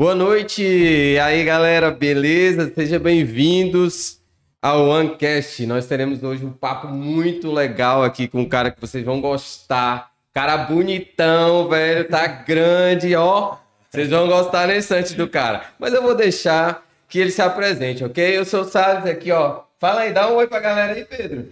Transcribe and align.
Boa 0.00 0.14
noite! 0.14 0.62
E 0.62 1.18
aí, 1.18 1.44
galera, 1.44 1.90
beleza? 1.90 2.72
Sejam 2.74 2.98
bem-vindos 2.98 4.18
ao 4.62 4.88
OneCast. 4.88 5.66
Nós 5.66 5.84
teremos 5.84 6.22
hoje 6.22 6.42
um 6.42 6.50
papo 6.50 6.88
muito 6.88 7.52
legal 7.52 8.02
aqui 8.02 8.26
com 8.26 8.40
um 8.40 8.48
cara 8.48 8.70
que 8.70 8.80
vocês 8.80 9.04
vão 9.04 9.20
gostar. 9.20 10.10
Cara 10.32 10.56
bonitão, 10.56 11.68
velho, 11.68 12.08
tá 12.08 12.26
grande, 12.26 13.14
ó. 13.14 13.56
Vocês 13.90 14.08
vão 14.08 14.26
gostar 14.26 14.68
nesse 14.68 14.94
instante 14.94 15.14
do 15.18 15.28
cara. 15.28 15.64
Mas 15.78 15.92
eu 15.92 16.00
vou 16.00 16.14
deixar 16.14 16.82
que 17.06 17.18
ele 17.18 17.30
se 17.30 17.42
apresente, 17.42 18.02
ok? 18.02 18.38
Eu 18.38 18.46
sou 18.46 18.62
o 18.62 18.64
Salles 18.64 19.04
aqui, 19.04 19.30
ó. 19.30 19.64
Fala 19.78 20.00
aí, 20.00 20.14
dá 20.14 20.32
um 20.32 20.36
oi 20.36 20.46
pra 20.46 20.60
galera 20.60 20.94
aí, 20.94 21.04
Pedro. 21.04 21.46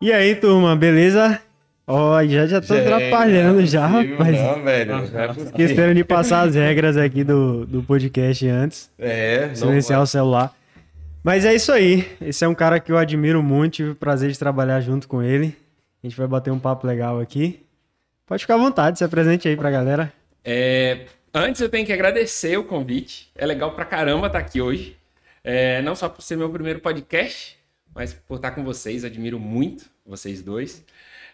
E 0.00 0.10
aí, 0.10 0.34
turma, 0.36 0.74
beleza? 0.74 1.38
Ó, 1.86 2.24
já 2.24 2.46
já 2.46 2.60
tô 2.62 2.74
Gente, 2.74 2.86
atrapalhando 2.86 3.54
não 3.58 3.62
é 3.62 3.66
já, 3.66 3.88
possível 3.88 4.16
rapaz. 4.16 4.40
Não, 4.40 4.62
velho. 4.64 4.90
Não 4.92 5.20
é. 5.20 5.30
Esqueceram 5.30 5.94
de 5.94 6.04
passar 6.04 6.48
as 6.48 6.54
regras 6.54 6.96
aqui 6.96 7.22
do, 7.22 7.66
do 7.66 7.82
podcast 7.82 8.48
antes. 8.48 8.90
É, 8.98 9.48
não 9.48 9.54
Silenciar 9.54 10.02
o 10.02 10.06
celular. 10.06 10.54
Mas 11.22 11.44
é 11.44 11.54
isso 11.54 11.72
aí. 11.72 12.08
Esse 12.20 12.44
é 12.44 12.48
um 12.48 12.54
cara 12.54 12.80
que 12.80 12.90
eu 12.90 12.96
admiro 12.96 13.42
muito. 13.42 13.74
Tive 13.74 13.90
o 13.90 13.94
prazer 13.94 14.30
de 14.30 14.38
trabalhar 14.38 14.80
junto 14.80 15.06
com 15.06 15.22
ele. 15.22 15.56
A 16.02 16.06
gente 16.06 16.16
vai 16.16 16.26
bater 16.26 16.50
um 16.50 16.58
papo 16.58 16.86
legal 16.86 17.20
aqui. 17.20 17.62
Pode 18.26 18.42
ficar 18.42 18.54
à 18.54 18.58
vontade, 18.58 18.98
se 18.98 19.04
apresente 19.04 19.46
aí 19.46 19.56
pra 19.56 19.70
galera. 19.70 20.12
É, 20.42 21.06
antes 21.34 21.60
eu 21.60 21.68
tenho 21.68 21.84
que 21.84 21.92
agradecer 21.92 22.58
o 22.58 22.64
convite. 22.64 23.30
É 23.34 23.44
legal 23.44 23.72
pra 23.74 23.84
caramba 23.84 24.26
estar 24.26 24.38
aqui 24.38 24.60
hoje. 24.60 24.96
É, 25.42 25.82
não 25.82 25.94
só 25.94 26.08
por 26.08 26.22
ser 26.22 26.36
meu 26.36 26.48
primeiro 26.48 26.80
podcast, 26.80 27.58
mas 27.94 28.14
por 28.14 28.36
estar 28.36 28.52
com 28.52 28.64
vocês. 28.64 29.04
Admiro 29.04 29.38
muito 29.38 29.84
vocês 30.06 30.42
dois. 30.42 30.82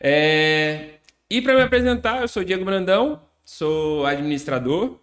É, 0.00 0.94
e 1.28 1.42
para 1.42 1.54
me 1.54 1.62
apresentar, 1.62 2.22
eu 2.22 2.28
sou 2.28 2.42
Diego 2.42 2.64
Brandão, 2.64 3.20
sou 3.44 4.06
administrador, 4.06 4.98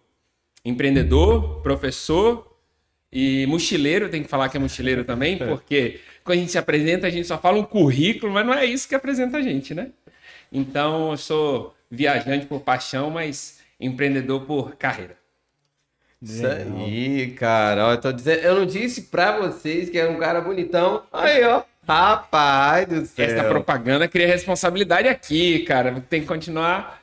empreendedor, 0.66 1.62
professor 1.62 2.58
e 3.12 3.46
mochileiro. 3.46 4.10
Tem 4.10 4.24
que 4.24 4.30
falar 4.30 4.50
que 4.50 4.58
é 4.58 4.60
mochileiro 4.60 5.04
também, 5.06 5.38
porque 5.38 6.00
quando 6.24 6.40
a 6.40 6.42
gente 6.42 6.52
se 6.52 6.58
apresenta, 6.58 7.08
a 7.08 7.10
gente 7.10 7.28
só 7.28 7.38
fala 7.38 7.58
um 7.58 7.64
currículo, 7.64 8.34
mas 8.34 8.46
não 8.46 8.54
é 8.54 8.66
isso 8.66 8.88
que 8.88 8.96
apresenta 8.96 9.38
a 9.38 9.42
gente, 9.42 9.74
né? 9.74 9.92
Então, 10.52 11.12
eu 11.12 11.18
sou 11.18 11.76
viajante 11.90 12.46
por 12.46 12.62
paixão, 12.62 13.10
mas 13.10 13.60
empreendedor 13.80 14.42
por 14.46 14.76
carreira. 14.76 15.18
Isso 16.22 16.46
aí, 16.48 17.32
cara. 17.32 17.92
Eu, 17.92 18.02
tô 18.02 18.12
dizendo, 18.12 18.40
eu 18.40 18.56
não 18.56 18.66
disse 18.66 19.04
pra 19.04 19.38
vocês 19.38 19.90
que 19.90 20.00
é 20.00 20.10
um 20.10 20.18
cara 20.18 20.42
bonitão. 20.42 21.04
Aí, 21.14 21.44
ó. 21.44 21.64
Rapaz 21.88 22.86
do 22.88 23.06
céu. 23.06 23.26
Essa 23.26 23.44
propaganda 23.46 24.08
cria 24.08 24.28
responsabilidade 24.28 25.08
aqui, 25.08 25.60
cara. 25.60 26.04
Tem 26.10 26.22
que 26.22 26.28
continuar 26.28 27.02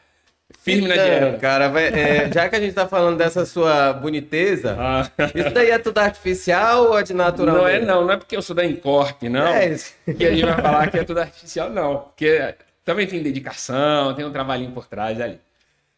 firme 0.61 0.87
na 0.89 0.95
Então, 0.95 1.07
dieta. 1.07 1.39
cara, 1.39 1.69
vai- 1.69 1.87
é, 1.89 2.31
já 2.33 2.49
que 2.49 2.57
a 2.57 2.61
gente 2.61 2.75
tá 2.75 2.87
falando 2.87 3.17
dessa 3.17 3.45
sua 3.47 3.93
boniteza, 3.93 4.77
Ah. 4.79 5.11
isso 5.35 5.51
daí 5.51 5.71
é 5.71 5.79
tudo 5.79 5.99
artificial 5.99 6.89
ou 6.91 6.99
é 6.99 7.03
de 7.03 7.15
natural? 7.15 7.57
Não 7.57 7.69
é 7.69 7.81
não, 7.81 8.05
não 8.05 8.13
é 8.13 8.17
porque 8.17 8.37
eu 8.37 8.43
sou 8.43 8.55
da 8.55 8.65
Encorp, 8.65 9.23
não. 9.25 9.47
É 9.49 9.69
isso. 9.69 9.95
Que 10.17 10.27
a 10.27 10.31
gente 10.31 10.45
vai 10.45 10.61
falar 10.61 10.91
que 10.91 10.99
é 10.99 11.05
tudo 11.05 11.19
artificial, 11.21 11.71
não. 11.71 11.97
Porque 11.99 12.55
também 12.85 13.07
tem 13.07 13.23
dedicação, 13.23 14.15
tem 14.15 14.25
um 14.25 14.33
trabalhinho 14.33 14.71
por 14.71 14.87
trás 14.87 15.21
ali. 15.21 15.39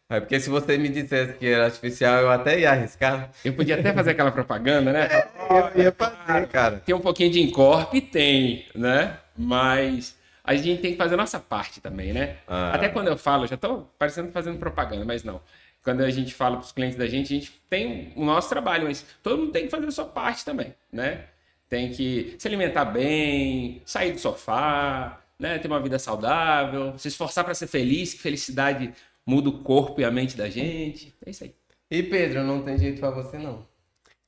É 0.09 0.21
porque 0.21 0.39
se 0.39 0.49
você 0.49 0.77
me 0.77 0.87
dissesse 0.87 1.33
que 1.33 1.45
era 1.45 1.65
artificial, 1.65 2.21
eu 2.21 2.31
até 2.31 2.59
ia 2.61 2.71
arriscar. 2.71 3.29
Eu 3.43 3.53
podia 3.53 3.77
até 3.77 3.93
fazer 3.93 4.11
aquela 4.11 4.31
propaganda, 4.31 4.93
né? 4.93 5.07
Eu 5.75 5.83
ia 5.83 5.91
fazer, 5.91 6.47
cara. 6.47 6.81
Tem 6.85 6.95
um 6.95 6.99
pouquinho 6.99 7.29
de 7.29 7.41
Encorp, 7.41 7.93
tem, 8.11 8.65
né? 8.73 9.17
Mas 9.37 10.17
a 10.43 10.55
gente 10.55 10.81
tem 10.81 10.91
que 10.91 10.97
fazer 10.97 11.15
a 11.15 11.17
nossa 11.17 11.41
parte 11.41 11.81
também, 11.81 12.13
né? 12.13 12.37
Ah. 12.47 12.73
Até 12.73 12.87
quando 12.87 13.09
eu 13.09 13.17
falo, 13.17 13.45
já 13.45 13.57
tô 13.57 13.85
parecendo 13.99 14.31
fazendo 14.31 14.57
propaganda, 14.57 15.03
mas 15.03 15.25
não. 15.25 15.41
Quando 15.83 16.01
a 16.01 16.09
gente 16.09 16.33
fala 16.33 16.55
para 16.55 16.65
os 16.65 16.71
clientes 16.71 16.97
da 16.97 17.05
gente, 17.07 17.33
a 17.33 17.39
gente 17.39 17.61
tem 17.69 18.13
o 18.15 18.23
nosso 18.23 18.47
trabalho, 18.47 18.85
mas 18.85 19.05
todo 19.21 19.37
mundo 19.37 19.51
tem 19.51 19.65
que 19.65 19.71
fazer 19.71 19.87
a 19.87 19.91
sua 19.91 20.05
parte 20.05 20.45
também, 20.45 20.73
né? 20.91 21.25
Tem 21.67 21.91
que 21.91 22.35
se 22.39 22.47
alimentar 22.47 22.85
bem, 22.85 23.81
sair 23.85 24.13
do 24.13 24.19
sofá, 24.19 25.19
né? 25.37 25.59
Ter 25.59 25.67
uma 25.67 25.81
vida 25.81 25.99
saudável, 25.99 26.97
se 26.97 27.09
esforçar 27.09 27.43
para 27.43 27.53
ser 27.53 27.67
feliz, 27.67 28.13
que 28.13 28.19
felicidade 28.19 28.93
muda 29.27 29.49
o 29.49 29.59
corpo 29.59 29.99
e 29.99 30.05
a 30.05 30.09
mente 30.09 30.37
da 30.37 30.49
gente. 30.49 31.13
É 31.25 31.29
isso 31.29 31.43
aí. 31.43 31.53
E 31.91 32.01
Pedro, 32.01 32.43
não 32.43 32.63
tem 32.63 32.77
jeito 32.77 32.99
pra 32.99 33.11
você, 33.11 33.37
não. 33.37 33.65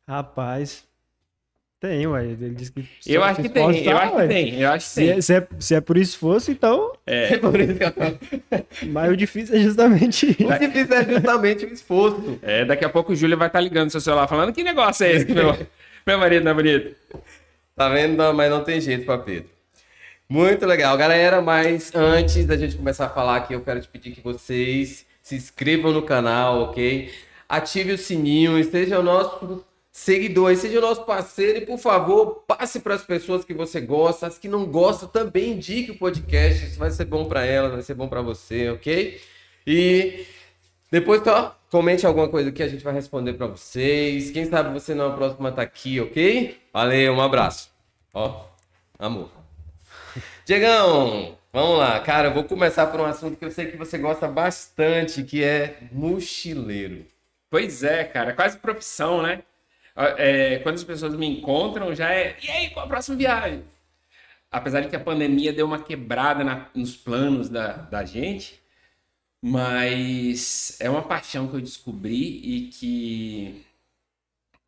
Rapaz. 0.08 0.84
Tem, 1.80 2.06
ué. 2.08 2.26
Ele 2.26 2.50
disse 2.50 2.74
que. 2.74 2.86
Eu 3.08 3.24
acho 3.24 3.42
que 3.42 3.48
tem, 3.48 3.64
eu 3.64 3.98
acho 3.98 4.12
que 4.18 4.28
tem, 4.28 4.60
eu 4.60 4.70
acho 4.70 4.86
que 4.86 4.92
Se 4.92 5.02
tem. 5.02 5.10
é, 5.12 5.22
se, 5.22 5.34
é, 5.34 5.48
se 5.60 5.76
é 5.76 5.80
por 5.82 5.98
esforço, 5.98 6.52
então. 6.52 6.92
É 7.06 7.38
por 7.38 7.58
isso 7.58 7.76
que 7.76 7.84
eu 7.86 7.92
falo. 7.94 8.20
Mas 8.92 9.12
o 9.12 9.16
difícil 9.16 9.56
é 9.56 9.60
justamente 9.60 10.26
isso. 10.38 10.46
O 10.46 10.60
difícil 10.60 10.94
é 10.94 11.06
justamente 11.06 11.66
o 11.66 11.72
esforço. 11.72 12.38
É, 12.42 12.66
daqui 12.66 12.84
a 12.84 12.90
pouco 12.90 13.14
o 13.14 13.16
Júlio 13.16 13.38
vai 13.38 13.48
estar 13.48 13.62
ligando 13.62 13.86
no 13.86 13.92
seu 13.92 14.02
celular 14.02 14.28
falando 14.28 14.52
que 14.52 14.62
negócio 14.62 15.06
é 15.06 15.12
esse 15.14 15.26
que 15.26 15.34
meu, 15.34 15.56
meu 16.06 16.18
marido 16.18 16.44
não 16.44 16.52
é 16.52 16.54
bonito. 16.54 16.96
Tá 17.76 17.88
vendo? 17.88 18.18
Não, 18.18 18.34
mas 18.34 18.50
não 18.52 18.62
tem 18.62 18.82
jeito 18.82 19.06
pra 19.06 19.18
Pedro. 19.18 19.50
Muito 20.32 20.64
legal, 20.68 20.96
galera. 20.96 21.42
Mas 21.42 21.94
antes 21.96 22.46
da 22.46 22.56
gente 22.56 22.78
começar 22.78 23.08
a 23.08 23.10
falar 23.10 23.38
aqui, 23.38 23.54
eu 23.54 23.62
quero 23.62 23.82
te 23.82 23.88
pedir 23.88 24.12
que 24.12 24.22
vocês 24.22 25.06
se 25.24 25.36
inscrevam 25.36 25.92
no 25.92 26.04
canal, 26.04 26.62
ok? 26.62 27.12
Ative 27.48 27.94
o 27.94 27.98
sininho, 27.98 28.60
esteja 28.60 29.00
o 29.00 29.04
nosso 29.04 29.66
seguidor, 29.92 30.56
seja 30.56 30.78
o 30.78 30.82
nosso 30.82 31.04
parceiro 31.04 31.58
e, 31.58 31.66
por 31.66 31.80
favor, 31.80 32.44
passe 32.48 32.80
para 32.80 32.94
as 32.94 33.04
pessoas 33.04 33.44
que 33.44 33.56
você 33.56 33.82
gosta, 33.82 34.28
as 34.28 34.38
que 34.38 34.48
não 34.48 34.68
gostam 34.68 35.10
também 35.10 35.54
indique 35.54 35.92
o 35.92 35.98
podcast. 35.98 36.64
Isso 36.64 36.78
vai 36.78 36.92
ser 36.92 37.06
bom 37.06 37.26
para 37.26 37.44
elas, 37.44 37.72
vai 37.72 37.82
ser 37.82 37.96
bom 37.96 38.08
para 38.08 38.22
você, 38.22 38.70
ok? 38.70 39.20
E 39.66 40.28
depois, 40.92 41.26
ó, 41.26 41.56
comente 41.72 42.06
alguma 42.06 42.30
coisa 42.30 42.52
que 42.52 42.62
a 42.62 42.68
gente 42.68 42.84
vai 42.84 42.94
responder 42.94 43.34
para 43.34 43.48
vocês. 43.48 44.30
Quem 44.30 44.46
sabe 44.46 44.80
você 44.80 44.94
não 44.94 45.06
é 45.06 45.08
a 45.10 45.14
próxima 45.14 45.52
tá 45.52 45.64
aqui, 45.64 46.00
ok? 46.00 46.56
Valeu, 46.72 47.14
um 47.14 47.22
abraço. 47.22 47.72
Ó, 48.14 48.46
amor. 49.00 49.39
Diegão, 50.50 51.38
vamos 51.54 51.78
lá. 51.78 52.00
Cara, 52.00 52.30
eu 52.30 52.34
vou 52.34 52.44
começar 52.44 52.88
por 52.88 53.00
um 53.00 53.06
assunto 53.06 53.38
que 53.38 53.46
eu 53.46 53.52
sei 53.52 53.68
que 53.68 53.78
você 53.78 54.00
gosta 54.00 54.28
bastante, 54.28 55.22
que 55.22 55.44
é 55.44 55.78
mochileiro. 55.92 57.06
Pois 57.52 57.84
é, 57.84 58.04
cara, 58.04 58.34
quase 58.34 58.58
profissão, 58.58 59.22
né? 59.22 59.44
É, 60.18 60.58
quando 60.64 60.74
as 60.74 60.84
pessoas 60.84 61.14
me 61.14 61.28
encontram, 61.28 61.94
já 61.94 62.12
é. 62.12 62.36
E 62.42 62.50
aí, 62.50 62.72
qual 62.72 62.88
a 62.88 62.90
próxima 62.90 63.16
viagem? 63.16 63.64
Apesar 64.52 64.82
de 64.82 64.88
que 64.90 64.96
a 64.96 65.00
pandemia 65.00 65.54
deu 65.54 65.68
uma 65.68 65.78
quebrada 65.84 66.44
na- 66.44 66.66
nos 66.74 66.96
planos 66.98 67.48
da, 67.48 67.74
da 67.74 68.04
gente, 68.04 68.60
mas 69.40 70.78
é 70.82 70.90
uma 70.90 71.04
paixão 71.04 71.48
que 71.48 71.58
eu 71.58 71.62
descobri 71.62 72.42
e 72.44 72.62
que 72.70 73.64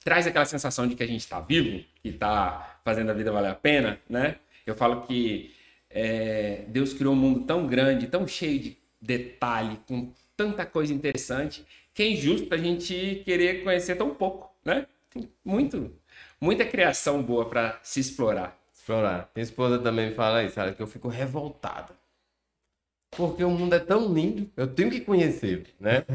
traz 0.04 0.28
aquela 0.28 0.46
sensação 0.46 0.88
de 0.88 0.94
que 0.94 1.02
a 1.02 1.08
gente 1.08 1.22
está 1.22 1.40
vivo, 1.40 1.84
que 2.04 2.10
está 2.10 2.80
fazendo 2.86 3.10
a 3.10 3.16
vida 3.16 3.32
valer 3.32 3.50
a 3.50 3.56
pena, 3.56 4.00
né? 4.08 4.36
Eu 4.64 4.76
falo 4.76 5.02
que 5.08 5.60
é, 5.94 6.64
Deus 6.68 6.94
criou 6.94 7.14
um 7.14 7.18
mundo 7.18 7.42
tão 7.46 7.68
grande, 7.68 8.08
tão 8.08 8.28
cheio 8.28 8.60
de 8.60 8.78
detalhe, 9.02 9.80
com 9.88 10.12
tanta 10.36 10.66
coisa 10.66 10.94
interessante, 10.94 11.66
que 11.94 12.04
é 12.04 12.10
injusto 12.12 12.54
a 12.54 12.58
gente 12.58 13.22
querer 13.26 13.64
conhecer 13.64 13.96
tão 13.96 14.14
pouco, 14.14 14.52
né? 14.64 14.86
Tem 15.10 15.30
muito, 15.44 15.92
muita 16.40 16.66
criação 16.66 17.22
boa 17.22 17.46
para 17.50 17.80
se 17.84 18.00
explorar. 18.00 18.58
Explorar. 18.74 19.30
Minha 19.36 19.44
esposa 19.44 19.78
também 19.80 20.12
fala 20.12 20.44
isso, 20.44 20.56
sabe? 20.56 20.74
Que 20.76 20.82
eu 20.82 20.88
fico 20.88 21.08
revoltada. 21.08 21.94
Porque 23.16 23.44
o 23.44 23.50
mundo 23.50 23.74
é 23.76 23.80
tão 23.80 24.14
lindo, 24.14 24.50
eu 24.56 24.68
tenho 24.68 24.90
que 24.90 25.02
conhecer, 25.02 25.66
né? 25.80 26.06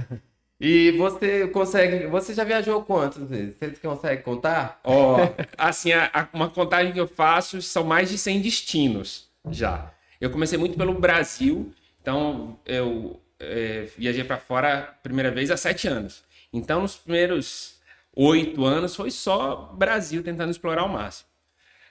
E 0.58 0.92
você 0.92 1.46
consegue. 1.48 2.06
Você 2.06 2.32
já 2.32 2.42
viajou 2.42 2.82
quantas 2.82 3.28
vezes? 3.28 3.54
Você 3.60 3.70
consegue 3.72 4.22
contar? 4.22 4.80
Ó, 4.82 5.18
assim, 5.58 5.92
a- 5.92 6.10
a- 6.14 6.28
uma 6.32 6.48
contagem 6.48 6.94
que 6.94 7.00
eu 7.00 7.06
faço 7.06 7.60
são 7.60 7.84
mais 7.84 8.08
de 8.08 8.16
100 8.16 8.40
destinos 8.40 9.25
já. 9.50 9.92
Eu 10.20 10.30
comecei 10.30 10.58
muito 10.58 10.76
pelo 10.76 10.94
Brasil, 10.94 11.72
então 12.00 12.58
eu 12.64 13.20
é, 13.38 13.88
viajei 13.96 14.24
para 14.24 14.38
fora 14.38 14.96
primeira 15.02 15.30
vez 15.30 15.50
há 15.50 15.56
sete 15.56 15.88
anos. 15.88 16.24
Então, 16.52 16.82
nos 16.82 16.96
primeiros 16.96 17.78
oito 18.14 18.64
anos 18.64 18.96
foi 18.96 19.10
só 19.10 19.72
Brasil 19.76 20.22
tentando 20.22 20.50
explorar 20.50 20.82
ao 20.82 20.88
máximo. 20.88 21.28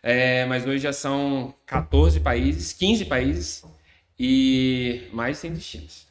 É, 0.02 0.46
mas 0.46 0.66
hoje 0.66 0.80
já 0.80 0.94
são 0.94 1.54
14 1.66 2.20
países, 2.20 2.74
15 2.74 3.06
países 3.06 3.64
e 4.20 5.08
mais 5.12 5.38
de 5.38 5.42
100 5.42 5.54
destinos. 5.54 6.08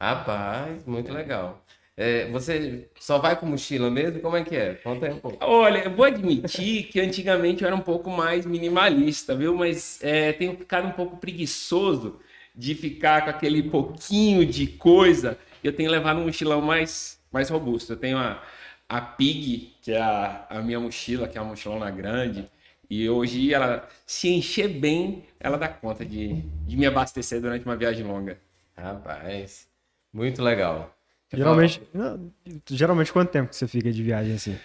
Rapaz, 0.00 0.84
muito 0.84 1.12
legal. 1.12 1.64
É, 1.96 2.28
você 2.30 2.88
só 3.00 3.18
vai 3.18 3.38
com 3.38 3.46
mochila 3.46 3.90
mesmo? 3.90 4.20
Como 4.20 4.36
é 4.36 4.44
que 4.44 4.54
é? 4.54 4.74
Conta 4.74 5.06
aí 5.06 5.12
um 5.12 5.18
pouco. 5.18 5.38
Olha, 5.40 5.78
eu 5.84 5.90
vou 5.90 6.04
admitir 6.04 6.84
que 6.88 7.00
antigamente 7.00 7.62
eu 7.62 7.66
era 7.66 7.74
um 7.74 7.80
pouco 7.80 8.10
mais 8.10 8.44
minimalista, 8.44 9.34
viu? 9.34 9.54
Mas 9.54 9.98
é, 10.02 10.32
tenho 10.34 10.56
ficado 10.56 10.86
um 10.86 10.92
pouco 10.92 11.16
preguiçoso 11.16 12.20
de 12.54 12.74
ficar 12.74 13.24
com 13.24 13.30
aquele 13.30 13.62
pouquinho 13.62 14.44
de 14.44 14.66
coisa. 14.66 15.38
Eu 15.64 15.72
tenho 15.72 15.90
levado 15.90 16.20
um 16.20 16.24
mochilão 16.24 16.60
mais, 16.60 17.18
mais 17.32 17.48
robusto. 17.48 17.94
Eu 17.94 17.96
tenho 17.96 18.18
a, 18.18 18.42
a 18.88 19.00
Pig, 19.00 19.74
que 19.80 19.92
é 19.92 20.00
a, 20.00 20.46
a 20.50 20.62
minha 20.62 20.78
mochila, 20.78 21.26
que 21.28 21.38
é 21.38 21.40
uma 21.40 21.50
mochilona 21.50 21.90
grande. 21.90 22.48
E 22.88 23.08
hoje 23.08 23.52
ela, 23.52 23.88
se 24.06 24.28
encher 24.28 24.68
bem, 24.68 25.24
ela 25.40 25.58
dá 25.58 25.68
conta 25.68 26.04
de, 26.04 26.42
de 26.66 26.76
me 26.76 26.86
abastecer 26.86 27.40
durante 27.40 27.64
uma 27.64 27.76
viagem 27.76 28.04
longa. 28.06 28.38
Rapaz, 28.76 29.66
muito 30.12 30.42
legal. 30.42 30.95
Geralmente, 31.32 31.82
não, 31.92 32.32
geralmente 32.70 33.12
quanto 33.12 33.30
tempo 33.30 33.50
que 33.50 33.56
você 33.56 33.66
fica 33.66 33.90
de 33.90 34.02
viagem 34.02 34.34
assim? 34.34 34.56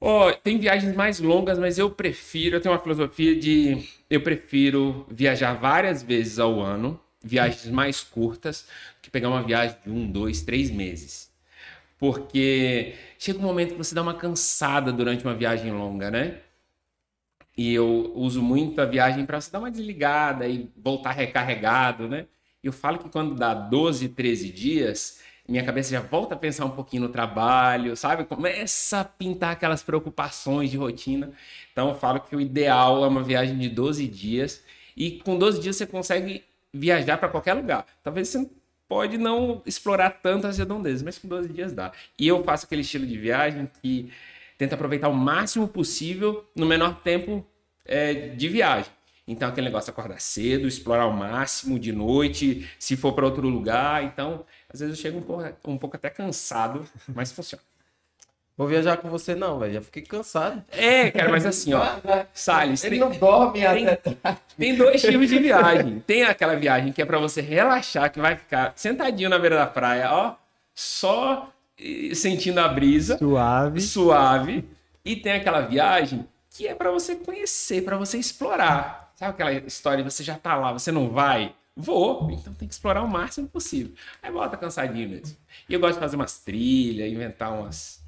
Ó, 0.00 0.32
tem 0.32 0.58
viagens 0.58 0.94
mais 0.96 1.20
longas, 1.20 1.58
mas 1.58 1.78
eu 1.78 1.90
prefiro, 1.90 2.56
eu 2.56 2.60
tenho 2.60 2.72
uma 2.74 2.80
filosofia 2.80 3.38
de 3.38 3.86
eu 4.08 4.22
prefiro 4.22 5.06
viajar 5.10 5.52
várias 5.52 6.02
vezes 6.02 6.38
ao 6.38 6.58
ano, 6.58 6.98
viagens 7.22 7.66
mais 7.70 8.02
curtas, 8.02 8.66
que 9.02 9.10
pegar 9.10 9.28
uma 9.28 9.42
viagem 9.42 9.76
de 9.84 9.90
um, 9.90 10.10
dois, 10.10 10.40
três 10.40 10.70
meses. 10.70 11.30
Porque 11.98 12.94
chega 13.18 13.38
um 13.38 13.42
momento 13.42 13.72
que 13.72 13.78
você 13.78 13.94
dá 13.94 14.00
uma 14.00 14.14
cansada 14.14 14.90
durante 14.90 15.22
uma 15.22 15.34
viagem 15.34 15.70
longa, 15.70 16.10
né? 16.10 16.38
E 17.54 17.74
eu 17.74 18.10
uso 18.14 18.40
muito 18.40 18.80
a 18.80 18.86
viagem 18.86 19.26
para 19.26 19.38
você 19.38 19.50
dar 19.50 19.58
uma 19.58 19.70
desligada 19.70 20.48
e 20.48 20.70
voltar 20.74 21.12
recarregado, 21.12 22.08
né? 22.08 22.26
Eu 22.64 22.72
falo 22.72 22.98
que 22.98 23.10
quando 23.10 23.34
dá 23.34 23.52
12, 23.52 24.08
13 24.08 24.50
dias, 24.50 25.20
minha 25.50 25.64
cabeça 25.64 25.90
já 25.90 26.00
volta 26.00 26.34
a 26.34 26.38
pensar 26.38 26.64
um 26.64 26.70
pouquinho 26.70 27.02
no 27.02 27.08
trabalho, 27.08 27.96
sabe? 27.96 28.24
Começa 28.24 29.00
a 29.00 29.04
pintar 29.04 29.52
aquelas 29.52 29.82
preocupações 29.82 30.70
de 30.70 30.76
rotina. 30.76 31.32
Então 31.72 31.88
eu 31.88 31.94
falo 31.96 32.20
que 32.20 32.36
o 32.36 32.40
ideal 32.40 33.04
é 33.04 33.08
uma 33.08 33.22
viagem 33.22 33.58
de 33.58 33.68
12 33.68 34.06
dias 34.06 34.62
e 34.96 35.10
com 35.10 35.36
12 35.36 35.60
dias 35.60 35.74
você 35.74 35.86
consegue 35.86 36.44
viajar 36.72 37.18
para 37.18 37.28
qualquer 37.28 37.54
lugar. 37.54 37.84
Talvez 38.00 38.28
você 38.28 38.48
pode 38.88 39.18
não 39.18 39.60
explorar 39.66 40.10
tanto 40.22 40.46
as 40.46 40.56
redondezas, 40.56 41.02
mas 41.02 41.18
com 41.18 41.26
12 41.26 41.48
dias 41.48 41.72
dá. 41.72 41.90
E 42.16 42.28
eu 42.28 42.44
faço 42.44 42.66
aquele 42.66 42.82
estilo 42.82 43.04
de 43.04 43.18
viagem 43.18 43.68
que 43.82 44.08
tenta 44.56 44.76
aproveitar 44.76 45.08
o 45.08 45.14
máximo 45.14 45.66
possível 45.66 46.44
no 46.54 46.64
menor 46.64 47.00
tempo 47.00 47.44
é, 47.84 48.28
de 48.28 48.48
viagem. 48.48 48.92
Então, 49.26 49.48
aquele 49.48 49.66
negócio 49.66 49.90
acordar 49.90 50.20
cedo, 50.20 50.66
explorar 50.66 51.04
ao 51.04 51.12
máximo 51.12 51.78
de 51.78 51.92
noite, 51.92 52.68
se 52.80 52.96
for 52.96 53.12
para 53.12 53.24
outro 53.24 53.48
lugar. 53.48 54.02
Então, 54.02 54.44
às 54.72 54.80
vezes 54.80 54.96
eu 54.96 55.02
chego 55.02 55.18
um 55.18 55.22
pouco, 55.22 55.70
um 55.70 55.78
pouco 55.78 55.96
até 55.96 56.08
cansado, 56.10 56.84
mas 57.08 57.32
funciona. 57.32 57.62
Vou 58.56 58.68
viajar 58.68 58.98
com 58.98 59.08
você 59.08 59.34
não, 59.34 59.58
velho. 59.58 59.72
Já 59.72 59.80
fiquei 59.80 60.02
cansado. 60.02 60.62
É, 60.70 61.10
cara, 61.10 61.30
mas 61.30 61.46
assim, 61.46 61.72
ó. 61.72 61.82
Salles, 62.34 62.84
Ele 62.84 62.98
tem, 62.98 63.08
não 63.08 63.10
dorme 63.10 63.60
tem, 63.60 63.88
até. 63.88 64.16
tem 64.58 64.76
dois 64.76 65.00
tipos 65.00 65.28
de 65.30 65.38
viagem. 65.38 66.00
Tem 66.06 66.24
aquela 66.24 66.54
viagem 66.56 66.92
que 66.92 67.00
é 67.00 67.06
para 67.06 67.18
você 67.18 67.40
relaxar, 67.40 68.12
que 68.12 68.20
vai 68.20 68.36
ficar 68.36 68.74
sentadinho 68.76 69.30
na 69.30 69.38
beira 69.38 69.56
da 69.56 69.66
praia, 69.66 70.12
ó, 70.12 70.34
só 70.74 71.50
sentindo 72.14 72.60
a 72.60 72.68
brisa, 72.68 73.16
Suave. 73.16 73.80
suave. 73.80 74.68
E 75.02 75.16
tem 75.16 75.32
aquela 75.32 75.62
viagem 75.62 76.28
que 76.50 76.68
é 76.68 76.74
para 76.74 76.90
você 76.90 77.14
conhecer, 77.14 77.82
para 77.82 77.96
você 77.96 78.18
explorar. 78.18 79.10
Sabe 79.16 79.30
aquela 79.30 79.52
história 79.52 80.04
de 80.04 80.10
você 80.10 80.22
já 80.22 80.34
tá 80.34 80.54
lá, 80.56 80.70
você 80.72 80.92
não 80.92 81.08
vai? 81.08 81.54
Vou, 81.80 82.30
então 82.30 82.52
tem 82.54 82.68
que 82.68 82.74
explorar 82.74 83.02
o 83.02 83.08
máximo 83.08 83.48
possível. 83.48 83.92
Aí 84.22 84.30
volta 84.30 84.56
cansadinho 84.56 85.08
mesmo. 85.08 85.36
E 85.68 85.74
eu 85.74 85.80
gosto 85.80 85.94
de 85.94 86.00
fazer 86.00 86.16
umas 86.16 86.38
trilhas, 86.38 87.10
inventar 87.10 87.52
umas, 87.52 88.00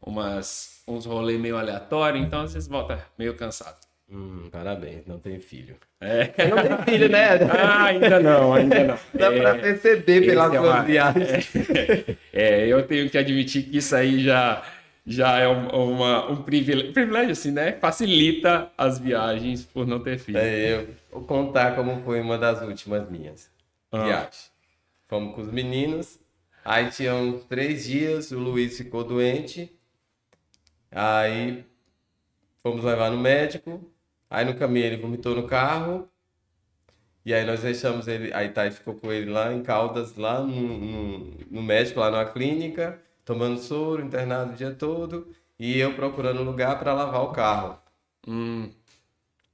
umas, 0.00 0.82
uns 0.86 1.06
rolês 1.06 1.38
meio 1.40 1.56
aleatórios, 1.56 2.24
então 2.24 2.42
às 2.42 2.54
vezes 2.54 2.68
volta 2.68 3.04
meio 3.18 3.34
cansado. 3.34 3.76
Hum, 4.10 4.48
parabéns, 4.50 5.02
não 5.06 5.18
tem 5.18 5.38
filho. 5.38 5.76
É. 6.00 6.32
Não 6.48 6.56
tem 6.62 6.84
filho, 6.94 7.08
né? 7.10 7.34
Ah, 7.52 7.84
ainda 7.84 8.18
não, 8.20 8.54
ainda 8.54 8.84
não. 8.84 8.98
Dá 9.12 9.30
pra 9.30 9.50
É, 9.50 9.58
perceber 9.58 10.22
pelas 10.24 10.54
é 10.54 10.58
suas 10.58 10.70
uma- 10.70 10.82
viagens. 10.82 11.48
É, 12.32 12.66
eu 12.68 12.86
tenho 12.86 13.10
que 13.10 13.18
admitir 13.18 13.64
que 13.64 13.78
isso 13.78 13.94
aí 13.96 14.22
já, 14.22 14.62
já 15.10 15.38
é 15.38 15.48
um, 15.48 15.68
uma- 15.68 16.30
um 16.30 16.42
privilégio, 16.42 16.92
privilégio, 16.92 17.32
assim, 17.32 17.50
né? 17.50 17.72
Facilita 17.72 18.70
as 18.76 18.98
viagens 18.98 19.64
por 19.64 19.86
não 19.86 20.00
ter 20.00 20.18
filho. 20.18 20.36
É, 20.38 20.74
eu 20.74 20.94
vou 21.10 21.22
contar 21.24 21.74
como 21.74 22.02
foi 22.04 22.20
uma 22.20 22.36
das 22.36 22.60
últimas 22.60 23.08
minhas 23.10 23.50
Ah. 23.90 24.04
viagens. 24.04 24.52
Fomos 25.08 25.34
com 25.34 25.40
os 25.40 25.50
meninos, 25.50 26.18
aí 26.62 26.90
tinha 26.90 27.14
uns 27.14 27.44
três 27.46 27.84
dias, 27.86 28.30
o 28.32 28.38
Luiz 28.38 28.76
ficou 28.76 29.02
doente, 29.02 29.72
aí 30.90 31.64
fomos 32.62 32.84
levar 32.84 33.10
no 33.10 33.16
médico, 33.18 33.90
aí 34.28 34.44
no 34.44 34.54
caminho 34.54 34.84
ele 34.86 34.96
vomitou 34.98 35.34
no 35.34 35.46
carro, 35.46 36.06
e 37.24 37.32
aí 37.32 37.44
nós 37.46 37.60
deixamos 37.62 38.06
ele, 38.08 38.30
aí 38.34 38.50
Thay 38.50 38.70
ficou 38.70 38.94
com 38.94 39.10
ele 39.10 39.30
lá 39.30 39.52
em 39.54 39.62
Caldas, 39.62 40.16
lá 40.16 40.40
no, 40.40 40.50
no, 40.78 41.18
no 41.50 41.62
médico, 41.62 42.00
lá 42.00 42.10
na 42.10 42.26
clínica, 42.26 43.00
tomando 43.28 43.58
soro, 43.60 44.02
internado 44.02 44.52
o 44.54 44.56
dia 44.56 44.70
todo, 44.70 45.28
e 45.58 45.78
eu 45.78 45.92
procurando 45.92 46.40
um 46.40 46.44
lugar 46.44 46.78
para 46.78 46.94
lavar 46.94 47.20
o 47.22 47.28
carro. 47.28 47.78
Hum, 48.26 48.70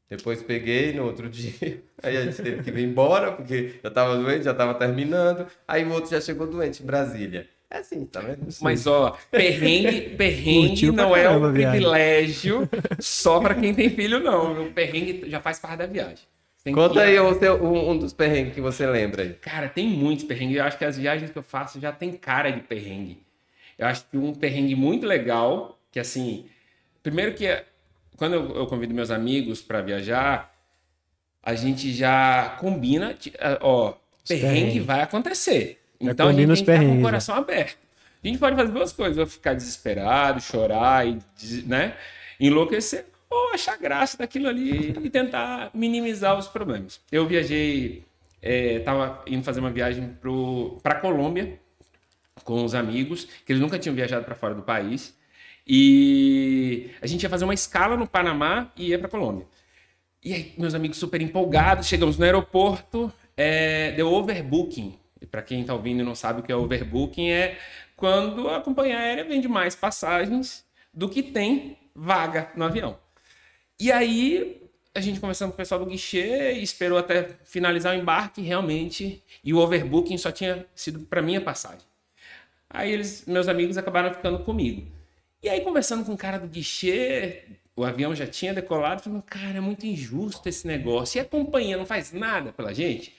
Depois 0.08 0.40
peguei 0.42 0.92
no 0.92 1.04
outro 1.06 1.28
dia. 1.30 1.82
Aí 2.00 2.16
a 2.16 2.24
gente 2.24 2.40
teve 2.40 2.62
que 2.62 2.70
vir 2.70 2.84
embora, 2.84 3.32
porque 3.32 3.74
já 3.82 3.90
tava 3.90 4.16
doente, 4.16 4.44
já 4.44 4.54
tava 4.54 4.74
terminando. 4.74 5.46
Aí 5.66 5.84
o 5.84 5.90
outro 5.92 6.08
já 6.12 6.20
chegou 6.20 6.46
doente 6.46 6.84
em 6.84 6.86
Brasília. 6.86 7.48
É 7.68 7.78
assim, 7.78 8.06
tá 8.06 8.20
vendo? 8.20 8.46
mas, 8.60 8.86
ó, 8.86 9.16
perrengue, 9.32 10.10
perrengue 10.16 10.92
não 10.92 11.16
é 11.16 11.28
um 11.28 11.52
privilégio 11.52 12.68
só 13.00 13.40
pra 13.40 13.56
quem 13.56 13.74
tem 13.74 13.90
filho, 13.90 14.20
não. 14.20 14.66
O 14.66 14.72
perrengue 14.72 15.28
já 15.28 15.40
faz 15.40 15.58
parte 15.58 15.78
da 15.78 15.86
viagem. 15.86 16.18
Tem 16.62 16.72
que- 16.72 16.80
Conta 16.80 17.00
aí 17.02 17.18
o 17.18 17.34
seu- 17.36 17.60
um, 17.64 17.90
um 17.90 17.98
dos 17.98 18.12
perrengues 18.12 18.54
que 18.54 18.60
você 18.60 18.86
lembra 18.86 19.22
aí. 19.24 19.32
Cara, 19.34 19.68
tem 19.68 19.88
muitos 19.88 20.24
perrengues. 20.24 20.56
Eu 20.58 20.62
acho 20.64 20.78
que 20.78 20.84
as 20.84 20.96
viagens 20.96 21.30
que 21.32 21.36
eu 21.38 21.42
faço 21.42 21.80
já 21.80 21.90
tem 21.90 22.12
cara 22.12 22.50
de 22.50 22.60
perrengue. 22.60 23.23
Eu 23.78 23.86
acho 23.86 24.04
que 24.10 24.16
um 24.16 24.34
perrengue 24.34 24.74
muito 24.74 25.06
legal, 25.06 25.78
que 25.90 25.98
assim, 25.98 26.46
primeiro 27.02 27.34
que 27.34 27.46
quando 28.16 28.34
eu, 28.34 28.56
eu 28.56 28.66
convido 28.66 28.94
meus 28.94 29.10
amigos 29.10 29.60
para 29.60 29.80
viajar, 29.80 30.54
a 31.42 31.54
gente 31.54 31.92
já 31.92 32.56
combina, 32.60 33.16
ó, 33.60 33.94
perrengue 34.26 34.80
vai 34.80 35.02
acontecer. 35.02 35.80
Então 36.00 36.28
a 36.28 36.32
gente 36.32 36.46
tem 36.46 36.54
que 36.54 36.60
estar 36.60 36.72
com 36.72 36.78
o 36.78 36.80
perrengues, 36.80 37.02
coração 37.02 37.34
aberto. 37.34 37.78
A 38.22 38.26
gente 38.26 38.38
pode 38.38 38.56
fazer 38.56 38.72
duas 38.72 38.92
coisas, 38.92 39.18
ou 39.18 39.26
ficar 39.26 39.54
desesperado, 39.54 40.40
chorar 40.40 41.06
e, 41.06 41.18
né, 41.66 41.94
enlouquecer, 42.40 43.04
ou 43.28 43.52
achar 43.52 43.76
graça 43.76 44.16
daquilo 44.16 44.48
ali 44.48 44.94
e 45.02 45.10
tentar 45.10 45.70
minimizar 45.74 46.38
os 46.38 46.48
problemas. 46.48 47.00
Eu 47.12 47.26
viajei, 47.26 48.04
é, 48.40 48.78
tava 48.78 49.22
indo 49.26 49.44
fazer 49.44 49.60
uma 49.60 49.70
viagem 49.70 50.16
para 50.82 50.94
Colômbia 50.96 51.58
com 52.44 52.64
os 52.64 52.74
amigos, 52.74 53.24
que 53.44 53.52
eles 53.52 53.60
nunca 53.60 53.78
tinham 53.78 53.94
viajado 53.94 54.24
para 54.24 54.34
fora 54.34 54.54
do 54.54 54.62
país, 54.62 55.16
e 55.66 56.90
a 57.00 57.06
gente 57.06 57.22
ia 57.22 57.30
fazer 57.30 57.44
uma 57.44 57.54
escala 57.54 57.96
no 57.96 58.06
Panamá 58.06 58.70
e 58.76 58.88
ia 58.88 58.98
para 58.98 59.08
Colômbia. 59.08 59.46
E 60.22 60.32
aí, 60.32 60.54
meus 60.56 60.74
amigos 60.74 60.98
super 60.98 61.20
empolgados, 61.20 61.86
chegamos 61.86 62.18
no 62.18 62.24
aeroporto, 62.24 63.12
é, 63.36 63.92
deu 63.92 64.12
overbooking. 64.12 64.98
Para 65.30 65.42
quem 65.42 65.62
está 65.62 65.72
ouvindo 65.74 66.00
e 66.00 66.04
não 66.04 66.14
sabe 66.14 66.40
o 66.40 66.42
que 66.42 66.52
é 66.52 66.56
overbooking, 66.56 67.28
é 67.30 67.58
quando 67.96 68.48
a 68.48 68.60
companhia 68.60 68.98
aérea 68.98 69.24
vende 69.24 69.48
mais 69.48 69.74
passagens 69.74 70.64
do 70.92 71.08
que 71.08 71.22
tem 71.22 71.78
vaga 71.94 72.50
no 72.54 72.64
avião. 72.64 72.98
E 73.80 73.90
aí, 73.90 74.62
a 74.94 75.00
gente 75.00 75.18
conversando 75.18 75.48
com 75.48 75.54
o 75.54 75.56
pessoal 75.56 75.80
do 75.80 75.86
guichê, 75.86 76.52
esperou 76.52 76.98
até 76.98 77.30
finalizar 77.44 77.94
o 77.94 77.98
embarque, 77.98 78.40
realmente, 78.40 79.22
e 79.42 79.52
o 79.52 79.58
overbooking 79.58 80.16
só 80.18 80.30
tinha 80.30 80.66
sido 80.74 81.00
para 81.00 81.20
minha 81.20 81.40
passagem. 81.40 81.86
Aí 82.74 82.92
eles, 82.92 83.24
meus 83.24 83.46
amigos 83.46 83.78
acabaram 83.78 84.12
ficando 84.12 84.40
comigo. 84.40 84.84
E 85.40 85.48
aí, 85.48 85.60
conversando 85.60 86.04
com 86.04 86.12
o 86.12 86.16
cara 86.16 86.38
do 86.38 86.48
guichê, 86.48 87.44
o 87.76 87.84
avião 87.84 88.16
já 88.16 88.26
tinha 88.26 88.52
decolado, 88.52 89.00
falando, 89.00 89.22
cara, 89.22 89.58
é 89.58 89.60
muito 89.60 89.86
injusto 89.86 90.48
esse 90.48 90.66
negócio. 90.66 91.16
E 91.16 91.20
a 91.20 91.24
companhia 91.24 91.76
não 91.76 91.86
faz 91.86 92.12
nada 92.12 92.52
pela 92.52 92.74
gente? 92.74 93.14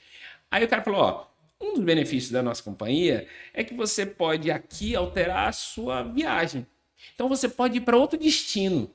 Aí 0.52 0.66
o 0.66 0.68
cara 0.68 0.84
falou, 0.84 1.00
ó, 1.00 1.28
um 1.62 1.76
dos 1.76 1.84
benefícios 1.86 2.34
da 2.34 2.44
nossa 2.44 2.62
companhia 2.62 3.30
é 3.54 3.64
que 3.64 3.74
você 3.74 4.06
pode 4.06 4.52
aqui 4.52 4.94
alterar 4.94 5.48
a 5.48 5.54
sua 5.54 6.04
viagem. 6.04 6.68
Então 7.14 7.30
você 7.30 7.48
pode 7.48 7.78
ir 7.78 7.82
para 7.82 7.96
outro 7.96 8.20
destino, 8.20 8.92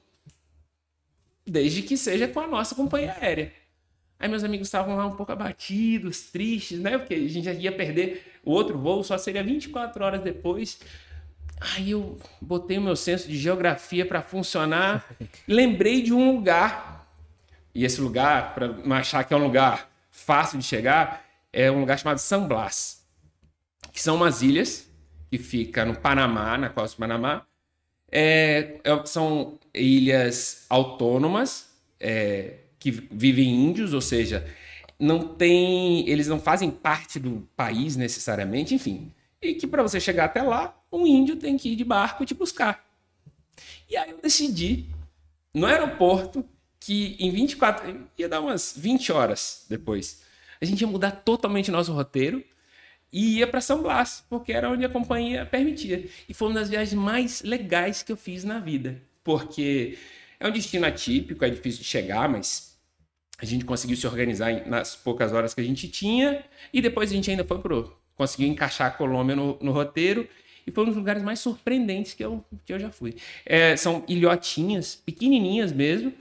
desde 1.47 1.81
que 1.81 1.97
seja 1.97 2.29
com 2.29 2.40
a 2.40 2.47
nossa 2.47 2.75
companhia 2.75 3.17
aérea. 3.19 3.50
Aí 4.21 4.29
meus 4.29 4.45
amigos 4.45 4.69
estavam 4.69 4.97
lá 4.97 5.07
um 5.07 5.17
pouco 5.17 5.33
abatidos, 5.33 6.31
tristes, 6.31 6.79
né? 6.79 6.99
Porque 6.99 7.15
a 7.15 7.29
gente 7.29 7.45
já 7.45 7.55
ia 7.55 7.73
perder 7.73 8.39
o 8.45 8.53
outro 8.53 8.79
voo, 8.79 9.03
só 9.03 9.17
seria 9.17 9.43
24 9.43 10.05
horas 10.05 10.21
depois. 10.21 10.79
Aí 11.59 11.93
eu 11.93 12.19
botei 12.41 12.77
o 12.77 12.83
meu 12.83 12.95
senso 12.95 13.27
de 13.27 13.39
geografia 13.39 14.05
para 14.05 14.21
funcionar, 14.21 15.07
lembrei 15.49 16.03
de 16.03 16.12
um 16.12 16.35
lugar. 16.35 17.09
E 17.75 17.83
esse 17.85 17.99
lugar, 18.00 18.55
para 18.55 18.69
não 18.69 18.95
achar 18.95 19.25
que 19.25 19.33
é 19.33 19.37
um 19.37 19.43
lugar 19.43 19.91
fácil 20.11 20.59
de 20.59 20.65
chegar, 20.65 21.25
é 21.50 21.71
um 21.71 21.81
lugar 21.81 21.99
chamado 21.99 22.19
San 22.19 22.47
Blas, 22.47 23.03
que 23.91 24.03
são 24.03 24.17
umas 24.17 24.43
ilhas 24.43 24.87
que 25.31 25.39
fica 25.39 25.85
no 25.85 25.97
Panamá, 25.97 26.59
na 26.59 26.69
costa 26.69 26.95
do 26.95 27.00
Panamá. 27.00 27.47
É, 28.12 28.81
é- 28.85 29.07
são 29.07 29.59
ilhas 29.73 30.67
autônomas 30.69 31.71
é, 31.99 32.55
que 32.81 32.91
vivem 32.91 33.49
índios, 33.49 33.93
ou 33.93 34.01
seja, 34.01 34.45
não 34.99 35.21
tem, 35.21 36.09
eles 36.09 36.27
não 36.27 36.41
fazem 36.41 36.71
parte 36.71 37.21
do 37.21 37.47
país 37.55 37.95
necessariamente, 37.95 38.75
enfim. 38.75 39.13
E 39.41 39.55
que 39.55 39.67
para 39.67 39.83
você 39.83 40.01
chegar 40.01 40.25
até 40.25 40.43
lá, 40.43 40.77
um 40.91 41.07
índio 41.07 41.37
tem 41.37 41.57
que 41.57 41.71
ir 41.71 41.77
de 41.77 41.85
barco 41.85 42.25
te 42.25 42.35
buscar. 42.35 42.85
E 43.89 43.97
aí 43.97 44.11
eu 44.11 44.19
decidi, 44.19 44.87
no 45.55 45.67
aeroporto, 45.67 46.45
que 46.81 47.17
em 47.21 47.31
24, 47.31 48.09
ia 48.19 48.29
dar 48.29 48.41
umas 48.41 48.75
20 48.77 49.13
horas 49.13 49.67
depois, 49.69 50.23
a 50.61 50.65
gente 50.65 50.81
ia 50.81 50.87
mudar 50.87 51.11
totalmente 51.11 51.71
nosso 51.71 51.93
roteiro 51.93 52.43
e 53.13 53.39
ia 53.39 53.47
para 53.47 53.61
São 53.61 53.83
Blas, 53.83 54.25
porque 54.29 54.53
era 54.53 54.71
onde 54.71 54.85
a 54.85 54.89
companhia 54.89 55.45
permitia. 55.45 56.09
E 56.29 56.33
foi 56.33 56.49
uma 56.49 56.61
das 56.61 56.71
viagens 56.71 56.95
mais 56.95 57.43
legais 57.43 58.03
que 58.03 58.13
eu 58.13 58.17
fiz 58.17 58.45
na 58.45 58.59
vida, 58.59 59.03
porque 59.23 59.99
é 60.39 60.49
um 60.49 60.53
destino 60.53 60.87
atípico, 60.87 61.45
é 61.45 61.51
difícil 61.51 61.83
de 61.83 61.87
chegar, 61.87 62.29
mas 62.29 62.70
a 63.40 63.44
gente 63.47 63.64
conseguiu 63.64 63.97
se 63.97 64.06
organizar 64.06 64.66
nas 64.66 64.94
poucas 64.94 65.32
horas 65.32 65.54
que 65.54 65.61
a 65.61 65.64
gente 65.64 65.88
tinha 65.88 66.44
e 66.73 66.80
depois 66.80 67.11
a 67.11 67.14
gente 67.14 67.30
ainda 67.30 67.44
foi 67.44 67.59
pro 67.59 67.97
conseguiu 68.16 68.49
encaixar 68.49 68.88
a 68.88 68.90
Colômbia 68.90 69.35
no, 69.35 69.59
no 69.62 69.73
roteiro 69.73 70.28
e 70.66 70.70
foi 70.70 70.85
um 70.85 70.88
dos 70.88 70.97
lugares 70.97 71.23
mais 71.23 71.40
surpreendentes 71.40 72.12
que 72.12 72.23
eu, 72.23 72.44
que 72.66 72.73
eu 72.73 72.78
já 72.78 72.90
fui. 72.90 73.16
É, 73.47 73.75
são 73.76 74.04
ilhotinhas, 74.06 74.94
pequenininhas 74.94 75.73
mesmo, 75.73 76.12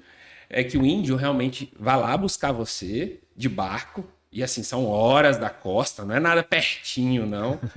é 0.50 0.64
que 0.64 0.78
o 0.78 0.86
índio 0.86 1.18
realmente 1.18 1.72
vai 1.78 1.98
lá 1.98 2.16
buscar 2.16 2.54
você 2.54 3.20
de 3.36 3.50
barco, 3.50 4.04
e 4.32 4.44
assim, 4.44 4.64
são 4.64 4.86
horas 4.86 5.38
da 5.38 5.50
costa, 5.50 6.06
não 6.06 6.16
é 6.16 6.20
nada 6.20 6.44
pertinho, 6.44 7.26
não. 7.26 7.60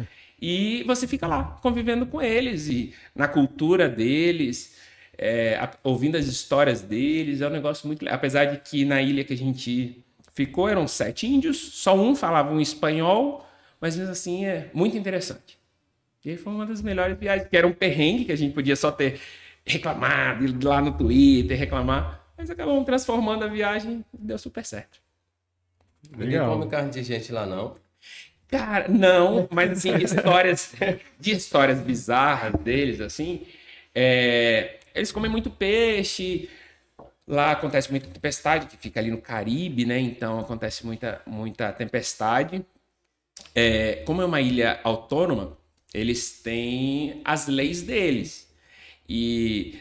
E 0.44 0.82
você 0.88 1.06
fica 1.06 1.24
lá, 1.24 1.56
convivendo 1.62 2.04
com 2.04 2.20
eles 2.20 2.66
e 2.66 2.92
na 3.14 3.28
cultura 3.28 3.88
deles, 3.88 4.76
é, 5.18 5.68
ouvindo 5.82 6.16
as 6.16 6.26
histórias 6.26 6.80
deles, 6.80 7.40
é 7.40 7.46
um 7.46 7.50
negócio 7.50 7.86
muito 7.86 8.02
legal. 8.02 8.16
Apesar 8.16 8.46
de 8.46 8.58
que 8.58 8.84
na 8.84 9.00
ilha 9.00 9.24
que 9.24 9.32
a 9.32 9.36
gente 9.36 10.04
ficou 10.34 10.68
eram 10.68 10.88
sete 10.88 11.26
índios, 11.26 11.58
só 11.58 11.94
um 11.94 12.14
falava 12.14 12.52
um 12.52 12.60
espanhol, 12.60 13.46
mas 13.80 13.96
mesmo 13.96 14.12
assim 14.12 14.44
é 14.44 14.70
muito 14.72 14.96
interessante. 14.96 15.58
E 16.24 16.36
foi 16.36 16.52
uma 16.52 16.64
das 16.64 16.80
melhores 16.80 17.18
viagens, 17.18 17.48
que 17.48 17.56
era 17.56 17.66
um 17.66 17.72
perrengue 17.72 18.24
que 18.24 18.32
a 18.32 18.36
gente 18.36 18.54
podia 18.54 18.76
só 18.76 18.92
ter 18.92 19.20
reclamado, 19.64 20.44
ir 20.44 20.64
lá 20.64 20.80
no 20.80 20.92
Twitter, 20.92 21.58
reclamar, 21.58 22.24
mas 22.36 22.50
acabamos 22.50 22.84
transformando 22.84 23.44
a 23.44 23.48
viagem 23.48 24.04
e 24.14 24.24
deu 24.24 24.38
super 24.38 24.64
certo. 24.64 25.00
Ninguém 26.16 26.40
come 26.40 26.68
carne 26.68 26.90
de 26.90 27.02
gente 27.02 27.32
lá, 27.32 27.46
não. 27.46 27.74
Cara, 28.48 28.86
não, 28.88 29.48
mas 29.50 29.70
assim, 29.70 29.96
histórias 29.96 30.74
de 31.18 31.32
histórias 31.32 31.80
bizarras 31.80 32.52
deles, 32.60 33.00
assim, 33.00 33.46
é, 33.94 34.78
eles 34.94 35.12
comem 35.12 35.30
muito 35.30 35.50
peixe. 35.50 36.48
Lá 37.26 37.52
acontece 37.52 37.90
muita 37.90 38.08
tempestade, 38.08 38.66
que 38.66 38.76
fica 38.76 39.00
ali 39.00 39.10
no 39.10 39.20
Caribe, 39.20 39.84
né? 39.84 39.98
Então 39.98 40.40
acontece 40.40 40.84
muita, 40.84 41.22
muita 41.26 41.72
tempestade. 41.72 42.64
É, 43.54 44.02
como 44.06 44.22
é 44.22 44.24
uma 44.24 44.40
ilha 44.40 44.80
autônoma, 44.84 45.56
eles 45.94 46.40
têm 46.42 47.20
as 47.24 47.46
leis 47.46 47.82
deles. 47.82 48.52
E 49.08 49.78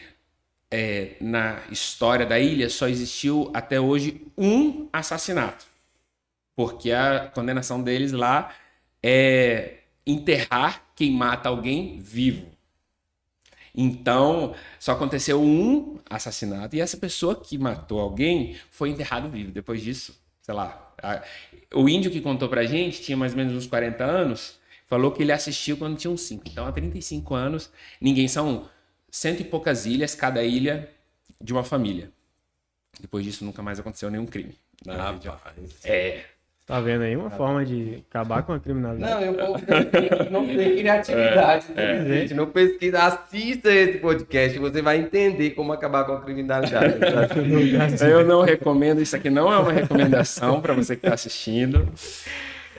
é, 0.70 1.16
na 1.20 1.62
história 1.70 2.26
da 2.26 2.38
ilha 2.38 2.68
só 2.68 2.88
existiu 2.88 3.50
até 3.54 3.80
hoje 3.80 4.26
um 4.36 4.88
assassinato 4.92 5.72
porque 6.54 6.92
a 6.92 7.30
condenação 7.34 7.82
deles 7.82 8.12
lá 8.12 8.54
é 9.02 9.78
enterrar 10.06 10.84
quem 10.94 11.10
mata 11.10 11.48
alguém 11.48 11.98
vivo. 11.98 12.51
Então, 13.74 14.54
só 14.78 14.92
aconteceu 14.92 15.42
um 15.42 15.98
assassinato 16.08 16.76
e 16.76 16.80
essa 16.80 16.96
pessoa 16.96 17.34
que 17.34 17.56
matou 17.56 18.00
alguém 18.00 18.56
foi 18.70 18.90
enterrado 18.90 19.28
vivo. 19.28 19.50
Depois 19.50 19.80
disso, 19.80 20.20
sei 20.42 20.54
lá, 20.54 20.94
a... 21.02 21.22
o 21.74 21.88
índio 21.88 22.10
que 22.10 22.20
contou 22.20 22.48
pra 22.48 22.64
gente 22.64 23.00
tinha 23.00 23.16
mais 23.16 23.32
ou 23.32 23.38
menos 23.38 23.54
uns 23.54 23.66
40 23.66 24.04
anos, 24.04 24.58
falou 24.86 25.10
que 25.10 25.22
ele 25.22 25.32
assistiu 25.32 25.76
quando 25.78 25.96
tinha 25.96 26.10
uns 26.10 26.20
5. 26.22 26.44
Então, 26.48 26.66
há 26.66 26.72
35 26.72 27.34
anos, 27.34 27.70
ninguém 28.00 28.28
são 28.28 28.68
cento 29.10 29.40
e 29.40 29.44
poucas 29.44 29.86
ilhas, 29.86 30.14
cada 30.14 30.42
ilha 30.44 30.90
de 31.40 31.52
uma 31.52 31.64
família. 31.64 32.10
Depois 33.00 33.24
disso, 33.24 33.44
nunca 33.44 33.62
mais 33.62 33.80
aconteceu 33.80 34.10
nenhum 34.10 34.26
crime. 34.26 34.54
Ah, 34.86 35.18
é. 35.84 36.24
Tá 36.66 36.80
vendo 36.80 37.02
aí 37.02 37.16
uma 37.16 37.28
forma 37.28 37.64
de 37.64 38.04
acabar 38.08 38.44
com 38.44 38.52
a 38.52 38.60
criminalidade? 38.60 39.12
Não, 39.12 39.20
eu 39.20 40.30
não 40.30 40.46
tem 40.46 40.76
criatividade. 40.76 41.66
É, 41.74 41.98
né, 41.98 42.20
gente? 42.20 42.34
Não 42.34 42.46
pesquisa, 42.46 43.02
assista 43.02 43.70
esse 43.72 43.98
podcast, 43.98 44.58
você 44.58 44.80
vai 44.80 44.98
entender 44.98 45.50
como 45.50 45.72
acabar 45.72 46.04
com 46.04 46.12
a 46.12 46.20
criminalidade. 46.20 46.94
eu 48.08 48.24
não 48.24 48.42
recomendo, 48.42 49.02
isso 49.02 49.16
aqui 49.16 49.28
não 49.28 49.52
é 49.52 49.58
uma 49.58 49.72
recomendação 49.72 50.60
para 50.60 50.72
você 50.72 50.94
que 50.94 51.04
está 51.04 51.14
assistindo. 51.14 51.88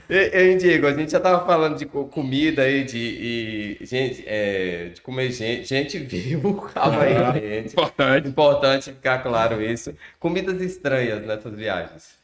Ei, 0.09 0.55
Diego, 0.57 0.87
a 0.87 0.93
gente 0.93 1.11
já 1.11 1.19
tava 1.19 1.45
falando 1.45 1.77
de 1.77 1.85
comida 1.85 2.63
aí, 2.63 2.83
de, 2.83 3.77
e, 3.79 3.85
gente, 3.85 4.23
é, 4.27 4.89
de 4.93 5.01
comer 5.01 5.31
gente, 5.31 5.67
gente 5.67 5.97
vivo, 5.97 6.53
calma 6.73 7.03
aí, 7.03 7.15
Ah, 7.15 7.31
gente. 7.33 7.71
Importante. 7.71 8.27
Importante 8.27 8.93
ficar 8.93 9.19
claro 9.19 9.61
isso. 9.61 9.93
Comidas 10.19 10.61
estranhas 10.61 11.25
nessas 11.25 11.53
viagens. 11.53 12.15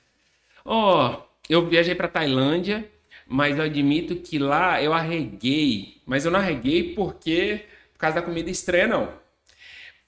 Ó, 0.66 1.29
eu 1.50 1.68
viajei 1.68 1.96
para 1.96 2.08
Tailândia, 2.08 2.88
mas 3.28 3.58
eu 3.58 3.64
admito 3.64 4.16
que 4.18 4.38
lá 4.38 4.82
eu 4.82 4.94
arreguei. 4.94 6.00
Mas 6.06 6.24
eu 6.24 6.32
não 6.32 6.40
arreguei 6.40 6.94
porque 6.94 7.66
por 7.94 8.00
causa 8.00 8.16
da 8.16 8.22
comida 8.22 8.50
estranha, 8.50 8.88
não. 8.88 9.14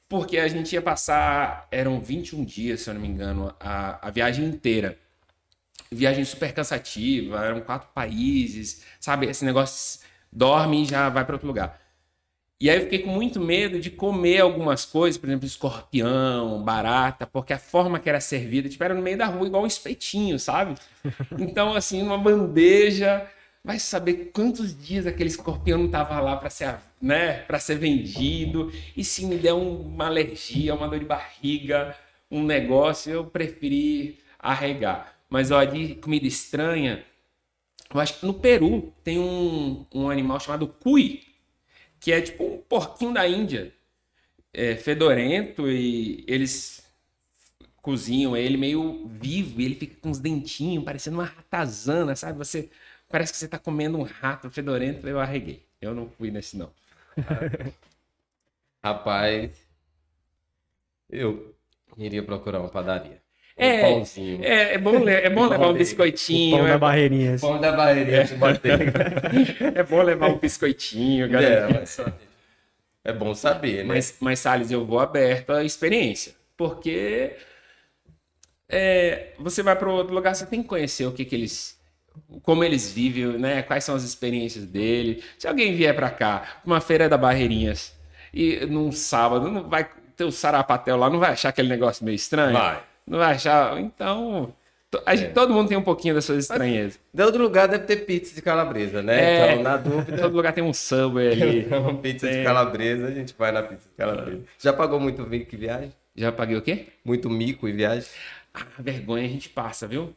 Porque 0.07 0.37
a 0.37 0.47
gente 0.47 0.71
ia 0.73 0.81
passar, 0.81 1.67
eram 1.71 1.99
21 1.99 2.45
dias, 2.45 2.81
se 2.81 2.89
eu 2.89 2.93
não 2.93 3.01
me 3.01 3.07
engano, 3.07 3.53
a, 3.59 4.07
a 4.07 4.11
viagem 4.11 4.45
inteira. 4.45 4.97
Viagem 5.91 6.23
super 6.23 6.53
cansativa, 6.53 7.43
eram 7.43 7.59
quatro 7.61 7.89
países, 7.93 8.83
sabe? 8.99 9.25
Esse 9.25 9.43
negócio 9.43 9.99
dorme 10.31 10.83
e 10.83 10.85
já 10.85 11.09
vai 11.09 11.25
para 11.25 11.35
outro 11.35 11.47
lugar. 11.47 11.80
E 12.61 12.69
aí 12.69 12.77
eu 12.77 12.83
fiquei 12.83 12.99
com 12.99 13.09
muito 13.09 13.39
medo 13.39 13.79
de 13.79 13.89
comer 13.89 14.39
algumas 14.39 14.85
coisas, 14.85 15.17
por 15.17 15.27
exemplo, 15.27 15.47
escorpião, 15.47 16.61
barata, 16.61 17.25
porque 17.25 17.53
a 17.53 17.57
forma 17.57 17.99
que 17.99 18.07
era 18.07 18.21
servida, 18.21 18.69
tipo, 18.69 18.83
era 18.83 18.93
no 18.93 19.01
meio 19.01 19.17
da 19.17 19.25
rua, 19.25 19.47
igual 19.47 19.63
um 19.63 19.67
espetinho, 19.67 20.37
sabe? 20.37 20.75
Então, 21.39 21.73
assim, 21.73 22.03
uma 22.03 22.19
bandeja, 22.19 23.27
vai 23.63 23.79
saber 23.79 24.29
quantos 24.31 24.77
dias 24.79 25.07
aquele 25.07 25.29
escorpião 25.29 25.79
não 25.79 25.87
estava 25.87 26.19
lá 26.21 26.37
para 26.37 26.51
ser, 26.51 26.75
né, 27.01 27.39
para 27.39 27.57
ser 27.57 27.79
vendido. 27.79 28.71
E 28.95 29.03
se 29.03 29.25
me 29.25 29.37
der 29.37 29.53
uma 29.53 30.05
alergia, 30.05 30.75
uma 30.75 30.87
dor 30.87 30.99
de 30.99 31.05
barriga, 31.05 31.95
um 32.29 32.43
negócio, 32.43 33.11
eu 33.11 33.25
preferi 33.25 34.19
arregar. 34.37 35.15
Mas, 35.27 35.49
ó, 35.49 35.63
de 35.63 35.95
comida 35.95 36.27
estranha, 36.27 37.03
eu 37.91 37.99
acho 37.99 38.19
que 38.19 38.25
no 38.27 38.35
Peru 38.35 38.93
tem 39.03 39.17
um, 39.17 39.83
um 39.91 40.11
animal 40.11 40.39
chamado 40.39 40.67
cui, 40.67 41.30
que 42.01 42.11
é 42.11 42.19
tipo 42.21 42.43
um 42.43 42.57
porquinho 42.57 43.13
da 43.13 43.27
Índia, 43.27 43.73
é, 44.51 44.75
fedorento 44.75 45.69
e 45.69 46.25
eles 46.27 46.83
cozinham 47.81 48.35
ele 48.35 48.57
meio 48.57 49.07
vivo 49.07 49.61
e 49.61 49.65
ele 49.65 49.75
fica 49.75 49.95
com 50.01 50.09
os 50.09 50.19
dentinhos, 50.19 50.83
parecendo 50.83 51.17
uma 51.17 51.25
ratazana, 51.25 52.15
sabe? 52.15 52.37
Você 52.37 52.69
parece 53.07 53.31
que 53.31 53.37
você 53.37 53.47
tá 53.47 53.59
comendo 53.59 53.97
um 53.97 54.03
rato 54.03 54.49
fedorento. 54.49 55.07
Eu 55.07 55.19
arreguei. 55.19 55.65
Eu 55.79 55.93
não 55.95 56.09
fui 56.09 56.31
nesse 56.31 56.57
não. 56.57 56.71
Rapaz, 58.83 59.51
eu 61.09 61.55
iria 61.97 62.23
procurar 62.23 62.59
uma 62.61 62.69
padaria. 62.69 63.20
É. 63.57 63.91
É, 64.41 64.73
é 64.73 64.77
bom, 64.77 65.07
é 65.07 65.29
bom 65.29 65.47
levar 65.47 65.67
um 65.67 65.71
O 65.71 65.73
biscoitinho. 65.73 66.57
pão 66.57 66.67
É, 66.67 66.71
da 66.71 66.77
barreirinha. 66.77 67.37
Pão 67.39 67.59
da 67.59 67.71
barreirinha 67.71 68.23
de 68.23 68.35
manteiga. 68.35 68.93
é 69.75 69.83
bom 69.83 70.01
levar 70.01 70.29
um 70.29 70.37
biscoitinho, 70.37 71.25
É, 71.25 71.27
galera. 71.27 71.69
mas- 71.73 71.99
é 73.03 73.11
bom 73.13 73.33
saber, 73.33 73.77
né? 73.77 73.83
Mas, 73.83 74.15
mas 74.19 74.39
Salles, 74.39 74.71
eu 74.71 74.85
vou 74.85 74.99
aberto 74.99 75.51
à 75.51 75.63
experiência. 75.63 76.33
Porque 76.55 77.31
é, 78.69 79.33
você 79.39 79.61
vai 79.63 79.75
para 79.75 79.89
outro 79.91 80.13
lugar, 80.13 80.33
você 80.35 80.45
tem 80.45 80.61
que 80.61 80.67
conhecer 80.69 81.05
o 81.05 81.11
que, 81.11 81.25
que 81.25 81.35
eles. 81.35 81.79
Como 82.43 82.63
eles 82.63 82.91
vivem, 82.91 83.37
né? 83.39 83.61
Quais 83.63 83.83
são 83.83 83.95
as 83.95 84.03
experiências 84.03 84.65
dele. 84.65 85.23
Se 85.37 85.47
alguém 85.47 85.73
vier 85.75 85.95
para 85.95 86.09
cá, 86.09 86.59
uma 86.65 86.81
feira 86.81 87.07
da 87.07 87.17
Barreirinhas, 87.17 87.93
e 88.33 88.65
num 88.65 88.91
sábado, 88.91 89.49
não 89.49 89.69
vai 89.69 89.89
ter 90.15 90.25
o 90.25 90.31
sarapatel 90.31 90.97
lá, 90.97 91.09
não 91.09 91.19
vai 91.19 91.31
achar 91.31 91.49
aquele 91.49 91.69
negócio 91.69 92.03
meio 92.05 92.15
estranho? 92.15 92.53
Vai. 92.53 92.81
Não 93.11 93.17
vai 93.19 93.33
achar. 93.35 93.77
Então. 93.79 94.53
gente- 95.15 95.33
Todo 95.33 95.53
mundo 95.53 95.67
tem 95.67 95.77
um 95.77 95.81
pouquinho 95.83 96.13
das 96.15 96.23
suas 96.23 96.45
estranhezas. 96.45 96.97
De 97.13 97.21
outro 97.23 97.43
lugar 97.43 97.67
deve 97.67 97.83
ter 97.85 97.97
pizza 98.05 98.33
de 98.33 98.41
calabresa, 98.41 99.01
né? 99.01 99.21
É. 99.21 99.51
Então, 99.51 99.63
na 99.63 99.75
dúvida, 99.77 100.17
Todo 100.17 100.33
lugar 100.35 100.53
tem 100.53 100.63
um 100.63 100.73
subway 100.73 101.31
ali. 101.33 101.65
uma 101.67 101.93
pizza 101.95 102.27
de 102.27 102.35
Tem. 102.35 102.43
calabresa, 102.45 103.07
a 103.07 103.11
gente 103.11 103.35
vai 103.37 103.51
na 103.51 103.63
pizza 103.63 103.89
de 103.89 103.95
calabresa. 103.97 104.43
Já 104.57 104.71
pagou 104.71 104.97
muito 104.99 105.21
mico 105.27 105.53
em 105.53 105.57
viagem? 105.59 105.93
Já 106.15 106.31
paguei 106.31 106.55
o 106.55 106.61
quê? 106.61 106.87
Muito 107.03 107.29
mico 107.29 107.67
em 107.67 107.73
viagem? 107.75 108.07
Ah, 108.53 108.65
vergonha 108.79 109.25
a 109.25 109.29
gente 109.29 109.49
passa, 109.49 109.85
viu? 109.87 110.13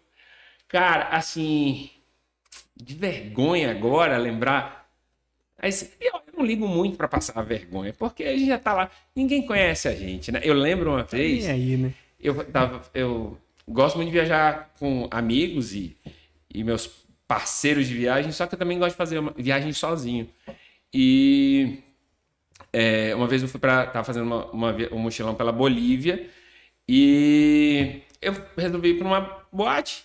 Cara, 0.68 1.08
assim, 1.10 1.90
de 2.76 2.94
vergonha 2.94 3.70
agora 3.72 4.16
lembrar. 4.18 4.88
Mas 5.60 5.92
eu 6.00 6.20
não 6.36 6.44
ligo 6.44 6.66
muito 6.68 6.96
pra 6.96 7.06
passar 7.08 7.32
a 7.38 7.42
vergonha, 7.42 7.92
porque 7.96 8.22
a 8.24 8.32
gente 8.36 8.46
já 8.46 8.58
tá 8.58 8.72
lá, 8.72 8.90
ninguém 9.14 9.46
conhece 9.46 9.86
a 9.88 9.94
gente, 9.94 10.30
né? 10.32 10.40
Eu 10.44 10.54
lembro 10.54 10.90
uma 10.90 11.02
vez, 11.04 11.44
E 11.46 11.50
aí, 11.50 11.76
né? 11.76 11.92
Eu 12.25 12.45
tava, 12.50 12.83
eu 12.95 13.38
gosto 13.69 13.97
muito 13.97 14.09
de 14.09 14.14
viajar 14.14 14.73
com 14.78 15.07
amigos 15.11 15.75
e, 15.75 15.97
e 16.52 16.64
meus 16.64 17.04
parceiros 17.28 17.87
de 17.87 17.95
viagem, 17.95 18.33
só 18.33 18.47
que 18.47 18.54
eu 18.54 18.59
também 18.59 18.78
gosto 18.78 18.93
de 18.93 18.97
fazer 18.97 19.21
viagem 19.37 19.73
sozinho. 19.73 20.28
E 20.93 21.78
é, 22.73 23.14
uma 23.14 23.26
vez 23.26 23.43
eu 23.43 23.49
fui 23.49 23.61
para 23.61 23.87
tava 23.87 24.04
fazendo 24.04 24.26
uma, 24.26 24.47
uma 24.47 24.76
um 24.93 24.99
mochilão 24.99 25.35
pela 25.35 25.52
Bolívia 25.52 26.28
e 26.88 28.02
eu 28.21 28.33
resolvi 28.57 28.90
ir 28.90 28.99
para 28.99 29.07
uma 29.07 29.47
boate 29.52 30.04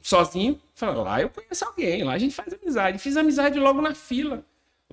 sozinho, 0.00 0.60
falando, 0.74 1.02
lá 1.02 1.20
eu 1.20 1.28
conheço 1.28 1.64
alguém, 1.64 2.04
lá 2.04 2.14
a 2.14 2.18
gente 2.18 2.34
faz 2.34 2.52
amizade. 2.52 2.98
Fiz 2.98 3.16
amizade 3.16 3.58
logo 3.58 3.80
na 3.80 3.94
fila. 3.94 4.44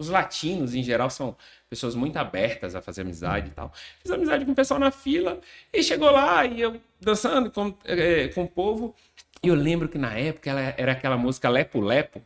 Os 0.02 0.10
latinos, 0.10 0.74
em 0.74 0.82
geral, 0.82 1.12
são 1.12 1.36
pessoas 1.70 1.94
muito 1.94 2.18
abertas 2.18 2.74
a 2.74 2.82
fazer 2.82 3.02
amizade 3.02 3.50
e 3.50 3.52
tal. 3.52 3.72
Fiz 4.02 4.12
amizade 4.12 4.44
com 4.44 4.52
o 4.52 4.56
pessoal 4.56 4.80
na 4.80 4.90
fila 4.90 5.40
e 5.72 5.84
chegou 5.84 6.10
lá 6.10 6.44
e 6.44 6.60
eu 6.60 6.82
dançando 7.00 7.52
com, 7.52 7.72
é, 7.86 8.28
com 8.30 8.44
o 8.44 8.48
povo. 8.48 8.96
E 9.44 9.48
eu 9.48 9.54
lembro 9.54 9.88
que 9.88 10.00
na 10.00 10.18
época 10.18 10.50
ela 10.50 10.74
era 10.76 10.92
aquela 10.94 11.18
música 11.18 11.48
Lepo 11.48 11.80
Lepo. 11.80 12.20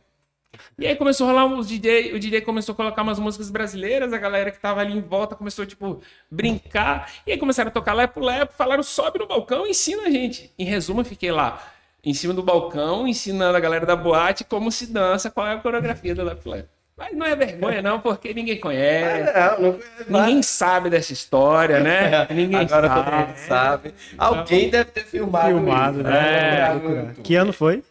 E 0.78 0.86
aí 0.86 0.96
começou 0.96 1.26
a 1.26 1.30
rolar 1.32 1.46
os 1.46 1.68
DJ, 1.68 2.14
o 2.14 2.18
DJ 2.18 2.40
começou 2.40 2.72
a 2.72 2.76
colocar 2.76 3.02
umas 3.02 3.18
músicas 3.18 3.50
brasileiras, 3.50 4.10
a 4.10 4.16
galera 4.16 4.50
que 4.50 4.58
tava 4.58 4.80
ali 4.80 4.96
em 4.96 5.02
volta 5.02 5.36
começou, 5.36 5.66
tipo, 5.66 6.00
brincar. 6.30 7.12
E 7.26 7.32
aí 7.32 7.38
começaram 7.38 7.68
a 7.68 7.72
tocar 7.72 7.92
Lepo 7.92 8.20
Lepo, 8.20 8.54
falaram, 8.54 8.82
sobe 8.82 9.18
no 9.18 9.26
balcão 9.26 9.66
e 9.66 9.70
ensina 9.72 10.04
a 10.04 10.10
gente. 10.10 10.50
Em 10.58 10.64
resumo, 10.64 11.02
eu 11.02 11.04
fiquei 11.04 11.30
lá, 11.30 11.62
em 12.02 12.14
cima 12.14 12.32
do 12.32 12.42
balcão, 12.42 13.06
ensinando 13.06 13.54
a 13.54 13.60
galera 13.60 13.84
da 13.84 13.94
boate 13.94 14.44
como 14.44 14.72
se 14.72 14.86
dança, 14.86 15.30
qual 15.30 15.46
é 15.46 15.52
a 15.52 15.58
coreografia 15.58 16.14
do 16.14 16.24
Lepo 16.24 16.48
Lepo. 16.48 16.75
Mas 16.98 17.14
não 17.14 17.26
é 17.26 17.36
vergonha, 17.36 17.82
não, 17.82 18.00
porque 18.00 18.32
ninguém 18.32 18.58
conhece. 18.58 19.30
Ah, 19.34 19.56
não, 19.58 19.78
não, 20.08 20.20
Ninguém 20.20 20.42
sabe 20.42 20.88
dessa 20.88 21.12
história, 21.12 21.78
né? 21.80 22.26
Ninguém 22.30 22.60
Agora 22.60 22.88
sabe. 22.88 23.04
todo 23.04 23.14
mundo 23.14 23.36
sabe. 23.36 23.94
Alguém 24.16 24.70
deve 24.70 24.90
ter 24.92 25.04
filmado. 25.04 25.46
Filmado, 25.48 26.00
isso. 26.00 26.08
né? 26.08 26.58
É, 26.60 26.72
Loucura. 26.72 27.14
Que 27.22 27.34
ano 27.34 27.52
foi? 27.52 27.82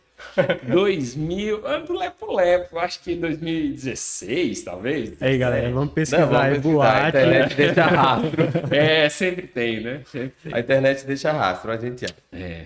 2000, 0.63 1.65
ano 1.67 1.85
do 1.85 1.93
Lepo 1.93 2.33
Lepo, 2.35 2.79
acho 2.79 2.99
que 3.01 3.15
2016, 3.15 4.63
talvez. 4.63 5.21
Aí, 5.21 5.37
galera, 5.37 5.67
vamos 5.69 5.87
Não, 5.87 5.93
pesquisar. 5.93 6.25
vamos 6.25 6.41
é 6.45 6.49
pesquisar, 6.49 6.67
A 6.67 6.71
boate. 6.73 7.07
internet 7.09 7.55
deixa 7.55 7.83
rastro. 7.85 8.43
É, 8.75 9.09
sempre 9.09 9.47
tem, 9.47 9.81
né? 9.81 10.01
Sempre 10.11 10.33
tem. 10.43 10.53
A 10.53 10.59
internet 10.59 11.05
deixa 11.05 11.31
rastro, 11.31 11.71
a 11.71 11.77
gente 11.77 12.05
acha. 12.05 12.15
É. 12.33 12.61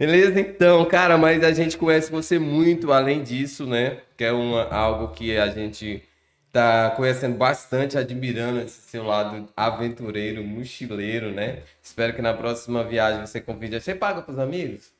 Beleza, 0.00 0.40
então, 0.40 0.82
cara, 0.86 1.18
mas 1.18 1.44
a 1.44 1.52
gente 1.52 1.76
conhece 1.76 2.10
você 2.10 2.38
muito 2.38 2.90
além 2.90 3.22
disso, 3.22 3.66
né? 3.66 3.98
Que 4.16 4.24
é 4.24 4.32
uma, 4.32 4.64
algo 4.72 5.08
que 5.08 5.36
a 5.36 5.48
gente 5.48 6.02
tá 6.50 6.88
conhecendo 6.96 7.36
bastante, 7.36 7.98
admirando 7.98 8.60
esse 8.60 8.80
seu 8.80 9.04
lado 9.04 9.46
aventureiro, 9.54 10.42
mochileiro, 10.42 11.30
né? 11.30 11.58
Espero 11.82 12.14
que 12.14 12.22
na 12.22 12.32
próxima 12.32 12.82
viagem 12.82 13.20
você 13.20 13.42
convide. 13.42 13.78
Você 13.78 13.94
paga 13.94 14.22
pros 14.22 14.38
amigos? 14.38 14.90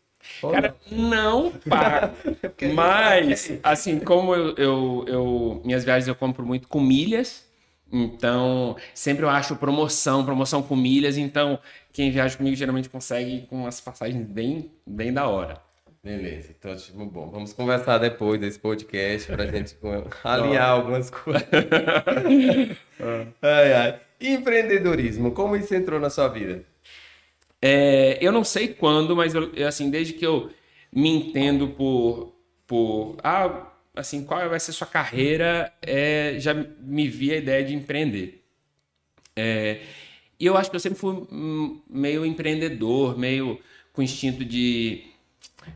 Ou 0.42 0.51
Cara, 0.53 0.77
não 0.92 1.51
pago. 1.51 2.14
Mas, 2.74 3.53
assim, 3.62 3.98
como 4.01 4.35
eu, 4.35 4.55
eu, 4.57 5.05
eu- 5.09 5.62
Minhas 5.64 5.83
viagens 5.83 6.09
eu 6.09 6.14
compro 6.14 6.44
muito 6.44 6.68
com 6.68 6.79
milhas. 6.79 7.48
Então, 7.92 8.77
sempre 8.94 9.24
eu 9.24 9.31
acho 9.31 9.57
promoção, 9.57 10.24
promoção 10.27 10.62
com 10.62 10.77
milhas. 10.77 11.16
Então, 11.16 11.59
quem 11.92 12.11
viaja 12.11 12.37
comigo 12.37 12.57
geralmente 12.57 12.88
consegue 12.88 13.46
com 13.48 13.57
umas 13.62 13.81
passagens 13.81 14.26
bem, 14.26 14.70
bem 14.87 15.12
da 15.12 15.29
hora. 15.29 15.61
Beleza, 16.03 16.55
então 16.59 16.74
tipo, 16.76 17.05
bom. 17.05 17.31
Vamos 17.31 17.53
conversar 17.53 17.98
depois 17.98 18.40
desse 18.40 18.59
podcast 18.59 19.31
pra 19.31 19.46
gente 19.46 19.76
alinhar 20.24 20.70
algumas 20.70 21.11
coisas. 21.11 21.44
ai, 23.42 23.72
ai. 23.72 24.00
Empreendedorismo, 24.20 25.33
como 25.33 25.57
isso 25.57 25.74
entrou 25.74 26.00
na 26.00 26.09
sua 26.09 26.29
vida? 26.29 26.64
É, 27.61 28.18
eu 28.20 28.33
não 28.33 28.44
sei 28.44 28.68
quando, 28.68 29.14
mas 29.14 29.35
eu, 29.35 29.50
assim, 29.66 29.90
desde 29.90 30.14
que 30.14 30.26
eu 30.26 30.50
me 30.90 31.11
entendo 31.11 31.68
por, 31.68 32.35
por 32.66 33.16
ah, 33.22 33.70
assim, 33.94 34.24
qual 34.24 34.48
vai 34.48 34.59
ser 34.59 34.72
sua 34.72 34.87
carreira, 34.87 35.70
é, 35.83 36.37
já 36.38 36.55
me 36.55 37.09
vi 37.09 37.33
a 37.33 37.37
ideia 37.37 37.64
de 37.64 37.74
empreender. 37.74 38.42
É, 39.37 39.81
e 40.40 40.46
eu 40.46 40.57
acho 40.57 40.70
que 40.70 40.76
eu 40.76 40.81
sempre 40.81 40.98
fui 40.98 41.14
hum, 41.31 41.81
meio 41.88 42.24
empreendedor, 42.24 43.18
meio 43.18 43.61
com 43.92 44.03
instinto 44.03 44.42
de, 44.42 45.05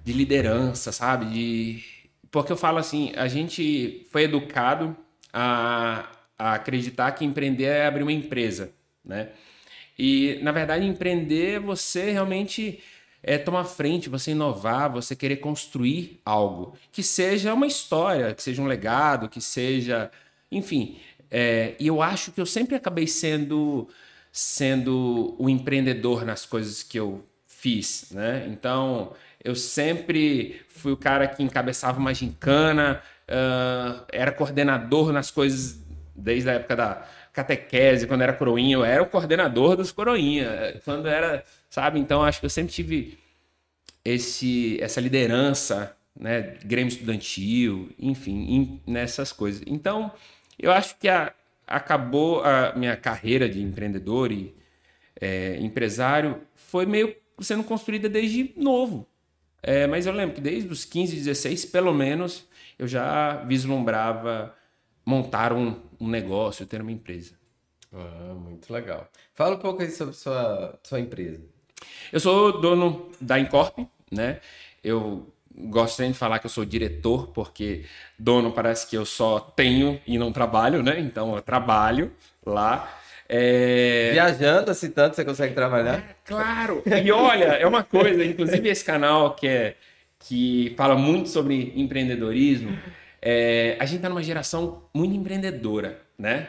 de 0.03 0.13
liderança, 0.15 0.91
sabe? 0.91 1.27
De, 1.27 1.85
porque 2.31 2.51
eu 2.51 2.57
falo 2.57 2.79
assim, 2.79 3.13
a 3.15 3.29
gente 3.29 4.07
foi 4.11 4.23
educado 4.23 4.97
a, 5.33 6.09
a 6.39 6.55
acreditar 6.55 7.13
que 7.13 7.27
empreender 7.27 7.65
é 7.65 7.87
abrir 7.87 8.03
uma 8.03 8.13
empresa, 8.13 8.73
né? 9.05 9.29
E, 9.99 10.41
na 10.43 10.51
verdade, 10.51 10.87
empreender 10.87 11.57
é 11.57 11.61
você 11.61 12.11
realmente 12.11 12.81
é, 13.23 13.39
tomar 13.39 13.65
frente, 13.65 14.09
você 14.09 14.33
inovar, 14.33 14.91
você 14.91 15.15
querer 15.15 15.37
construir 15.37 16.21
algo. 16.25 16.77
Que 16.91 17.03
seja 17.03 17.55
uma 17.55 17.67
história, 17.67 18.35
que 18.35 18.43
seja 18.43 18.63
um 18.63 18.67
legado, 18.67 19.29
que 19.29 19.41
seja... 19.41 20.11
Enfim, 20.51 20.99
é, 21.31 21.75
e 21.79 21.87
eu 21.87 22.03
acho 22.03 22.33
que 22.33 22.41
eu 22.41 22.47
sempre 22.47 22.75
acabei 22.75 23.07
sendo, 23.07 23.89
sendo 24.35 25.37
o 25.39 25.49
empreendedor 25.49 26.25
nas 26.25 26.45
coisas 26.45 26.83
que 26.83 26.99
eu 26.99 27.25
fiz, 27.47 28.09
né? 28.11 28.45
Então, 28.49 29.15
eu 29.43 29.55
sempre 29.55 30.61
fui 30.69 30.91
o 30.93 30.97
cara 30.97 31.29
que 31.29 31.41
encabeçava 31.41 32.01
uma 32.01 32.13
gincana, 32.13 33.01
ah, 33.29 34.05
era 34.13 34.33
coordenador 34.33 35.13
nas 35.13 35.31
coisas 35.31 35.79
desde 36.17 36.51
a 36.51 36.55
época 36.55 36.75
da 36.75 37.07
catequese, 37.33 38.09
quando 38.09 38.23
era 38.23 38.33
coroinha, 38.33 38.75
eu 38.77 38.85
era 38.85 39.03
o 39.03 39.07
coordenador 39.07 39.77
dos 39.77 39.93
coroinha. 39.93 40.81
Quando 40.85 41.07
era, 41.09 41.45
sabe? 41.71 42.01
Então, 42.01 42.23
acho 42.25 42.41
que 42.41 42.47
eu 42.47 42.51
sempre 42.51 42.73
tive 42.73 43.19
esse, 44.05 44.79
essa 44.81 45.01
liderança, 45.01 45.97
né? 46.19 46.57
Grêmio 46.65 46.89
estudantil, 46.93 47.91
enfim, 47.99 48.81
nessas 48.87 49.33
coisas. 49.33 49.63
Então, 49.67 50.13
eu 50.59 50.73
acho 50.73 50.97
que 50.99 51.09
a- 51.09 51.33
acabou 51.67 52.43
a 52.43 52.75
minha 52.77 52.97
carreira 52.97 53.49
de 53.49 53.63
empreendedor 53.63 54.31
e 54.33 54.55
é, 55.21 55.59
empresário 55.61 56.41
foi 56.55 56.87
meio 56.87 57.15
sendo 57.41 57.65
construída 57.65 58.09
desde 58.09 58.53
novo. 58.57 59.09
É, 59.63 59.87
mas 59.87 60.07
eu 60.07 60.13
lembro 60.13 60.35
que 60.35 60.41
desde 60.41 60.71
os 60.71 60.85
15, 60.85 61.17
16, 61.17 61.65
pelo 61.67 61.93
menos, 61.95 62.47
eu 62.79 62.87
já 62.87 63.37
vislumbrava 63.45 64.55
montar 65.07 65.53
um, 65.53 65.81
um 65.99 66.09
negócio, 66.09 66.67
ter 66.67 66.83
uma 66.83 66.93
empresa. 66.93 67.35
Ah, 67.93 68.35
muito 68.35 68.73
legal. 68.73 69.09
Fala 69.33 69.57
um 69.57 69.59
pouco 69.59 69.83
aí 69.83 69.91
sobre 69.91 70.15
sua, 70.15 70.79
sua 70.83 71.01
empresa. 71.01 71.41
Eu 72.13 72.21
sou 72.21 72.61
dono 72.61 73.11
da 73.21 73.39
Incorp, 73.39 73.79
né? 74.11 74.41
Eu 74.83 75.34
gosto 75.57 75.97
sempre 75.97 76.13
de 76.13 76.19
falar 76.19 76.39
que 76.39 76.47
eu 76.47 76.51
sou 76.51 76.65
diretor, 76.65 77.29
porque 77.29 77.85
dono 78.19 78.53
parece 78.53 78.87
que 78.89 78.97
eu 78.97 79.07
só 79.07 79.39
tenho 79.39 80.01
e 80.07 80.19
não 80.19 80.33
trabalho, 80.33 80.83
né? 80.83 80.99
Então 80.99 81.35
eu 81.35 81.43
trabalho 81.43 82.13
lá. 82.45 82.99
É... 83.29 84.11
Viajando 84.13 84.71
assim 84.71 84.91
tanto, 84.91 85.17
você 85.17 85.25
consegue 85.25 85.55
trabalhar? 85.55 86.17
Claro! 86.25 86.83
E 86.87 87.11
olha, 87.11 87.45
é 87.45 87.67
uma 87.67 87.83
coisa, 87.83 88.25
inclusive 88.25 88.69
esse 88.69 88.85
canal 88.85 89.35
que, 89.35 89.47
é, 89.47 89.77
que 90.19 90.75
fala 90.77 90.97
muito 90.97 91.29
sobre 91.29 91.73
empreendedorismo, 91.77 92.77
é, 93.23 93.77
a 93.81 93.87
gente 93.87 94.03
tá 94.03 94.09
numa 94.09 94.23
geração 94.23 94.83
muito 94.93 95.15
empreendedora, 95.15 96.03
né? 96.19 96.49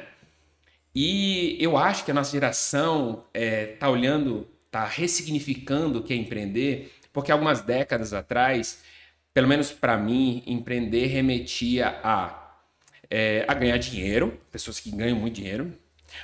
E 0.93 1.57
eu 1.59 1.77
acho 1.77 2.05
que 2.05 2.11
a 2.11 2.13
nossa 2.13 2.31
geração 2.31 3.25
é, 3.33 3.65
tá 3.65 3.89
olhando, 3.89 4.47
tá 4.71 4.85
ressignificando 4.85 5.99
o 5.99 6.03
que 6.03 6.13
é 6.13 6.15
empreender, 6.15 6.93
porque 7.11 7.31
algumas 7.31 7.61
décadas 7.61 8.13
atrás, 8.13 8.83
pelo 9.35 9.49
menos 9.49 9.69
para 9.69 9.97
mim, 9.97 10.41
empreender 10.47 11.07
remetia 11.07 11.99
a, 12.01 12.55
é, 13.09 13.43
a 13.45 13.53
ganhar 13.53 13.77
dinheiro, 13.77 14.39
pessoas 14.49 14.79
que 14.79 14.89
ganham 14.89 15.17
muito 15.17 15.35
dinheiro, 15.35 15.77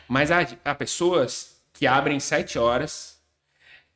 mas 0.07 0.31
há, 0.31 0.47
há 0.63 0.73
pessoas 0.73 1.61
que 1.73 1.85
abrem 1.85 2.21
sete 2.21 2.57
horas, 2.57 3.19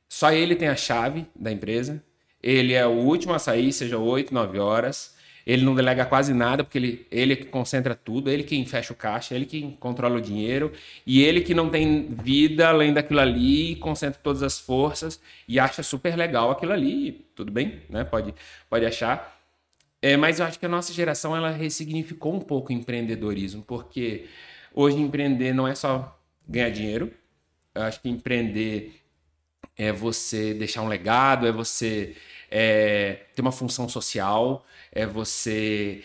só 0.10 0.34
ele 0.34 0.54
tem 0.54 0.68
a 0.68 0.76
chave 0.76 1.26
da 1.34 1.50
empresa, 1.50 2.04
ele 2.44 2.74
é 2.74 2.86
o 2.86 2.92
último 2.92 3.34
a 3.34 3.40
sair, 3.40 3.72
seja 3.72 3.98
8, 3.98 4.34
9 4.34 4.60
horas, 4.60 5.15
ele 5.46 5.64
não 5.64 5.76
delega 5.76 6.06
quase 6.06 6.34
nada, 6.34 6.64
porque 6.64 6.78
ele, 6.78 7.08
ele 7.12 7.36
que 7.36 7.46
concentra 7.46 7.94
tudo, 7.94 8.32
ele 8.32 8.44
quem 8.44 8.66
fecha 8.66 8.92
o 8.94 8.96
caixa, 8.96 9.36
ele 9.36 9.46
quem 9.46 9.72
controla 9.72 10.18
o 10.18 10.22
dinheiro, 10.22 10.72
e 11.06 11.22
ele 11.22 11.42
que 11.42 11.54
não 11.54 11.70
tem 11.70 12.08
vida 12.10 12.68
além 12.68 12.92
daquilo 12.94 13.20
ali, 13.20 13.76
concentra 13.76 14.20
todas 14.22 14.42
as 14.42 14.60
forças 14.60 15.22
e 15.48 15.60
acha 15.60 15.84
super 15.84 16.16
legal 16.16 16.50
aquilo 16.50 16.72
ali, 16.72 17.26
tudo 17.36 17.52
bem, 17.52 17.82
né? 17.90 18.04
Pode, 18.04 18.34
pode 18.70 18.86
achar. 18.86 19.40
É, 20.02 20.18
mas 20.18 20.40
eu 20.40 20.46
acho 20.46 20.60
que 20.60 20.66
a 20.66 20.70
nossa 20.70 20.92
geração 20.94 21.36
ela 21.36 21.52
ressignificou 21.52 22.34
um 22.36 22.40
pouco 22.40 22.72
o 22.72 22.76
empreendedorismo, 22.76 23.64
porque 23.64 24.26
hoje 24.74 24.98
empreender 24.98 25.54
não 25.54 25.68
é 25.68 25.76
só 25.76 26.20
ganhar 26.48 26.70
dinheiro. 26.70 27.12
Eu 27.74 27.84
acho 27.84 28.02
que 28.02 28.10
empreender 28.10 29.02
é 29.78 29.92
você 29.92 30.54
deixar 30.54 30.82
um 30.82 30.88
legado, 30.88 31.48
é 31.48 31.52
você 31.52 32.16
é, 32.50 33.26
ter 33.36 33.42
uma 33.42 33.52
função 33.52 33.88
social, 33.90 34.66
é 34.92 35.06
você 35.06 36.04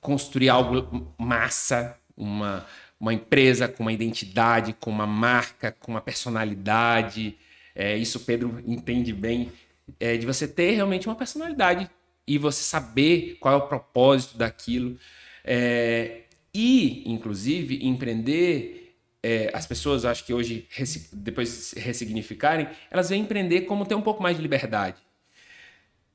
construir 0.00 0.48
algo 0.48 1.14
massa, 1.18 1.96
uma, 2.16 2.66
uma 3.00 3.12
empresa 3.12 3.66
com 3.66 3.82
uma 3.82 3.92
identidade, 3.92 4.74
com 4.74 4.90
uma 4.90 5.06
marca, 5.06 5.72
com 5.72 5.92
uma 5.92 6.00
personalidade. 6.00 7.36
É, 7.74 7.96
isso 7.96 8.20
Pedro 8.20 8.62
entende 8.66 9.12
bem, 9.12 9.50
é, 9.98 10.16
de 10.16 10.26
você 10.26 10.46
ter 10.46 10.72
realmente 10.72 11.08
uma 11.08 11.16
personalidade 11.16 11.90
e 12.26 12.38
você 12.38 12.62
saber 12.62 13.36
qual 13.40 13.54
é 13.54 13.56
o 13.56 13.66
propósito 13.66 14.36
daquilo. 14.36 14.98
É, 15.44 16.22
e, 16.54 17.02
inclusive, 17.10 17.84
empreender, 17.86 18.96
é, 19.22 19.50
as 19.52 19.66
pessoas, 19.66 20.04
acho 20.04 20.24
que 20.24 20.32
hoje, 20.32 20.68
depois 21.12 21.72
de 21.74 21.80
ressignificarem, 21.80 22.68
elas 22.90 23.10
vêm 23.10 23.22
empreender 23.22 23.62
como 23.62 23.84
ter 23.84 23.94
um 23.94 24.02
pouco 24.02 24.22
mais 24.22 24.36
de 24.36 24.42
liberdade. 24.42 24.96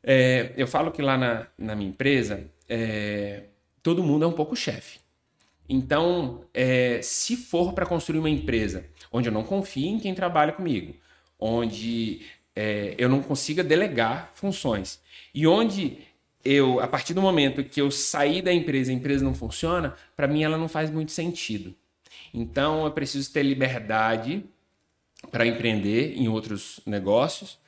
É, 0.03 0.53
eu 0.55 0.67
falo 0.67 0.91
que 0.91 1.01
lá 1.01 1.17
na, 1.17 1.47
na 1.57 1.75
minha 1.75 1.89
empresa, 1.89 2.49
é, 2.67 3.43
todo 3.83 4.03
mundo 4.03 4.25
é 4.25 4.27
um 4.27 4.33
pouco 4.33 4.55
chefe. 4.55 4.99
Então, 5.67 6.45
é, 6.53 6.99
se 7.01 7.35
for 7.37 7.73
para 7.73 7.85
construir 7.85 8.19
uma 8.19 8.29
empresa 8.29 8.85
onde 9.11 9.29
eu 9.29 9.33
não 9.33 9.43
confio 9.43 9.87
em 9.87 9.99
quem 9.99 10.15
trabalha 10.15 10.51
comigo, 10.51 10.95
onde 11.39 12.21
é, 12.55 12.95
eu 12.97 13.07
não 13.07 13.21
consiga 13.21 13.63
delegar 13.63 14.31
funções 14.33 14.99
e 15.33 15.45
onde 15.45 15.99
eu, 16.43 16.79
a 16.79 16.87
partir 16.87 17.13
do 17.13 17.21
momento 17.21 17.63
que 17.63 17.81
eu 17.81 17.91
sair 17.91 18.41
da 18.41 18.51
empresa, 18.51 18.91
a 18.91 18.93
empresa 18.95 19.23
não 19.23 19.35
funciona, 19.35 19.95
para 20.15 20.27
mim 20.27 20.43
ela 20.43 20.57
não 20.57 20.67
faz 20.67 20.89
muito 20.89 21.11
sentido. 21.11 21.75
Então, 22.33 22.85
eu 22.85 22.91
preciso 22.91 23.31
ter 23.31 23.43
liberdade 23.43 24.43
para 25.31 25.45
empreender 25.45 26.17
em 26.17 26.27
outros 26.27 26.79
negócios, 26.85 27.59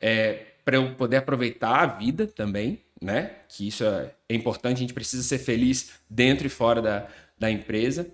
é, 0.00 0.55
para 0.66 0.78
eu 0.78 0.96
poder 0.96 1.18
aproveitar 1.18 1.76
a 1.76 1.86
vida 1.86 2.26
também, 2.26 2.80
né? 3.00 3.30
Que 3.48 3.68
isso 3.68 3.84
é, 3.84 4.10
é 4.28 4.34
importante, 4.34 4.78
a 4.78 4.80
gente 4.80 4.92
precisa 4.92 5.22
ser 5.22 5.38
feliz 5.38 5.92
dentro 6.10 6.44
e 6.44 6.50
fora 6.50 6.82
da, 6.82 7.06
da 7.38 7.48
empresa. 7.48 8.10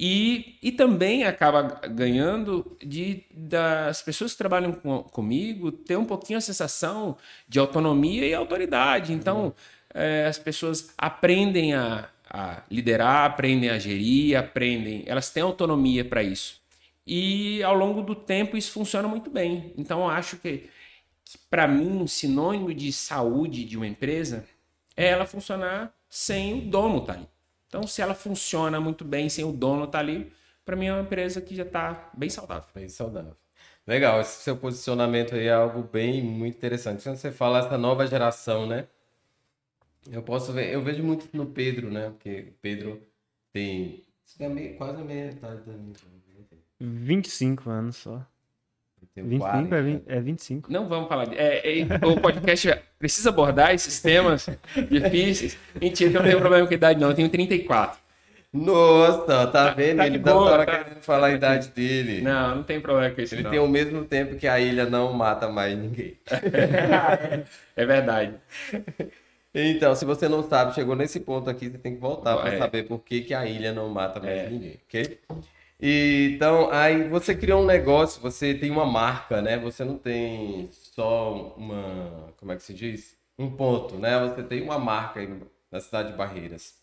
E, 0.00 0.56
e 0.62 0.72
também 0.72 1.24
acaba 1.24 1.62
ganhando 1.86 2.78
de 2.82 3.24
das 3.30 4.00
pessoas 4.00 4.32
que 4.32 4.38
trabalham 4.38 4.72
com, 4.72 5.02
comigo 5.02 5.70
ter 5.70 5.96
um 5.98 6.06
pouquinho 6.06 6.38
a 6.38 6.40
sensação 6.40 7.18
de 7.46 7.58
autonomia 7.58 8.26
e 8.26 8.32
autoridade. 8.32 9.12
Então, 9.12 9.54
é, 9.92 10.24
as 10.26 10.38
pessoas 10.38 10.94
aprendem 10.96 11.74
a, 11.74 12.08
a 12.28 12.62
liderar, 12.70 13.26
aprendem 13.26 13.68
a 13.68 13.78
gerir, 13.78 14.34
aprendem, 14.34 15.04
elas 15.06 15.28
têm 15.28 15.42
autonomia 15.42 16.06
para 16.06 16.22
isso. 16.22 16.58
E 17.06 17.62
ao 17.62 17.74
longo 17.74 18.00
do 18.00 18.14
tempo 18.14 18.56
isso 18.56 18.72
funciona 18.72 19.06
muito 19.06 19.28
bem. 19.28 19.74
Então, 19.76 20.00
eu 20.00 20.08
acho 20.08 20.38
que 20.38 20.70
para 21.50 21.66
mim, 21.68 22.02
um 22.02 22.06
sinônimo 22.06 22.72
de 22.74 22.92
saúde 22.92 23.64
de 23.64 23.76
uma 23.76 23.86
empresa 23.86 24.44
é 24.96 25.08
ela 25.08 25.26
funcionar 25.26 25.94
sem 26.08 26.54
o 26.54 26.70
dono 26.70 26.98
estar 26.98 27.14
tá 27.14 27.18
ali. 27.18 27.28
Então, 27.68 27.86
se 27.86 28.02
ela 28.02 28.14
funciona 28.14 28.80
muito 28.80 29.04
bem 29.04 29.28
sem 29.28 29.44
o 29.44 29.52
dono 29.52 29.84
estar 29.84 29.92
tá 29.92 29.98
ali, 30.00 30.32
para 30.64 30.76
mim 30.76 30.86
é 30.86 30.92
uma 30.92 31.02
empresa 31.02 31.40
que 31.40 31.54
já 31.54 31.62
está 31.62 32.10
bem 32.14 32.28
saudável. 32.28 32.68
Bem 32.74 32.88
saudável. 32.88 33.36
Legal, 33.86 34.20
esse 34.20 34.42
seu 34.42 34.56
posicionamento 34.56 35.34
aí 35.34 35.46
é 35.46 35.52
algo 35.52 35.82
bem 35.82 36.22
muito 36.22 36.56
interessante. 36.56 37.02
Quando 37.02 37.16
você 37.16 37.32
fala 37.32 37.58
essa 37.58 37.76
nova 37.76 38.06
geração, 38.06 38.66
né? 38.66 38.86
Eu 40.10 40.22
posso 40.22 40.52
ver, 40.52 40.72
eu 40.72 40.82
vejo 40.82 41.02
muito 41.02 41.28
no 41.32 41.46
Pedro, 41.46 41.90
né? 41.90 42.10
Porque 42.10 42.48
o 42.50 42.52
Pedro 42.60 43.02
tem 43.52 44.04
quase 44.76 45.00
a 45.00 45.04
metade 45.04 45.62
da 45.62 45.72
minha 45.72 45.94
25 46.80 47.70
anos 47.70 47.96
só. 47.96 48.26
25 49.16 49.74
é, 49.74 49.82
20, 49.82 50.02
é 50.06 50.20
25. 50.20 50.72
Não 50.72 50.88
vamos 50.88 51.08
falar. 51.08 51.26
De, 51.26 51.36
é, 51.36 51.80
é, 51.80 51.84
o 52.06 52.18
podcast 52.18 52.78
precisa 52.98 53.28
abordar 53.28 53.74
esses 53.74 54.00
temas 54.00 54.48
difíceis. 54.90 55.58
Mentira, 55.78 56.10
que 56.10 56.16
eu 56.16 56.22
não 56.22 56.28
tenho 56.28 56.40
problema 56.40 56.66
com 56.66 56.72
a 56.72 56.76
idade, 56.76 57.00
não. 57.00 57.08
Eu 57.08 57.14
tenho 57.14 57.28
34. 57.28 58.00
Nossa, 58.52 59.46
tá 59.46 59.70
vendo? 59.70 59.98
Tá 59.98 60.06
ele 60.06 60.18
não 60.18 60.46
tá 60.46 60.66
querendo 60.66 61.00
falar 61.00 61.28
a 61.28 61.32
idade 61.32 61.68
dele. 61.68 62.20
Não, 62.20 62.56
não 62.56 62.62
tem 62.62 62.80
problema 62.80 63.14
com 63.14 63.20
isso. 63.20 63.34
Ele 63.34 63.42
não. 63.42 63.50
tem 63.50 63.58
o 63.58 63.68
mesmo 63.68 64.04
tempo 64.04 64.36
que 64.36 64.46
a 64.46 64.60
ilha 64.60 64.84
não 64.84 65.12
mata 65.12 65.48
mais 65.48 65.76
ninguém. 65.76 66.18
é 67.76 67.86
verdade. 67.86 68.34
Então, 69.54 69.94
se 69.94 70.04
você 70.04 70.28
não 70.28 70.42
sabe, 70.42 70.74
chegou 70.74 70.94
nesse 70.94 71.20
ponto 71.20 71.48
aqui, 71.48 71.68
você 71.68 71.78
tem 71.78 71.94
que 71.94 72.00
voltar 72.00 72.36
para 72.36 72.54
é. 72.54 72.58
saber 72.58 72.82
por 72.84 72.98
que, 73.00 73.22
que 73.22 73.34
a 73.34 73.46
ilha 73.46 73.72
não 73.72 73.88
mata 73.88 74.20
mais 74.20 74.38
é. 74.38 74.48
ninguém, 74.50 74.78
ok? 74.86 75.18
E, 75.84 76.34
então, 76.36 76.70
aí 76.70 77.08
você 77.08 77.34
criou 77.34 77.60
um 77.60 77.66
negócio, 77.66 78.22
você 78.22 78.54
tem 78.54 78.70
uma 78.70 78.86
marca, 78.86 79.42
né? 79.42 79.58
Você 79.58 79.84
não 79.84 79.98
tem 79.98 80.68
só 80.70 81.56
uma, 81.56 82.32
como 82.36 82.52
é 82.52 82.56
que 82.56 82.62
se 82.62 82.72
diz? 82.72 83.16
Um 83.36 83.50
ponto, 83.50 83.98
né? 83.98 84.16
Você 84.20 84.44
tem 84.44 84.62
uma 84.62 84.78
marca 84.78 85.20
na 85.72 85.80
cidade 85.80 86.12
de 86.12 86.16
Barreiras. 86.16 86.74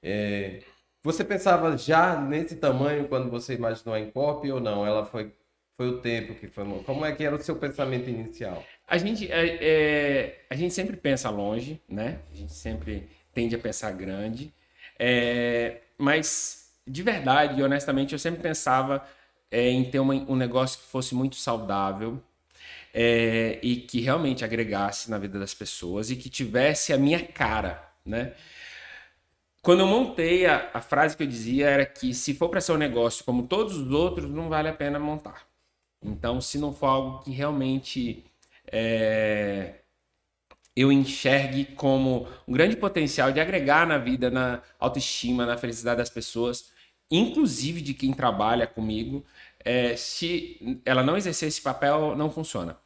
É, 0.00 0.60
você 1.02 1.24
pensava 1.24 1.76
já 1.76 2.20
nesse 2.20 2.54
tamanho 2.54 3.08
quando 3.08 3.28
você 3.28 3.54
imaginou 3.54 3.92
a 3.92 3.98
Encop 3.98 4.48
ou 4.48 4.60
não? 4.60 4.86
Ela 4.86 5.04
foi, 5.04 5.32
foi 5.76 5.88
o 5.88 6.00
tempo 6.00 6.36
que 6.36 6.46
foi. 6.46 6.64
Como 6.84 7.04
é 7.04 7.10
que 7.10 7.24
era 7.24 7.34
o 7.34 7.42
seu 7.42 7.56
pensamento 7.56 8.08
inicial? 8.08 8.64
A 8.86 8.96
gente, 8.98 9.32
é, 9.32 9.58
é, 9.60 10.44
a 10.48 10.54
gente 10.54 10.72
sempre 10.72 10.96
pensa 10.96 11.28
longe, 11.28 11.80
né? 11.88 12.20
A 12.32 12.36
gente 12.36 12.52
sempre 12.52 13.08
tende 13.32 13.56
a 13.56 13.58
pensar 13.58 13.90
grande. 13.90 14.54
É, 14.96 15.78
mas 15.98 16.63
de 16.86 17.02
verdade 17.02 17.60
e 17.60 17.62
honestamente, 17.62 18.12
eu 18.12 18.18
sempre 18.18 18.42
pensava 18.42 19.04
é, 19.50 19.70
em 19.70 19.84
ter 19.90 19.98
uma, 19.98 20.14
um 20.14 20.36
negócio 20.36 20.78
que 20.80 20.86
fosse 20.86 21.14
muito 21.14 21.36
saudável 21.36 22.22
é, 22.92 23.58
e 23.62 23.76
que 23.76 24.00
realmente 24.00 24.44
agregasse 24.44 25.10
na 25.10 25.18
vida 25.18 25.38
das 25.38 25.54
pessoas 25.54 26.10
e 26.10 26.16
que 26.16 26.28
tivesse 26.30 26.92
a 26.92 26.98
minha 26.98 27.20
cara, 27.20 27.82
né? 28.04 28.34
Quando 29.62 29.80
eu 29.80 29.86
montei, 29.86 30.44
a, 30.44 30.70
a 30.74 30.80
frase 30.80 31.16
que 31.16 31.22
eu 31.22 31.26
dizia 31.26 31.70
era 31.70 31.86
que 31.86 32.12
se 32.12 32.34
for 32.34 32.50
para 32.50 32.60
ser 32.60 32.72
um 32.72 32.76
negócio 32.76 33.24
como 33.24 33.46
todos 33.46 33.76
os 33.76 33.90
outros, 33.90 34.30
não 34.30 34.48
vale 34.50 34.68
a 34.68 34.74
pena 34.74 34.98
montar. 34.98 35.46
Então, 36.02 36.40
se 36.40 36.58
não 36.58 36.72
for 36.72 36.86
algo 36.86 37.24
que 37.24 37.30
realmente 37.30 38.24
é, 38.70 39.76
eu 40.76 40.92
enxergue 40.92 41.64
como 41.64 42.28
um 42.46 42.52
grande 42.52 42.76
potencial 42.76 43.32
de 43.32 43.40
agregar 43.40 43.86
na 43.86 43.96
vida, 43.96 44.30
na 44.30 44.60
autoestima, 44.78 45.46
na 45.46 45.56
felicidade 45.56 45.98
das 45.98 46.10
pessoas, 46.10 46.73
inclusive 47.10 47.80
de 47.80 47.94
quem 47.94 48.12
trabalha 48.12 48.66
comigo, 48.66 49.24
é, 49.64 49.96
se 49.96 50.80
ela 50.84 51.02
não 51.02 51.16
exercer 51.16 51.48
esse 51.48 51.60
papel, 51.60 52.14
não 52.16 52.30
funciona. 52.30 52.76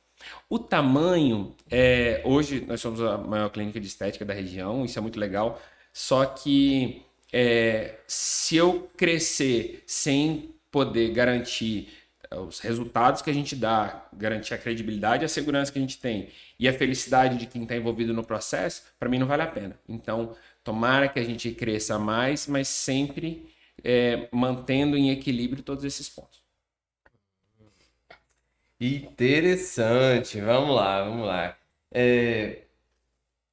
O 0.48 0.58
tamanho, 0.58 1.54
é, 1.70 2.20
hoje 2.24 2.64
nós 2.66 2.80
somos 2.80 3.00
a 3.00 3.18
maior 3.18 3.50
clínica 3.50 3.80
de 3.80 3.86
estética 3.86 4.24
da 4.24 4.34
região, 4.34 4.84
isso 4.84 4.98
é 4.98 5.02
muito 5.02 5.18
legal, 5.18 5.60
só 5.92 6.24
que 6.24 7.02
é, 7.32 7.98
se 8.06 8.56
eu 8.56 8.90
crescer 8.96 9.82
sem 9.86 10.54
poder 10.70 11.12
garantir 11.12 11.88
os 12.36 12.60
resultados 12.60 13.22
que 13.22 13.30
a 13.30 13.32
gente 13.32 13.56
dá, 13.56 14.06
garantir 14.12 14.52
a 14.52 14.58
credibilidade 14.58 15.24
a 15.24 15.28
segurança 15.28 15.72
que 15.72 15.78
a 15.78 15.82
gente 15.82 15.98
tem 15.98 16.28
e 16.58 16.68
a 16.68 16.72
felicidade 16.72 17.38
de 17.38 17.46
quem 17.46 17.62
está 17.62 17.76
envolvido 17.76 18.12
no 18.12 18.22
processo, 18.22 18.82
para 18.98 19.08
mim 19.08 19.18
não 19.18 19.26
vale 19.26 19.42
a 19.42 19.46
pena. 19.46 19.78
Então, 19.88 20.36
tomara 20.62 21.08
que 21.08 21.18
a 21.18 21.24
gente 21.24 21.50
cresça 21.52 21.98
mais, 21.98 22.46
mas 22.46 22.68
sempre 22.68 23.46
é, 23.84 24.28
mantendo 24.32 24.96
em 24.96 25.10
equilíbrio 25.10 25.62
todos 25.62 25.84
esses 25.84 26.08
pontos. 26.08 26.42
Interessante, 28.80 30.40
vamos 30.40 30.76
lá, 30.76 31.02
vamos 31.04 31.26
lá. 31.26 31.56
É, 31.90 32.62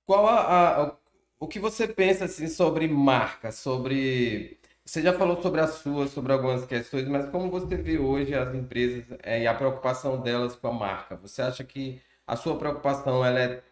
qual 0.05 0.27
a, 0.27 0.83
a, 0.83 0.95
o 1.39 1.47
que 1.47 1.59
você 1.59 1.87
pensa 1.87 2.25
assim 2.25 2.47
sobre 2.47 2.87
marca, 2.87 3.51
sobre 3.51 4.59
você 4.85 5.01
já 5.01 5.13
falou 5.13 5.41
sobre 5.41 5.61
as 5.61 5.71
suas, 5.75 6.11
sobre 6.11 6.31
algumas 6.31 6.63
questões, 6.65 7.07
mas 7.07 7.27
como 7.29 7.49
você 7.49 7.75
vê 7.75 7.97
hoje 7.97 8.35
as 8.35 8.53
empresas 8.53 9.05
é, 9.23 9.41
e 9.41 9.47
a 9.47 9.53
preocupação 9.55 10.21
delas 10.21 10.55
com 10.55 10.67
a 10.67 10.73
marca? 10.73 11.15
Você 11.17 11.41
acha 11.41 11.63
que 11.63 11.99
a 12.27 12.35
sua 12.35 12.55
preocupação 12.57 13.25
ela 13.25 13.39
é 13.39 13.63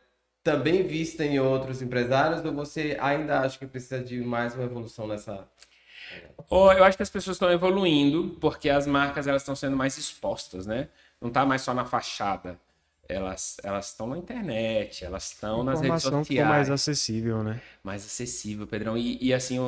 também 0.43 0.83
vista 0.83 1.23
em 1.23 1.39
outros 1.39 1.81
empresários 1.83 2.43
ou 2.43 2.51
você 2.53 2.97
ainda 2.99 3.41
acha 3.41 3.59
que 3.59 3.67
precisa 3.67 4.03
de 4.03 4.21
mais 4.21 4.55
uma 4.55 4.63
evolução 4.65 5.07
nessa 5.07 5.47
ou 6.49 6.71
eu 6.71 6.83
acho 6.83 6.97
que 6.97 7.03
as 7.03 7.09
pessoas 7.09 7.35
estão 7.35 7.51
evoluindo 7.51 8.37
porque 8.39 8.69
as 8.69 8.85
marcas 8.85 9.27
elas 9.27 9.41
estão 9.41 9.55
sendo 9.55 9.75
mais 9.75 9.97
expostas, 9.97 10.65
né? 10.65 10.87
Não 11.19 11.29
está 11.29 11.45
mais 11.45 11.61
só 11.61 11.73
na 11.73 11.85
fachada. 11.85 12.59
Elas 13.07 13.57
elas 13.63 13.89
estão 13.89 14.07
na 14.07 14.17
internet, 14.17 15.03
elas 15.03 15.31
estão 15.31 15.63
nas 15.63 15.81
redes 15.81 16.03
sociais. 16.03 16.27
Ficou 16.27 16.45
mais 16.45 16.69
acessível, 16.69 17.43
né? 17.43 17.61
Mais 17.83 18.05
acessível, 18.05 18.65
Pedrão. 18.65 18.97
E, 18.97 19.17
e 19.21 19.33
assim, 19.33 19.59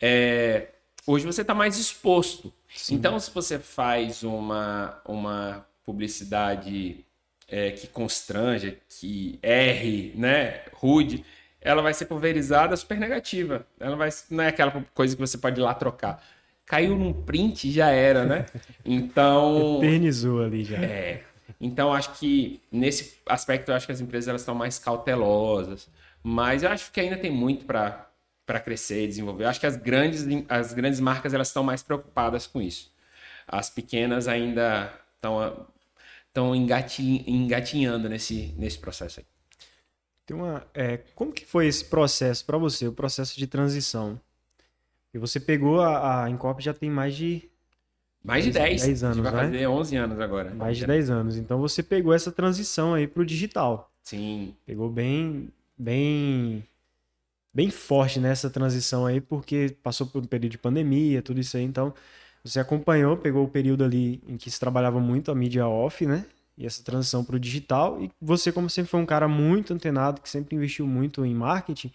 é, 0.00 0.68
hoje 1.06 1.26
você 1.26 1.42
está 1.42 1.54
mais 1.54 1.76
exposto. 1.76 2.52
Sim. 2.74 2.94
Então, 2.94 3.18
se 3.18 3.30
você 3.30 3.58
faz 3.58 4.22
uma, 4.22 5.00
uma 5.04 5.66
publicidade 5.84 7.04
é, 7.48 7.70
que 7.70 7.86
constranja, 7.86 8.76
que 8.88 9.38
erre, 9.42 10.12
né, 10.14 10.62
rude, 10.74 11.24
ela 11.60 11.82
vai 11.82 11.92
ser 11.92 12.06
pulverizada 12.06 12.76
super 12.76 12.98
negativa. 12.98 13.66
Ela 13.78 13.96
vai, 13.96 14.10
não 14.30 14.44
é 14.44 14.48
aquela 14.48 14.84
coisa 14.94 15.14
que 15.14 15.20
você 15.20 15.38
pode 15.38 15.60
ir 15.60 15.62
lá 15.62 15.74
trocar. 15.74 16.22
Caiu 16.64 16.96
num 16.96 17.12
print 17.12 17.70
já 17.72 17.90
era, 17.90 18.24
né? 18.24 18.46
Então. 18.84 19.78
Eternizou 19.78 20.42
ali 20.42 20.64
já. 20.64 20.76
É. 20.78 21.22
Então, 21.60 21.92
acho 21.92 22.12
que 22.18 22.60
nesse 22.70 23.18
aspecto, 23.26 23.70
eu 23.70 23.74
acho 23.74 23.86
que 23.86 23.92
as 23.92 24.00
empresas 24.00 24.28
elas 24.28 24.42
estão 24.42 24.54
mais 24.54 24.78
cautelosas. 24.78 25.88
Mas 26.22 26.62
eu 26.62 26.70
acho 26.70 26.92
que 26.92 27.00
ainda 27.00 27.16
tem 27.16 27.30
muito 27.30 27.64
para 27.64 28.06
para 28.46 28.60
crescer 28.60 29.04
e 29.04 29.06
desenvolver. 29.06 29.44
Eu 29.44 29.48
acho 29.50 29.60
que 29.60 29.66
as 29.66 29.76
grandes, 29.76 30.24
as 30.48 30.72
grandes 30.72 31.00
marcas 31.00 31.34
elas 31.34 31.48
estão 31.48 31.62
mais 31.62 31.82
preocupadas 31.82 32.46
com 32.46 32.62
isso. 32.62 32.90
As 33.46 33.68
pequenas 33.68 34.26
ainda 34.26 34.90
estão 35.16 35.66
estão 36.28 36.54
engatinhando 36.54 38.08
nesse, 38.08 38.54
nesse 38.56 38.78
processo 38.78 39.20
aí. 39.20 39.26
Tem 40.28 40.36
uma, 40.36 40.62
é, 40.74 40.98
como 41.14 41.32
que 41.32 41.46
foi 41.46 41.66
esse 41.66 41.82
processo 41.82 42.44
para 42.44 42.58
você, 42.58 42.86
o 42.86 42.92
processo 42.92 43.34
de 43.38 43.46
transição? 43.46 44.20
E 45.14 45.16
você 45.16 45.40
pegou 45.40 45.80
a, 45.80 46.24
a 46.24 46.28
Incop 46.30 46.62
já 46.62 46.74
tem 46.74 46.90
mais 46.90 47.16
de 47.16 47.48
mais 48.22 48.44
de 48.44 48.50
10, 48.50 48.82
10 48.82 49.04
anos, 49.04 49.16
vai 49.16 49.32
né? 49.32 49.42
fazer 49.44 49.66
11 49.66 49.96
anos 49.96 50.20
agora. 50.20 50.54
Mais 50.54 50.76
de 50.76 50.86
10 50.86 51.08
anos. 51.08 51.36
Então 51.38 51.58
você 51.58 51.82
pegou 51.82 52.12
essa 52.12 52.30
transição 52.30 52.92
aí 52.92 53.06
para 53.06 53.22
o 53.22 53.24
digital. 53.24 53.90
Sim. 54.02 54.54
Pegou 54.66 54.90
bem, 54.90 55.48
bem, 55.78 56.62
bem 57.54 57.70
forte 57.70 58.20
nessa 58.20 58.50
transição 58.50 59.06
aí, 59.06 59.22
porque 59.22 59.78
passou 59.82 60.06
por 60.06 60.22
um 60.22 60.26
período 60.26 60.52
de 60.52 60.58
pandemia, 60.58 61.22
tudo 61.22 61.40
isso 61.40 61.56
aí. 61.56 61.64
Então, 61.64 61.94
você 62.44 62.60
acompanhou, 62.60 63.16
pegou 63.16 63.44
o 63.44 63.48
período 63.48 63.82
ali 63.82 64.22
em 64.28 64.36
que 64.36 64.50
se 64.50 64.60
trabalhava 64.60 65.00
muito 65.00 65.30
a 65.30 65.34
mídia 65.34 65.66
off, 65.66 66.04
né? 66.04 66.26
E 66.58 66.66
essa 66.66 66.82
transição 66.82 67.24
para 67.24 67.36
o 67.36 67.40
digital. 67.40 68.02
E 68.02 68.10
você, 68.20 68.50
como 68.50 68.68
sempre 68.68 68.90
foi 68.90 69.00
um 69.00 69.06
cara 69.06 69.28
muito 69.28 69.72
antenado, 69.72 70.20
que 70.20 70.28
sempre 70.28 70.56
investiu 70.56 70.86
muito 70.86 71.24
em 71.24 71.32
marketing, 71.32 71.92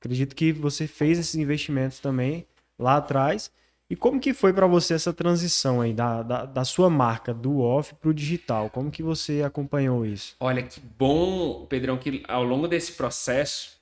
acredito 0.00 0.36
que 0.36 0.52
você 0.52 0.86
fez 0.86 1.18
esses 1.18 1.34
investimentos 1.34 1.98
também 1.98 2.46
lá 2.78 2.98
atrás. 2.98 3.50
E 3.90 3.94
como 3.94 4.20
que 4.20 4.32
foi 4.32 4.52
para 4.52 4.66
você 4.66 4.94
essa 4.94 5.12
transição 5.12 5.80
aí 5.80 5.92
da, 5.92 6.22
da, 6.22 6.44
da 6.44 6.64
sua 6.64 6.88
marca 6.88 7.34
do 7.34 7.60
off 7.60 7.94
para 7.94 8.10
o 8.10 8.14
digital? 8.14 8.70
Como 8.70 8.90
que 8.90 9.02
você 9.02 9.42
acompanhou 9.42 10.06
isso? 10.06 10.36
Olha 10.40 10.62
que 10.62 10.80
bom, 10.80 11.66
Pedrão, 11.66 11.96
que 11.96 12.22
ao 12.26 12.44
longo 12.44 12.66
desse 12.66 12.92
processo 12.92 13.76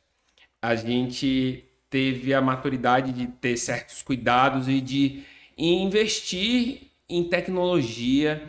a 0.61 0.75
gente 0.75 1.65
teve 1.89 2.35
a 2.35 2.41
maturidade 2.41 3.13
de 3.13 3.27
ter 3.27 3.57
certos 3.57 4.03
cuidados 4.03 4.69
e 4.69 4.81
de 4.81 5.23
investir 5.57 6.91
em 7.09 7.25
tecnologia, 7.25 8.43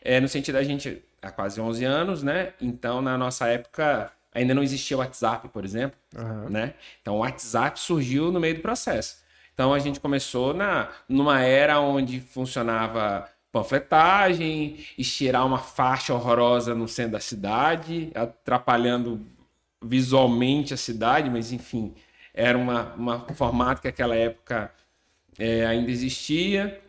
é, 0.00 0.20
no 0.20 0.28
sentido 0.28 0.54
da 0.54 0.62
gente 0.64 1.02
há 1.26 1.30
quase 1.32 1.60
11 1.60 1.84
anos, 1.84 2.22
né? 2.22 2.52
Então 2.60 3.02
na 3.02 3.16
nossa 3.18 3.46
época 3.48 4.10
ainda 4.32 4.54
não 4.54 4.62
existia 4.62 4.96
o 4.96 5.00
WhatsApp, 5.00 5.48
por 5.48 5.64
exemplo, 5.64 5.98
Aham. 6.16 6.50
né? 6.50 6.74
Então 7.00 7.16
o 7.16 7.18
WhatsApp 7.18 7.78
surgiu 7.80 8.30
no 8.30 8.40
meio 8.40 8.56
do 8.56 8.60
processo. 8.60 9.24
Então 9.54 9.72
a 9.72 9.78
gente 9.78 9.98
começou 10.00 10.52
na 10.52 10.90
numa 11.08 11.40
era 11.40 11.80
onde 11.80 12.20
funcionava 12.20 13.28
panfletagem, 13.50 14.84
estirar 14.98 15.46
uma 15.46 15.58
faixa 15.58 16.12
horrorosa 16.12 16.74
no 16.74 16.86
centro 16.86 17.12
da 17.12 17.20
cidade, 17.20 18.10
atrapalhando 18.14 19.24
visualmente 19.82 20.74
a 20.74 20.76
cidade, 20.76 21.30
mas 21.30 21.52
enfim, 21.52 21.94
era 22.34 22.58
uma, 22.58 22.92
uma 22.94 23.26
um 23.30 23.34
formato 23.34 23.80
que 23.80 23.88
naquela 23.88 24.14
época 24.14 24.70
é, 25.38 25.64
ainda 25.64 25.90
existia. 25.90 26.82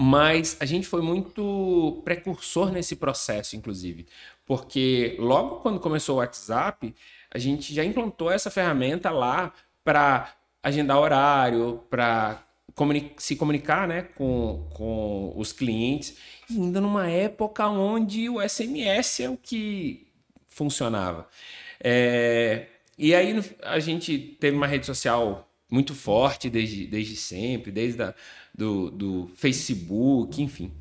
Mas 0.00 0.56
a 0.60 0.64
gente 0.64 0.86
foi 0.86 1.02
muito 1.02 2.00
precursor 2.04 2.70
nesse 2.70 2.94
processo, 2.94 3.56
inclusive, 3.56 4.06
porque 4.46 5.16
logo 5.18 5.56
quando 5.56 5.80
começou 5.80 6.16
o 6.16 6.18
WhatsApp, 6.18 6.94
a 7.28 7.38
gente 7.38 7.74
já 7.74 7.84
implantou 7.84 8.30
essa 8.30 8.48
ferramenta 8.48 9.10
lá 9.10 9.52
para 9.82 10.32
agendar 10.62 10.98
horário, 10.98 11.82
para 11.90 12.44
comuni 12.76 13.12
se 13.18 13.34
comunicar 13.34 13.88
né, 13.88 14.02
com, 14.02 14.68
com 14.72 15.32
os 15.34 15.52
clientes, 15.52 16.16
e 16.48 16.54
ainda 16.54 16.80
numa 16.80 17.10
época 17.10 17.66
onde 17.66 18.28
o 18.28 18.40
SMS 18.40 19.20
é 19.20 19.28
o 19.28 19.36
que 19.36 20.06
funcionava. 20.46 21.26
É, 21.82 22.66
e 22.96 23.16
aí 23.16 23.34
a 23.62 23.80
gente 23.80 24.16
teve 24.16 24.56
uma 24.56 24.66
rede 24.68 24.86
social 24.86 25.48
muito 25.70 25.94
forte 25.94 26.48
desde, 26.48 26.86
desde 26.86 27.16
sempre, 27.16 27.72
desde 27.72 28.02
a, 28.02 28.14
do, 28.58 28.90
do 28.90 29.30
Facebook, 29.36 30.42
enfim. 30.42 30.72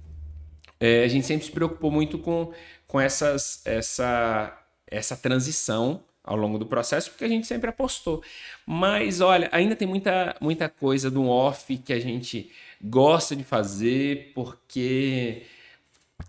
É, 0.79 1.03
a 1.03 1.07
gente 1.07 1.27
sempre 1.27 1.45
se 1.45 1.51
preocupou 1.51 1.91
muito 1.91 2.17
com, 2.17 2.51
com 2.87 2.99
essas, 2.99 3.61
essa, 3.65 4.57
essa 4.87 5.15
transição 5.15 6.03
ao 6.23 6.35
longo 6.35 6.57
do 6.57 6.65
processo, 6.65 7.11
porque 7.11 7.23
a 7.23 7.27
gente 7.29 7.45
sempre 7.45 7.69
apostou. 7.69 8.23
Mas, 8.65 9.21
olha, 9.21 9.47
ainda 9.51 9.75
tem 9.75 9.87
muita, 9.87 10.35
muita 10.41 10.67
coisa 10.67 11.11
do 11.11 11.27
off 11.27 11.77
que 11.77 11.93
a 11.93 11.99
gente 11.99 12.51
gosta 12.81 13.35
de 13.35 13.43
fazer, 13.43 14.31
porque 14.33 15.43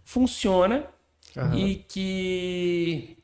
funciona 0.05 0.87
Aham. 1.35 1.59
e 1.59 1.77
que 1.77 3.17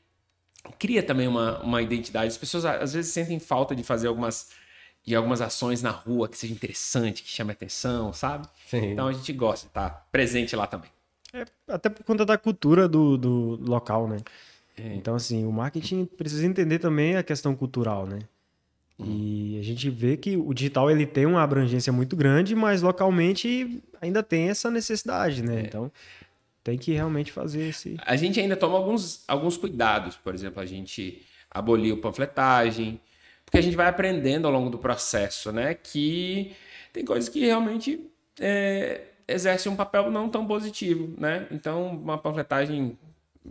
cria 0.78 1.02
também 1.02 1.28
uma, 1.28 1.60
uma 1.60 1.82
identidade. 1.82 2.28
As 2.28 2.38
pessoas 2.38 2.64
às 2.64 2.94
vezes 2.94 3.12
sentem 3.12 3.38
falta 3.38 3.76
de 3.76 3.82
fazer 3.82 4.08
algumas, 4.08 4.50
de 5.04 5.14
algumas 5.14 5.40
ações 5.40 5.82
na 5.82 5.90
rua 5.90 6.28
que 6.28 6.38
seja 6.38 6.52
interessante, 6.52 7.22
que 7.22 7.28
chame 7.28 7.52
atenção, 7.52 8.12
sabe? 8.12 8.48
Sim. 8.68 8.92
Então 8.92 9.08
a 9.08 9.12
gente 9.12 9.32
gosta 9.32 9.66
de 9.66 9.70
estar 9.70 10.08
presente 10.10 10.56
lá 10.56 10.66
também. 10.66 10.90
É, 11.32 11.44
até 11.68 11.88
por 11.88 12.04
conta 12.04 12.24
da 12.24 12.38
cultura 12.38 12.88
do, 12.88 13.18
do 13.18 13.60
local, 13.68 14.08
né? 14.08 14.18
É. 14.76 14.94
Então, 14.94 15.14
assim, 15.14 15.44
o 15.44 15.52
marketing 15.52 16.04
precisa 16.04 16.46
entender 16.46 16.78
também 16.78 17.16
a 17.16 17.22
questão 17.22 17.54
cultural, 17.54 18.06
né? 18.06 18.20
E 18.98 19.58
a 19.58 19.62
gente 19.62 19.90
vê 19.90 20.16
que 20.16 20.36
o 20.36 20.54
digital 20.54 20.88
ele 20.88 21.04
tem 21.04 21.26
uma 21.26 21.42
abrangência 21.42 21.92
muito 21.92 22.14
grande, 22.14 22.54
mas 22.54 22.80
localmente 22.80 23.82
ainda 24.00 24.22
tem 24.22 24.48
essa 24.50 24.70
necessidade, 24.70 25.42
né? 25.42 25.64
Então, 25.66 25.90
tem 26.62 26.78
que 26.78 26.92
realmente 26.92 27.32
fazer 27.32 27.68
esse. 27.68 27.96
A 28.06 28.14
gente 28.14 28.38
ainda 28.38 28.56
toma 28.56 28.76
alguns, 28.76 29.24
alguns 29.26 29.56
cuidados. 29.56 30.16
Por 30.16 30.32
exemplo, 30.32 30.62
a 30.62 30.66
gente 30.66 31.22
aboliu 31.50 32.00
panfletagem, 32.00 33.00
porque 33.54 33.58
a 33.60 33.62
gente 33.62 33.76
vai 33.76 33.86
aprendendo 33.86 34.46
ao 34.46 34.52
longo 34.52 34.68
do 34.68 34.78
processo, 34.78 35.52
né? 35.52 35.74
Que 35.74 36.56
tem 36.92 37.04
coisas 37.04 37.28
que 37.28 37.38
realmente 37.38 38.10
é, 38.40 39.02
exercem 39.28 39.70
um 39.70 39.76
papel 39.76 40.10
não 40.10 40.28
tão 40.28 40.44
positivo, 40.44 41.14
né? 41.16 41.46
Então, 41.52 41.86
uma 41.86 42.18
panfletagem 42.18 42.98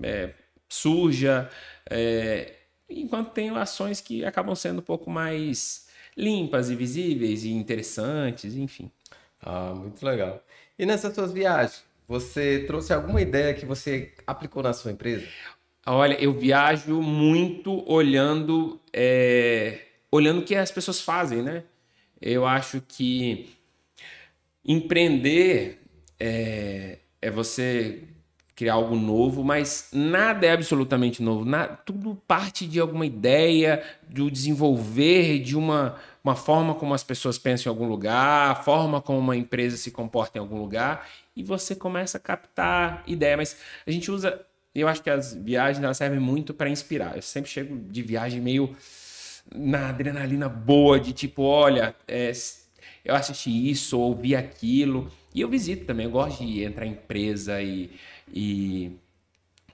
é, 0.01 0.31
suja, 0.67 1.49
é, 1.89 2.51
enquanto 2.89 3.31
tem 3.31 3.49
ações 3.51 4.01
que 4.01 4.25
acabam 4.25 4.53
sendo 4.55 4.79
um 4.79 4.83
pouco 4.83 5.09
mais 5.09 5.87
limpas 6.17 6.69
e 6.69 6.75
visíveis 6.75 7.45
e 7.45 7.51
interessantes, 7.51 8.55
enfim. 8.57 8.91
Ah, 9.41 9.73
muito 9.73 10.05
legal. 10.05 10.43
E 10.77 10.85
nessas 10.85 11.15
suas 11.15 11.31
viagens, 11.31 11.81
você 12.05 12.65
trouxe 12.67 12.91
alguma 12.91 13.21
ideia 13.21 13.53
que 13.53 13.65
você 13.65 14.11
aplicou 14.27 14.61
na 14.61 14.73
sua 14.73 14.91
empresa? 14.91 15.25
Olha, 15.85 16.21
eu 16.21 16.33
viajo 16.33 17.01
muito 17.01 17.89
olhando, 17.89 18.81
é, 18.91 19.79
olhando 20.13 20.41
o 20.41 20.45
que 20.45 20.55
as 20.55 20.71
pessoas 20.71 21.01
fazem, 21.01 21.41
né? 21.41 21.63
Eu 22.21 22.45
acho 22.45 22.81
que 22.87 23.49
empreender 24.63 25.81
é, 26.19 26.99
é 27.21 27.31
você 27.31 28.03
criar 28.55 28.75
algo 28.75 28.95
novo, 28.95 29.43
mas 29.43 29.89
nada 29.91 30.45
é 30.45 30.51
absolutamente 30.51 31.23
novo. 31.23 31.43
Na- 31.43 31.67
tudo 31.67 32.15
parte 32.27 32.67
de 32.67 32.79
alguma 32.79 33.05
ideia, 33.05 33.83
do 34.07 34.29
desenvolver 34.29 35.39
de 35.39 35.57
uma, 35.57 35.95
uma 36.23 36.35
forma 36.35 36.75
como 36.75 36.93
as 36.93 37.03
pessoas 37.03 37.39
pensam 37.39 37.71
em 37.71 37.75
algum 37.75 37.87
lugar, 37.89 38.51
a 38.51 38.55
forma 38.55 39.01
como 39.01 39.17
uma 39.17 39.35
empresa 39.35 39.75
se 39.75 39.89
comporta 39.89 40.37
em 40.37 40.41
algum 40.41 40.59
lugar, 40.59 41.09
e 41.35 41.43
você 41.43 41.75
começa 41.75 42.17
a 42.17 42.21
captar 42.21 43.03
ideia. 43.07 43.35
Mas 43.35 43.57
a 43.85 43.89
gente 43.91 44.11
usa. 44.11 44.39
Eu 44.75 44.87
acho 44.87 45.03
que 45.03 45.09
as 45.09 45.35
viagens 45.35 45.83
elas 45.83 45.97
servem 45.97 46.19
muito 46.19 46.51
para 46.51 46.67
inspirar. 46.69 47.15
Eu 47.15 47.21
sempre 47.21 47.49
chego 47.49 47.75
de 47.91 48.01
viagem 48.01 48.41
meio 48.41 48.75
na 49.53 49.89
adrenalina 49.89 50.47
boa, 50.49 50.99
de 50.99 51.13
tipo, 51.13 51.43
olha, 51.43 51.95
é, 52.07 52.31
eu 53.03 53.15
assisti 53.15 53.69
isso, 53.69 53.99
ouvi 53.99 54.35
aquilo. 54.35 55.11
E 55.33 55.41
eu 55.41 55.49
visito 55.49 55.85
também, 55.85 56.05
eu 56.05 56.11
gosto 56.11 56.45
de 56.45 56.63
entrar 56.63 56.85
em 56.85 56.91
empresa 56.91 57.61
e, 57.61 57.91
e 58.31 58.91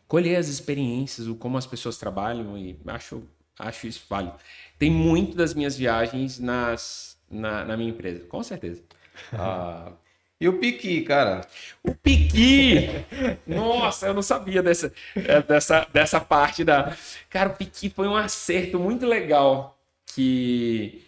colher 0.08 0.38
as 0.38 0.48
experiências, 0.48 1.28
o 1.28 1.36
como 1.36 1.58
as 1.58 1.68
pessoas 1.68 1.98
trabalham 1.98 2.58
e 2.58 2.78
acho, 2.88 3.24
acho 3.58 3.88
isso 3.88 4.04
válido. 4.10 4.36
Tem 4.78 4.90
muito 4.90 5.36
das 5.36 5.54
minhas 5.54 5.78
viagens 5.78 6.40
nas, 6.40 7.18
na, 7.30 7.66
na 7.66 7.78
minha 7.78 7.90
empresa, 7.90 8.26
com 8.26 8.44
certeza. 8.44 8.84
Ah, 9.34 9.92
e 10.40 10.48
o 10.48 10.58
Piqui, 10.60 11.02
cara? 11.02 11.42
O 11.84 11.94
Piqui! 11.94 12.88
Nossa, 13.46 14.08
eu 14.08 14.14
não 14.14 14.22
sabia 14.22 14.64
dessa, 14.64 14.92
é, 15.16 15.42
dessa, 15.42 15.88
dessa 15.92 16.20
parte 16.22 16.64
da. 16.64 16.96
Cara, 17.30 17.50
o 17.50 17.56
Piqui 17.56 17.90
foi 17.90 18.08
um 18.08 18.16
acerto 18.16 18.80
muito 18.80 19.06
legal 19.06 19.78
que 20.06 21.04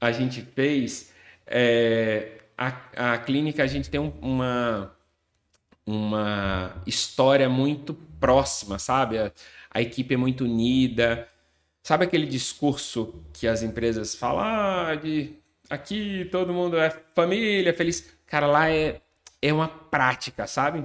a 0.00 0.12
gente 0.12 0.42
fez. 0.42 1.12
É, 1.46 2.32
a, 2.56 3.12
a 3.14 3.18
clínica, 3.18 3.62
a 3.62 3.66
gente 3.66 3.90
tem 3.90 4.00
um- 4.00 4.12
uma, 4.20 4.92
uma 5.86 6.82
história 6.86 7.48
muito 7.48 7.94
próxima, 8.20 8.78
sabe? 8.78 9.18
A, 9.18 9.32
a 9.70 9.80
equipe 9.82 10.14
é 10.14 10.16
muito 10.16 10.44
unida. 10.44 11.28
Sabe 11.82 12.04
aquele 12.04 12.26
discurso 12.26 13.22
que 13.32 13.46
as 13.46 13.62
empresas 13.62 14.14
falam, 14.14 14.40
ah, 14.44 14.94
de 14.96 15.34
aqui 15.70 16.26
todo 16.32 16.52
mundo 16.52 16.76
é 16.78 16.90
família, 17.14 17.72
feliz. 17.74 18.15
Cara, 18.26 18.46
lá 18.46 18.70
é, 18.70 19.00
é 19.40 19.52
uma 19.52 19.68
prática, 19.68 20.46
sabe? 20.46 20.84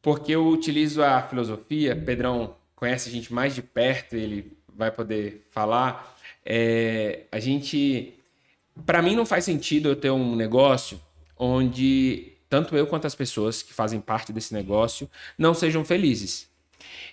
Porque 0.00 0.32
eu 0.32 0.46
utilizo 0.46 1.02
a 1.02 1.22
filosofia, 1.22 1.96
Pedrão 1.96 2.56
conhece 2.76 3.08
a 3.08 3.12
gente 3.12 3.32
mais 3.32 3.54
de 3.54 3.62
perto, 3.62 4.14
ele 4.14 4.56
vai 4.68 4.90
poder 4.90 5.46
falar. 5.50 6.16
É, 6.44 7.22
a 7.32 7.40
gente, 7.40 8.14
para 8.84 9.00
mim 9.00 9.16
não 9.16 9.24
faz 9.24 9.44
sentido 9.44 9.88
eu 9.88 9.96
ter 9.96 10.10
um 10.10 10.36
negócio 10.36 11.00
onde 11.36 12.32
tanto 12.48 12.76
eu 12.76 12.86
quanto 12.86 13.06
as 13.06 13.14
pessoas 13.14 13.62
que 13.62 13.72
fazem 13.72 14.00
parte 14.00 14.32
desse 14.32 14.52
negócio 14.52 15.10
não 15.38 15.54
sejam 15.54 15.84
felizes. 15.84 16.48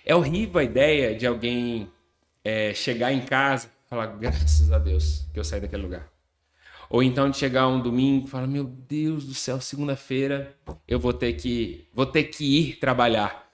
É 0.04 0.14
horrível 0.14 0.60
a 0.60 0.64
ideia 0.64 1.16
de 1.16 1.26
alguém 1.26 1.90
é, 2.44 2.74
chegar 2.74 3.12
em 3.12 3.22
casa 3.22 3.68
e 3.86 3.88
falar, 3.88 4.06
graças 4.18 4.70
a 4.70 4.78
Deus 4.78 5.26
que 5.32 5.40
eu 5.40 5.44
saí 5.44 5.60
daquele 5.60 5.82
lugar. 5.82 6.11
Ou 6.92 7.02
então 7.02 7.30
de 7.30 7.38
chegar 7.38 7.66
um 7.68 7.80
domingo 7.80 8.26
e 8.26 8.30
falar, 8.30 8.46
meu 8.46 8.64
Deus 8.64 9.24
do 9.24 9.32
céu, 9.32 9.58
segunda-feira 9.62 10.54
eu 10.86 11.00
vou 11.00 11.14
ter 11.14 11.32
que 11.32 11.88
vou 11.94 12.04
ter 12.04 12.24
que 12.24 12.44
ir 12.44 12.76
trabalhar. 12.76 13.50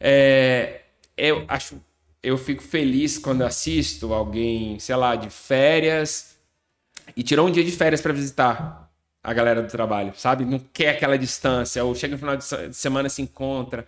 É, 0.00 0.80
eu 1.14 1.44
acho 1.48 1.78
eu 2.22 2.38
fico 2.38 2.62
feliz 2.62 3.18
quando 3.18 3.42
assisto 3.42 4.14
alguém, 4.14 4.78
sei 4.78 4.96
lá, 4.96 5.14
de 5.14 5.28
férias 5.28 6.38
e 7.14 7.22
tirou 7.22 7.46
um 7.46 7.50
dia 7.50 7.62
de 7.62 7.72
férias 7.72 8.00
para 8.00 8.14
visitar 8.14 8.90
a 9.22 9.34
galera 9.34 9.60
do 9.60 9.68
trabalho, 9.68 10.14
sabe? 10.16 10.46
Não 10.46 10.58
quer 10.58 10.90
aquela 10.90 11.18
distância, 11.18 11.84
ou 11.84 11.94
chega 11.94 12.14
no 12.14 12.18
final 12.18 12.36
de 12.38 12.74
semana 12.74 13.10
se 13.10 13.20
encontra, 13.20 13.86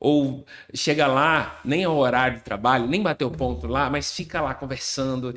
ou 0.00 0.46
chega 0.72 1.06
lá, 1.06 1.60
nem 1.66 1.84
ao 1.84 1.98
horário 1.98 2.38
de 2.38 2.44
trabalho, 2.44 2.86
nem 2.86 3.02
bateu 3.02 3.30
ponto 3.30 3.66
lá, 3.66 3.90
mas 3.90 4.10
fica 4.10 4.40
lá 4.40 4.54
conversando 4.54 5.36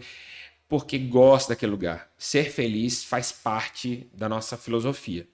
porque 0.68 0.98
gosta 0.98 1.54
daquele 1.54 1.72
lugar. 1.72 2.10
Ser 2.18 2.52
feliz 2.52 3.04
faz 3.04 3.32
parte 3.32 4.08
da 4.14 4.28
nossa 4.28 4.58
filosofia. 4.58 5.28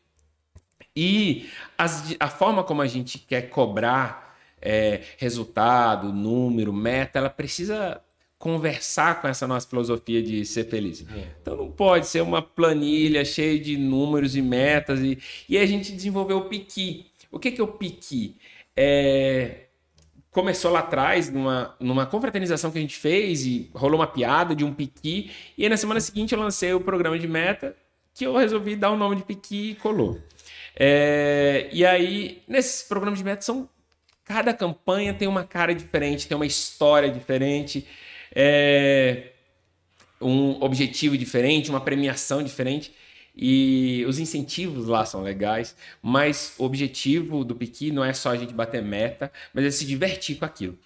E 0.95 1.49
as, 1.77 2.15
a 2.19 2.27
forma 2.27 2.63
como 2.63 2.81
a 2.81 2.87
gente 2.87 3.17
quer 3.17 3.49
cobrar 3.49 4.37
é, 4.61 5.01
resultado, 5.17 6.11
número, 6.11 6.73
meta, 6.73 7.19
ela 7.19 7.29
precisa 7.29 8.01
conversar 8.37 9.21
com 9.21 9.27
essa 9.27 9.47
nossa 9.47 9.67
filosofia 9.69 10.21
de 10.21 10.43
ser 10.45 10.65
feliz. 10.65 11.05
É. 11.15 11.27
Então 11.41 11.55
não 11.55 11.71
pode 11.71 12.07
ser 12.07 12.21
uma 12.21 12.41
planilha 12.41 13.23
cheia 13.23 13.59
de 13.59 13.77
números 13.77 14.35
e 14.35 14.41
metas. 14.41 14.99
E, 14.99 15.17
e 15.47 15.57
a 15.57 15.65
gente 15.65 15.91
desenvolveu 15.91 16.39
o 16.39 16.45
Piqui. 16.45 17.05
O 17.31 17.39
que, 17.39 17.51
que 17.51 17.61
é 17.61 17.63
o 17.63 17.67
Piqui? 17.67 18.35
É, 18.75 19.67
começou 20.31 20.71
lá 20.71 20.79
atrás, 20.79 21.29
numa, 21.29 21.75
numa 21.79 22.05
confraternização 22.05 22.71
que 22.71 22.77
a 22.77 22.81
gente 22.81 22.97
fez, 22.97 23.45
e 23.45 23.69
rolou 23.73 23.99
uma 23.99 24.07
piada 24.07 24.55
de 24.55 24.63
um 24.63 24.73
Piqui. 24.73 25.29
E 25.57 25.63
aí 25.63 25.69
na 25.69 25.77
semana 25.77 25.99
seguinte 25.99 26.33
eu 26.33 26.39
lancei 26.39 26.73
o 26.73 26.79
programa 26.79 27.19
de 27.19 27.27
meta, 27.27 27.75
que 28.13 28.25
eu 28.25 28.35
resolvi 28.35 28.75
dar 28.75 28.91
o 28.91 28.97
nome 28.97 29.17
de 29.17 29.23
Piqui 29.23 29.71
e 29.71 29.75
colou. 29.75 30.19
É, 30.75 31.69
e 31.71 31.85
aí, 31.85 32.41
nesses 32.47 32.81
programas 32.81 33.19
de 33.19 33.25
meta, 33.25 33.41
são, 33.41 33.69
cada 34.23 34.53
campanha 34.53 35.13
tem 35.13 35.27
uma 35.27 35.43
cara 35.43 35.75
diferente, 35.75 36.27
tem 36.27 36.35
uma 36.35 36.45
história 36.45 37.11
diferente 37.11 37.85
é, 38.33 39.31
um 40.21 40.61
objetivo 40.63 41.17
diferente, 41.17 41.69
uma 41.69 41.81
premiação 41.81 42.41
diferente. 42.41 42.93
E 43.35 44.05
os 44.07 44.19
incentivos 44.19 44.87
lá 44.87 45.05
são 45.05 45.23
legais, 45.23 45.75
mas 46.01 46.53
o 46.57 46.65
objetivo 46.65 47.43
do 47.43 47.55
Piqui 47.55 47.91
não 47.91 48.03
é 48.03 48.13
só 48.13 48.31
a 48.31 48.35
gente 48.35 48.53
bater 48.53 48.81
meta, 48.81 49.31
mas 49.53 49.65
é 49.65 49.71
se 49.71 49.85
divertir 49.85 50.37
com 50.37 50.45
aquilo. 50.45 50.77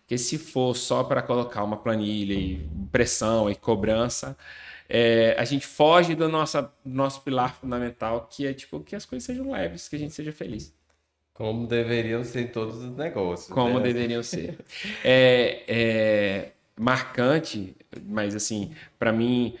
Porque 0.00 0.18
se 0.18 0.36
for 0.36 0.74
só 0.74 1.02
para 1.02 1.22
colocar 1.22 1.64
uma 1.64 1.76
planilha 1.76 2.34
e 2.34 2.68
pressão 2.92 3.48
e 3.48 3.54
cobrança, 3.54 4.36
é, 4.88 5.34
a 5.38 5.44
gente 5.44 5.66
foge 5.66 6.14
do 6.14 6.28
nosso, 6.28 6.68
nosso 6.84 7.22
pilar 7.22 7.54
fundamental, 7.54 8.28
que 8.30 8.46
é 8.46 8.52
tipo 8.52 8.80
que 8.80 8.94
as 8.94 9.06
coisas 9.06 9.24
sejam 9.24 9.50
leves, 9.50 9.88
que 9.88 9.96
a 9.96 9.98
gente 9.98 10.12
seja 10.12 10.32
feliz. 10.32 10.74
Como 11.32 11.66
deveriam 11.66 12.22
ser 12.22 12.52
todos 12.52 12.76
os 12.76 12.96
negócios. 12.96 13.48
Como 13.48 13.78
né? 13.78 13.84
deveriam 13.84 14.22
ser. 14.22 14.58
é, 15.02 15.64
é, 15.66 16.52
marcante, 16.78 17.74
mas 18.06 18.34
assim, 18.34 18.72
para 18.98 19.12
mim, 19.12 19.56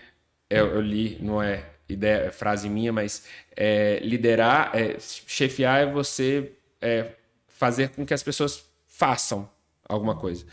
eu, 0.48 0.66
eu, 0.66 0.80
li, 0.80 1.18
não 1.20 1.42
é 1.42 1.73
ideia, 1.88 2.26
é 2.26 2.30
frase 2.30 2.68
minha, 2.68 2.92
mas 2.92 3.26
é, 3.56 4.00
liderar, 4.02 4.70
é, 4.74 4.96
chefiar 4.98 5.82
é 5.82 5.86
você 5.86 6.52
é, 6.80 7.12
fazer 7.48 7.90
com 7.90 8.04
que 8.06 8.14
as 8.14 8.22
pessoas 8.22 8.64
façam 8.86 9.48
alguma 9.88 10.16
coisa. 10.16 10.44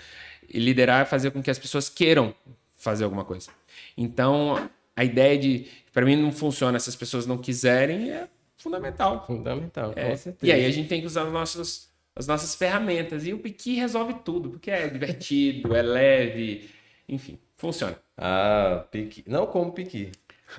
E 0.49 0.59
liderar 0.59 1.01
é 1.01 1.05
fazer 1.05 1.31
com 1.31 1.41
que 1.41 1.51
as 1.51 1.59
pessoas 1.59 1.89
queiram 1.89 2.35
fazer 2.77 3.03
alguma 3.03 3.23
coisa. 3.23 3.49
Então, 3.95 4.69
a 4.95 5.03
ideia 5.03 5.37
de, 5.37 5.67
para 5.93 6.05
mim, 6.05 6.15
não 6.15 6.31
funciona 6.31 6.79
se 6.79 6.89
as 6.89 6.95
pessoas 6.95 7.25
não 7.25 7.37
quiserem, 7.37 8.11
é 8.11 8.27
fundamental. 8.57 9.25
Fundamental, 9.25 9.93
é. 9.95 10.09
com 10.09 10.17
certeza. 10.17 10.51
E 10.51 10.51
aí 10.51 10.65
a 10.65 10.71
gente 10.71 10.89
tem 10.89 11.01
que 11.01 11.07
usar 11.07 11.25
os 11.25 11.31
nossos 11.31 11.91
as 12.15 12.27
nossas 12.27 12.55
ferramentas. 12.55 13.25
E 13.25 13.33
o 13.33 13.39
Piqui 13.39 13.75
resolve 13.75 14.15
tudo, 14.25 14.49
porque 14.49 14.69
é 14.69 14.87
divertido, 14.87 15.75
é 15.75 15.81
leve, 15.81 16.69
enfim, 17.07 17.39
funciona. 17.57 17.97
Ah, 18.17 18.85
Piqui. 18.91 19.23
Não 19.27 19.47
como 19.47 19.71
Piqui. 19.71 20.11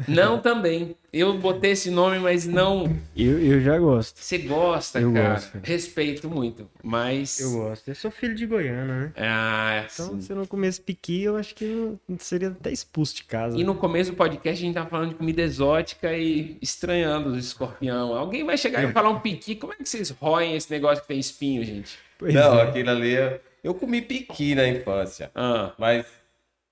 Não 0.09 0.39
também. 0.39 0.97
Eu 1.13 1.37
botei 1.39 1.73
esse 1.73 1.91
nome, 1.91 2.19
mas 2.19 2.47
não. 2.47 2.85
Eu, 3.17 3.39
eu 3.39 3.61
já 3.61 3.79
gosto. 3.79 4.19
Você 4.19 4.39
gosta, 4.39 5.01
eu 5.01 5.13
cara? 5.13 5.35
Gosto. 5.35 5.59
Respeito 5.63 6.29
muito, 6.29 6.69
mas. 6.83 7.39
Eu 7.39 7.53
gosto. 7.53 7.89
Eu 7.89 7.95
sou 7.95 8.11
filho 8.11 8.35
de 8.35 8.47
Goiânia, 8.47 8.85
né? 8.85 9.13
Ah, 9.17 9.85
então, 9.93 10.15
sim. 10.15 10.21
se 10.23 10.33
eu 10.33 10.37
não 10.37 10.47
comesse 10.47 10.81
piqui, 10.81 11.25
eu 11.25 11.37
acho 11.37 11.55
que 11.55 11.95
não 12.09 12.19
seria 12.19 12.49
até 12.49 12.73
expulso 12.73 13.17
de 13.17 13.25
casa. 13.25 13.59
E 13.59 13.65
no 13.65 13.75
começo 13.75 14.11
do 14.11 14.17
podcast 14.17 14.63
a 14.63 14.67
gente 14.67 14.75
tá 14.75 14.87
falando 14.87 15.11
de 15.11 15.15
comida 15.17 15.43
exótica 15.43 16.17
e 16.17 16.57
estranhando 16.63 17.31
os 17.31 17.45
escorpião. 17.45 18.15
Alguém 18.15 18.45
vai 18.45 18.57
chegar 18.57 18.83
e 18.83 18.93
falar 18.93 19.11
um 19.11 19.21
piqui. 19.21 19.55
Como 19.55 19.75
é 19.75 19.77
que 19.77 19.89
vocês 19.89 20.11
roem 20.11 20.57
esse 20.57 20.71
negócio 20.71 21.03
que 21.03 21.09
tem 21.09 21.19
espinho, 21.19 21.63
gente? 21.65 21.99
Pois 22.19 22.33
não, 22.33 22.59
é. 22.59 22.63
aquilo 22.63 22.91
ali. 22.91 23.15
Eu 23.63 23.75
comi 23.75 24.01
piqui 24.01 24.55
na 24.55 24.67
infância. 24.67 25.31
Ah. 25.35 25.73
Mas 25.79 26.07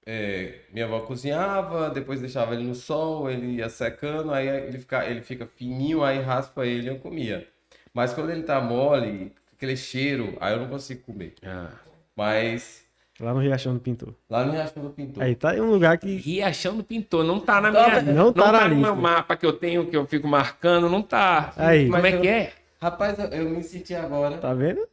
é, 0.07 0.61
minha 0.73 0.87
avó 0.87 1.01
cozinhava, 1.01 1.91
depois 1.91 2.21
deixava 2.21 2.55
ele 2.55 2.65
no 2.65 2.75
sol, 2.75 3.31
ele 3.31 3.57
ia 3.57 3.69
secando, 3.69 4.33
aí 4.33 4.49
ele 4.49 4.79
fica, 4.79 5.05
ele 5.07 5.21
fica 5.21 5.47
fininho, 5.47 6.03
aí 6.03 6.21
raspa 6.21 6.67
ele 6.67 6.87
e 6.87 6.89
eu 6.89 6.99
comia. 6.99 7.47
Mas 7.93 8.13
quando 8.13 8.31
ele 8.31 8.43
tá 8.43 8.61
mole, 8.61 9.33
aquele 9.53 9.77
cheiro, 9.77 10.37
aí 10.41 10.55
eu 10.55 10.61
não 10.61 10.69
consigo 10.69 11.03
comer. 11.03 11.35
Ah. 11.45 11.71
Mas. 12.17 12.85
Lá 13.21 13.35
no 13.35 13.41
Riachão 13.41 13.75
do 13.75 13.81
Pintor. 13.81 14.15
Lá 14.29 14.45
no 14.45 14.53
Riachão 14.53 14.83
do 14.83 14.91
Pintor. 14.91 15.23
Aí 15.23 15.35
tá 15.35 15.55
em 15.55 15.61
um 15.61 15.71
lugar 15.71 15.99
que. 15.99 16.17
Riachão 16.17 16.77
do 16.77 16.85
Pintor, 16.85 17.23
não 17.23 17.39
tá 17.39 17.61
na 17.61 17.71
tá, 17.71 18.01
minha. 18.01 18.15
Não 18.15 18.33
tá, 18.33 18.47
não 18.47 18.53
tá 18.53 18.69
no 18.69 18.77
meu 18.77 18.97
mapa 18.97 19.37
que 19.37 19.45
eu 19.45 19.53
tenho, 19.53 19.87
que 19.87 19.97
eu 19.97 20.07
fico 20.07 20.27
marcando, 20.27 20.89
não 20.89 21.03
tá. 21.03 21.53
Aí. 21.57 21.91
Como 21.91 22.07
é 22.07 22.19
que 22.19 22.29
é? 22.29 22.53
Rapaz, 22.81 23.19
eu, 23.19 23.27
eu 23.27 23.51
me 23.51 23.63
senti 23.63 23.95
agora. 23.95 24.39
Tá 24.39 24.55
vendo? 24.55 24.89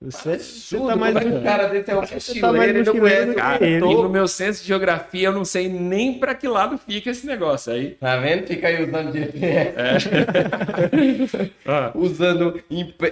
Você, 0.00 0.38
você 0.38 0.78
tá 0.78 0.94
mais 0.94 1.16
um 1.16 1.42
cara 1.42 1.66
desse 1.66 1.90
é 1.90 1.96
um 1.96 2.00
mochileiro, 2.00 2.52
tá 2.52 2.68
ele 2.68 2.82
não 2.84 2.98
conhece. 3.00 3.34
Cara, 3.34 3.66
e 3.66 3.80
no 3.80 4.08
meu 4.08 4.28
senso 4.28 4.62
de 4.62 4.68
geografia, 4.68 5.26
eu 5.26 5.32
não 5.32 5.44
sei 5.44 5.68
nem 5.68 6.20
para 6.20 6.36
que 6.36 6.46
lado 6.46 6.78
fica 6.78 7.10
esse 7.10 7.26
negócio 7.26 7.72
aí. 7.72 7.96
Tá 7.96 8.16
vendo? 8.16 8.46
Fica 8.46 8.68
aí 8.68 8.84
usando 8.84 9.12
GPS. 9.12 10.08
É. 10.08 11.58
Ah. 11.66 11.90
usando 11.94 12.62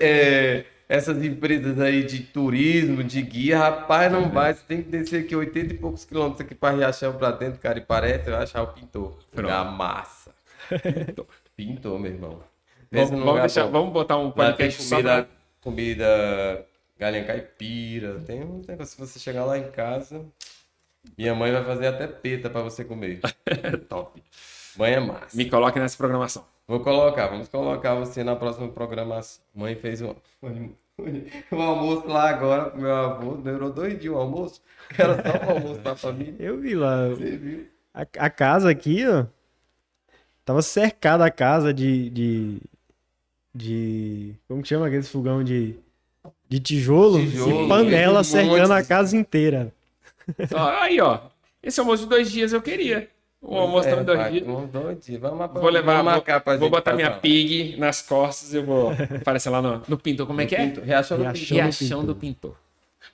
é, 0.01 0.64
essas 0.88 1.22
empresas 1.25 1.81
aí 1.81 2.05
de 2.05 2.20
turismo, 2.20 3.03
de 3.03 3.20
guia. 3.20 3.59
Rapaz, 3.59 4.11
não 4.11 4.22
uhum. 4.22 4.31
vai. 4.31 4.55
Você 4.55 4.62
tem 4.66 4.83
que 4.83 4.88
descer 4.88 5.25
aqui 5.25 5.35
80 5.35 5.75
e 5.75 5.77
poucos 5.77 6.05
quilômetros 6.05 6.42
aqui 6.42 6.55
para 6.55 6.77
Riachão 6.77 7.14
para 7.14 7.33
dentro, 7.33 7.59
cara. 7.59 7.79
E 7.79 7.83
parece, 7.83 8.31
eu 8.31 8.37
achar 8.37 8.62
o 8.62 8.68
pintor. 8.68 9.18
A 9.37 9.64
massa. 9.64 10.30
Pintor. 10.68 11.26
pintor, 11.57 11.99
meu 11.99 12.12
irmão. 12.12 12.39
Vamos, 12.93 13.11
vamos, 13.11 13.41
deixar, 13.41 13.66
vamos 13.66 13.93
botar 13.93 14.16
um 14.16 14.30
podcast 14.30 14.82
só 14.84 14.97
comida, 14.97 15.28
comida 15.61 16.66
galinha 16.99 17.24
caipira. 17.24 18.20
Tem 18.20 18.42
um 18.42 18.62
negócio, 18.66 18.94
se 18.94 18.99
você 18.99 19.18
chegar 19.18 19.44
lá 19.44 19.59
em 19.59 19.70
casa, 19.70 20.24
minha 21.16 21.34
mãe 21.34 21.53
vai 21.53 21.64
fazer 21.64 21.86
até 21.86 22.07
peta 22.07 22.51
para 22.51 22.62
você 22.62 22.84
comer. 22.84 23.20
Top. 23.88 24.22
Mãe 24.76 24.94
é 24.94 25.01
massa. 25.01 25.36
Me 25.36 25.49
coloque 25.49 25.78
nessa 25.78 25.97
programação. 25.97 26.44
Vou 26.66 26.80
colocar, 26.80 27.28
vamos 27.28 27.49
colocar 27.49 27.94
você 27.94 28.24
na 28.24 28.34
próxima 28.34 28.68
programação. 28.68 29.42
Mãe 29.55 29.74
fez 29.76 30.03
um, 30.03 30.14
um 31.53 31.62
almoço 31.62 32.09
lá 32.09 32.28
agora 32.28 32.70
pro 32.70 32.80
meu 32.80 32.94
avô. 32.94 33.36
Demorou 33.36 33.72
dois 33.72 33.99
dias 33.99 34.12
o 34.12 34.18
almoço. 34.18 34.61
Era 34.99 35.14
só 35.14 35.47
um 35.47 35.51
almoço 35.51 35.80
pra 35.80 35.97
família. 35.97 36.34
Eu 36.38 36.59
vi 36.59 36.74
lá. 36.74 37.09
Você 37.09 37.36
viu? 37.36 37.66
A, 37.94 38.03
a 38.18 38.30
casa 38.30 38.70
aqui, 38.70 39.07
ó. 39.07 39.26
Tava 40.44 40.61
cercada 40.62 41.24
a 41.24 41.30
casa 41.30 41.72
de, 41.72 42.11
de. 42.11 42.61
de. 43.55 44.34
Como 44.47 44.62
que 44.62 44.68
chama 44.68 44.86
aqueles 44.86 45.09
fogão 45.09 45.42
de 45.42 45.78
de 46.49 46.61
tijolo, 46.61 47.18
tijolo 47.18 47.64
e 47.64 47.68
panela 47.68 48.24
cercando 48.24 48.72
a 48.72 48.82
casa 48.82 49.16
inteira. 49.16 49.72
aí, 50.80 51.01
ó. 51.01 51.20
Esse 51.62 51.80
almoço 51.80 52.05
de 52.05 52.09
dois 52.09 52.30
dias 52.30 52.53
eu 52.53 52.62
queria. 52.62 53.09
O 53.40 53.57
almoço 53.59 53.88
é, 53.88 54.03
dois 54.03 54.32
dias. 54.32 54.44
dois 54.72 55.05
dias. 55.05 55.20
Vamos, 55.20 55.51
vou 55.53 55.68
levar, 55.68 55.99
vamos 55.99 56.12
marcar 56.12 56.40
pra 56.40 56.55
vou, 56.55 56.61
vou 56.62 56.70
botar 56.70 56.94
minha 56.94 57.12
pig 57.12 57.76
nas 57.78 58.03
costas 58.03 58.53
e 58.53 58.57
eu 58.57 58.64
vou 58.64 58.90
aparecer 59.20 59.51
lá 59.51 59.62
no, 59.62 59.82
no 59.86 59.99
pintor. 59.99 60.26
Como 60.26 60.40
é 60.40 60.47
que 60.47 60.57
é? 60.57 60.64
Reação, 60.64 61.18
Reação, 61.18 61.57
Reação 61.57 62.05
do, 62.05 62.14
pintor. 62.14 62.57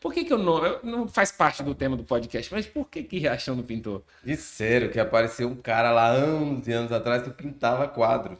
Por 0.00 0.12
que, 0.12 0.24
que 0.24 0.32
eu 0.32 0.38
não. 0.38 0.64
Eu, 0.64 0.80
não 0.82 1.08
faz 1.08 1.30
parte 1.30 1.62
do 1.62 1.74
tema 1.74 1.96
do 1.96 2.04
podcast, 2.04 2.52
mas 2.52 2.66
por 2.66 2.88
que, 2.88 3.02
que 3.02 3.18
Reação 3.18 3.56
do 3.56 3.62
Pintor? 3.62 4.02
Disseram 4.24 4.88
que 4.88 4.98
apareceu 4.98 5.48
um 5.48 5.56
cara 5.56 5.90
lá 5.90 6.08
anos 6.08 6.66
e 6.66 6.72
anos 6.72 6.92
atrás 6.92 7.22
que 7.22 7.30
pintava 7.30 7.86
quadros. 7.88 8.38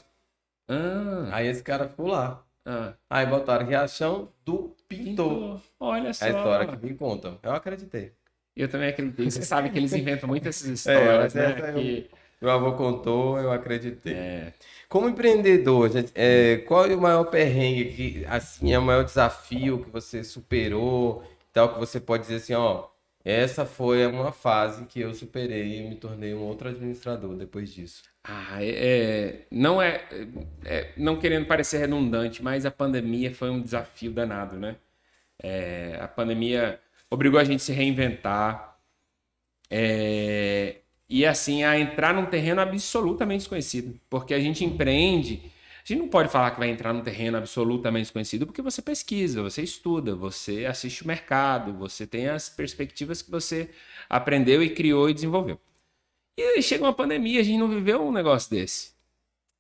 Ah. 0.69 1.29
Aí 1.33 1.47
esse 1.47 1.63
cara 1.63 1.89
ficou 1.89 2.07
lá. 2.07 2.43
Ah. 2.65 2.95
Aí 3.11 3.27
botaram 3.27 3.67
Reação 3.67 4.29
do 4.45 4.75
Pintor. 4.97 5.29
Pintor. 5.29 5.61
Olha 5.81 6.13
só. 6.13 6.25
É 6.25 6.29
a 6.29 6.33
história 6.33 6.77
que 6.77 6.87
me 6.87 6.95
contam. 6.95 7.39
Eu 7.43 7.53
acreditei. 7.53 8.13
Eu 8.57 8.69
também 8.69 8.89
acreditei. 8.89 9.31
Você 9.31 9.43
sabe 9.43 9.71
que 9.71 9.79
eles 9.79 9.93
inventam 9.93 10.29
muitas 10.29 10.65
é, 10.67 10.73
histórias, 10.73 11.37
é, 11.37 11.49
né? 11.49 11.73
Que... 11.73 12.11
Meu 12.41 12.51
avô 12.51 12.73
contou, 12.73 13.39
eu 13.39 13.53
acreditei. 13.53 14.15
É. 14.15 14.53
Como 14.89 15.09
empreendedor, 15.09 15.89
gente, 15.91 16.13
é, 16.15 16.57
qual 16.67 16.87
é 16.87 16.95
o 16.95 17.01
maior 17.01 17.25
perrengue, 17.25 17.85
que, 17.93 18.25
assim, 18.27 18.73
é 18.73 18.79
o 18.79 18.83
maior 18.83 19.05
desafio 19.05 19.85
que 19.85 19.91
você 19.91 20.25
superou, 20.25 21.23
tal, 21.53 21.73
que 21.73 21.79
você 21.79 22.01
pode 22.01 22.25
dizer 22.25 22.37
assim, 22.37 22.55
ó, 22.55 22.89
essa 23.25 23.65
foi 23.65 24.05
uma 24.07 24.33
fase 24.33 24.85
que 24.87 25.01
eu 25.01 25.15
superei 25.15 25.79
e 25.79 25.89
me 25.89 25.95
tornei 25.95 26.35
um 26.35 26.43
outro 26.43 26.69
administrador 26.69 27.37
depois 27.37 27.73
disso. 27.73 28.03
Ah, 28.25 28.63
é, 28.63 28.69
é, 28.71 29.47
não 29.51 29.83
é, 29.83 30.07
é, 30.65 30.93
não 30.97 31.19
querendo 31.19 31.47
parecer 31.47 31.79
redundante, 31.79 32.43
mas 32.43 32.65
a 32.65 32.71
pandemia 32.71 33.35
foi 33.35 33.51
um 33.51 33.61
desafio 33.61 34.13
danado, 34.13 34.57
né? 34.57 34.77
É, 35.43 35.99
a 36.01 36.09
pandemia 36.09 36.81
obrigou 37.11 37.41
a 37.41 37.45
gente 37.45 37.61
a 37.63 37.65
se 37.65 37.73
reinventar. 37.73 38.79
É, 39.71 40.83
e 41.09 41.27
assim, 41.27 41.65
a 41.65 41.79
entrar 41.79 42.15
num 42.15 42.27
terreno 42.27 42.61
absolutamente 42.61 43.41
desconhecido. 43.41 44.01
Porque 44.09 44.35
a 44.35 44.41
gente 44.41 44.65
empreende. 44.65 45.53
A 45.85 45.89
gente 45.89 46.01
não 46.01 46.09
pode 46.09 46.31
falar 46.31 46.53
que 46.53 46.59
vai 46.61 46.71
entrar 46.71 46.93
num 46.93 47.03
terreno 47.03 47.39
absolutamente 47.39 48.05
desconhecido 48.05 48.47
porque 48.47 48.63
você 48.63 48.81
pesquisa, 48.81 49.43
você 49.43 49.63
estuda, 49.63 50.15
você 50.15 50.65
assiste 50.67 51.03
o 51.05 51.09
mercado, 51.09 51.73
você 51.75 52.07
tem 52.07 52.29
as 52.29 52.49
perspectivas 52.49 53.21
que 53.21 53.31
você 53.31 53.71
aprendeu 54.09 54.63
e 54.63 54.71
criou 54.71 55.11
e 55.11 55.15
desenvolveu. 55.15 55.61
E 56.37 56.43
aí 56.43 56.63
chega 56.63 56.85
uma 56.85 56.93
pandemia, 56.95 57.41
a 57.41 57.43
gente 57.43 57.59
não 57.59 57.69
viveu 57.69 58.03
um 58.03 58.13
negócio 58.13 58.51
desse. 58.51 58.93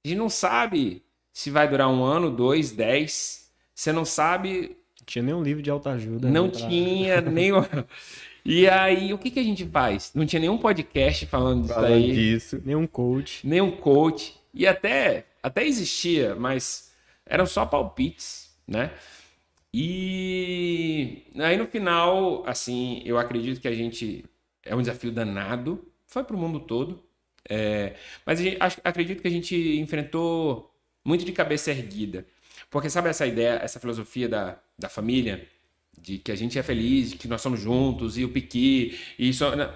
A 0.04 0.08
gente 0.08 0.18
não 0.18 0.28
sabe 0.30 1.02
se 1.32 1.50
vai 1.50 1.68
durar 1.68 1.88
um 1.88 2.02
ano, 2.02 2.30
dois, 2.30 2.72
dez. 2.72 3.50
Você 3.74 3.92
não 3.92 4.04
sabe. 4.04 4.76
Não 4.98 5.06
tinha 5.06 5.22
nenhum 5.22 5.42
livro 5.42 5.62
de 5.62 5.70
autoajuda. 5.70 6.30
Não 6.30 6.46
né, 6.46 6.50
pra- 6.52 6.68
tinha 6.68 7.20
nem. 7.22 7.52
E 8.44 8.68
aí, 8.68 9.12
o 9.14 9.18
que, 9.18 9.30
que 9.30 9.38
a 9.38 9.42
gente 9.44 9.64
faz? 9.66 10.10
Não 10.14 10.26
tinha 10.26 10.40
nenhum 10.40 10.58
podcast 10.58 11.26
falando 11.26 11.62
disso 11.62 11.74
Falando 11.74 11.92
aí, 11.92 12.12
disso. 12.12 12.60
Nenhum 12.64 12.86
coach. 12.86 13.46
nenhum 13.46 13.70
coach. 13.70 14.34
E 14.52 14.66
até, 14.66 15.26
até 15.42 15.64
existia, 15.64 16.34
mas 16.34 16.90
eram 17.24 17.46
só 17.46 17.64
palpites, 17.64 18.50
né? 18.66 18.90
E 19.74 21.22
aí 21.38 21.56
no 21.56 21.66
final, 21.66 22.42
assim, 22.46 23.02
eu 23.04 23.18
acredito 23.18 23.60
que 23.60 23.68
a 23.68 23.72
gente 23.72 24.24
é 24.64 24.74
um 24.74 24.80
desafio 24.80 25.10
danado, 25.10 25.82
foi 26.12 26.24
para 26.24 26.36
o 26.36 26.38
mundo 26.38 26.60
todo, 26.60 27.02
é, 27.48 27.94
mas 28.24 28.38
gente- 28.38 28.58
acredito 28.84 29.22
que 29.22 29.28
a 29.28 29.30
gente 29.30 29.56
enfrentou 29.78 30.70
muito 31.04 31.24
de 31.24 31.32
cabeça 31.32 31.70
erguida, 31.70 32.26
porque 32.70 32.88
sabe 32.90 33.08
essa 33.08 33.26
ideia, 33.26 33.60
essa 33.62 33.80
filosofia 33.80 34.28
da, 34.28 34.58
da 34.78 34.88
família, 34.88 35.46
de 35.98 36.18
que 36.18 36.32
a 36.32 36.36
gente 36.36 36.58
é 36.58 36.62
feliz, 36.62 37.10
de 37.10 37.18
que 37.18 37.28
nós 37.28 37.40
somos 37.40 37.60
juntos, 37.60 38.16
e 38.18 38.24
o 38.24 38.28
piqui, 38.28 38.98
e 39.18 39.28
isso... 39.28 39.48
né? 39.56 39.70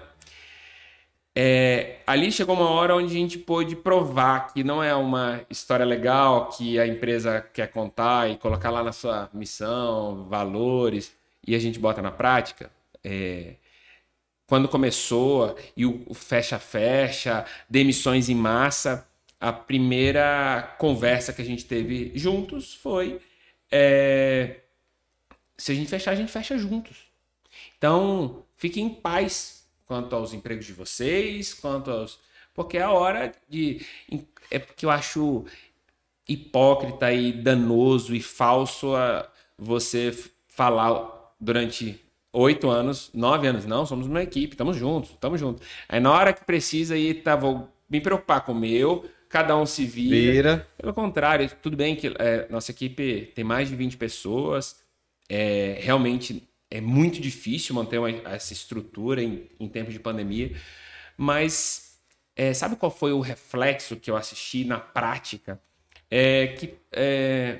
É, 1.39 1.99
ali 2.07 2.31
chegou 2.31 2.55
uma 2.55 2.67
hora 2.71 2.95
onde 2.95 3.15
a 3.15 3.19
gente 3.19 3.37
pôde 3.37 3.75
provar 3.75 4.51
que 4.51 4.63
não 4.63 4.83
é 4.83 4.95
uma 4.95 5.45
história 5.51 5.85
legal 5.85 6.49
que 6.49 6.79
a 6.79 6.87
empresa 6.87 7.39
quer 7.53 7.67
contar 7.67 8.27
e 8.27 8.37
colocar 8.37 8.71
lá 8.71 8.83
na 8.83 8.91
sua 8.91 9.29
missão, 9.33 10.25
valores, 10.27 11.15
e 11.45 11.53
a 11.53 11.59
gente 11.59 11.77
bota 11.77 12.01
na 12.01 12.09
prática. 12.09 12.71
É, 13.03 13.55
quando 14.47 14.69
começou 14.69 15.55
e 15.75 15.85
o 15.85 16.13
fecha-fecha, 16.13 17.45
demissões 17.69 18.29
em 18.29 18.35
massa, 18.35 19.07
a 19.39 19.51
primeira 19.51 20.75
conversa 20.79 21.33
que 21.33 21.41
a 21.41 21.45
gente 21.45 21.65
teve 21.65 22.13
juntos 22.15 22.73
foi: 22.73 23.19
é, 23.69 24.61
se 25.57 25.71
a 25.73 25.75
gente 25.75 25.89
fechar, 25.89 26.11
a 26.11 26.15
gente 26.15 26.31
fecha 26.31 26.57
juntos. 26.57 27.07
Então, 27.77 28.45
fiquem 28.55 28.85
em 28.85 28.93
paz 28.93 29.67
quanto 29.85 30.15
aos 30.15 30.33
empregos 30.33 30.65
de 30.65 30.73
vocês, 30.73 31.53
quanto 31.53 31.91
aos. 31.91 32.19
Porque 32.53 32.77
é 32.77 32.83
a 32.83 32.91
hora 32.91 33.33
de. 33.49 33.85
É 34.49 34.57
porque 34.57 34.85
eu 34.85 34.89
acho 34.89 35.45
hipócrita 36.27 37.11
e 37.11 37.31
danoso 37.31 38.15
e 38.15 38.21
falso 38.21 38.93
você 39.57 40.11
falar 40.47 41.33
durante 41.39 42.06
oito 42.33 42.69
anos, 42.69 43.09
nove 43.13 43.47
anos, 43.47 43.65
não, 43.65 43.85
somos 43.85 44.07
uma 44.07 44.21
equipe, 44.21 44.53
estamos 44.53 44.77
juntos, 44.77 45.11
estamos 45.11 45.39
juntos. 45.39 45.65
Aí 45.87 45.99
na 45.99 46.11
hora 46.11 46.33
que 46.33 46.45
precisa 46.45 46.95
aí, 46.95 47.13
tá, 47.13 47.35
vou 47.35 47.69
me 47.89 47.99
preocupar 48.01 48.41
com 48.41 48.51
o 48.51 48.55
meu, 48.55 49.09
cada 49.29 49.55
um 49.57 49.65
se 49.65 49.85
vira. 49.85 50.31
Vira. 50.31 50.67
Pelo 50.77 50.93
contrário, 50.93 51.49
tudo 51.61 51.75
bem 51.77 51.95
que 51.95 52.07
é, 52.19 52.47
nossa 52.49 52.71
equipe 52.71 53.31
tem 53.35 53.43
mais 53.43 53.69
de 53.69 53.75
20 53.75 53.97
pessoas, 53.97 54.81
é, 55.29 55.77
realmente 55.81 56.47
é 56.69 56.81
muito 56.81 57.19
difícil 57.21 57.73
manter 57.75 57.97
uma- 57.97 58.09
essa 58.09 58.53
estrutura 58.53 59.23
em, 59.23 59.49
em 59.59 59.67
tempo 59.67 59.91
de 59.91 59.99
pandemia, 59.99 60.51
mas 61.17 61.99
é, 62.35 62.53
sabe 62.53 62.75
qual 62.75 62.91
foi 62.91 63.11
o 63.13 63.19
reflexo 63.21 63.95
que 63.95 64.11
eu 64.11 64.15
assisti 64.17 64.63
na 64.65 64.79
prática? 64.79 65.59
É 66.09 66.47
que 66.47 66.75
é, 66.91 67.59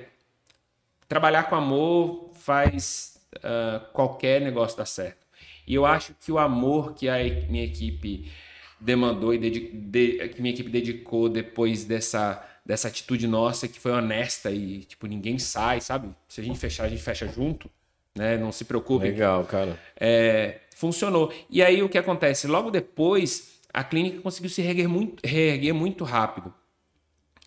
trabalhar 1.08 1.44
com 1.44 1.56
amor 1.56 2.32
faz 2.34 3.17
ah, 3.44 3.80
qualquer 3.94 4.42
negócio 4.42 4.78
dar 4.78 4.86
certo. 4.86 5.26
E 5.66 5.74
eu 5.76 5.86
acho 5.86 6.14
que 6.20 6.32
o 6.32 6.38
amor 6.40 6.94
que 6.94 7.10
a 7.10 7.18
minha 7.50 7.64
equipe 7.64 8.32
demandou 8.80 9.34
e 9.34 9.38
de- 9.38 10.30
que 10.30 10.42
minha 10.42 10.54
equipe 10.54 10.70
dedicou 10.70 11.28
depois 11.30 11.84
dessa, 11.84 12.46
dessa 12.66 12.88
atitude 12.88 13.28
nossa 13.28 13.68
que 13.68 13.80
foi 13.80 13.92
honesta 13.92 14.52
e 14.52 14.80
tipo 14.84 15.08
ninguém 15.08 15.38
sai, 15.40 15.82
sabe? 15.82 16.10
Se 16.28 16.40
a 16.42 16.44
gente 16.44 16.60
fechar, 16.60 16.86
a 16.86 16.90
gente 16.90 17.02
fecha 17.02 17.28
junto, 17.28 17.70
né? 18.16 18.38
Não 18.38 18.52
se 18.52 18.64
preocupe. 18.66 19.06
Legal, 19.06 19.44
cara. 19.46 19.80
É, 20.00 20.60
funcionou. 20.76 21.34
E 21.50 21.62
aí 21.62 21.82
o 21.84 21.90
que 21.90 21.98
acontece? 21.98 22.48
Logo 22.48 22.70
depois, 22.72 23.60
a 23.74 23.84
clínica 23.84 24.22
conseguiu 24.22 24.50
se 24.50 24.62
reerguer 24.62 24.88
muito, 24.88 25.26
reerguer 25.26 25.74
muito 25.74 26.04
rápido. 26.04 26.54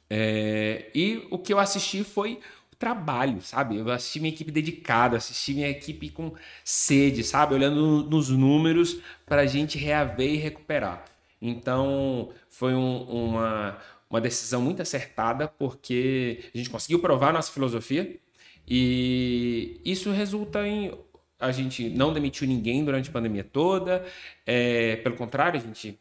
É, 0.08 0.90
e 0.94 1.26
o 1.30 1.38
que 1.38 1.52
eu 1.52 1.58
assisti 1.58 2.02
foi 2.02 2.40
trabalho, 2.80 3.42
sabe? 3.42 3.76
Eu 3.76 3.90
assisti 3.92 4.20
minha 4.20 4.32
equipe 4.34 4.50
dedicada, 4.50 5.18
assisti 5.18 5.54
minha 5.54 5.68
equipe 5.68 6.10
com 6.10 6.32
sede, 6.64 7.22
sabe? 7.22 7.54
Olhando 7.54 7.76
no- 7.76 8.02
nos 8.10 8.30
números 8.30 8.98
para 9.26 9.42
a 9.42 9.46
gente 9.46 9.78
reaver 9.78 10.32
e 10.34 10.36
recuperar. 10.38 11.04
Então, 11.42 12.30
foi 12.48 12.74
um- 12.74 13.02
uma, 13.04 13.78
uma 14.10 14.20
decisão 14.20 14.62
muito 14.62 14.82
acertada, 14.82 15.46
porque 15.48 16.44
a 16.54 16.58
gente 16.58 16.70
conseguiu 16.70 17.00
provar 17.00 17.32
nossa 17.32 17.52
filosofia 17.52 18.18
e 18.68 19.80
isso 19.84 20.10
resulta 20.10 20.66
em. 20.66 20.92
A 21.38 21.52
gente 21.52 21.88
não 21.90 22.12
demitiu 22.12 22.46
ninguém 22.46 22.84
durante 22.84 23.08
a 23.08 23.12
pandemia 23.12 23.42
toda, 23.44 24.04
é, 24.46 24.96
pelo 24.96 25.16
contrário, 25.16 25.58
a 25.60 25.62
gente 25.62 25.98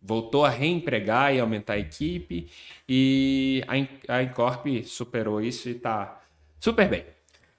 voltou 0.00 0.44
a 0.44 0.50
reempregar 0.50 1.34
e 1.34 1.40
aumentar 1.40 1.74
a 1.74 1.78
equipe 1.78 2.48
e 2.88 3.62
a, 4.08 4.16
a 4.16 4.22
Incorp 4.22 4.66
superou 4.84 5.40
isso 5.40 5.68
e 5.68 5.72
está 5.72 6.21
super 6.62 6.88
bem. 6.88 7.04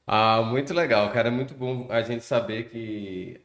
Ah, 0.08 0.42
muito 0.42 0.74
legal, 0.74 1.12
cara. 1.12 1.28
É 1.28 1.32
muito 1.32 1.54
bom 1.54 1.88
a 1.90 2.02
gente 2.02 2.24
saber 2.24 2.70
que 2.70 3.42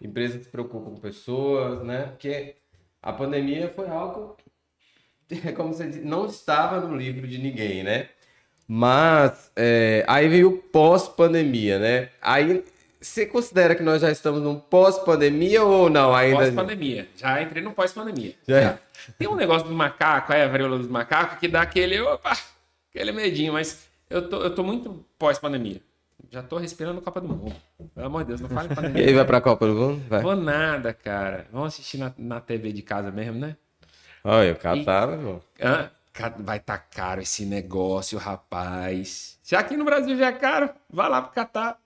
empresas 0.00 0.42
se 0.42 0.48
preocupam 0.48 0.90
com 0.90 0.96
pessoas, 0.96 1.82
né? 1.82 2.06
Porque 2.06 2.56
a 3.02 3.12
pandemia 3.12 3.68
foi 3.68 3.88
algo, 3.88 4.36
como 5.54 5.74
você 5.74 5.86
disse, 5.86 6.00
não 6.00 6.24
estava 6.26 6.80
no 6.80 6.96
livro 6.96 7.28
de 7.28 7.38
ninguém, 7.38 7.82
né? 7.82 8.08
Mas 8.66 9.50
é, 9.54 10.02
aí 10.08 10.28
veio 10.28 10.48
o 10.48 10.58
pós-pandemia, 10.58 11.78
né? 11.78 12.08
Aí 12.20 12.64
você 12.98 13.26
considera 13.26 13.74
que 13.74 13.82
nós 13.82 14.00
já 14.00 14.10
estamos 14.10 14.40
num 14.40 14.58
pós-pandemia 14.58 15.62
ou 15.62 15.90
não 15.90 16.14
ainda? 16.14 16.38
Pós-pandemia. 16.38 17.08
Já 17.16 17.42
entrei 17.42 17.62
no 17.62 17.72
pós-pandemia. 17.72 18.34
Já. 18.48 18.78
Tem 19.18 19.28
um 19.28 19.34
negócio 19.34 19.68
do 19.68 19.74
macaco, 19.74 20.32
aí 20.32 20.42
a 20.42 20.48
varíola 20.48 20.78
dos 20.78 20.88
macacos, 20.88 21.38
que 21.38 21.48
dá 21.48 21.62
aquele, 21.62 22.00
opa, 22.00 22.32
aquele 22.88 23.12
medinho, 23.12 23.52
mas 23.52 23.91
eu 24.12 24.28
tô, 24.28 24.40
eu 24.42 24.54
tô 24.54 24.62
muito 24.62 25.04
pós-pandemia. 25.18 25.80
Já 26.30 26.42
tô 26.42 26.56
respirando 26.56 27.00
Copa 27.02 27.20
do 27.20 27.28
Mundo. 27.28 27.54
Pelo 27.94 28.06
amor 28.06 28.22
de 28.22 28.28
Deus, 28.28 28.40
não 28.40 28.48
fale 28.48 28.68
E 28.72 28.74
pandemia. 28.74 29.06
aí 29.06 29.12
vai 29.14 29.24
pra 29.24 29.40
Copa 29.40 29.66
do 29.66 29.74
Mundo? 29.74 30.02
Vai. 30.08 30.22
Vou 30.22 30.36
nada, 30.36 30.94
cara. 30.94 31.46
Vamos 31.52 31.68
assistir 31.74 31.98
na, 31.98 32.12
na 32.16 32.40
TV 32.40 32.72
de 32.72 32.82
casa 32.82 33.10
mesmo, 33.10 33.38
né? 33.40 33.56
Olha, 34.24 34.52
o 34.52 34.56
Catar, 34.56 35.08
meu 35.08 35.18
irmão. 35.18 35.42
Hã? 35.60 35.90
Ca- 36.12 36.34
Vai 36.38 36.60
tá 36.60 36.78
caro 36.78 37.20
esse 37.22 37.44
negócio, 37.44 38.18
rapaz. 38.18 39.38
Se 39.42 39.56
aqui 39.56 39.76
no 39.76 39.84
Brasil 39.84 40.16
já 40.16 40.28
é 40.28 40.32
caro, 40.32 40.70
vai 40.88 41.08
lá 41.08 41.20
pro 41.22 41.32
Catar, 41.32 41.78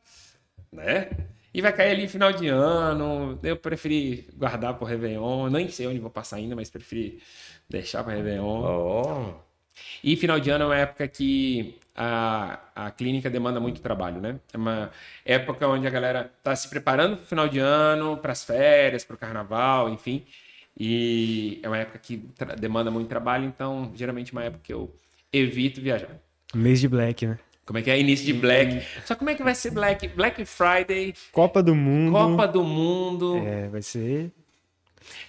né? 0.73 1.09
E 1.55 1.63
vai 1.63 1.73
cair 1.73 1.93
ali 1.93 2.07
final 2.07 2.33
de 2.33 2.49
ano. 2.49 3.39
Eu 3.43 3.57
preferi 3.57 4.29
guardar 4.37 4.75
pro 4.75 4.85
Réveillon. 4.85 5.49
Nem 5.49 5.71
sei 5.71 5.87
onde 5.87 5.99
vou 5.99 6.11
passar 6.11 6.37
ainda, 6.37 6.55
mas 6.55 6.69
preferi 6.69 7.23
deixar 7.71 8.05
pro 8.05 8.13
Réveillon. 8.13 8.61
Ó. 8.63 9.33
E 10.05 10.15
final 10.17 10.39
de 10.39 10.51
ano 10.51 10.65
é 10.65 10.67
uma 10.67 10.77
época 10.77 11.09
que 11.09 11.79
a, 11.97 12.59
a 12.75 12.91
clínica 12.91 13.31
demanda 13.31 13.59
muito 13.59 13.81
trabalho, 13.81 14.21
né? 14.21 14.39
É 14.53 14.57
uma 14.57 14.91
época 15.25 15.67
onde 15.67 15.87
a 15.87 15.91
galera 15.91 16.31
tá 16.43 16.55
se 16.55 16.69
preparando 16.69 17.17
pro 17.17 17.27
final 17.27 17.49
de 17.49 17.59
ano, 17.59 18.19
para 18.19 18.33
as 18.33 18.45
férias, 18.45 19.05
para 19.05 19.15
o 19.15 19.19
carnaval, 19.19 19.89
enfim. 19.89 20.25
E 20.79 21.59
é 21.63 21.69
uma 21.69 21.79
época 21.79 21.99
que 21.99 22.29
demanda 22.59 22.91
muito 22.91 23.09
trabalho, 23.09 23.47
então 23.47 23.91
geralmente 23.95 24.31
é 24.31 24.33
uma 24.33 24.45
época 24.45 24.61
que 24.63 24.73
eu 24.73 24.95
evito 25.33 25.81
viajar. 25.81 26.21
Mês 26.55 26.81
de 26.81 26.89
Black, 26.89 27.27
né? 27.27 27.39
Como 27.65 27.79
é 27.79 27.83
que 27.83 27.91
é? 27.91 27.99
Início 27.99 28.25
de 28.27 28.35
Black. 28.35 28.81
Só 29.05 29.17
como 29.17 29.31
é 29.31 29.35
que 29.35 29.43
vai 29.43 29.55
ser 29.55 29.73
Black? 29.73 30.07
Black 30.09 30.45
Friday, 30.45 31.15
Copa 31.33 31.63
do 31.63 31.75
Mundo. 31.75 32.13
Copa 32.13 32.47
do 32.47 32.63
Mundo. 32.63 33.39
É, 33.39 33.69
vai 33.69 33.83
ser. 33.83 34.31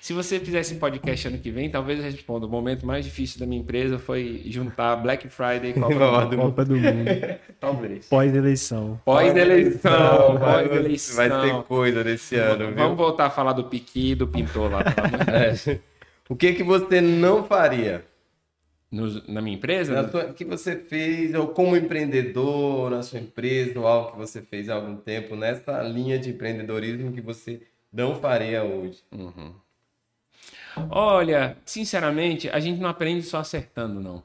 Se 0.01 0.13
você 0.13 0.39
fizesse 0.39 0.73
um 0.75 0.79
podcast 0.79 1.27
ano 1.27 1.37
que 1.37 1.51
vem, 1.51 1.69
talvez 1.69 1.99
eu 1.99 2.05
responda. 2.05 2.45
O 2.45 2.49
momento 2.49 2.85
mais 2.85 3.03
difícil 3.05 3.39
da 3.39 3.45
minha 3.45 3.61
empresa 3.61 3.99
foi 3.99 4.43
juntar 4.45 4.95
Black 4.97 5.27
Friday 5.29 5.71
e 5.71 5.73
Copa 5.73 5.93
do 5.93 6.37
Mundo. 6.37 6.37
Copa 6.37 6.65
do 6.65 6.75
Mundo. 6.77 7.09
Talvez. 7.59 8.07
Pós-eleição. 8.07 8.99
Pós-eleição, 9.03 10.37
Vai 10.39 10.67
pós-eleição. 10.67 11.41
ter 11.41 11.67
coisa 11.67 12.03
nesse 12.03 12.35
ano, 12.35 12.67
viu? 12.67 12.75
Vamos 12.75 12.97
voltar 12.97 13.25
a 13.25 13.29
falar 13.29 13.53
do 13.53 13.65
Piqui 13.65 14.11
e 14.11 14.15
do 14.15 14.27
pintor 14.27 14.71
lá. 14.71 14.83
É. 15.67 15.79
O 16.29 16.35
que 16.35 16.53
que 16.53 16.63
você 16.63 16.99
não 17.01 17.43
faria? 17.43 18.03
no- 18.89 19.21
na 19.27 19.41
minha 19.41 19.57
empresa? 19.57 20.01
Na 20.01 20.07
sua- 20.09 20.25
que 20.33 20.45
você 20.45 20.75
fez, 20.77 21.33
ou 21.33 21.47
como 21.49 21.75
empreendedor 21.75 22.89
na 22.89 23.03
sua 23.03 23.19
empresa, 23.19 23.77
ou 23.79 23.85
algo 23.85 24.11
que 24.11 24.17
você 24.17 24.41
fez 24.41 24.69
há 24.69 24.75
algum 24.75 24.95
tempo, 24.95 25.35
nessa 25.35 25.81
linha 25.83 26.17
de 26.17 26.29
empreendedorismo 26.29 27.11
que 27.11 27.19
você 27.21 27.61
não 27.91 28.15
faria 28.15 28.63
hoje. 28.63 28.99
Olha, 30.89 31.57
sinceramente, 31.65 32.49
a 32.49 32.59
gente 32.59 32.79
não 32.79 32.89
aprende 32.89 33.23
só 33.23 33.39
acertando, 33.39 33.99
não. 33.99 34.23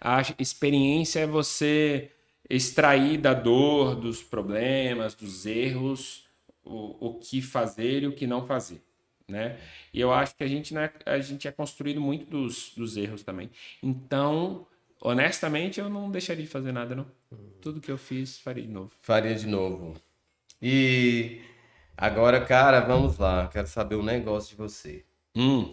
A 0.00 0.20
experiência 0.38 1.20
é 1.20 1.26
você 1.26 2.10
extrair 2.48 3.18
da 3.18 3.34
dor, 3.34 3.96
dos 3.96 4.22
problemas, 4.22 5.14
dos 5.14 5.46
erros, 5.46 6.24
o, 6.64 7.08
o 7.08 7.14
que 7.14 7.40
fazer 7.40 8.02
e 8.02 8.06
o 8.06 8.12
que 8.12 8.26
não 8.26 8.46
fazer, 8.46 8.82
né? 9.26 9.58
E 9.92 10.00
eu 10.00 10.12
acho 10.12 10.36
que 10.36 10.44
a 10.44 10.46
gente, 10.46 10.74
não 10.74 10.82
é, 10.82 10.92
a 11.04 11.18
gente 11.18 11.48
é 11.48 11.52
construído 11.52 12.00
muito 12.00 12.26
dos, 12.26 12.72
dos 12.76 12.96
erros 12.96 13.22
também. 13.22 13.50
Então, 13.82 14.66
honestamente, 15.00 15.80
eu 15.80 15.88
não 15.88 16.10
deixaria 16.10 16.44
de 16.44 16.50
fazer 16.50 16.72
nada, 16.72 16.94
não. 16.94 17.06
Tudo 17.60 17.80
que 17.80 17.90
eu 17.90 17.98
fiz, 17.98 18.38
faria 18.38 18.62
de 18.62 18.72
novo. 18.72 18.92
Faria 19.00 19.34
de 19.34 19.46
novo. 19.46 19.94
E 20.60 21.40
agora, 21.96 22.44
cara, 22.44 22.80
vamos 22.80 23.18
lá. 23.18 23.48
Quero 23.48 23.66
saber 23.66 23.96
um 23.96 24.02
negócio 24.02 24.50
de 24.50 24.56
você. 24.56 25.04
Hum, 25.36 25.72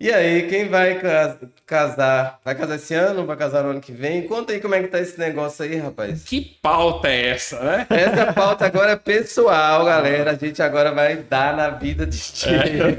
E 0.00 0.10
aí, 0.12 0.48
quem 0.48 0.68
vai 0.68 0.98
cas- 0.98 1.36
casar? 1.64 2.40
Vai 2.44 2.54
casar 2.54 2.74
esse 2.76 2.94
ano? 2.94 3.24
Vai 3.24 3.36
casar 3.36 3.62
no 3.62 3.70
ano 3.70 3.80
que 3.80 3.92
vem? 3.92 4.26
Conta 4.26 4.52
aí 4.52 4.60
como 4.60 4.74
é 4.74 4.80
que 4.82 4.88
tá 4.88 4.98
esse 4.98 5.18
negócio 5.18 5.64
aí, 5.64 5.76
rapaz. 5.76 6.24
que 6.24 6.40
pauta 6.60 7.08
é 7.08 7.28
essa, 7.28 7.60
né? 7.60 7.86
Essa 7.88 8.32
pauta 8.32 8.66
agora 8.66 8.92
é 8.92 8.96
pessoal, 8.96 9.84
galera. 9.86 10.32
A 10.32 10.34
gente 10.34 10.60
agora 10.62 10.90
vai 10.92 11.16
dar 11.16 11.56
na 11.56 11.70
vida 11.70 12.04
de 12.06 12.16
Steve. 12.16 12.96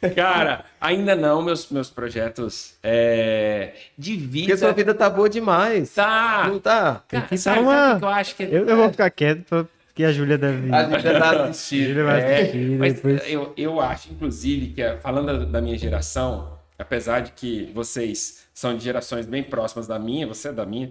Cara, 0.16 0.64
ainda 0.80 1.14
não, 1.14 1.42
meus, 1.42 1.68
meus 1.70 1.90
projetos 1.90 2.74
é, 2.82 3.72
de 3.98 4.16
vida. 4.16 4.46
Porque 4.46 4.56
sua 4.56 4.72
vida 4.72 4.94
tá 4.94 5.10
boa 5.10 5.28
demais. 5.28 5.92
Tá. 5.92 6.46
Não 6.48 6.58
tá? 6.58 7.02
Cara, 7.06 7.26
que 7.26 7.36
sabe, 7.36 7.58
uma- 7.60 7.98
eu 8.00 8.08
acho 8.08 8.34
que 8.34 8.44
Eu, 8.44 8.66
eu 8.66 8.76
vou 8.78 8.90
ficar 8.90 9.10
quieto 9.10 9.42
pra- 9.44 9.66
porque 10.00 10.04
a 10.04 10.12
Júlia 10.12 10.38
deve. 10.38 10.72
A 10.72 10.84
gente 10.88 11.02
já 11.02 11.18
tá 11.18 11.34
Ele 11.34 11.42
assistindo. 11.50 12.04
vai 12.04 12.20
É, 12.20 12.40
assistir 12.42 12.78
mas 12.78 12.94
depois. 12.94 13.22
eu, 13.26 13.52
eu 13.56 13.80
acho, 13.80 14.12
inclusive, 14.12 14.68
que 14.72 14.82
é, 14.82 14.96
falando 14.98 15.26
da, 15.26 15.44
da 15.44 15.60
minha 15.60 15.76
geração, 15.78 16.58
apesar 16.78 17.20
de 17.20 17.32
que 17.32 17.70
vocês 17.74 18.48
são 18.54 18.76
de 18.76 18.82
gerações 18.84 19.26
bem 19.26 19.42
próximas 19.42 19.86
da 19.86 19.98
minha, 19.98 20.26
você 20.26 20.48
é 20.48 20.52
da 20.52 20.66
minha, 20.66 20.90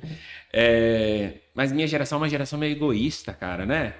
é, 0.54 1.34
mas 1.54 1.72
minha 1.72 1.88
geração 1.88 2.18
é 2.18 2.22
uma 2.22 2.30
geração 2.30 2.58
meio 2.60 2.72
egoísta, 2.74 3.34
cara, 3.34 3.66
né? 3.66 3.94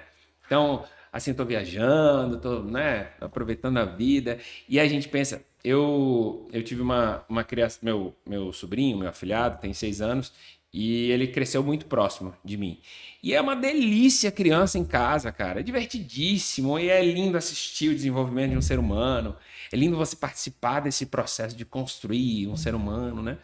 Então, 0.46 0.84
assim, 1.12 1.32
tô 1.34 1.44
viajando, 1.44 2.38
tô, 2.38 2.60
né, 2.62 3.08
aproveitando 3.20 3.78
a 3.78 3.84
vida, 3.84 4.38
e 4.68 4.78
a 4.80 4.86
gente 4.88 5.08
pensa, 5.08 5.42
eu, 5.64 6.48
eu 6.52 6.62
tive 6.62 6.82
uma, 6.82 7.24
uma 7.28 7.44
criança, 7.44 7.78
meu, 7.82 8.14
meu 8.26 8.52
sobrinho, 8.52 8.98
meu 8.98 9.08
afilhado, 9.08 9.60
tem 9.60 9.72
seis 9.72 10.00
anos, 10.00 10.32
e 10.72 11.10
ele 11.10 11.26
cresceu 11.26 11.62
muito 11.62 11.86
próximo 11.86 12.34
de 12.44 12.56
mim. 12.56 12.80
E 13.22 13.34
é 13.34 13.40
uma 13.40 13.56
delícia 13.56 14.30
criança 14.30 14.78
em 14.78 14.84
casa, 14.84 15.30
cara. 15.32 15.60
É 15.60 15.62
divertidíssimo 15.62 16.78
e 16.78 16.88
é 16.88 17.02
lindo 17.04 17.36
assistir 17.36 17.88
o 17.90 17.94
desenvolvimento 17.94 18.52
de 18.52 18.56
um 18.58 18.62
ser 18.62 18.78
humano. 18.78 19.36
É 19.72 19.76
lindo 19.76 19.96
você 19.96 20.16
participar 20.16 20.80
desse 20.80 21.06
processo 21.06 21.56
de 21.56 21.64
construir 21.64 22.46
um 22.48 22.56
ser 22.56 22.74
humano, 22.74 23.22
né? 23.22 23.38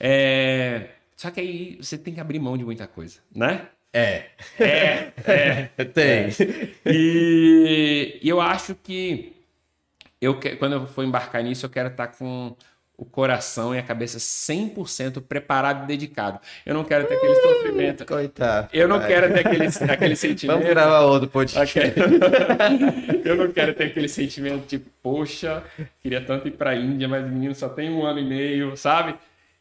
É, 0.00 0.90
Só 1.16 1.30
que 1.30 1.40
aí 1.40 1.76
você 1.80 1.96
tem 1.96 2.12
que 2.14 2.20
abrir 2.20 2.38
mão 2.38 2.56
de 2.58 2.64
muita 2.64 2.86
coisa, 2.86 3.20
né? 3.34 3.68
É. 3.92 4.26
É, 4.58 5.12
é. 5.26 5.84
Tem. 5.86 6.28
E, 6.84 8.18
e 8.22 8.28
eu 8.28 8.40
acho 8.40 8.74
que 8.74 9.32
eu 10.20 10.38
que- 10.38 10.56
quando 10.56 10.74
eu 10.74 10.86
for 10.86 11.04
embarcar 11.04 11.42
nisso, 11.42 11.66
eu 11.66 11.70
quero 11.70 11.88
estar 11.90 12.08
com 12.08 12.56
o 12.98 13.04
coração 13.04 13.74
e 13.74 13.78
a 13.78 13.82
cabeça 13.82 14.18
100% 14.18 15.22
preparado 15.22 15.84
e 15.84 15.86
dedicado. 15.86 16.40
Eu 16.64 16.74
não 16.74 16.82
quero 16.82 17.06
ter 17.06 17.14
aquele 17.14 17.34
sofrimento. 17.34 18.06
Coitado. 18.06 18.68
Eu 18.72 18.88
não 18.88 18.98
Vai. 18.98 19.08
quero 19.08 19.34
ter 19.34 19.46
aquele, 19.46 19.66
aquele 19.66 20.16
sentimento. 20.16 20.58
Vamos 20.58 20.70
gravar 20.72 21.00
outro 21.00 21.28
podcast. 21.28 21.94
Eu 23.24 23.36
não 23.36 23.52
quero 23.52 23.74
ter 23.74 23.84
aquele 23.84 24.08
sentimento 24.08 24.66
tipo, 24.66 24.88
poxa, 25.02 25.62
queria 26.00 26.20
tanto 26.24 26.48
ir 26.48 26.52
pra 26.52 26.74
Índia, 26.74 27.08
mas 27.08 27.24
o 27.24 27.28
menino 27.28 27.54
só 27.54 27.68
tem 27.68 27.90
um 27.90 28.04
ano 28.06 28.20
e 28.20 28.24
meio, 28.24 28.76
sabe? 28.76 29.16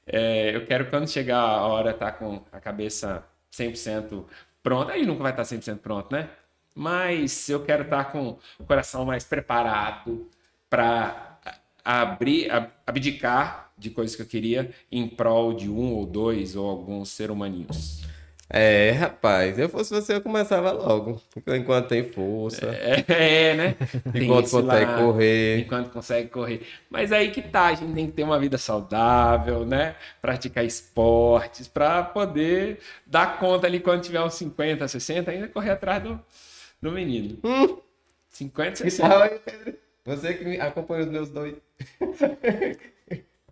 É, 0.07 0.55
eu 0.55 0.65
quero 0.65 0.85
quando 0.85 1.09
chegar 1.09 1.39
a 1.39 1.65
hora 1.65 1.89
estar 1.91 2.11
com 2.13 2.43
a 2.51 2.59
cabeça 2.59 3.23
100% 3.51 4.23
pronta. 4.61 4.93
Aí 4.93 5.05
nunca 5.05 5.23
vai 5.23 5.31
estar 5.31 5.43
100% 5.43 5.79
pronto, 5.79 6.11
né? 6.13 6.29
Mas 6.75 7.49
eu 7.49 7.63
quero 7.63 7.83
estar 7.83 8.05
com 8.05 8.37
o 8.59 8.65
coração 8.65 9.03
mais 9.03 9.23
preparado 9.23 10.29
para 10.69 11.34
abrir, 11.85 12.49
ab- 12.51 12.71
abdicar 12.85 13.71
de 13.77 13.89
coisas 13.91 14.15
que 14.15 14.21
eu 14.21 14.25
queria 14.25 14.71
em 14.91 15.07
prol 15.07 15.53
de 15.53 15.69
um 15.69 15.93
ou 15.93 16.05
dois 16.05 16.55
ou 16.55 16.67
alguns 16.69 17.09
ser 17.09 17.29
humaninhos. 17.31 18.03
É, 18.47 18.91
rapaz, 18.91 19.57
eu 19.57 19.67
fosse 19.67 19.91
você, 19.91 20.13
eu 20.13 20.21
começava 20.21 20.71
logo. 20.71 21.19
Enquanto 21.47 21.87
tem 21.87 22.03
força, 22.03 22.67
É, 22.67 23.03
é, 23.49 23.55
né? 23.55 23.75
Enquanto 24.13 24.51
consegue 24.51 24.93
correr. 24.95 25.59
enquanto 25.61 25.89
consegue 25.89 26.29
correr. 26.29 26.61
Mas 26.87 27.11
aí 27.11 27.31
que 27.31 27.41
tá, 27.41 27.65
a 27.67 27.73
gente 27.73 27.93
tem 27.93 28.05
que 28.05 28.11
ter 28.13 28.23
uma 28.23 28.39
vida 28.39 28.57
saudável, 28.59 29.65
né? 29.65 29.95
Praticar 30.21 30.63
esportes 30.63 31.67
para 31.67 32.03
poder 32.03 32.79
dar 33.05 33.39
conta 33.39 33.65
ali 33.65 33.79
quando 33.79 34.03
tiver 34.03 34.21
uns 34.21 34.35
50, 34.35 34.87
60, 34.87 35.31
ainda 35.31 35.47
correr 35.47 35.71
atrás 35.71 36.03
do, 36.03 36.21
do 36.79 36.91
menino. 36.91 37.39
Hum. 37.43 37.77
50, 38.29 38.83
Que 38.83 38.91
60. 38.91 39.09
tal, 39.09 39.25
hein, 39.25 39.39
Pedro? 39.43 39.73
Você 40.05 40.33
que 40.35 40.45
me 40.45 40.59
acompanha 40.59 41.03
os 41.03 41.09
meus 41.09 41.29
dois. 41.29 41.55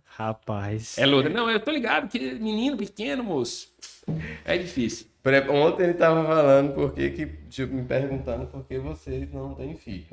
Rapaz. 0.04 0.96
É 0.98 1.04
luta. 1.06 1.28
Não, 1.28 1.50
eu 1.50 1.58
tô 1.58 1.70
ligado 1.72 2.08
que 2.08 2.18
menino 2.34 2.76
pequeno, 2.76 3.24
moço, 3.24 3.68
é 4.44 4.56
difícil. 4.56 5.06
Ontem 5.50 5.84
ele 5.84 5.94
tava 5.94 6.24
falando 6.24 6.74
por 6.74 6.92
que 6.92 7.10
que, 7.10 7.26
tipo, 7.48 7.74
me 7.74 7.82
perguntando 7.82 8.46
por 8.46 8.62
que 8.64 8.78
vocês 8.78 9.32
não 9.32 9.54
têm 9.54 9.74
filho. 9.74 10.04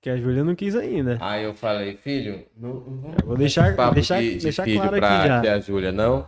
Que 0.00 0.10
a 0.10 0.16
Júlia 0.16 0.42
não 0.42 0.54
quis 0.54 0.74
ainda. 0.74 1.18
Aí 1.20 1.44
eu 1.44 1.52
falei, 1.54 1.96
filho, 1.96 2.44
não, 2.56 2.74
não 2.74 2.80
vamos 3.00 3.16
vou 3.24 3.36
deixar- 3.36 3.74
deixar- 3.92 4.20
de, 4.22 4.36
de 4.36 4.42
deixar 4.44 4.64
filho 4.64 4.80
claro 4.80 4.96
pra 4.96 5.18
aqui 5.18 5.28
já. 5.28 5.40
ter 5.42 5.48
a 5.50 5.60
Júlia, 5.60 5.92
não. 5.92 6.26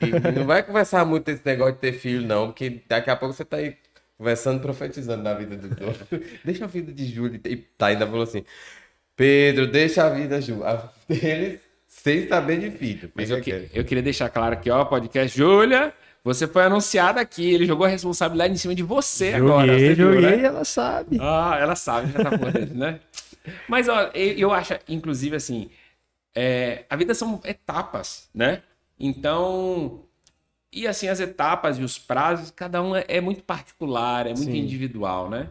E 0.00 0.30
não 0.38 0.46
vai 0.46 0.62
conversar 0.62 1.04
muito 1.04 1.28
esse 1.30 1.42
negócio 1.44 1.74
de 1.74 1.80
ter 1.80 1.92
filho, 1.94 2.26
não, 2.26 2.46
porque 2.48 2.82
daqui 2.88 3.10
a 3.10 3.16
pouco 3.16 3.34
você 3.34 3.44
tá 3.44 3.56
aí 3.56 3.74
conversando, 4.18 4.60
profetizando 4.60 5.22
na 5.22 5.34
vida 5.34 5.56
dos 5.56 5.70
outros. 5.86 6.20
deixa 6.44 6.64
a 6.64 6.68
vida 6.68 6.92
de 6.92 7.06
Júlia. 7.06 7.40
E 7.44 7.56
tá, 7.56 7.86
ainda 7.86 8.06
falou 8.06 8.22
assim, 8.22 8.44
Pedro, 9.14 9.66
deixa 9.66 10.04
a 10.04 10.10
vida 10.10 10.40
Ju- 10.40 10.64
a 10.64 10.90
deles 11.08 11.60
sem 11.86 12.28
saber 12.28 12.58
de 12.60 12.70
filho. 12.70 13.10
Mas 13.14 13.30
eu, 13.30 13.40
que- 13.40 13.68
eu 13.72 13.84
queria 13.84 14.02
deixar 14.02 14.28
claro 14.28 14.54
aqui, 14.54 14.70
ó, 14.70 14.84
podcast 14.84 15.36
Júlia, 15.36 15.92
você 16.22 16.46
foi 16.46 16.64
anunciada 16.64 17.20
aqui, 17.20 17.54
ele 17.54 17.66
jogou 17.66 17.86
a 17.86 17.88
responsabilidade 17.88 18.52
em 18.52 18.56
cima 18.56 18.74
de 18.74 18.82
você 18.82 19.32
agora. 19.34 19.66
Joguei, 19.66 19.88
você 19.88 19.94
viu, 19.94 20.12
joguei, 20.14 20.36
né? 20.36 20.44
ela 20.44 20.64
sabe. 20.64 21.18
Ah, 21.20 21.56
ela 21.60 21.76
sabe, 21.76 22.12
já 22.12 22.22
tá 22.24 22.36
por 22.38 22.52
dentro, 22.52 22.76
né? 22.76 23.00
Mas, 23.68 23.88
ó, 23.88 24.10
eu, 24.12 24.32
eu 24.32 24.52
acho, 24.52 24.74
inclusive, 24.88 25.36
assim, 25.36 25.70
é, 26.34 26.84
a 26.90 26.96
vida 26.96 27.14
são 27.14 27.40
etapas, 27.44 28.28
né? 28.34 28.62
Então, 28.98 30.05
e 30.82 30.86
assim, 30.86 31.08
as 31.08 31.20
etapas 31.20 31.78
e 31.78 31.82
os 31.82 31.98
prazos, 31.98 32.50
cada 32.50 32.82
um 32.82 32.94
é, 32.94 33.04
é 33.08 33.20
muito 33.20 33.42
particular, 33.42 34.26
é 34.26 34.34
muito 34.34 34.50
Sim. 34.50 34.58
individual, 34.58 35.30
né? 35.30 35.48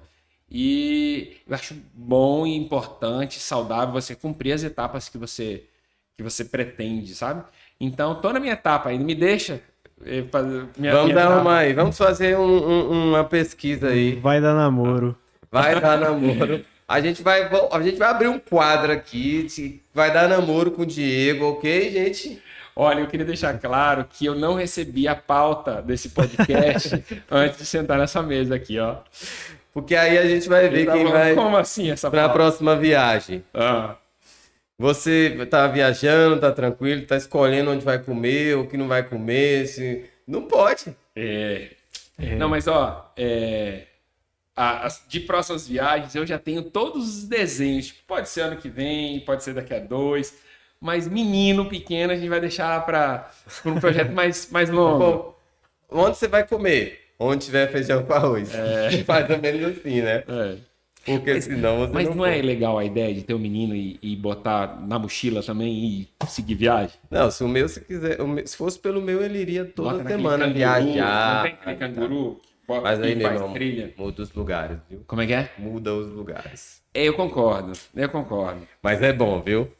E 0.50 1.38
eu 1.48 1.56
acho 1.56 1.76
bom 1.94 2.46
e 2.46 2.56
importante, 2.56 3.40
saudável 3.40 3.92
você 3.94 4.16
cumprir 4.16 4.54
as 4.54 4.64
etapas 4.64 5.10
que 5.10 5.18
você 5.18 5.64
que 6.18 6.24
você 6.24 6.46
pretende, 6.46 7.14
sabe? 7.14 7.44
Então, 7.78 8.16
tô 8.22 8.32
na 8.32 8.40
minha 8.40 8.54
etapa 8.54 8.88
ainda, 8.90 9.04
me 9.04 9.14
deixa 9.14 9.62
eh, 10.06 10.24
fazer 10.32 10.68
minha, 10.78 10.94
Vamos 10.94 11.06
minha 11.08 11.16
dar 11.16 11.26
etapa. 11.26 11.42
uma 11.42 11.58
aí, 11.58 11.74
vamos 11.74 11.98
fazer 11.98 12.38
um- 12.38 12.70
um- 12.70 13.10
uma 13.10 13.24
pesquisa 13.26 13.90
aí. 13.90 14.16
Vai 14.16 14.40
dar 14.40 14.54
namoro. 14.54 15.18
Vai 15.52 15.80
dar 15.80 15.98
namoro. 16.00 16.64
A 16.88 17.02
gente 17.02 17.22
vai, 17.24 17.50
a 17.72 17.82
gente 17.82 17.98
vai 17.98 18.10
abrir 18.10 18.28
um 18.28 18.40
quadro 18.40 18.94
aqui, 18.94 19.48
vai 19.94 20.14
dar 20.14 20.30
namoro 20.30 20.72
com 20.72 20.84
o 20.84 20.86
Diego, 20.86 21.46
ok, 21.46 21.92
gente? 21.92 22.42
Olha, 22.76 23.00
eu 23.00 23.08
queria 23.08 23.26
deixar 23.26 23.58
claro 23.58 24.06
que 24.10 24.26
eu 24.26 24.36
não 24.36 24.54
recebi 24.54 25.08
a 25.08 25.16
pauta 25.16 25.82
desse 25.82 26.10
podcast 26.10 27.04
antes 27.32 27.58
de 27.60 27.66
sentar 27.66 27.98
nessa 27.98 28.22
mesa 28.22 28.56
aqui, 28.56 28.78
ó. 28.80 28.98
Porque 29.74 29.96
aí 29.96 30.18
a 30.18 30.26
gente 30.28 30.48
vai 30.50 30.68
ver 30.70 30.86
Eu 30.88 30.92
quem 30.94 31.06
vai 31.06 31.36
Como 31.36 31.56
assim 31.58 31.90
essa 31.92 32.10
para 32.12 32.26
a 32.26 32.30
próxima 32.30 32.76
viagem. 32.76 33.44
Ah, 33.54 33.96
Você 34.78 35.46
tá 35.50 35.68
viajando, 35.68 36.40
tá 36.40 36.52
tranquilo, 36.52 37.06
tá 37.06 37.16
escolhendo 37.16 37.72
onde 37.72 37.86
vai 37.86 37.98
comer, 38.00 38.58
o 38.58 38.68
que 38.68 38.76
não 38.78 38.88
vai 38.90 39.04
comer, 39.04 39.68
se... 39.68 40.06
não 40.28 40.44
pode. 40.44 40.96
é. 41.16 41.70
Não, 42.38 42.48
mas 42.50 42.68
ó, 42.68 43.12
é, 43.18 43.84
a- 44.56 44.88
de 45.08 45.20
próximas 45.22 45.68
viagens 45.68 46.16
eu 46.16 46.26
já 46.26 46.38
tenho 46.40 46.64
todos 46.64 47.18
os 47.20 47.24
desenhos. 47.26 47.88
Tipo, 47.88 48.00
pode 48.08 48.30
ser 48.30 48.42
ano 48.42 48.56
que 48.58 48.70
vem, 48.70 49.20
pode 49.22 49.44
ser 49.44 49.54
daqui 49.54 49.74
a 49.74 49.80
dois. 49.80 50.34
Mas 50.80 51.08
menino 51.08 51.68
pequeno 51.68 52.14
a 52.14 52.16
gente 52.16 52.30
vai 52.30 52.40
deixar 52.40 52.86
para 52.86 53.30
um 53.66 53.76
projeto 53.80 54.12
mais, 54.14 54.50
mais 54.52 54.70
longo. 54.70 55.00
Bom, 55.00 55.36
onde 55.90 56.18
você 56.18 56.28
vai 56.28 56.46
comer? 56.48 57.00
Onde 57.18 57.46
tiver 57.46 57.72
feijão 57.72 58.04
com 58.04 58.14
arroz. 58.14 58.54
É. 58.54 59.04
Mais 59.08 59.30
ou 59.30 59.40
menos 59.40 59.78
assim, 59.78 60.02
né? 60.02 60.24
É. 60.28 60.56
Porque 61.06 61.40
senão 61.40 61.78
você 61.80 61.94
Mas 61.94 62.10
não, 62.10 62.16
não, 62.16 62.26
é 62.26 62.42
legal 62.42 62.78
a 62.80 62.84
ideia 62.84 63.14
de 63.14 63.22
ter 63.22 63.34
um 63.36 63.40
menino 63.40 63.76
e, 63.76 63.98
e 64.02 64.16
botar 64.16 64.82
na 64.82 64.98
mochila 64.98 65.44
também 65.44 65.72
e 65.72 66.10
seguir 66.28 66.56
viagem? 66.56 66.98
Não, 67.12 67.30
se 67.30 67.44
o 67.44 67.48
meu, 67.48 67.70
se 67.70 67.80
quiser, 67.80 68.18
meu- 68.22 68.46
se 68.46 68.58
fosse 68.58 68.80
pelo 68.80 69.02
meu, 69.02 69.24
ele 69.24 69.38
iria 69.40 69.64
toda 69.64 70.00
Bota 70.00 70.10
semana 70.10 70.48
viajar. 70.50 71.36
Não 71.36 71.44
tem 71.44 71.54
aquele 71.54 71.76
canguru 71.76 72.42
bota 72.68 72.82
Mas 72.82 73.02
aí, 73.02 73.22
faz 73.22 73.54
trilha? 73.54 73.94
muda 73.96 74.24
os 74.24 74.34
lugares, 74.34 74.78
viu? 74.90 75.04
Como 75.06 75.22
é 75.22 75.28
que 75.28 75.34
é? 75.34 75.50
Muda 75.60 75.94
os 75.94 76.08
lugares. 76.08 76.82
Eu 76.94 77.14
concordo, 77.14 77.74
eu 77.96 78.10
concordo. 78.10 78.68
Mas 78.82 79.02
é 79.02 79.14
bom, 79.14 79.42
viu? 79.42 79.72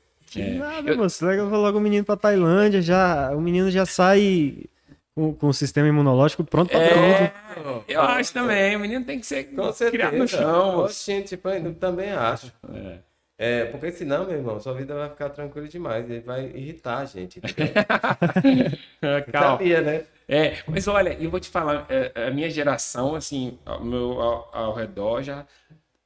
É. 0.42 0.54
Nada, 0.56 0.96
moço. 0.96 1.26
Leva 1.26 1.58
logo 1.58 1.78
o 1.78 1.82
menino 1.82 2.06
pra 2.06 2.16
Tailândia, 2.16 2.82
já, 2.82 3.32
o 3.32 3.42
menino 3.42 3.70
já 3.72 3.86
sai 3.86 4.66
com, 5.14 5.34
com 5.34 5.48
o 5.48 5.54
sistema 5.54 5.88
imunológico 5.88 6.44
pronto 6.44 6.70
pra 6.70 6.80
É, 6.80 7.34
tudo. 7.56 7.84
eu 7.88 8.02
acho 8.02 8.34
também, 8.34 8.76
o 8.76 8.80
menino 8.80 9.06
tem 9.06 9.20
que 9.20 9.26
ser 9.26 9.46
Com 9.46 9.72
criado 9.72 10.18
no 10.18 10.28
chão. 10.28 10.88
Tipo, 11.26 11.50
eu 11.50 11.74
também 11.76 12.12
acho. 12.12 12.52
É. 12.74 13.00
É, 13.38 13.66
porque 13.66 13.92
senão, 13.92 14.26
meu 14.26 14.38
irmão, 14.38 14.60
sua 14.62 14.74
vida 14.74 14.96
vai 14.96 15.10
ficar 15.10 15.30
tranquila 15.30 15.68
demais. 15.68 16.10
Ele 16.10 16.22
vai 16.22 16.46
irritar 16.46 17.00
a 17.00 17.06
gente. 17.06 17.42
Calma. 19.32 19.50
Sabia, 19.58 19.82
né? 19.82 20.04
É, 20.28 20.58
mas 20.68 20.88
olha, 20.88 21.16
eu 21.20 21.30
vou 21.30 21.40
te 21.40 21.50
falar, 21.50 21.86
é, 21.90 22.28
a 22.28 22.32
minha 22.32 22.50
geração, 22.50 23.14
assim, 23.14 23.60
ao, 23.66 23.84
meu, 23.84 24.22
ao, 24.22 24.50
ao 24.54 24.74
redor 24.74 25.22
já. 25.22 25.46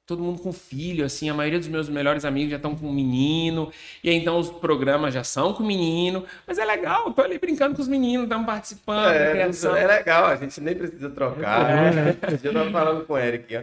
Todo 0.09 0.23
mundo 0.23 0.41
com 0.41 0.51
filho, 0.51 1.05
assim, 1.05 1.29
a 1.29 1.33
maioria 1.33 1.59
dos 1.59 1.67
meus 1.67 1.87
melhores 1.87 2.25
amigos 2.25 2.49
já 2.51 2.57
estão 2.57 2.75
com 2.75 2.91
menino, 2.91 3.71
e 4.03 4.09
aí 4.09 4.15
então 4.15 4.37
os 4.39 4.49
programas 4.49 5.13
já 5.13 5.23
são 5.23 5.53
com 5.53 5.63
menino, 5.63 6.25
mas 6.47 6.57
é 6.57 6.65
legal, 6.65 7.13
tô 7.13 7.21
ali 7.21 7.37
brincando 7.37 7.75
com 7.75 7.81
os 7.81 7.87
meninos, 7.87 8.23
estamos 8.23 8.45
participando 8.45 9.13
É, 9.13 9.31
criação. 9.31 9.75
é 9.75 9.85
legal, 9.85 10.25
a 10.25 10.35
gente 10.35 10.59
nem 10.61 10.75
precisa 10.75 11.09
trocar. 11.11 11.69
É, 11.69 11.91
né? 11.91 12.17
Eu 12.43 12.51
tava 12.53 12.71
falando 12.71 13.05
com 13.05 13.13
o 13.13 13.17
Eric, 13.17 13.55
ó. 13.55 13.61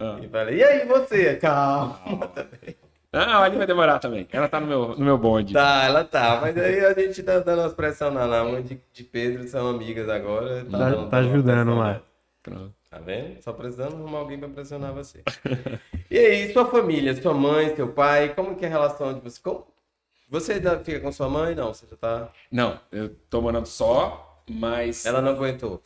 Ah. 0.00 0.18
E 0.22 0.28
falei, 0.28 0.58
e 0.58 0.62
aí 0.64 0.86
você? 0.86 1.34
Calma. 1.34 1.98
Ah, 3.12 3.42
ali 3.42 3.56
vai 3.56 3.66
demorar 3.66 3.98
também. 3.98 4.28
Ela 4.30 4.48
tá 4.48 4.60
no 4.60 4.66
meu, 4.66 4.88
no 4.90 5.04
meu 5.04 5.18
bonde. 5.18 5.52
Tá, 5.54 5.82
ela 5.84 6.04
tá, 6.04 6.38
mas 6.42 6.56
aí 6.56 6.84
a 6.84 6.92
gente 6.92 7.22
tá 7.22 7.38
dando 7.40 7.62
umas 7.62 7.72
pressão 7.72 8.10
na 8.12 8.26
mãe 8.44 8.62
de, 8.62 8.78
de 8.92 9.02
Pedro, 9.02 9.48
são 9.48 9.66
amigas 9.68 10.08
agora. 10.08 10.64
Tá- 10.70 10.78
dando- 10.78 11.08
tá 11.08 11.20
dando 11.20 11.26
uma 11.26 11.32
ajudando 11.32 11.64
pressão, 11.64 11.78
lá. 11.78 11.92
né? 11.94 12.00
Pronto. 12.42 12.77
Tá 12.90 12.98
vendo? 12.98 13.42
Só 13.42 13.52
precisando 13.52 13.96
arrumar 13.96 14.18
alguém 14.20 14.38
pra 14.38 14.48
pressionar 14.48 14.92
você. 14.94 15.22
e 16.10 16.18
aí, 16.18 16.52
sua 16.52 16.64
família, 16.66 17.14
sua 17.20 17.34
mãe, 17.34 17.74
seu 17.76 17.88
pai, 17.88 18.34
como 18.34 18.56
que 18.56 18.64
é 18.64 18.68
a 18.68 18.70
relação 18.70 19.12
de 19.12 19.20
você? 19.20 19.38
Como... 19.42 19.66
Você 20.30 20.54
ainda 20.54 20.78
fica 20.80 21.00
com 21.00 21.12
sua 21.12 21.28
mãe? 21.28 21.54
Não, 21.54 21.72
você 21.72 21.86
já 21.86 21.96
tá. 21.96 22.28
Não, 22.50 22.78
eu 22.92 23.14
tô 23.30 23.40
morando 23.42 23.66
só, 23.66 24.42
mas. 24.48 25.04
Ela 25.06 25.20
não 25.22 25.32
aguentou. 25.32 25.82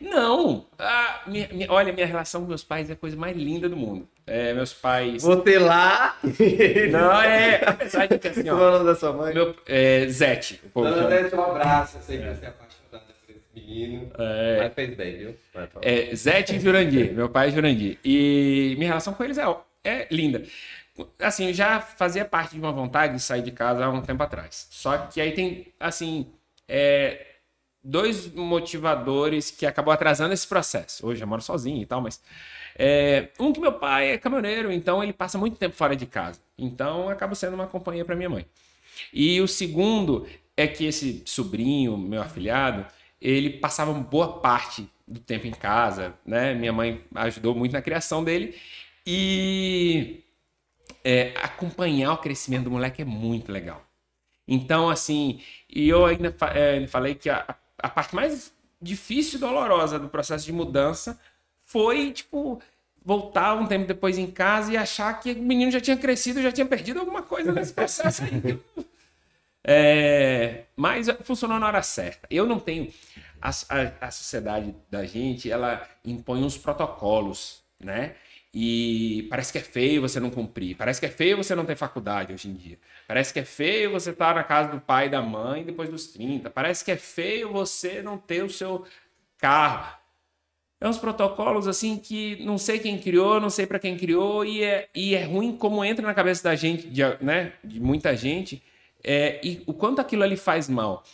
Não! 0.00 0.66
Ah, 0.78 1.22
minha- 1.26 1.48
minha- 1.52 1.70
olha, 1.70 1.92
minha 1.92 2.06
relação 2.06 2.42
com 2.42 2.48
meus 2.48 2.64
pais 2.64 2.90
é 2.90 2.94
a 2.94 2.96
coisa 2.96 3.16
mais 3.16 3.36
linda 3.36 3.68
do 3.68 3.76
mundo. 3.76 4.08
É, 4.26 4.52
meus 4.54 4.72
pais. 4.72 5.22
Você 5.22 5.58
lá. 5.58 6.16
Não, 6.90 7.20
é. 7.22 7.60
Apesar 7.66 8.06
de 8.06 8.18
que 8.18 8.28
assim, 8.28 8.42
Qual 8.44 8.58
é 8.58 8.62
o 8.62 8.68
ó. 8.68 8.70
nome 8.72 8.84
da 8.86 8.94
sua 8.96 9.12
mãe? 9.12 9.32
Meu, 9.34 9.54
é, 9.66 10.06
Zete. 10.08 10.60
Dona. 10.74 11.08
Zete, 11.08 11.34
um 11.34 11.42
abraço. 11.42 11.98
Eu 11.98 12.02
sei 12.02 12.18
que 12.18 12.24
você 12.24 12.44
é 12.46 12.48
apaixonada 12.48 12.69
menino. 13.70 14.10
É. 14.18 14.58
Mas 14.62 14.74
fez 14.74 14.96
bem, 14.96 15.16
viu? 15.16 15.34
É, 15.82 16.14
Zete 16.14 16.56
e 16.56 16.60
Jurandir. 16.60 17.12
Meu 17.12 17.28
pai 17.28 17.48
é 17.48 17.50
Jurandir. 17.52 17.98
E 18.04 18.74
minha 18.76 18.88
relação 18.88 19.14
com 19.14 19.24
eles 19.24 19.38
é, 19.38 19.44
é 19.84 20.08
linda. 20.10 20.42
Assim, 21.18 21.52
já 21.52 21.80
fazia 21.80 22.24
parte 22.24 22.52
de 22.52 22.60
uma 22.60 22.72
vontade 22.72 23.14
de 23.14 23.20
sair 23.20 23.42
de 23.42 23.50
casa 23.50 23.84
há 23.84 23.88
um 23.88 24.02
tempo 24.02 24.22
atrás. 24.22 24.66
Só 24.70 24.98
que 24.98 25.20
aí 25.20 25.32
tem, 25.32 25.68
assim, 25.78 26.26
é, 26.68 27.26
dois 27.82 28.32
motivadores 28.34 29.50
que 29.50 29.64
acabou 29.64 29.92
atrasando 29.92 30.34
esse 30.34 30.46
processo. 30.46 31.06
Hoje 31.06 31.22
eu 31.22 31.28
moro 31.28 31.40
sozinho 31.40 31.82
e 31.82 31.86
tal, 31.86 32.00
mas. 32.00 32.20
é, 32.78 33.28
um 33.38 33.52
que 33.52 33.60
meu 33.60 33.72
pai 33.72 34.12
é 34.12 34.18
caminhoneiro, 34.18 34.70
então 34.70 35.02
ele 35.02 35.12
passa 35.12 35.38
muito 35.38 35.56
tempo 35.56 35.74
fora 35.74 35.96
de 35.96 36.06
casa. 36.06 36.40
Então 36.58 37.08
acaba 37.08 37.34
sendo 37.34 37.54
uma 37.54 37.66
companhia 37.66 38.04
para 38.04 38.16
minha 38.16 38.28
mãe. 38.28 38.46
E 39.12 39.40
o 39.40 39.48
segundo 39.48 40.26
é 40.56 40.66
que 40.66 40.84
esse 40.84 41.22
sobrinho, 41.24 41.96
meu 41.96 42.20
afilhado, 42.20 42.84
ele 43.20 43.50
passava 43.50 43.92
boa 43.92 44.40
parte 44.40 44.88
do 45.06 45.20
tempo 45.20 45.46
em 45.46 45.52
casa, 45.52 46.14
né? 46.24 46.54
Minha 46.54 46.72
mãe 46.72 47.04
ajudou 47.14 47.54
muito 47.54 47.72
na 47.72 47.82
criação 47.82 48.22
dele 48.22 48.54
e 49.06 50.22
é, 51.04 51.34
acompanhar 51.42 52.12
o 52.12 52.18
crescimento 52.18 52.64
do 52.64 52.70
moleque 52.70 53.02
é 53.02 53.04
muito 53.04 53.50
legal. 53.50 53.84
Então, 54.46 54.88
assim, 54.88 55.40
e 55.68 55.88
eu 55.88 56.06
ainda 56.06 56.34
é, 56.54 56.86
falei 56.86 57.14
que 57.14 57.28
a, 57.28 57.54
a 57.78 57.88
parte 57.88 58.14
mais 58.14 58.52
difícil 58.80 59.38
e 59.38 59.40
dolorosa 59.40 59.98
do 59.98 60.08
processo 60.08 60.44
de 60.46 60.52
mudança 60.52 61.18
foi, 61.60 62.12
tipo, 62.12 62.60
voltar 63.04 63.54
um 63.54 63.66
tempo 63.66 63.86
depois 63.86 64.18
em 64.18 64.26
casa 64.30 64.72
e 64.72 64.76
achar 64.76 65.12
que 65.20 65.32
o 65.32 65.42
menino 65.42 65.70
já 65.70 65.80
tinha 65.80 65.96
crescido, 65.96 66.42
já 66.42 66.52
tinha 66.52 66.66
perdido 66.66 67.00
alguma 67.00 67.22
coisa 67.22 67.52
nesse 67.52 67.72
processo 67.72 68.22
aí. 68.24 68.58
É, 69.64 70.64
mas 70.76 71.08
funcionou 71.22 71.58
na 71.58 71.66
hora 71.66 71.82
certa. 71.82 72.26
Eu 72.30 72.46
não 72.46 72.58
tenho. 72.58 72.92
A, 73.40 73.50
a, 73.50 74.06
a 74.06 74.10
sociedade 74.10 74.74
da 74.90 75.04
gente, 75.04 75.50
ela 75.50 75.86
impõe 76.04 76.42
uns 76.42 76.58
protocolos, 76.58 77.62
né? 77.78 78.14
E 78.52 79.26
parece 79.30 79.52
que 79.52 79.58
é 79.58 79.62
feio 79.62 80.02
você 80.02 80.18
não 80.18 80.30
cumprir. 80.30 80.76
Parece 80.76 80.98
que 80.98 81.06
é 81.06 81.10
feio 81.10 81.36
você 81.36 81.54
não 81.54 81.64
ter 81.64 81.76
faculdade 81.76 82.32
hoje 82.32 82.48
em 82.48 82.54
dia. 82.54 82.78
Parece 83.06 83.32
que 83.32 83.38
é 83.38 83.44
feio 83.44 83.92
você 83.92 84.10
estar 84.10 84.34
na 84.34 84.42
casa 84.42 84.72
do 84.72 84.80
pai 84.80 85.06
e 85.06 85.10
da 85.10 85.22
mãe 85.22 85.62
depois 85.64 85.88
dos 85.88 86.08
30. 86.08 86.50
Parece 86.50 86.84
que 86.84 86.90
é 86.90 86.96
feio 86.96 87.52
você 87.52 88.02
não 88.02 88.18
ter 88.18 88.42
o 88.42 88.50
seu 88.50 88.84
carro. 89.38 90.00
É 90.80 90.88
uns 90.88 90.98
protocolos 90.98 91.68
assim 91.68 91.96
que 91.98 92.42
não 92.44 92.56
sei 92.58 92.78
quem 92.78 92.98
criou, 92.98 93.38
não 93.38 93.50
sei 93.50 93.66
para 93.66 93.78
quem 93.78 93.96
criou, 93.96 94.44
e 94.44 94.64
é, 94.64 94.88
e 94.94 95.14
é 95.14 95.24
ruim 95.24 95.54
como 95.56 95.84
entra 95.84 96.04
na 96.04 96.14
cabeça 96.14 96.42
da 96.42 96.54
gente, 96.54 96.88
de, 96.88 97.02
né, 97.20 97.52
de 97.62 97.78
muita 97.78 98.16
gente, 98.16 98.62
é, 99.02 99.40
e 99.42 99.62
o 99.66 99.72
quanto 99.72 100.00
aquilo 100.00 100.22
ali 100.22 100.36
faz 100.36 100.68
mal. 100.68 101.04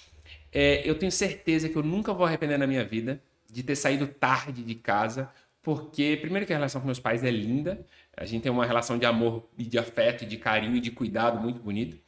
É, 0.52 0.82
eu 0.88 0.94
tenho 0.94 1.12
certeza 1.12 1.68
que 1.68 1.76
eu 1.76 1.82
nunca 1.82 2.12
vou 2.12 2.26
arrepender 2.26 2.58
na 2.58 2.66
minha 2.66 2.84
vida 2.84 3.20
de 3.50 3.62
ter 3.62 3.76
saído 3.76 4.06
tarde 4.06 4.62
de 4.62 4.74
casa, 4.74 5.30
porque, 5.62 6.16
primeiro, 6.20 6.46
que 6.46 6.52
a 6.52 6.56
relação 6.56 6.80
com 6.80 6.86
meus 6.86 7.00
pais 7.00 7.24
é 7.24 7.30
linda, 7.30 7.84
a 8.16 8.24
gente 8.24 8.42
tem 8.42 8.52
uma 8.52 8.64
relação 8.64 8.98
de 8.98 9.04
amor 9.04 9.48
e 9.58 9.64
de 9.64 9.78
afeto, 9.78 10.24
de 10.24 10.36
carinho 10.36 10.76
e 10.76 10.80
de 10.80 10.90
cuidado 10.90 11.40
muito 11.40 11.60
bonito. 11.60 11.98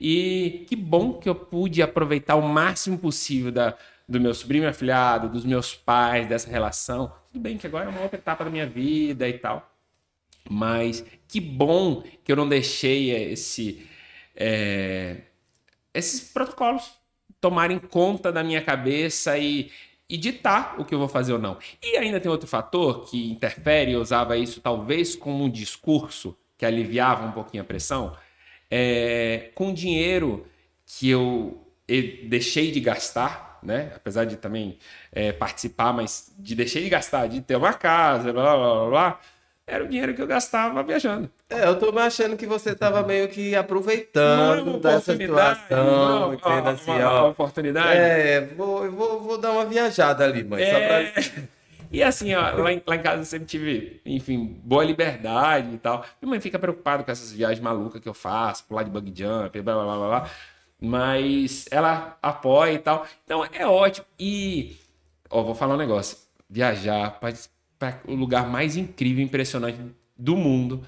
E 0.00 0.64
que 0.68 0.74
bom 0.74 1.14
que 1.14 1.28
eu 1.28 1.34
pude 1.34 1.82
aproveitar 1.82 2.36
o 2.36 2.42
máximo 2.42 2.98
possível 2.98 3.52
da, 3.52 3.76
do 4.08 4.20
meu 4.20 4.32
sobrinho 4.34 4.68
afilhado, 4.68 5.28
dos 5.28 5.44
meus 5.44 5.74
pais, 5.74 6.26
dessa 6.26 6.50
relação. 6.50 7.12
Tudo 7.32 7.42
bem 7.42 7.56
que 7.56 7.66
agora 7.66 7.86
é 7.86 7.88
uma 7.88 8.00
outra 8.00 8.18
etapa 8.18 8.44
da 8.44 8.50
minha 8.50 8.66
vida 8.66 9.28
e 9.28 9.34
tal. 9.34 9.70
Mas 10.48 11.04
que 11.28 11.40
bom 11.40 12.02
que 12.24 12.32
eu 12.32 12.36
não 12.36 12.48
deixei 12.48 13.10
esse, 13.10 13.86
é, 14.40 15.18
esses 15.92 16.32
protocolos 16.32 16.90
tomarem 17.40 17.78
conta 17.78 18.32
da 18.32 18.42
minha 18.42 18.62
cabeça 18.62 19.36
e, 19.36 19.70
e 20.08 20.16
ditar 20.16 20.80
o 20.80 20.84
que 20.84 20.94
eu 20.94 20.98
vou 20.98 21.08
fazer 21.08 21.34
ou 21.34 21.38
não. 21.38 21.58
E 21.82 21.98
ainda 21.98 22.18
tem 22.18 22.30
outro 22.30 22.48
fator 22.48 23.04
que 23.04 23.30
interfere, 23.30 23.92
eu 23.92 24.00
usava 24.00 24.38
isso 24.38 24.60
talvez 24.62 25.14
como 25.14 25.44
um 25.44 25.50
discurso 25.50 26.34
que 26.56 26.64
aliviava 26.64 27.26
um 27.26 27.32
pouquinho 27.32 27.62
a 27.62 27.66
pressão, 27.66 28.16
é, 28.70 29.50
com 29.54 29.74
dinheiro 29.74 30.46
que 30.86 31.10
eu, 31.10 31.66
eu 31.86 32.28
deixei 32.28 32.70
de 32.70 32.80
gastar, 32.80 33.58
né? 33.62 33.92
apesar 33.94 34.24
de 34.24 34.36
também 34.36 34.78
é, 35.12 35.32
participar, 35.32 35.92
mas 35.92 36.32
de 36.38 36.54
deixei 36.54 36.82
de 36.82 36.88
gastar, 36.88 37.26
de 37.26 37.42
ter 37.42 37.56
uma 37.56 37.74
casa, 37.74 38.32
blá 38.32 38.56
blá 38.56 38.74
blá 38.74 38.88
blá, 38.88 39.20
era 39.66 39.84
o 39.84 39.88
dinheiro 39.88 40.14
que 40.14 40.22
eu 40.22 40.26
gastava 40.26 40.82
viajando. 40.82 41.30
É, 41.50 41.66
eu 41.66 41.76
tô 41.78 41.96
achando 41.98 42.36
que 42.36 42.46
você 42.46 42.74
tava 42.74 43.02
meio 43.02 43.28
que 43.28 43.50
Não 43.50 43.56
é 43.56 43.60
aproveitando 43.60 44.68
uma 44.68 44.78
dessa 44.78 45.16
situação, 45.16 46.34
entendendo 46.34 46.60
uma- 46.62 46.70
assim, 46.70 46.90
uma 46.92 47.22
ó. 47.24 47.30
oportunidade. 47.30 47.90
É, 47.98 48.40
vou, 48.56 48.84
eu 48.84 48.92
vou, 48.92 49.20
vou 49.20 49.38
dar 49.38 49.50
uma 49.52 49.64
viajada 49.64 50.24
ali, 50.24 50.44
mãe. 50.44 50.64
Só 50.64 50.76
É. 50.78 51.04
pra... 51.10 51.22
E 51.92 52.04
assim, 52.04 52.32
ó, 52.36 52.52
lá, 52.52 52.72
em, 52.72 52.80
lá 52.86 52.94
em 52.94 53.02
casa 53.02 53.22
eu 53.22 53.24
sempre 53.24 53.46
tive, 53.48 54.00
enfim, 54.06 54.60
boa 54.62 54.84
liberdade 54.84 55.74
e 55.74 55.78
tal. 55.78 56.04
Minha 56.22 56.30
mãe 56.30 56.40
fica 56.40 56.56
preocupada 56.56 57.02
com 57.02 57.10
essas 57.10 57.32
viagens 57.32 57.58
malucas 57.58 58.00
que 58.00 58.08
eu 58.08 58.14
faço, 58.14 58.64
pular 58.66 58.84
de 58.84 58.90
bug 58.92 59.12
jump, 59.12 59.60
blá 59.60 59.74
blá 59.74 59.84
blá 59.84 59.96
blá. 59.96 60.08
blá. 60.20 60.30
Mas 60.80 61.66
ela 61.68 62.16
apoia 62.22 62.74
e 62.74 62.78
tal. 62.78 63.04
Então 63.24 63.44
é 63.52 63.66
ótimo. 63.66 64.06
E, 64.20 64.76
ó, 65.28 65.42
vou 65.42 65.52
falar 65.54 65.74
um 65.74 65.78
negócio: 65.78 66.16
viajar 66.48 67.18
para 67.18 67.98
o 68.06 68.14
lugar 68.14 68.48
mais 68.48 68.76
incrível 68.76 69.20
e 69.20 69.24
impressionante 69.24 69.78
do 70.16 70.36
mundo. 70.36 70.84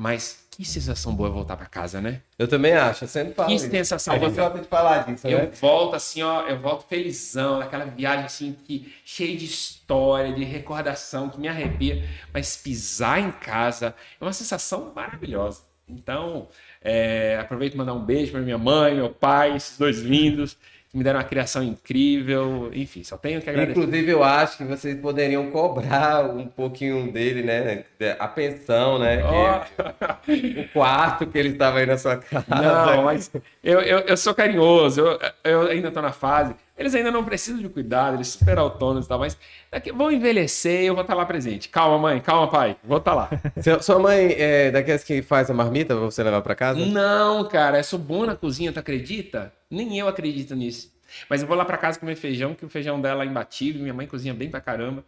Mas 0.00 0.46
que 0.52 0.64
sensação 0.64 1.12
boa 1.12 1.28
voltar 1.28 1.56
para 1.56 1.66
casa, 1.66 2.00
né? 2.00 2.20
Eu 2.38 2.46
também 2.46 2.72
acho, 2.72 3.02
eu 3.02 3.08
sempre 3.08 3.34
falo 3.34 3.48
Que 3.48 3.56
isso. 3.56 3.68
sensação. 3.68 4.14
A 4.14 4.18
gente 4.18 4.30
Você- 4.30 4.40
gosta 4.40 4.58
de 4.60 4.68
falar 4.68 4.98
disso, 4.98 5.26
eu 5.26 5.38
né? 5.38 5.50
volto 5.60 5.96
assim, 5.96 6.22
ó, 6.22 6.42
eu 6.46 6.56
volto 6.60 6.86
felizão, 6.88 7.58
naquela 7.58 7.84
viagem 7.84 8.24
assim, 8.24 8.56
que, 8.64 8.94
cheia 9.04 9.36
de 9.36 9.44
história, 9.44 10.32
de 10.32 10.44
recordação, 10.44 11.28
que 11.28 11.40
me 11.40 11.48
arrepia, 11.48 12.08
mas 12.32 12.56
pisar 12.56 13.18
em 13.18 13.32
casa 13.32 13.92
é 14.20 14.24
uma 14.24 14.32
sensação 14.32 14.92
maravilhosa. 14.94 15.62
Então, 15.88 16.46
é, 16.80 17.36
aproveito 17.40 17.72
para 17.72 17.78
mandar 17.84 17.94
um 17.94 18.04
beijo 18.04 18.30
para 18.30 18.40
minha 18.40 18.58
mãe, 18.58 18.94
meu 18.94 19.10
pai, 19.10 19.56
esses 19.56 19.76
dois 19.78 19.98
lindos, 19.98 20.56
me 20.92 21.04
deram 21.04 21.18
uma 21.18 21.24
criação 21.24 21.62
incrível. 21.62 22.70
Enfim, 22.72 23.04
só 23.04 23.16
tenho 23.16 23.40
que 23.42 23.48
agradecer. 23.50 23.78
Inclusive, 23.78 24.10
eu 24.10 24.24
acho 24.24 24.56
que 24.56 24.64
vocês 24.64 24.98
poderiam 25.00 25.50
cobrar 25.50 26.24
um 26.24 26.46
pouquinho 26.46 27.12
dele, 27.12 27.42
né? 27.42 27.84
A 28.18 28.26
pensão, 28.28 28.98
né? 28.98 29.18
Que- 29.22 30.60
o 30.60 30.68
quarto 30.72 31.26
que 31.26 31.38
ele 31.38 31.50
estava 31.50 31.78
aí 31.78 31.86
na 31.86 31.98
sua 31.98 32.16
casa. 32.16 32.44
Não, 32.48 33.02
mas 33.04 33.30
eu, 33.62 33.80
eu, 33.80 33.98
eu 34.00 34.16
sou 34.16 34.34
carinhoso, 34.34 35.00
eu, 35.00 35.18
eu 35.44 35.62
ainda 35.68 35.90
tô 35.90 36.00
na 36.00 36.12
fase. 36.12 36.54
Eles 36.78 36.94
ainda 36.94 37.10
não 37.10 37.24
precisam 37.24 37.60
de 37.60 37.68
cuidado, 37.68 38.16
eles 38.16 38.28
super 38.28 38.56
autônomos 38.56 39.06
e 39.06 39.08
tal, 39.08 39.18
mas 39.18 39.36
daqui, 39.70 39.90
vão 39.90 40.12
envelhecer 40.12 40.82
e 40.82 40.86
eu 40.86 40.94
vou 40.94 41.02
estar 41.02 41.14
lá 41.14 41.26
presente. 41.26 41.68
Calma, 41.68 41.98
mãe, 41.98 42.20
calma, 42.20 42.46
pai, 42.48 42.76
vou 42.84 42.98
estar 42.98 43.14
lá. 43.14 43.28
Seu- 43.60 43.82
Sua 43.82 43.98
mãe 43.98 44.34
é 44.38 44.70
daquelas 44.70 45.02
que 45.02 45.20
faz 45.20 45.50
a 45.50 45.54
marmita 45.54 45.94
pra 45.96 46.04
você 46.04 46.22
levar 46.22 46.40
pra 46.40 46.54
casa? 46.54 46.78
Não, 46.86 47.44
cara, 47.48 47.78
eu 47.78 47.84
sou 47.84 47.98
bom 47.98 48.24
na 48.24 48.36
cozinha, 48.36 48.72
tu 48.72 48.78
acredita? 48.78 49.52
Nem 49.70 49.98
eu 49.98 50.06
acredito 50.06 50.54
nisso. 50.54 50.92
Mas 51.28 51.42
eu 51.42 51.48
vou 51.48 51.56
lá 51.56 51.64
pra 51.64 51.76
casa 51.76 51.98
comer 51.98 52.14
feijão, 52.14 52.54
que 52.54 52.64
o 52.64 52.68
feijão 52.68 53.00
dela 53.00 53.24
é 53.24 53.26
imbatível, 53.26 53.80
minha 53.82 53.94
mãe 53.94 54.06
cozinha 54.06 54.32
bem 54.32 54.48
pra 54.48 54.60
caramba. 54.60 55.02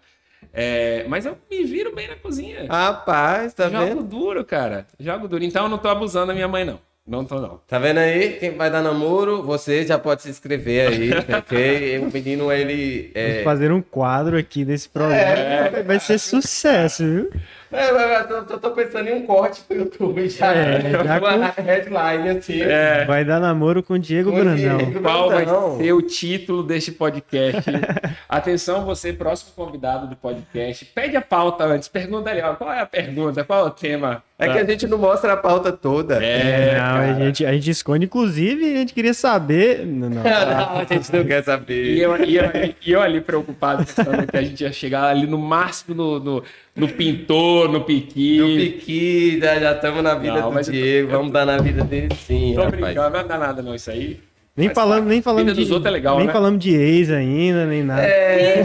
É, 0.53 1.05
mas 1.07 1.27
eu 1.27 1.37
me 1.51 1.63
viro 1.65 1.95
bem 1.95 2.09
na 2.09 2.17
cozinha. 2.17 2.67
Rapaz, 2.69 3.53
tá 3.55 3.69
Jogo 3.69 3.85
vendo? 3.85 4.03
duro, 4.03 4.45
cara. 4.45 4.87
Jogo 4.99 5.29
duro. 5.29 5.45
Então 5.45 5.65
eu 5.65 5.69
não 5.69 5.77
tô 5.79 5.89
abusando 5.89 6.29
da 6.29 6.35
minha 6.35 6.49
mãe, 6.49 6.65
não. 6.65 6.81
Não 7.11 7.25
tô, 7.25 7.41
não. 7.41 7.61
Tá 7.67 7.77
vendo 7.81 7.99
aí? 7.99 8.35
Quem 8.39 8.57
vai 8.57 8.71
dar 8.71 8.83
namoro, 8.83 9.43
você 9.43 9.85
já 9.85 9.99
pode 9.99 10.23
se 10.23 10.31
inscrever 10.31 10.93
aí, 10.93 11.11
ok? 11.39 11.99
O 11.99 12.13
menino, 12.13 12.53
ele. 12.53 13.11
Vamos 13.13 13.37
É... 13.39 13.43
fazer 13.43 13.73
um 13.73 13.83
quadro 13.83 14.37
aqui 14.39 14.65
desse 14.65 14.89
programa. 14.89 15.83
Vai 15.85 15.99
ser 15.99 16.19
sucesso, 16.19 17.03
viu? 17.05 17.31
É, 17.73 17.93
mas 17.93 18.61
tô, 18.61 18.71
pensando 18.73 19.09
em 19.09 19.15
um 19.15 19.27
corte 19.27 19.61
pro 19.63 19.77
YouTube 19.77 20.29
já. 20.29 20.53
É, 20.53 20.81
já 20.81 21.19
uma 21.19 21.47
headline 21.51 22.29
assim. 22.31 22.61
É. 22.63 23.05
Vai 23.05 23.25
dar 23.25 23.39
namoro 23.39 23.81
com 23.83 23.95
o 23.95 23.99
Diego 23.99 24.31
Com 24.31 24.39
Brandão. 24.39 24.79
Diego. 24.79 25.01
Qual 25.01 25.31
vai 25.31 25.47
Não. 25.47 25.79
ser 25.79 25.93
o 25.93 26.03
título 26.03 26.65
deste 26.65 26.91
podcast? 26.91 27.71
Atenção, 28.29 28.85
você, 28.85 29.13
próximo 29.13 29.53
convidado 29.55 30.09
do 30.09 30.17
podcast. 30.17 30.85
Pede 30.87 31.17
a 31.17 31.23
pauta 31.23 31.65
antes. 31.65 31.89
Pergunta 31.89 32.29
ali, 32.31 32.43
ó, 32.43 32.55
qual 32.55 32.73
é 32.73 32.81
a 32.81 32.87
pergunta? 32.87 33.45
Qual 33.45 33.67
é 33.67 33.69
o 33.69 33.71
tema? 33.71 34.23
É 34.41 34.49
que 34.49 34.59
a 34.59 34.65
gente 34.65 34.87
não 34.87 34.97
mostra 34.97 35.35
a 35.35 35.37
pauta 35.37 35.71
toda. 35.71 36.25
É, 36.25 36.79
não, 36.79 36.97
a 36.97 37.13
gente, 37.13 37.45
a 37.45 37.53
gente 37.53 37.71
esconde, 37.71 38.07
inclusive, 38.07 38.65
a 38.75 38.79
gente 38.79 38.95
queria 38.95 39.13
saber. 39.13 39.87
Não, 39.87 40.09
não. 40.09 40.23
Não, 40.31 40.79
a 40.79 40.85
gente 40.85 41.13
não 41.13 41.25
quer 41.25 41.43
saber. 41.45 41.85
E 41.85 42.01
eu, 42.01 42.25
e, 42.25 42.37
eu, 42.37 42.45
e 42.85 42.93
eu 42.93 43.03
ali 43.03 43.21
preocupado, 43.21 43.85
pensando 43.85 44.27
que 44.27 44.37
a 44.37 44.43
gente 44.43 44.63
ia 44.63 44.73
chegar 44.73 45.05
ali 45.05 45.27
no 45.27 45.39
máximo 45.39 45.95
no, 45.95 46.19
no, 46.19 46.43
no 46.77 46.89
pintor, 46.89 47.69
no 47.69 47.83
piqui. 47.85 48.39
Do 48.39 48.47
Piqui, 48.47 49.39
já 49.41 49.73
estamos 49.73 50.03
na 50.03 50.15
vida 50.15 50.35
Não, 50.41 50.49
do 50.49 50.55
mas 50.55 50.69
eu 50.69 50.75
tô- 50.75 50.81
Diego, 50.81 51.11
vamos 51.11 51.33
dar 51.33 51.45
na 51.47 51.59
vida 51.59 51.85
dele 51.85 52.09
sim, 52.15 52.53
Tô 52.55 52.63
rapaz. 52.65 52.81
brincando, 52.81 53.17
não 53.19 53.27
dá 53.29 53.39
nada 53.39 53.63
não 53.63 53.75
isso 53.75 53.91
aí. 53.91 54.21
Nem 54.57 54.69
Faz 54.69 54.75
falando, 54.79 55.07
nem 55.07 55.23
falando 55.23 55.41
Vida 55.47 55.55
de. 55.55 55.61
dos 55.63 55.71
outros 55.71 55.87
é 55.87 55.91
legal, 55.91 56.19
nem 56.19 56.27
né? 56.27 56.33
falamos 56.33 56.59
de 56.63 56.75
ex 56.75 57.11
ainda, 57.11 57.65
nem 57.67 57.83
nada. 57.83 58.03
É. 58.03 58.63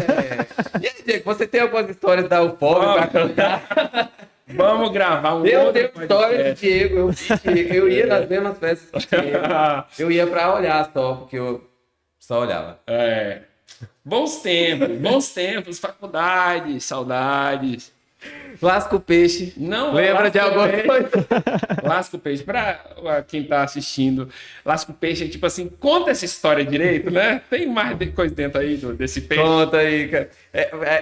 E 0.82 0.88
aí, 0.88 0.94
Diego, 1.06 1.24
você 1.26 1.48
tem 1.48 1.62
algumas 1.62 1.90
histórias 1.90 2.28
da 2.28 2.42
UFOB 2.44 2.80
pra 2.96 3.08
contar? 3.08 4.12
Vamos 4.48 4.92
gravar 4.92 5.36
um 5.36 5.46
Eu 5.46 5.62
outro 5.68 5.74
tenho 5.90 6.02
história 6.04 6.54
de. 6.54 6.62
Diego, 6.62 6.98
eu, 6.98 7.08
vi 7.10 7.28
Diego, 7.54 7.74
eu 7.74 7.90
ia 7.90 8.06
nas 8.08 8.28
mesmas 8.28 8.58
festas 8.58 9.06
que 9.06 9.16
Diego. 9.22 9.38
Eu 9.98 10.12
ia 10.12 10.28
pra 10.28 10.54
olhar 10.56 10.90
só, 10.94 11.14
porque 11.16 11.38
eu 11.38 11.64
só 12.20 12.42
olhava. 12.42 12.80
É. 12.88 13.40
Bons 14.04 14.38
tempos, 14.42 14.90
bons 15.00 15.30
tempos, 15.34 15.80
faculdade, 15.80 16.80
saudades. 16.82 17.92
Lasca 18.62 18.96
o 18.96 19.00
peixe. 19.00 19.54
Não, 19.58 19.94
Lembra 19.94 20.30
de 20.30 20.40
alguma 20.40 20.68
peixe. 20.68 20.88
coisa? 20.88 21.10
Lasca 21.84 22.18
o 22.18 22.20
peixe. 22.20 22.44
Pra 22.44 22.80
uh, 22.98 23.24
quem 23.28 23.44
tá 23.44 23.64
assistindo, 23.64 24.30
lasca 24.64 24.92
o 24.92 24.96
peixe 24.96 25.26
é 25.26 25.28
tipo 25.28 25.46
assim, 25.46 25.68
conta 25.68 26.12
essa 26.12 26.26
história 26.26 26.66
direito, 26.66 27.10
né? 27.12 27.42
Tem 27.50 27.68
mais 27.68 27.98
de- 27.98 28.08
coisa 28.08 28.34
dentro 28.34 28.60
aí 28.60 28.78
do- 28.78 28.94
desse 28.94 29.22
peixe. 29.22 29.44
Conta 29.44 29.78
aí, 29.78 30.08
cara. 30.08 30.30
É, 30.54 30.62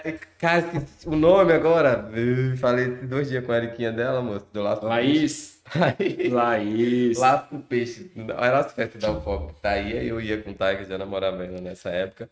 é, 0.10 0.16
cara, 0.39 0.60
esqueci 0.60 1.08
o 1.08 1.16
nome 1.16 1.54
agora. 1.54 2.10
Falei 2.58 2.88
dois 2.88 3.30
dias 3.30 3.45
com 3.45 3.51
a 3.51 3.58
Eriquinha 3.58 3.91
dela, 3.91 4.22
moço. 4.22 4.45
Do 4.54 4.62
Lasca 4.62 4.86
o 4.86 4.89
Laís. 4.89 5.62
Peixe. 5.97 6.28
Laís. 6.30 7.18
Lasca 7.18 7.56
o 7.56 7.60
peixe. 7.60 8.12
Era 8.38 8.60
as 8.60 8.74
festas 8.74 9.01
da 9.01 9.14
que 9.14 9.62
tá 9.62 9.70
aí, 9.72 9.97
aí 9.97 10.08
eu 10.10 10.20
ia 10.20 10.38
com 10.41 10.51
o 10.51 10.54
Tiger, 10.54 10.86
já 10.88 10.97
namorava 10.97 11.41
ainda 11.43 11.62
nessa 11.62 11.89
época. 11.89 12.30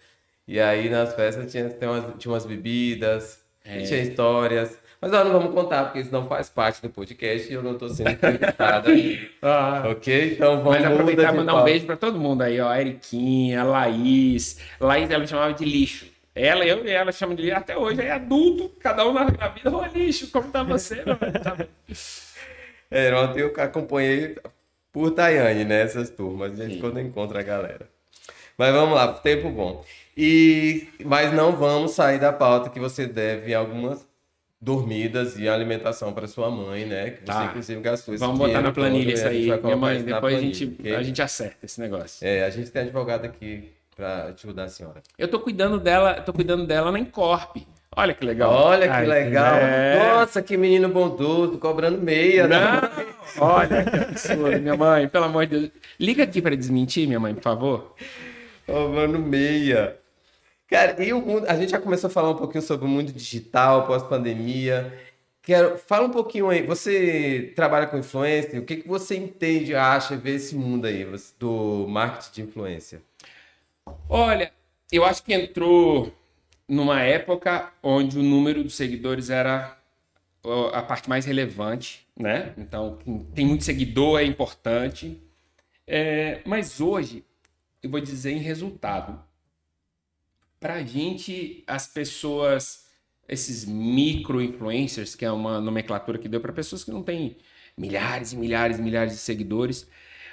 E 0.47 0.59
aí 0.59 0.89
nas 0.89 1.13
festas 1.15 1.49
tinha, 1.51 1.69
tem 1.69 1.87
umas, 1.87 2.03
tinha 2.17 2.31
umas 2.33 2.45
bebidas, 2.45 3.39
É. 3.63 3.81
tinha 3.83 4.01
histórias. 4.01 4.77
Mas 5.01 5.09
nós 5.09 5.25
não 5.25 5.31
vamos 5.31 5.55
contar, 5.55 5.85
porque 5.85 5.99
isso 5.99 6.11
não 6.11 6.27
faz 6.27 6.47
parte 6.47 6.79
do 6.79 6.87
podcast 6.87 7.49
e 7.49 7.55
eu 7.55 7.63
não 7.63 7.75
tô 7.75 7.89
sendo 7.89 8.11
entrevistada. 8.11 8.91
Ah. 9.41 9.85
ok? 9.89 10.33
Então 10.33 10.57
vamos 10.57 10.79
Mas 10.79 10.85
aproveitar 10.85 11.33
e 11.33 11.37
mandar 11.37 11.55
um 11.55 11.63
beijo 11.63 11.87
pra 11.87 11.97
todo 11.97 12.19
mundo 12.19 12.43
aí, 12.43 12.61
ó. 12.61 12.71
Eriquinha, 12.71 13.61
a 13.61 13.63
Laís. 13.63 14.59
Laís, 14.79 15.09
ela 15.09 15.19
me 15.19 15.27
chamava 15.27 15.53
de 15.53 15.65
lixo. 15.65 16.05
Ela, 16.35 16.63
eu 16.65 16.85
e 16.85 16.91
ela 16.91 17.11
chamam 17.11 17.35
de 17.35 17.41
lixo. 17.41 17.57
Até 17.57 17.75
hoje, 17.75 17.99
é 17.99 18.11
adulto, 18.11 18.69
cada 18.79 19.07
um 19.07 19.11
na, 19.11 19.23
na 19.25 19.47
vida. 19.47 19.75
Ô, 19.75 19.83
lixo, 19.87 20.29
como 20.29 20.51
tá 20.51 20.61
você? 20.61 20.97
Tá. 20.97 21.57
É, 22.93 23.15
ontem 23.15 23.39
eu 23.39 23.53
acompanhei 23.55 24.35
por 24.91 25.11
Tayane, 25.11 25.63
né? 25.63 25.81
Essas 25.81 26.09
turmas. 26.09 26.59
A 26.59 26.67
gente 26.67 26.77
quando 26.77 26.99
encontra 26.99 27.39
a 27.39 27.41
galera. 27.41 27.87
Mas 28.57 28.73
vamos 28.73 28.95
lá, 28.95 29.13
tempo 29.13 29.49
bom. 29.49 29.81
E, 30.15 30.89
mas 31.05 31.31
não 31.33 31.53
vamos 31.55 31.91
sair 31.91 32.19
da 32.19 32.33
pauta 32.33 32.69
que 32.69 32.81
você 32.81 33.07
deve 33.07 33.55
algumas 33.55 34.05
dormidas 34.61 35.39
e 35.39 35.49
alimentação 35.49 36.13
para 36.13 36.27
sua 36.27 36.49
mãe, 36.51 36.85
né? 36.85 37.09
Que 37.11 37.19
você 37.21 37.25
Tá. 37.25 37.45
inclusive 37.45 37.81
gastou 37.81 38.13
esse 38.13 38.23
Vamos 38.23 38.37
botar 38.37 38.61
na 38.61 38.71
planilha 38.71 39.05
todo, 39.05 39.13
isso 39.15 39.25
a 39.25 39.29
aí. 39.55 39.61
Minha 39.63 39.75
mãe, 39.75 39.97
depois 40.03 40.13
a 40.15 40.19
planilha, 40.21 40.53
gente, 40.53 40.75
ok? 40.79 40.95
a 40.95 41.03
gente 41.03 41.21
acerta 41.21 41.65
esse 41.65 41.81
negócio. 41.81 42.25
É, 42.25 42.43
a 42.45 42.49
gente 42.51 42.69
tem 42.69 42.83
advogado 42.83 43.25
aqui 43.25 43.71
para 43.95 44.25
ajudar 44.37 44.65
a 44.65 44.69
senhora. 44.69 45.01
Eu 45.17 45.27
tô 45.27 45.39
cuidando 45.39 45.79
dela, 45.79 46.13
tô 46.21 46.31
cuidando 46.31 46.65
dela 46.67 46.91
na 46.91 46.99
Encorp. 46.99 47.57
Olha 47.93 48.13
que 48.13 48.23
legal. 48.23 48.51
Olha 48.53 48.87
que 48.87 48.93
Ai, 48.93 49.05
legal. 49.05 49.55
é. 49.57 49.99
Nossa, 50.13 50.41
que 50.41 50.55
menino 50.55 50.87
bondoso, 50.87 51.57
cobrando 51.57 51.99
meia. 51.99 52.47
né? 52.47 52.57
Não, 53.37 53.43
olha 53.47 53.83
que 53.83 53.95
absurdo, 53.97 54.59
minha 54.61 54.77
mãe, 54.77 55.07
pelo 55.09 55.25
amor 55.25 55.45
de 55.45 55.59
Deus. 55.59 55.71
Liga 55.99 56.23
aqui 56.23 56.41
para 56.41 56.55
desmentir, 56.55 57.05
minha 57.07 57.19
mãe, 57.19 57.33
por 57.33 57.43
favor. 57.43 57.95
Cobrando 58.65 59.19
meia. 59.19 59.97
Cara, 60.71 61.03
e 61.03 61.11
o 61.11 61.21
mundo. 61.21 61.45
A 61.49 61.55
gente 61.57 61.71
já 61.71 61.81
começou 61.81 62.07
a 62.07 62.11
falar 62.11 62.29
um 62.29 62.37
pouquinho 62.37 62.61
sobre 62.61 62.85
o 62.85 62.87
mundo 62.87 63.11
digital, 63.11 63.85
pós-pandemia. 63.85 64.97
Quero. 65.41 65.77
Fala 65.77 66.07
um 66.07 66.11
pouquinho 66.11 66.49
aí. 66.49 66.65
Você 66.65 67.51
trabalha 67.57 67.87
com 67.87 67.97
influência? 67.97 68.57
O 68.57 68.63
que, 68.63 68.77
que 68.77 68.87
você 68.87 69.17
entende, 69.17 69.75
acha, 69.75 70.15
vê 70.15 70.35
esse 70.35 70.55
mundo 70.55 70.87
aí 70.87 71.05
do 71.37 71.85
marketing 71.89 72.31
de 72.31 72.41
influência? 72.43 73.01
Olha, 74.07 74.49
eu 74.89 75.03
acho 75.03 75.21
que 75.23 75.33
entrou 75.33 76.13
numa 76.69 77.01
época 77.01 77.69
onde 77.83 78.17
o 78.17 78.23
número 78.23 78.63
dos 78.63 78.75
seguidores 78.75 79.29
era 79.29 79.77
a 80.71 80.81
parte 80.81 81.09
mais 81.09 81.25
relevante, 81.25 82.07
né? 82.17 82.53
Então, 82.57 82.97
tem 83.35 83.45
muito 83.45 83.65
seguidor 83.65 84.21
é 84.21 84.23
importante. 84.23 85.21
É, 85.85 86.39
mas 86.45 86.79
hoje, 86.79 87.25
eu 87.83 87.89
vou 87.89 87.99
dizer 87.99 88.31
em 88.31 88.39
resultado. 88.39 89.30
Pra 90.61 90.83
gente, 90.83 91.63
as 91.65 91.87
pessoas, 91.87 92.85
esses 93.27 93.65
micro-influencers, 93.65 95.15
que 95.15 95.25
é 95.25 95.31
uma 95.31 95.59
nomenclatura 95.59 96.19
que 96.19 96.29
deu 96.29 96.39
para 96.39 96.53
pessoas 96.53 96.83
que 96.83 96.91
não 96.91 97.01
têm 97.01 97.35
milhares 97.75 98.31
e 98.31 98.37
milhares 98.37 98.77
e 98.77 98.81
milhares 98.83 99.13
de 99.13 99.17
seguidores, 99.17 99.87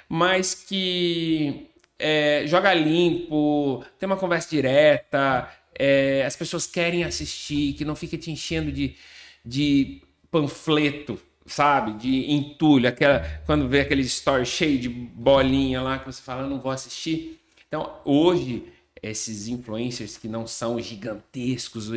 mas 0.07 0.53
que 0.53 1.67
é, 1.97 2.43
joga 2.45 2.71
limpo, 2.75 3.83
tem 3.97 4.05
uma 4.05 4.17
conversa 4.17 4.51
direta, 4.51 5.49
é, 5.73 6.23
as 6.23 6.35
pessoas 6.35 6.67
querem 6.67 7.03
assistir, 7.03 7.73
que 7.73 7.83
não 7.83 7.95
fica 7.95 8.15
te 8.15 8.29
enchendo 8.29 8.71
de, 8.71 8.95
de 9.43 9.99
panfleto, 10.29 11.19
sabe? 11.47 11.93
De 11.93 12.31
entulho, 12.31 12.87
aquela, 12.87 13.21
quando 13.47 13.67
vê 13.67 13.79
aquele 13.81 14.03
story 14.03 14.45
cheio 14.45 14.77
de 14.77 14.89
bolinha 14.89 15.81
lá 15.81 15.97
que 15.97 16.05
você 16.05 16.21
fala, 16.21 16.47
não 16.47 16.59
vou 16.59 16.71
assistir. 16.71 17.41
Então, 17.67 17.99
hoje, 18.05 18.63
esses 19.01 19.47
influencers 19.47 20.17
que 20.17 20.27
não 20.27 20.45
são 20.47 20.79
gigantescos, 20.79 21.89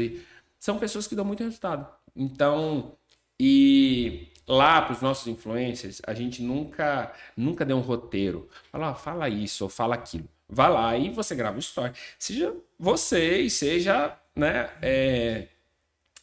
são 0.59 0.79
pessoas 0.79 1.07
que 1.07 1.15
dão 1.15 1.25
muito 1.25 1.43
resultado. 1.43 1.87
Então, 2.15 2.97
e 3.39 4.29
lá 4.47 4.83
para 4.83 4.93
os 4.93 5.03
nossos 5.03 5.27
influencers, 5.27 6.01
a 6.07 6.15
gente 6.15 6.43
nunca, 6.43 7.13
nunca 7.37 7.65
deu 7.65 7.77
um 7.77 7.81
roteiro. 7.81 8.49
Fala, 8.71 8.95
fala 8.95 9.29
isso 9.29 9.65
ou 9.65 9.71
fala 9.71 9.95
aquilo. 9.95 10.29
Vá 10.49 10.69
lá 10.69 10.97
e 10.97 11.11
você 11.11 11.35
grava 11.35 11.57
o 11.57 11.61
story. 11.61 11.93
Seja 12.19 12.55
você 12.79 13.41
e 13.41 13.51
seja 13.51 14.17
né, 14.37 14.71
é, 14.83 15.49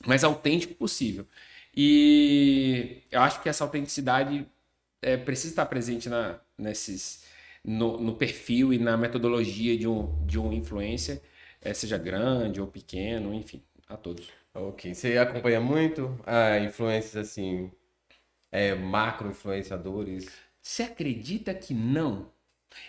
mais 0.06 0.24
autêntico 0.24 0.76
possível. 0.76 1.26
E 1.76 3.04
eu 3.12 3.22
acho 3.22 3.42
que 3.42 3.50
essa 3.50 3.64
autenticidade 3.64 4.46
é, 5.02 5.18
precisa 5.18 5.54
estar 5.54 5.66
presente 5.66 6.10
na, 6.10 6.40
nesses, 6.58 7.24
no, 7.64 7.98
no 8.00 8.16
perfil 8.16 8.74
e 8.74 8.80
na 8.80 8.98
metodologia 8.98 9.78
de 9.78 9.88
um, 9.88 10.26
de 10.26 10.40
um 10.40 10.52
influencer, 10.54 11.22
é, 11.62 11.74
seja 11.74 11.98
grande 11.98 12.62
ou 12.62 12.68
pequeno, 12.68 13.34
enfim, 13.34 13.62
a 13.88 13.98
todos. 13.98 14.28
Ok. 14.54 14.94
Você 14.94 15.18
acompanha 15.18 15.60
muito 15.62 16.18
a 16.26 16.60
influências 16.60 17.16
assim, 17.16 17.72
é, 18.52 18.76
macro-influenciadores? 18.76 20.30
Você 20.62 20.84
acredita 20.84 21.54
que 21.54 21.74
não? 21.74 22.28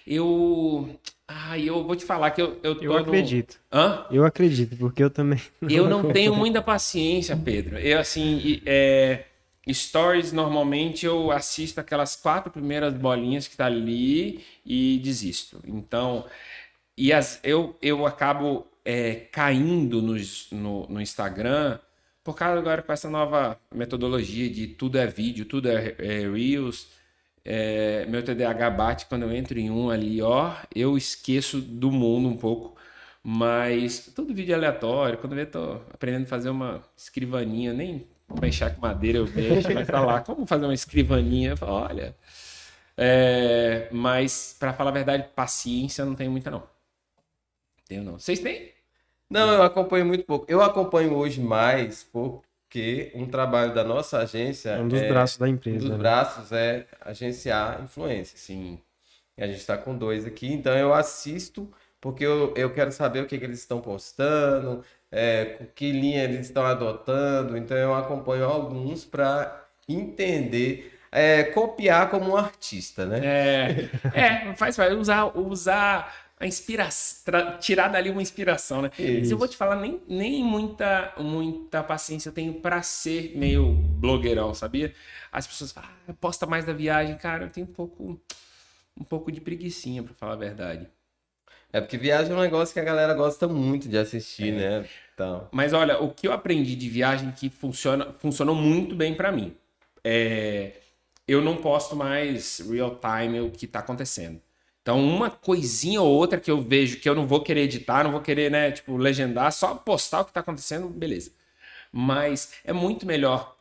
Eu. 0.07 0.99
Ah, 1.27 1.59
eu 1.59 1.85
vou 1.85 1.97
te 1.97 2.05
falar 2.05 2.31
que 2.33 2.43
eu, 2.43 2.59
eu 2.62 2.75
tô 2.75 2.85
Eu 2.85 2.93
no- 2.95 2.99
acredito. 2.99 3.61
Hã? 3.73 4.07
Eu 4.11 4.25
acredito, 4.25 4.77
porque 4.77 5.03
eu 5.03 5.11
também. 5.11 5.39
Eu 5.68 5.89
não 5.89 6.12
tenho 6.12 6.35
muita 6.35 6.61
paciência, 6.62 7.37
Pedro. 7.37 7.79
Eu, 7.79 8.01
assim, 8.01 8.61
é, 8.66 9.25
stories, 9.72 10.32
normalmente 10.32 11.06
eu 11.06 11.30
assisto 11.30 11.80
aquelas 11.80 12.16
quatro 12.16 12.50
primeiras 12.50 12.94
bolinhas 12.94 13.46
que 13.48 13.56
tá 13.56 13.66
ali 13.66 14.44
e 14.64 14.98
desisto. 15.02 15.61
Então, 15.64 16.26
e 16.96 17.12
as, 17.12 17.40
eu, 17.42 17.76
eu 17.82 18.06
acabo 18.06 18.66
é, 18.84 19.14
caindo 19.32 20.02
nos- 20.02 20.48
no, 20.50 20.86
no 20.88 21.00
Instagram 21.00 21.78
por 22.24 22.34
causa 22.36 22.58
agora 22.61 22.82
com 22.82 22.92
essa 22.92 23.08
nova 23.11 23.58
metodologia 23.74 24.48
de 24.50 24.66
tudo 24.68 24.98
é 24.98 25.06
vídeo, 25.06 25.44
tudo 25.46 25.68
é, 25.70 25.94
é 25.98 26.30
Reels. 26.30 26.88
É, 27.44 28.04
meu 28.06 28.22
TDAH 28.22 28.70
bate 28.70 29.06
quando 29.06 29.22
eu 29.22 29.32
entro 29.32 29.58
em 29.58 29.70
um 29.70 29.90
ali, 29.90 30.20
ó, 30.22 30.54
eu 30.74 30.96
esqueço 30.96 31.61
do 31.61 31.90
mundo 31.90 32.28
um 32.28 32.36
pouco. 32.36 32.76
Mas 33.22 34.11
todo 34.14 34.34
vídeo 34.34 34.54
aleatório. 34.54 35.18
Quando 35.18 35.38
eu 35.38 35.46
tô 35.50 35.72
aprendendo 35.92 36.24
a 36.24 36.26
fazer 36.26 36.50
uma 36.50 36.82
escrivaninha, 36.96 37.72
nem 37.74 38.06
mexer 38.39 38.74
com 38.74 38.81
madeira 38.83 39.18
eu 39.18 39.26
mexo, 39.26 39.72
mas 39.72 39.87
tá 39.87 40.01
lá, 40.01 40.20
como 40.20 40.47
fazer 40.47 40.64
uma 40.64 40.74
escrivaninha? 40.74 41.51
Eu 41.51 41.57
falo, 41.57 41.72
olha. 41.72 42.14
É, 42.97 43.89
mas, 43.91 44.55
para 44.59 44.74
falar 44.74 44.91
a 44.91 44.95
verdade, 44.95 45.28
paciência 45.35 46.03
eu 46.03 46.07
não 46.07 46.14
tenho 46.14 46.31
muita, 46.31 46.51
não. 46.51 46.62
Tenho 47.89 48.05
não. 48.05 48.18
Vocês 48.18 48.39
têm? 48.41 48.72
Não, 49.31 49.51
eu 49.53 49.62
acompanho 49.62 50.05
muito 50.05 50.24
pouco. 50.24 50.45
Eu 50.49 50.61
acompanho 50.61 51.14
hoje 51.14 51.41
mais 51.41 52.05
porque 52.05 53.12
um 53.14 53.26
trabalho 53.26 53.72
da 53.72 53.83
nossa 53.85 54.18
agência. 54.18 54.70
É 54.70 54.81
um 54.81 54.89
dos 54.89 55.01
é- 55.01 55.09
braços 55.09 55.39
da 55.39 55.47
Um 55.47 55.49
empresa. 55.49 55.78
dos 55.78 55.91
né? 55.91 55.97
braços 55.97 56.53
é 56.53 56.87
agenciar 57.01 57.83
influência. 57.83 58.37
Sim. 58.37 58.78
E 59.39 59.43
a 59.43 59.47
gente 59.47 59.61
está 59.61 59.78
com 59.78 59.97
dois 59.97 60.26
aqui, 60.26 60.53
então 60.53 60.76
eu 60.76 60.93
assisto 60.93 61.72
porque 62.01 62.24
eu, 62.24 62.55
eu 62.57 62.72
quero 62.72 62.90
saber 62.90 63.22
o 63.22 63.26
que, 63.26 63.38
que 63.38 63.44
eles 63.44 63.59
estão 63.59 63.80
postando, 63.80 64.84
é, 65.11 65.66
que 65.74 65.92
linha 65.92 66.24
eles 66.24 66.46
estão 66.46 66.64
adotando. 66.64 67.57
Então 67.57 67.76
eu 67.76 67.94
acompanho 67.94 68.44
alguns 68.44 69.05
para 69.05 69.66
entender, 69.88 70.98
é, 71.12 71.44
copiar 71.44 72.09
como 72.11 72.30
um 72.30 72.36
artista, 72.36 73.05
né? 73.05 73.20
É, 73.24 73.88
é 74.14 74.55
faz, 74.55 74.76
faz 74.76 74.94
usar, 74.94 75.36
usar 75.36 76.30
a 76.38 76.46
inspiração, 76.46 77.59
tirar 77.59 77.88
dali 77.88 78.09
uma 78.09 78.22
inspiração, 78.22 78.80
né? 78.80 78.90
Mas 78.98 79.30
eu 79.30 79.36
vou 79.36 79.46
te 79.46 79.59
falar, 79.59 79.76
nem, 79.76 80.01
nem 80.09 80.42
muita, 80.42 81.12
muita 81.18 81.82
paciência 81.82 82.30
eu 82.30 82.32
tenho 82.32 82.55
pra 82.55 82.80
ser 82.80 83.36
meio 83.36 83.72
blogueirão, 83.74 84.55
sabia? 84.55 84.94
As 85.30 85.46
pessoas 85.46 85.70
falam, 85.70 85.90
ah, 86.09 86.14
posta 86.18 86.46
mais 86.46 86.64
da 86.64 86.72
viagem. 86.72 87.18
Cara, 87.18 87.44
eu 87.44 87.51
tenho 87.51 87.66
um 87.66 87.72
pouco, 87.72 88.18
um 88.98 89.05
pouco 89.05 89.30
de 89.30 89.38
preguicinha, 89.38 90.03
pra 90.03 90.14
falar 90.14 90.32
a 90.32 90.36
verdade. 90.36 90.88
É 91.73 91.81
porque 91.81 91.97
viagem 91.97 92.33
é 92.33 92.35
um 92.35 92.41
negócio 92.41 92.75
que 92.75 92.81
a 92.81 92.85
galera 92.85 93.14
gosta 93.14 93.47
muito 93.47 93.89
de 93.89 93.97
assistir, 93.97 94.53
né? 94.53 94.85
Então, 95.14 95.49
Mas 95.53 95.73
olha, 95.73 95.99
o 96.01 96.11
que 96.11 96.27
eu 96.27 96.33
aprendi 96.33 96.75
de 96.75 96.89
viagem 96.89 97.31
que 97.31 97.49
funciona, 97.49 98.14
funcionou 98.18 98.55
muito 98.55 98.95
bem 98.95 99.14
pra 99.14 99.31
mim. 99.31 99.55
É, 100.03 100.73
eu 101.29 101.41
não 101.41 101.57
posto 101.57 101.95
mais 101.95 102.59
real 102.61 102.99
time 102.99 103.41
o 103.41 103.51
que 103.51 103.66
tá 103.66 103.79
acontecendo. 103.81 104.41
Então, 104.83 104.99
uma 104.99 105.31
coisinha 105.31 106.01
ou 106.01 106.09
outra 106.09 106.41
que 106.41 106.51
eu 106.51 106.61
vejo 106.61 106.99
que 106.99 107.09
eu 107.09 107.14
não 107.14 107.27
vou 107.27 107.43
querer 107.43 107.62
editar, 107.62 108.03
não 108.03 108.12
vou 108.12 108.21
querer, 108.21 108.51
né, 108.51 108.73
tipo, 108.73 108.97
legendar, 108.97 109.53
só 109.53 109.75
postar 109.75 110.23
o 110.23 110.25
que 110.25 110.33
tá 110.33 110.41
acontecendo, 110.41 110.89
beleza. 110.89 111.31
Mas 111.93 112.53
é 112.64 112.73
muito 112.73 113.07
melhor. 113.07 113.57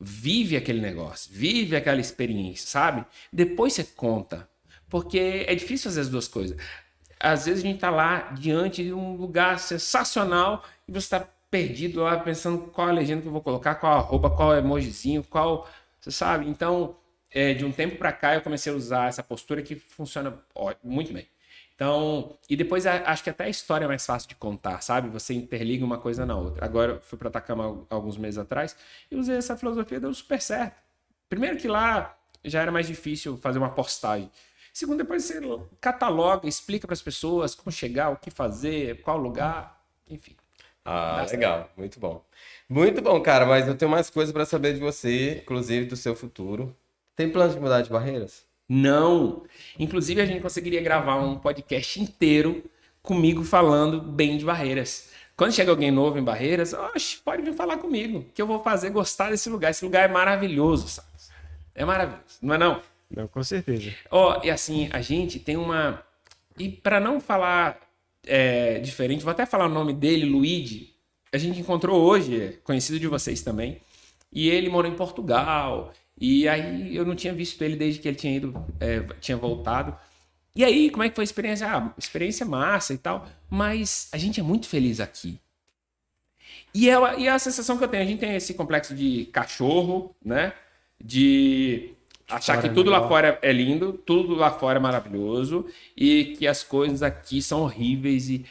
Vive 0.00 0.56
aquele 0.56 0.80
negócio, 0.80 1.30
vive 1.32 1.76
aquela 1.76 2.00
experiência, 2.00 2.66
sabe? 2.66 3.04
Depois 3.32 3.74
você 3.74 3.84
conta. 3.84 4.48
Porque 4.88 5.46
é 5.46 5.54
difícil 5.54 5.90
fazer 5.90 6.00
as 6.00 6.08
duas 6.08 6.28
coisas. 6.28 6.56
Às 7.22 7.46
vezes 7.46 7.64
a 7.64 7.66
gente 7.66 7.78
tá 7.80 7.90
lá 7.90 8.30
diante 8.32 8.82
de 8.84 8.92
um 8.92 9.14
lugar 9.16 9.58
sensacional 9.58 10.64
e 10.88 10.92
você 10.92 11.08
tá 11.10 11.26
perdido 11.50 12.02
lá 12.02 12.18
pensando 12.18 12.58
qual 12.72 12.88
a 12.88 12.92
legenda 12.92 13.22
que 13.22 13.28
eu 13.28 13.32
vou 13.32 13.42
colocar, 13.42 13.76
qual 13.76 13.92
arroba, 13.98 14.30
qual 14.30 14.54
emojizinho, 14.56 15.22
qual. 15.24 15.68
Você 16.00 16.10
sabe? 16.10 16.48
Então, 16.48 16.96
é, 17.30 17.54
de 17.54 17.64
um 17.64 17.70
tempo 17.72 17.96
para 17.96 18.12
cá 18.12 18.34
eu 18.34 18.40
comecei 18.42 18.72
a 18.72 18.76
usar 18.76 19.08
essa 19.08 19.22
postura 19.22 19.62
que 19.62 19.76
funciona 19.76 20.36
muito 20.82 21.12
bem. 21.12 21.28
Então, 21.74 22.36
e 22.48 22.56
depois 22.56 22.86
acho 22.86 23.24
que 23.24 23.30
até 23.30 23.44
a 23.44 23.48
história 23.48 23.84
é 23.84 23.88
mais 23.88 24.04
fácil 24.04 24.28
de 24.28 24.34
contar, 24.34 24.80
sabe? 24.82 25.08
Você 25.08 25.34
interliga 25.34 25.84
uma 25.84 25.98
coisa 25.98 26.24
na 26.26 26.36
outra. 26.36 26.64
Agora 26.64 26.92
eu 26.92 27.00
fui 27.00 27.18
para 27.18 27.28
Atacama 27.28 27.64
al- 27.64 27.86
alguns 27.90 28.16
meses 28.16 28.38
atrás 28.38 28.76
e 29.10 29.16
usei 29.16 29.36
essa 29.36 29.56
filosofia, 29.56 29.98
deu 29.98 30.12
super 30.14 30.40
certo. 30.40 30.74
Primeiro 31.28 31.56
que 31.56 31.66
lá 31.68 32.16
já 32.44 32.60
era 32.62 32.70
mais 32.70 32.86
difícil 32.86 33.36
fazer 33.36 33.58
uma 33.58 33.70
postagem. 33.70 34.30
Segundo, 34.72 34.98
depois 34.98 35.24
você 35.24 35.40
cataloga, 35.80 36.48
explica 36.48 36.86
para 36.86 36.94
as 36.94 37.02
pessoas 37.02 37.54
como 37.54 37.70
chegar, 37.70 38.10
o 38.10 38.16
que 38.16 38.30
fazer, 38.30 39.02
qual 39.02 39.18
lugar, 39.18 39.82
enfim. 40.08 40.34
ah, 40.84 41.26
legal, 41.30 41.70
muito 41.76 42.00
bom. 42.00 42.24
Muito 42.68 43.02
bom, 43.02 43.20
cara, 43.20 43.44
mas 43.44 43.68
eu 43.68 43.76
tenho 43.76 43.90
mais 43.90 44.08
coisas 44.08 44.32
para 44.32 44.44
saber 44.44 44.74
de 44.74 44.80
você, 44.80 45.40
inclusive 45.42 45.86
do 45.86 45.96
seu 45.96 46.14
futuro. 46.14 46.74
Tem 47.14 47.30
plano 47.30 47.52
de 47.52 47.60
mudar 47.60 47.82
de 47.82 47.90
barreiras? 47.90 48.44
Não. 48.68 49.44
Inclusive, 49.78 50.22
a 50.22 50.24
gente 50.24 50.40
conseguiria 50.40 50.80
gravar 50.80 51.16
um 51.16 51.38
podcast 51.38 52.00
inteiro 52.00 52.64
comigo 53.02 53.44
falando 53.44 54.00
bem 54.00 54.38
de 54.38 54.44
Barreiras. 54.44 55.10
Quando 55.36 55.52
chega 55.52 55.70
alguém 55.70 55.90
novo 55.90 56.18
em 56.18 56.22
Barreiras, 56.22 56.72
oxe, 56.72 57.18
pode 57.18 57.42
vir 57.42 57.52
falar 57.52 57.78
comigo, 57.78 58.24
que 58.32 58.40
eu 58.40 58.46
vou 58.46 58.62
fazer 58.62 58.90
gostar 58.90 59.30
desse 59.30 59.50
lugar. 59.50 59.70
Esse 59.70 59.84
lugar 59.84 60.08
é 60.08 60.12
maravilhoso, 60.12 60.88
sabe? 60.88 61.08
É 61.74 61.84
maravilhoso, 61.84 62.38
não 62.40 62.54
é 62.54 62.58
não? 62.58 62.82
Não, 63.14 63.28
com 63.28 63.42
certeza. 63.42 63.92
Ó, 64.10 64.40
e 64.42 64.50
assim, 64.50 64.88
a 64.92 65.00
gente 65.00 65.38
tem 65.38 65.56
uma. 65.56 66.02
E 66.58 66.68
para 66.68 66.98
não 66.98 67.20
falar 67.20 67.78
é, 68.26 68.78
diferente, 68.78 69.22
vou 69.22 69.30
até 69.30 69.44
falar 69.44 69.66
o 69.66 69.70
nome 69.72 69.92
dele, 69.92 70.24
Luigi. 70.24 70.94
A 71.32 71.38
gente 71.38 71.60
encontrou 71.60 72.00
hoje, 72.02 72.40
é 72.40 72.52
conhecido 72.64 72.98
de 72.98 73.06
vocês 73.06 73.42
também. 73.42 73.80
E 74.32 74.48
ele 74.48 74.68
morou 74.68 74.90
em 74.90 74.96
Portugal. 74.96 75.92
E 76.18 76.48
aí 76.48 76.94
eu 76.94 77.04
não 77.04 77.14
tinha 77.14 77.32
visto 77.32 77.62
ele 77.62 77.76
desde 77.76 78.00
que 78.00 78.08
ele 78.08 78.16
tinha 78.16 78.36
ido, 78.36 78.64
é, 78.80 79.00
tinha 79.20 79.36
voltado. 79.36 79.96
E 80.54 80.64
aí, 80.64 80.90
como 80.90 81.02
é 81.02 81.08
que 81.08 81.14
foi 81.14 81.22
a 81.22 81.24
experiência? 81.24 81.66
Ah, 81.66 81.94
experiência 81.96 82.44
massa 82.44 82.92
e 82.92 82.98
tal. 82.98 83.26
Mas 83.48 84.08
a 84.12 84.18
gente 84.18 84.40
é 84.40 84.42
muito 84.42 84.68
feliz 84.68 85.00
aqui. 85.00 85.38
E 86.74 86.88
é, 86.88 87.18
e 87.18 87.28
a 87.28 87.38
sensação 87.38 87.76
que 87.78 87.84
eu 87.84 87.88
tenho. 87.88 88.02
A 88.02 88.06
gente 88.06 88.20
tem 88.20 88.34
esse 88.36 88.54
complexo 88.54 88.94
de 88.94 89.26
cachorro, 89.26 90.14
né? 90.24 90.52
De 91.02 91.94
achar 92.28 92.60
que 92.60 92.68
tudo 92.68 92.90
lá 92.90 93.06
fora 93.06 93.38
é 93.42 93.52
lindo, 93.52 93.92
tudo 93.92 94.34
lá 94.34 94.50
fora 94.50 94.78
é 94.78 94.82
maravilhoso 94.82 95.66
e 95.96 96.36
que 96.38 96.46
as 96.46 96.62
coisas 96.62 97.02
aqui 97.02 97.42
são 97.42 97.62
horríveis 97.62 98.28
e 98.28 98.44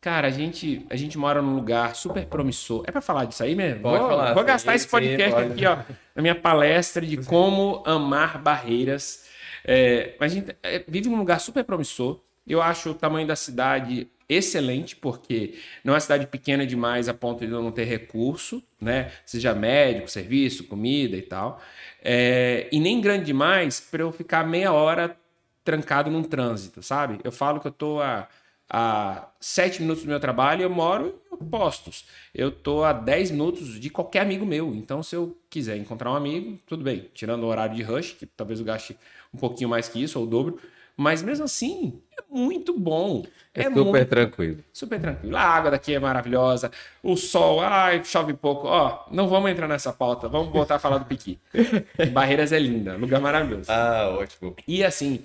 cara, 0.00 0.28
a 0.28 0.30
gente 0.30 0.86
a 0.90 0.96
gente 0.96 1.18
mora 1.18 1.42
num 1.42 1.54
lugar 1.54 1.94
super 1.94 2.24
promissor. 2.26 2.84
É 2.86 2.92
pra 2.92 3.00
falar 3.00 3.24
disso 3.24 3.42
aí 3.42 3.54
mesmo? 3.54 3.82
Pode 3.82 3.98
vou, 3.98 4.08
falar, 4.08 4.34
vou 4.34 4.42
sim, 4.42 4.46
gastar 4.46 4.74
esse 4.74 4.84
sim, 4.84 4.90
podcast 4.90 5.34
pode. 5.34 5.52
aqui, 5.52 5.66
ó, 5.66 5.78
na 6.14 6.22
minha 6.22 6.34
palestra 6.34 7.04
de 7.04 7.16
como 7.24 7.82
amar 7.86 8.38
barreiras. 8.38 9.26
É, 9.64 10.14
mas 10.18 10.32
a 10.32 10.34
gente 10.34 10.56
é, 10.62 10.84
vive 10.86 11.08
num 11.08 11.18
lugar 11.18 11.40
super 11.40 11.64
promissor. 11.64 12.20
Eu 12.46 12.62
acho 12.62 12.90
o 12.90 12.94
tamanho 12.94 13.26
da 13.26 13.36
cidade 13.36 14.08
excelente, 14.28 14.94
porque 14.96 15.54
não 15.82 15.92
é 15.92 15.94
uma 15.94 16.00
cidade 16.00 16.26
pequena 16.26 16.66
demais 16.66 17.08
a 17.08 17.14
ponto 17.14 17.44
de 17.44 17.50
não 17.50 17.72
ter 17.72 17.84
recurso, 17.84 18.62
né? 18.80 19.10
Seja 19.24 19.54
médico, 19.54 20.10
serviço, 20.10 20.64
comida 20.64 21.16
e 21.16 21.22
tal. 21.22 21.60
É, 22.02 22.68
e 22.70 22.78
nem 22.78 23.00
grande 23.00 23.24
demais 23.26 23.80
para 23.80 24.02
eu 24.02 24.12
ficar 24.12 24.46
meia 24.46 24.72
hora 24.72 25.16
trancado 25.64 26.10
num 26.10 26.22
trânsito, 26.22 26.82
sabe? 26.82 27.18
Eu 27.24 27.32
falo 27.32 27.60
que 27.60 27.66
eu 27.66 27.72
tô 27.72 28.00
a, 28.00 28.28
a 28.68 29.28
sete 29.40 29.80
minutos 29.80 30.04
do 30.04 30.08
meu 30.08 30.20
trabalho 30.20 30.62
eu 30.62 30.70
moro 30.70 31.20
em 31.32 31.44
postos. 31.46 32.04
Eu 32.34 32.50
tô 32.50 32.84
a 32.84 32.92
10 32.92 33.30
minutos 33.30 33.80
de 33.80 33.88
qualquer 33.90 34.20
amigo 34.20 34.44
meu. 34.44 34.74
Então, 34.74 35.02
se 35.02 35.14
eu 35.16 35.38
quiser 35.48 35.76
encontrar 35.76 36.10
um 36.10 36.16
amigo, 36.16 36.58
tudo 36.66 36.82
bem. 36.84 37.08
Tirando 37.14 37.44
o 37.44 37.46
horário 37.46 37.74
de 37.74 37.82
rush, 37.82 38.12
que 38.12 38.26
talvez 38.26 38.60
eu 38.60 38.66
gaste 38.66 38.96
um 39.32 39.38
pouquinho 39.38 39.70
mais 39.70 39.88
que 39.88 40.02
isso, 40.02 40.18
ou 40.18 40.26
o 40.26 40.28
dobro. 40.28 40.58
Mas 41.00 41.22
mesmo 41.22 41.44
assim, 41.44 42.02
é 42.10 42.22
muito 42.28 42.76
bom. 42.76 43.24
É, 43.54 43.60
É 43.60 43.64
super 43.70 43.84
muito 43.84 44.08
tranquilo. 44.08 44.64
super 44.72 45.00
tranquilo. 45.00 45.36
A 45.36 45.42
água 45.42 45.70
daqui 45.70 45.94
é 45.94 46.00
maravilhosa. 46.00 46.72
O 47.04 47.16
sol, 47.16 47.60
ai, 47.60 48.02
chove 48.02 48.34
pouco. 48.34 48.66
Ó, 48.66 49.06
não 49.12 49.28
vamos 49.28 49.48
entrar 49.48 49.68
nessa 49.68 49.92
pauta. 49.92 50.28
Vamos 50.28 50.52
voltar 50.52 50.74
a 50.74 50.78
falar 50.80 50.98
do 50.98 51.04
Piqui. 51.04 51.38
Barreiras 52.12 52.50
é 52.50 52.58
linda, 52.58 52.96
lugar 52.96 53.20
maravilhoso. 53.20 53.70
Ah, 53.70 54.08
ótimo. 54.18 54.56
E 54.66 54.82
assim, 54.82 55.22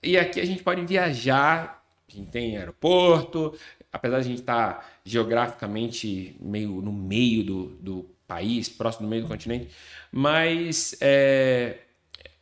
e 0.00 0.16
aqui 0.16 0.40
a 0.40 0.46
gente 0.46 0.62
pode 0.62 0.86
viajar. 0.86 1.82
A 2.08 2.12
gente 2.16 2.30
tem 2.30 2.56
aeroporto. 2.56 3.52
Apesar 3.92 4.20
de 4.20 4.26
a 4.26 4.28
gente 4.28 4.40
estar 4.42 4.88
geograficamente 5.04 6.36
meio 6.40 6.80
no 6.80 6.92
meio 6.92 7.42
do, 7.42 7.64
do 7.80 8.10
país, 8.28 8.68
próximo 8.68 9.08
do 9.08 9.10
meio 9.10 9.22
do 9.22 9.28
continente, 9.28 9.68
mas 10.12 10.96
é, 11.00 11.78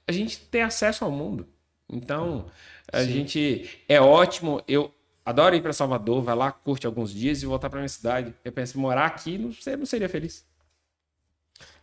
a 0.07 0.13
gente 0.13 0.39
tem 0.39 0.61
acesso 0.61 1.03
ao 1.07 1.11
mundo. 1.11 1.47
Então, 1.91 2.47
a 2.93 3.03
gente 3.05 3.83
é 3.89 4.01
ótimo. 4.01 4.63
Eu 4.69 4.93
adoro 5.25 5.55
ir 5.55 5.63
para 5.63 5.73
Salvador, 5.73 6.23
vai 6.23 6.35
lá, 6.35 6.53
curte 6.53 6.87
alguns 6.87 7.13
dias 7.13 7.43
e 7.43 7.47
voltar 7.47 7.71
para 7.71 7.81
minha 7.81 7.89
cidade. 7.89 8.35
Eu 8.45 8.53
penso, 8.53 8.79
morar 8.79 9.07
aqui 9.07 9.39
não, 9.39 9.51
não 9.79 9.87
seria 9.87 10.09
feliz. 10.09 10.47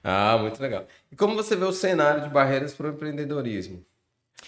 Ah, 0.04 0.38
muito 0.38 0.62
legal. 0.62 0.88
E 1.12 1.16
como 1.16 1.36
você 1.36 1.56
vê 1.56 1.66
o 1.66 1.72
cenário 1.72 2.22
de 2.22 2.30
barreiras 2.30 2.74
para 2.74 2.88
o 2.88 2.90
empreendedorismo? 2.92 3.84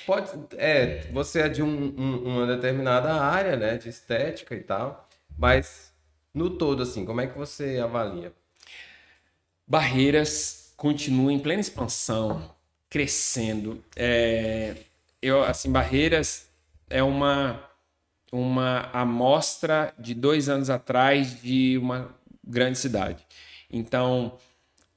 Pode, 0.05 0.31
é, 0.57 1.07
você 1.11 1.41
é 1.41 1.49
de 1.49 1.63
um, 1.63 1.93
um, 1.97 2.23
uma 2.25 2.45
determinada 2.45 3.13
área, 3.13 3.55
né, 3.55 3.77
de 3.77 3.89
estética 3.89 4.53
e 4.53 4.61
tal, 4.61 5.09
mas 5.37 5.91
no 6.33 6.51
todo, 6.51 6.83
assim, 6.83 7.05
como 7.05 7.21
é 7.21 7.27
que 7.27 7.37
você 7.37 7.79
avalia? 7.79 8.31
Barreiras 9.65 10.73
continuam 10.77 11.31
em 11.31 11.39
plena 11.39 11.61
expansão, 11.61 12.55
crescendo. 12.89 13.83
É, 13.95 14.75
eu, 15.21 15.43
assim, 15.43 15.71
Barreiras 15.71 16.49
é 16.89 17.03
uma 17.03 17.63
uma 18.31 18.89
amostra 18.91 19.93
de 19.97 20.13
dois 20.13 20.49
anos 20.49 20.69
atrás 20.69 21.41
de 21.41 21.77
uma 21.77 22.13
grande 22.43 22.77
cidade. 22.77 23.25
Então, 23.69 24.37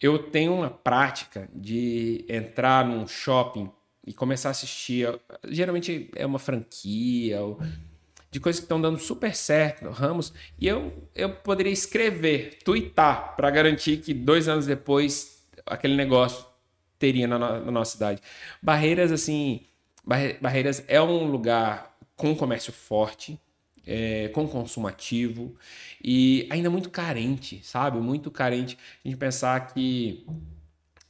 eu 0.00 0.18
tenho 0.18 0.54
uma 0.54 0.70
prática 0.70 1.48
de 1.54 2.24
entrar 2.28 2.84
num 2.84 3.06
shopping 3.06 3.70
e 4.06 4.12
começar 4.12 4.48
a 4.48 4.52
assistir. 4.52 5.08
Geralmente 5.48 6.10
é 6.16 6.24
uma 6.24 6.38
franquia, 6.38 7.40
ou 7.40 7.60
de 8.30 8.40
coisas 8.40 8.60
que 8.60 8.64
estão 8.64 8.80
dando 8.80 8.98
super 8.98 9.34
certo, 9.34 9.90
ramos, 9.90 10.32
e 10.58 10.68
eu, 10.68 11.08
eu 11.14 11.34
poderia 11.34 11.72
escrever, 11.72 12.58
twittar, 12.64 13.34
para 13.34 13.50
garantir 13.50 13.98
que 13.98 14.14
dois 14.14 14.48
anos 14.48 14.66
depois 14.66 15.44
aquele 15.66 15.96
negócio 15.96 16.46
teria 16.98 17.26
na, 17.26 17.38
na 17.38 17.70
nossa 17.72 17.92
cidade. 17.92 18.22
Barreiras, 18.62 19.10
assim, 19.10 19.66
Barreiras 20.40 20.82
é 20.88 21.00
um 21.00 21.30
lugar 21.30 21.96
com 22.16 22.34
comércio 22.34 22.72
forte, 22.72 23.38
é, 23.86 24.28
com 24.28 24.46
consumo 24.48 24.88
ativo 24.88 25.54
e 26.02 26.48
ainda 26.50 26.68
muito 26.68 26.90
carente, 26.90 27.60
sabe? 27.62 27.98
Muito 27.98 28.30
carente. 28.30 28.76
A 29.04 29.08
gente 29.08 29.18
pensar 29.18 29.72
que 29.72 30.26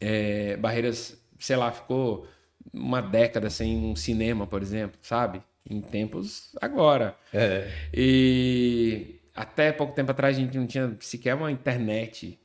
é, 0.00 0.56
Barreiras, 0.56 1.18
sei 1.38 1.56
lá, 1.56 1.72
ficou 1.72 2.26
uma 2.72 3.00
década 3.00 3.48
sem 3.48 3.76
um 3.76 3.96
cinema, 3.96 4.46
por 4.46 4.62
exemplo, 4.62 4.98
sabe? 5.02 5.42
Em 5.68 5.80
tempos 5.80 6.54
agora. 6.60 7.16
É. 7.32 7.70
E 7.92 9.20
até 9.34 9.72
pouco 9.72 9.94
tempo 9.94 10.10
atrás 10.10 10.36
a 10.36 10.40
gente 10.40 10.58
não 10.58 10.66
tinha 10.66 10.96
sequer 11.00 11.34
uma 11.34 11.50
internet 11.50 12.38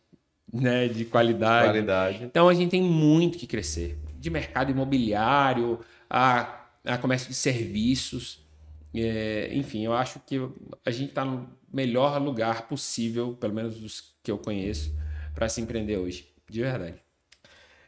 né, 0.52 0.88
de 0.88 1.04
qualidade. 1.06 1.68
Qualidade. 1.68 2.24
Então 2.24 2.48
a 2.48 2.54
gente 2.54 2.72
tem 2.72 2.82
muito 2.82 3.38
que 3.38 3.46
crescer. 3.46 3.98
De 4.18 4.30
mercado 4.30 4.72
imobiliário 4.72 5.80
a, 6.10 6.68
a 6.84 6.98
comércio 6.98 7.30
de 7.30 7.36
serviços. 7.36 8.46
É, 8.94 9.50
enfim, 9.54 9.84
eu 9.84 9.94
acho 9.94 10.20
que 10.20 10.40
a 10.86 10.92
gente 10.92 11.10
está 11.10 11.26
no 11.26 11.50
melhor 11.72 12.22
lugar 12.22 12.68
possível, 12.68 13.34
pelo 13.34 13.54
menos 13.54 13.80
dos 13.80 14.16
que 14.24 14.32
eu 14.32 14.38
conheço, 14.38 14.96
para 15.34 15.50
se 15.50 15.62
empreender 15.62 15.98
hoje. 15.98 16.28
De 16.50 16.62
verdade. 16.62 16.96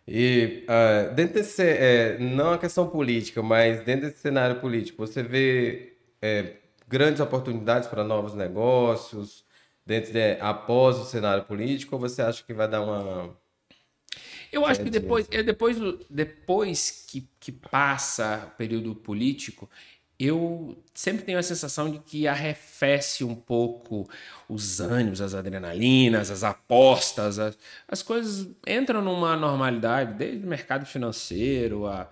E 0.08 0.66
uh, 0.66 1.14
dentro 1.14 1.36
desse, 1.36 1.62
é, 1.62 2.18
não 2.18 2.54
a 2.54 2.58
questão 2.58 2.88
política, 2.90 3.42
mas 3.44 3.84
dentro 3.84 4.08
desse 4.08 4.20
cenário 4.20 4.60
político, 4.62 5.06
você 5.06 5.22
vê 5.22 5.98
é, 6.22 6.56
grandes 6.88 7.20
oportunidades 7.20 7.90
para 7.90 8.04
novos 8.04 8.34
negócios 8.34 9.46
dentro 9.86 10.14
de, 10.14 10.38
após 10.40 10.98
o 10.98 11.06
cenário 11.06 11.44
político, 11.44 11.96
ou 11.96 12.02
você 12.02 12.22
acha 12.22 12.44
que 12.44 12.54
vai 12.54 12.68
dar 12.70 12.82
uma 12.82 13.38
eu 14.52 14.66
acho 14.66 14.84
que 14.84 14.90
depois, 14.90 15.28
é 15.32 15.44
depois, 15.44 15.78
depois 16.10 17.06
que, 17.08 17.28
que 17.40 17.52
passa 17.52 18.50
o 18.54 18.58
período 18.58 18.96
político, 18.96 19.70
eu 20.20 20.76
sempre 20.94 21.24
tenho 21.24 21.38
a 21.38 21.44
sensação 21.44 21.90
de 21.92 22.00
que 22.00 22.28
arrefece 22.28 23.24
um 23.24 23.36
pouco 23.36 24.10
os 24.50 24.80
ânimos, 24.80 25.22
as 25.22 25.36
adrenalinas, 25.36 26.32
as 26.32 26.44
apostas, 26.44 27.38
as, 27.38 27.58
as 27.88 28.02
coisas 28.02 28.50
entram 28.66 29.02
numa 29.02 29.36
normalidade, 29.36 30.14
desde 30.16 30.44
o 30.44 30.50
mercado 30.50 30.86
financeiro, 30.86 31.86
a, 31.86 32.10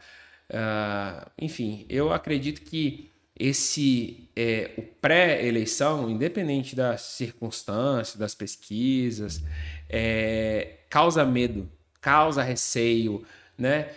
a 0.53 1.31
enfim, 1.41 1.85
eu 1.89 2.13
acredito 2.13 2.61
que 2.61 3.09
esse 3.37 4.29
é, 4.35 4.71
o 4.77 4.81
pré-eleição, 4.83 6.09
independente 6.09 6.75
das 6.75 7.01
circunstâncias, 7.01 8.15
das 8.15 8.35
pesquisas, 8.35 9.43
é, 9.89 10.77
causa 10.89 11.25
medo, 11.25 11.69
causa 12.05 12.43
receio, 12.43 13.25
né? 13.57 13.91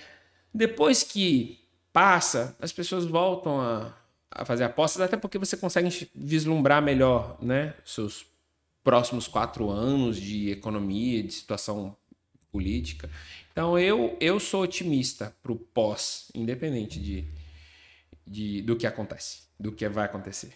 Depois 0.53 1.03
que 1.03 1.61
passa, 1.93 2.57
as 2.59 2.73
pessoas 2.73 3.05
voltam 3.05 3.61
a, 3.61 3.95
a 4.31 4.47
fazer 4.47 4.65
apostas, 4.65 5.03
até 5.03 5.15
porque 5.15 5.37
você 5.37 5.59
consegue 5.59 6.09
vislumbrar 6.15 6.83
melhor, 6.83 7.37
né? 7.43 7.75
Seus 7.85 8.25
próximos 8.83 9.29
quatro 9.29 9.69
anos 9.69 10.17
de 10.17 10.51
economia, 10.51 11.23
de 11.23 11.35
situação 11.35 11.95
política. 12.51 13.11
Então 13.53 13.79
eu, 13.79 14.17
eu 14.21 14.41
sou 14.41 14.63
otimista 14.63 15.37
para 15.43 15.53
o 15.53 15.57
pós, 15.57 16.31
independente 16.35 16.99
de, 16.99 17.27
de, 18.27 18.63
do 18.63 18.75
que 18.75 18.87
acontece, 18.87 19.43
do 19.61 19.71
que 19.71 19.87
vai 19.87 20.07
acontecer. 20.07 20.53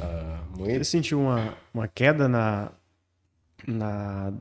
Ah, 0.00 0.42
muito... 0.58 0.84
Sentiu 0.84 1.20
uma, 1.20 1.56
uma 1.72 1.86
queda 1.86 2.26
na, 2.26 2.72
na 3.64 4.32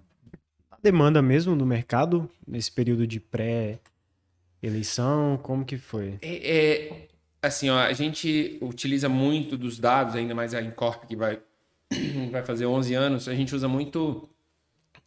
demanda 0.86 1.21
mesmo 1.21 1.55
do 1.55 1.65
mercado 1.65 2.29
nesse 2.47 2.71
período 2.71 3.07
de 3.07 3.19
pré-eleição? 3.19 5.39
Como 5.41 5.65
que 5.65 5.79
foi? 5.79 6.19
É, 6.21 6.57
é, 6.57 7.07
assim, 7.41 7.71
ó, 7.71 7.79
a 7.79 7.93
gente 7.93 8.59
utiliza 8.61 9.09
muito 9.09 9.57
dos 9.57 9.79
dados, 9.79 10.13
ainda 10.15 10.36
mais 10.36 10.53
a 10.53 10.61
Incorp 10.61 11.07
que 11.07 11.15
vai, 11.15 11.39
vai 12.31 12.43
fazer 12.43 12.67
11 12.67 12.93
anos, 12.93 13.27
a 13.27 13.33
gente 13.33 13.55
usa 13.55 13.67
muito 13.67 14.29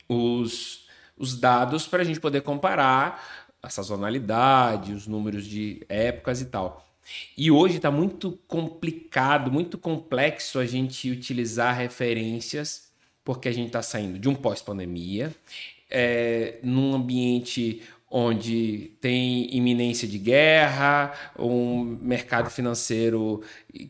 os, 0.09 0.89
os 1.17 1.39
dados 1.39 1.87
para 1.87 2.03
a 2.03 2.05
gente 2.05 2.19
poder 2.19 2.41
comparar 2.41 3.47
a 3.63 3.71
sazonalidade, 3.71 4.93
os 4.93 5.07
números 5.07 5.47
de 5.47 5.87
épocas 5.89 6.41
e 6.41 6.47
tal. 6.47 6.85
E 7.37 7.53
hoje 7.53 7.77
está 7.77 7.91
muito 7.91 8.33
complicado, 8.49 9.53
muito 9.53 9.79
complexo 9.79 10.59
a 10.59 10.67
gente 10.67 11.09
utilizar 11.09 11.77
referências 11.77 12.88
porque 13.29 13.47
a 13.47 13.53
gente 13.53 13.67
está 13.67 13.83
saindo 13.83 14.19
de 14.19 14.27
um 14.27 14.35
pós-pandemia, 14.35 15.35
é, 15.91 16.59
num 16.63 16.95
ambiente 16.95 17.83
onde 18.11 18.93
tem 19.03 19.55
iminência 19.55 20.09
de 20.09 20.17
guerra, 20.17 21.13
um 21.39 21.99
mercado 22.01 22.49
financeiro 22.49 23.43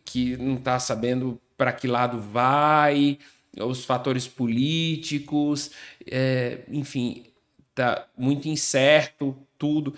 que 0.04 0.36
não 0.38 0.56
está 0.56 0.80
sabendo 0.80 1.40
para 1.56 1.72
que 1.72 1.86
lado 1.86 2.20
vai, 2.20 3.16
os 3.60 3.84
fatores 3.84 4.26
políticos, 4.26 5.70
é, 6.04 6.62
enfim, 6.68 7.22
está 7.70 8.08
muito 8.16 8.48
incerto 8.48 9.36
tudo. 9.56 9.94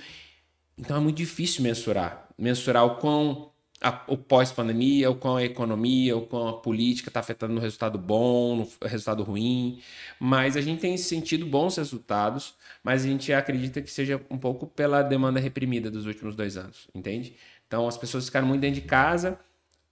Então 0.76 0.98
é 0.98 1.00
muito 1.00 1.16
difícil 1.16 1.62
mensurar, 1.62 2.28
mensurar 2.36 2.84
o 2.84 2.96
quão 2.96 3.49
a, 3.82 4.02
o 4.06 4.16
pós-pandemia, 4.16 5.10
o 5.10 5.14
quão 5.14 5.36
a 5.36 5.44
economia, 5.44 6.16
o 6.16 6.26
quão 6.26 6.48
a 6.48 6.60
política 6.60 7.08
está 7.08 7.20
afetando 7.20 7.54
no 7.54 7.60
resultado 7.60 7.98
bom, 7.98 8.56
no 8.56 8.88
resultado 8.88 9.22
ruim. 9.22 9.80
Mas 10.18 10.56
a 10.56 10.60
gente 10.60 10.80
tem 10.80 10.96
sentido 10.96 11.46
bons 11.46 11.76
resultados, 11.76 12.54
mas 12.84 13.04
a 13.04 13.08
gente 13.08 13.32
acredita 13.32 13.80
que 13.80 13.90
seja 13.90 14.20
um 14.30 14.38
pouco 14.38 14.66
pela 14.66 15.02
demanda 15.02 15.40
reprimida 15.40 15.90
dos 15.90 16.06
últimos 16.06 16.36
dois 16.36 16.56
anos, 16.56 16.88
entende? 16.94 17.34
Então 17.66 17.88
as 17.88 17.96
pessoas 17.96 18.26
ficaram 18.26 18.46
muito 18.46 18.60
dentro 18.60 18.80
de 18.80 18.86
casa, 18.86 19.38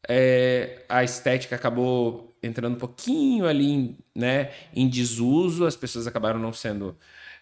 é, 0.06 0.84
a 0.88 1.02
estética 1.02 1.56
acabou 1.56 2.36
entrando 2.42 2.74
um 2.74 2.78
pouquinho 2.78 3.46
ali 3.46 3.96
né, 4.14 4.52
em 4.74 4.88
desuso, 4.88 5.64
as 5.64 5.76
pessoas 5.76 6.06
acabaram 6.06 6.38
não 6.38 6.52
sendo 6.52 6.96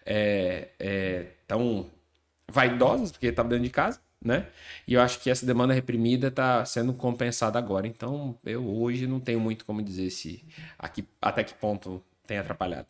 é, 0.05 0.69
é, 0.79 1.25
tão 1.47 1.89
vaidosas, 2.49 3.11
porque 3.11 3.27
estavam 3.27 3.49
dentro 3.49 3.65
de 3.65 3.69
casa 3.69 3.99
né? 4.23 4.47
E 4.87 4.93
eu 4.93 5.01
acho 5.01 5.19
que 5.19 5.29
essa 5.29 5.45
demanda 5.45 5.73
reprimida 5.73 6.27
está 6.27 6.65
sendo 6.65 6.93
compensada 6.93 7.57
agora. 7.59 7.87
Então, 7.87 8.37
eu 8.45 8.65
hoje 8.67 9.07
não 9.07 9.19
tenho 9.19 9.39
muito 9.39 9.65
como 9.65 9.81
dizer 9.81 10.09
se 10.09 10.43
aqui, 10.77 11.05
até 11.21 11.43
que 11.43 11.53
ponto 11.53 12.03
tem 12.25 12.37
atrapalhado. 12.37 12.87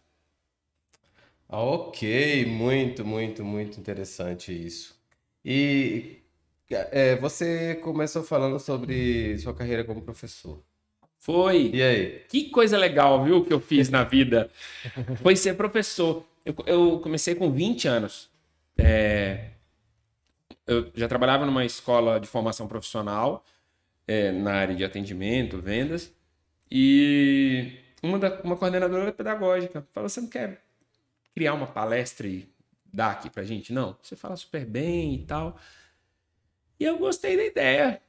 Ok, 1.50 2.46
muito, 2.46 3.06
muito, 3.06 3.44
muito 3.44 3.80
interessante 3.80 4.52
isso. 4.52 4.96
E 5.44 6.22
é, 6.70 7.16
você 7.16 7.76
começou 7.76 8.24
falando 8.24 8.60
sobre 8.60 9.38
sua 9.38 9.54
carreira 9.54 9.84
como 9.84 10.02
professor. 10.02 10.62
Foi. 11.18 11.72
E 11.74 11.82
aí? 11.82 12.22
Que 12.30 12.50
coisa 12.50 12.78
legal, 12.78 13.24
viu, 13.24 13.44
que 13.46 13.54
eu 13.54 13.60
fiz 13.60 13.90
na 13.90 14.04
vida. 14.04 14.50
Foi 15.22 15.36
ser 15.36 15.56
professor. 15.56 16.26
Eu, 16.46 16.56
eu 16.66 17.00
comecei 17.00 17.36
com 17.36 17.52
20 17.52 17.88
anos. 17.88 18.30
É, 18.78 19.52
eu 20.68 20.92
já 20.94 21.08
trabalhava 21.08 21.46
numa 21.46 21.66
escola 21.66 22.20
de 22.20 22.28
formação 22.28 22.68
profissional, 22.68 23.46
é, 24.08 24.32
na 24.32 24.54
área 24.54 24.76
de 24.76 24.84
atendimento, 24.84 25.62
vendas, 25.62 26.14
e 26.70 27.80
uma, 28.04 28.20
da, 28.20 28.42
uma 28.42 28.58
coordenadora 28.58 29.12
pedagógica 29.12 29.86
falou: 29.94 30.10
Você 30.10 30.22
não 30.22 30.28
quer 30.28 30.62
criar 31.34 31.54
uma 31.54 31.68
palestra 31.68 32.28
e 32.28 32.48
dar 32.86 33.12
aqui 33.12 33.30
pra 33.30 33.44
gente? 33.44 33.74
Não, 33.74 33.96
você 34.02 34.16
fala 34.16 34.36
super 34.36 34.66
bem 34.66 35.16
e 35.16 35.26
tal. 35.26 35.58
E 36.80 36.84
eu 36.84 36.98
gostei 36.98 37.38
da 37.38 37.44
ideia. 37.46 38.02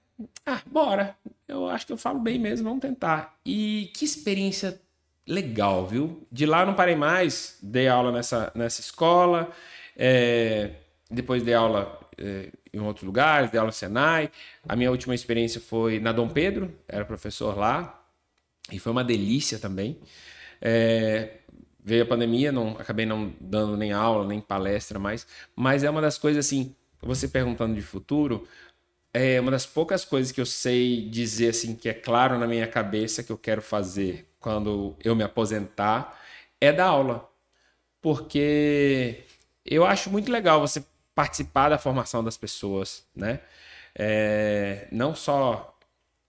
Ah, 0.45 0.61
bora. 0.67 1.17
Eu 1.47 1.69
acho 1.69 1.87
que 1.87 1.93
eu 1.93 1.97
falo 1.97 2.19
bem 2.19 2.39
mesmo, 2.39 2.69
vamos 2.69 2.83
tentar. 2.83 3.39
E 3.47 3.91
que 3.95 4.05
experiência 4.05 4.81
legal, 5.27 5.87
viu? 5.87 6.27
De 6.31 6.45
lá 6.45 6.67
não 6.67 6.75
parei 6.75 6.97
mais, 6.97 7.59
dei 7.63 7.89
aula 7.89 8.11
nessa, 8.11 8.51
nessa 8.55 8.81
escola. 8.81 9.51
É, 9.97 10.73
depois 11.11 11.43
dei 11.43 11.55
aula 11.55 11.99
eh, 12.17 12.51
em 12.73 12.81
outros 12.81 13.05
lugares, 13.05 13.51
dei 13.51 13.59
aula 13.59 13.69
no 13.69 13.73
Senai. 13.73 14.31
A 14.69 14.77
minha 14.77 14.91
última 14.91 15.15
experiência 15.15 15.61
foi 15.61 15.99
na 16.01 16.13
Dom 16.13 16.29
Pedro, 16.29 16.75
era 16.87 17.05
professor 17.05 17.57
lá, 17.57 18.05
e 18.71 18.79
foi 18.79 18.93
uma 18.93 19.05
delícia 19.05 19.59
também. 19.59 19.99
É, 20.61 21.39
veio 21.83 22.03
a 22.03 22.07
pandemia, 22.07 22.53
não 22.53 22.77
acabei 22.79 23.07
não 23.07 23.33
dando 23.41 23.77
nem 23.77 23.93
aula, 23.93 24.27
nem 24.27 24.41
palestra 24.41 24.99
mais, 24.99 25.27
mas 25.57 25.85
é 25.85 25.91
uma 25.91 26.01
das 26.03 26.19
coisas 26.19 26.45
assim, 26.45 26.75
você 27.01 27.29
perguntando 27.29 27.75
de 27.75 27.83
futuro, 27.83 28.47
é 29.13 29.41
uma 29.41 29.51
das 29.51 29.67
poucas 29.67 30.05
coisas 30.05 30.33
que 30.33 30.41
eu 30.41 30.47
sei 30.47 31.09
dizer 31.09 31.51
assim 31.51 31.75
que 31.75 31.89
é 31.89 31.95
claro 31.95 32.39
na 32.39 32.47
minha 32.47 32.67
cabeça 32.67 33.23
que 33.23 33.33
eu 33.33 33.39
quero 33.39 33.63
fazer 33.63 34.29
quando 34.39 34.97
eu 35.03 35.17
me 35.17 35.25
aposentar 35.25 36.19
é 36.61 36.73
dar 36.73 36.87
aula. 36.87 37.29
Porque 38.01 39.25
eu 39.65 39.85
acho 39.85 40.11
muito 40.11 40.31
legal 40.31 40.61
você 40.61 40.85
participar 41.19 41.69
da 41.69 41.79
formação 41.79 42.23
das 42.23 42.37
pessoas, 42.37 43.05
né? 43.13 43.41
É, 43.93 44.87
não 44.93 45.17
só 45.17 45.77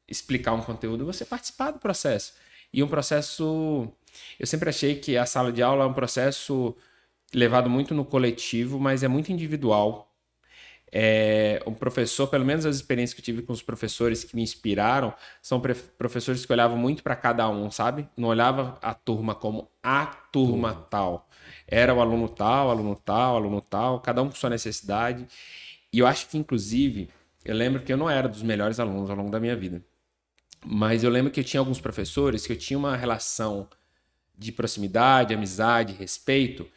explicar 0.07 0.53
um 0.53 0.63
conteúdo, 0.63 1.05
você 1.05 1.23
participar 1.23 1.69
do 1.69 1.77
processo. 1.77 2.33
E 2.73 2.81
um 2.81 2.87
processo. 2.87 3.87
Eu 4.39 4.47
sempre 4.47 4.67
achei 4.69 4.95
que 4.95 5.15
a 5.15 5.27
sala 5.27 5.51
de 5.51 5.61
aula 5.61 5.83
é 5.83 5.87
um 5.87 5.93
processo 5.93 6.75
levado 7.31 7.69
muito 7.69 7.93
no 7.93 8.03
coletivo, 8.03 8.79
mas 8.79 9.03
é 9.03 9.07
muito 9.07 9.31
individual. 9.31 10.11
É, 10.91 11.61
um 11.67 11.73
professor, 11.75 12.25
pelo 12.25 12.43
menos 12.43 12.65
as 12.65 12.77
experiências 12.77 13.13
que 13.13 13.21
eu 13.21 13.25
tive 13.25 13.43
com 13.43 13.53
os 13.53 13.61
professores 13.61 14.23
que 14.23 14.35
me 14.35 14.41
inspiraram, 14.41 15.13
são 15.39 15.61
professores 15.99 16.47
que 16.47 16.51
olhavam 16.51 16.77
muito 16.77 17.03
para 17.03 17.15
cada 17.15 17.47
um, 17.47 17.69
sabe? 17.69 18.09
Não 18.17 18.29
olhava 18.29 18.79
a 18.81 18.95
turma 18.95 19.35
como 19.35 19.69
a 19.83 20.07
turma 20.07 20.73
tal. 20.89 21.28
Era 21.72 21.93
o 21.93 22.01
aluno 22.01 22.28
tal, 22.28 22.72
aluno 22.72 22.95
tal, 22.95 23.36
aluno 23.36 23.61
tal, 23.61 23.99
cada 23.99 24.24
um 24.24 24.30
com 24.30 24.36
sua 24.36 24.49
necessidade. 24.49 25.28
E 25.93 25.99
eu 25.99 26.07
acho 26.07 26.28
que, 26.28 26.38
inclusive, 26.38 27.09
eu 27.45 27.55
lembro 27.55 27.84
que 27.84 27.93
eu 27.93 27.97
não 27.97 28.09
era 28.09 28.28
dos 28.28 28.41
melhores 28.41 28.80
alunos 28.80 29.09
ao 29.09 29.15
longo 29.15 29.30
da 29.30 29.39
minha 29.39 29.55
vida. 29.55 29.84
Mas 30.65 31.03
eu 31.03 31.11
lembro 31.11 31.32
que 31.32 31.39
eu 31.39 31.43
tinha 31.43 31.61
alguns 31.61 31.80
professores 31.80 32.45
que 32.45 32.53
eu 32.53 32.57
tinha 32.57 32.78
uma 32.78 32.97
relação 32.97 33.70
de 34.36 34.51
proximidade, 34.51 35.34
amizade, 35.34 35.93
respeito, 35.93 36.67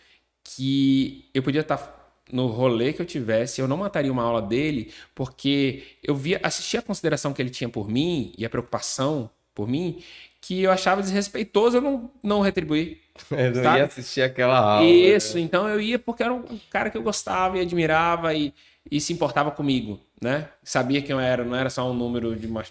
que 0.44 1.30
eu 1.32 1.42
podia 1.42 1.62
estar 1.62 2.00
no 2.30 2.46
rolê 2.46 2.92
que 2.92 3.00
eu 3.00 3.06
tivesse, 3.06 3.60
eu 3.60 3.68
não 3.68 3.76
mataria 3.78 4.12
uma 4.12 4.22
aula 4.22 4.42
dele, 4.42 4.92
porque 5.14 5.84
eu 6.02 6.14
via, 6.14 6.40
assistia 6.42 6.80
a 6.80 6.82
consideração 6.82 7.32
que 7.32 7.40
ele 7.40 7.50
tinha 7.50 7.68
por 7.68 7.88
mim 7.88 8.32
e 8.36 8.44
a 8.44 8.50
preocupação 8.50 9.30
por 9.54 9.68
mim, 9.68 10.02
que 10.40 10.62
eu 10.62 10.70
achava 10.70 11.02
desrespeitoso 11.02 11.76
eu 11.76 11.80
não, 11.80 12.10
não 12.22 12.40
retribuir. 12.40 13.00
Eu 13.30 13.54
não 13.54 13.62
sabe? 13.62 13.78
ia 13.78 13.84
assistir 13.84 14.22
aquela 14.22 14.58
aula. 14.58 14.88
Isso, 14.88 15.36
né? 15.36 15.42
então 15.42 15.68
eu 15.68 15.78
ia 15.78 15.98
porque 15.98 16.22
era 16.22 16.32
um 16.32 16.58
cara 16.70 16.88
que 16.88 16.96
eu 16.96 17.02
gostava 17.02 17.58
e 17.58 17.60
admirava 17.60 18.32
e, 18.34 18.54
e 18.90 19.02
se 19.02 19.12
importava 19.12 19.50
comigo, 19.50 20.00
né? 20.18 20.48
Sabia 20.64 21.02
quem 21.02 21.12
eu 21.12 21.20
era, 21.20 21.44
não 21.44 21.54
era 21.54 21.68
só 21.68 21.88
um 21.90 21.92
número 21.92 22.34
de 22.34 22.46
uma 22.46 22.64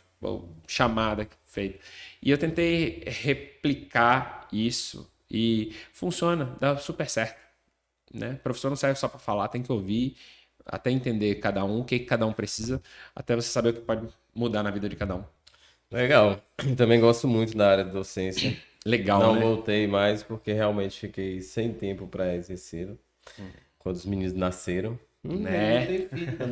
chamada 0.67 1.27
feita. 1.45 1.77
E 2.23 2.31
eu 2.31 2.39
tentei 2.39 3.03
replicar 3.05 4.47
isso 4.51 5.07
e 5.29 5.75
funciona, 5.93 6.55
dá 6.59 6.75
super 6.77 7.07
certo. 7.07 7.39
Né? 8.13 8.33
O 8.33 8.37
professor 8.37 8.69
não 8.69 8.75
serve 8.75 8.99
só 8.99 9.07
para 9.07 9.19
falar, 9.19 9.47
tem 9.47 9.61
que 9.61 9.71
ouvir, 9.71 10.17
até 10.65 10.91
entender 10.91 11.35
cada 11.35 11.63
um, 11.63 11.81
o 11.81 11.85
que 11.85 11.99
cada 11.99 12.25
um 12.25 12.33
precisa, 12.33 12.81
até 13.15 13.35
você 13.35 13.49
saber 13.49 13.69
o 13.69 13.73
que 13.73 13.81
pode 13.81 14.07
mudar 14.35 14.63
na 14.63 14.71
vida 14.71 14.89
de 14.89 14.95
cada 14.95 15.15
um. 15.15 15.23
Legal. 15.91 16.41
Também 16.77 16.99
gosto 16.99 17.27
muito 17.27 17.55
da 17.55 17.69
área 17.69 17.83
de 17.83 17.91
docência. 17.91 18.55
Legal, 18.85 19.19
Não 19.19 19.35
né? 19.35 19.41
voltei 19.41 19.85
mais 19.85 20.23
porque 20.23 20.53
realmente 20.53 20.99
fiquei 20.99 21.41
sem 21.41 21.71
tempo 21.71 22.07
para 22.07 22.35
exercer 22.35 22.87
hum. 23.39 23.47
quando 23.77 23.95
os 23.95 24.05
meninos 24.05 24.33
nasceram. 24.33 24.97
Hum, 25.23 25.35
né? 25.37 25.85
Filho, 25.85 26.07
tá 26.35 26.45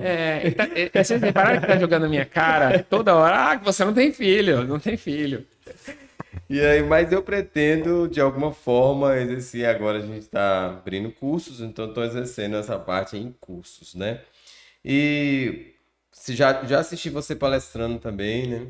é, 0.00 0.50
tá, 0.52 0.68
é, 0.76 1.02
vocês 1.02 1.20
repararam 1.20 1.60
que 1.60 1.66
tá 1.66 1.76
jogando 1.76 2.02
na 2.02 2.08
minha 2.08 2.24
cara 2.24 2.80
toda 2.88 3.16
hora? 3.16 3.36
Ah, 3.36 3.56
você 3.56 3.84
não 3.84 3.92
tem 3.92 4.12
filho, 4.12 4.62
não 4.64 4.78
tem 4.78 4.96
filho. 4.96 5.44
E 6.48 6.60
aí, 6.60 6.82
mas 6.84 7.10
eu 7.10 7.20
pretendo, 7.20 8.06
de 8.06 8.20
alguma 8.20 8.52
forma, 8.52 9.16
exercer. 9.16 9.66
Agora 9.66 9.98
a 9.98 10.02
gente 10.02 10.20
está 10.20 10.66
abrindo 10.66 11.10
cursos, 11.10 11.60
então 11.60 11.88
estou 11.88 12.04
exercendo 12.04 12.56
essa 12.56 12.78
parte 12.78 13.16
em 13.16 13.34
cursos, 13.40 13.94
né? 13.96 14.20
E 14.84 15.72
se 16.12 16.36
já, 16.36 16.64
já 16.64 16.78
assisti 16.78 17.10
você 17.10 17.34
palestrando 17.34 17.98
também, 17.98 18.46
né? 18.46 18.66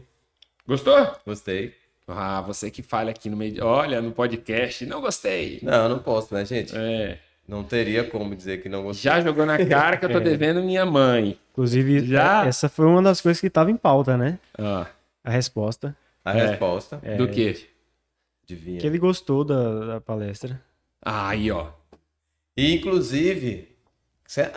Gostou? 0.66 1.16
Gostei. 1.26 1.74
Ah, 2.06 2.40
você 2.40 2.70
que 2.70 2.82
fala 2.82 3.10
aqui 3.10 3.28
no 3.30 3.36
meio. 3.36 3.64
Olha, 3.64 4.00
no 4.00 4.12
podcast, 4.12 4.84
não 4.86 5.00
gostei. 5.00 5.60
Não, 5.62 5.88
não 5.88 5.98
posso, 5.98 6.34
né, 6.34 6.44
gente? 6.44 6.76
É. 6.76 7.18
Não 7.46 7.64
teria 7.64 8.04
como 8.04 8.34
dizer 8.34 8.62
que 8.62 8.68
não 8.68 8.82
gostei. 8.82 9.10
Já 9.10 9.20
jogou 9.20 9.44
na 9.44 9.64
cara 9.66 9.96
que 9.96 10.04
eu 10.04 10.10
tô 10.10 10.18
é. 10.18 10.20
devendo 10.24 10.62
minha 10.62 10.86
mãe. 10.86 11.38
Inclusive, 11.52 12.06
já... 12.06 12.46
essa 12.46 12.68
foi 12.68 12.86
uma 12.86 13.02
das 13.02 13.20
coisas 13.20 13.40
que 13.40 13.46
estava 13.46 13.70
em 13.70 13.76
pauta, 13.76 14.16
né? 14.16 14.38
Ah. 14.58 14.86
A 15.24 15.30
resposta. 15.30 15.96
A 16.24 16.36
é. 16.36 16.46
resposta. 16.46 17.00
É. 17.02 17.16
Do 17.16 17.28
quê? 17.28 17.68
Adivinha. 18.44 18.80
Que 18.80 18.86
ele 18.86 18.98
gostou 18.98 19.44
da, 19.44 19.86
da 19.86 20.00
palestra. 20.00 20.60
Aí, 21.00 21.50
ó. 21.50 21.68
E, 22.56 22.74
inclusive, 22.74 23.71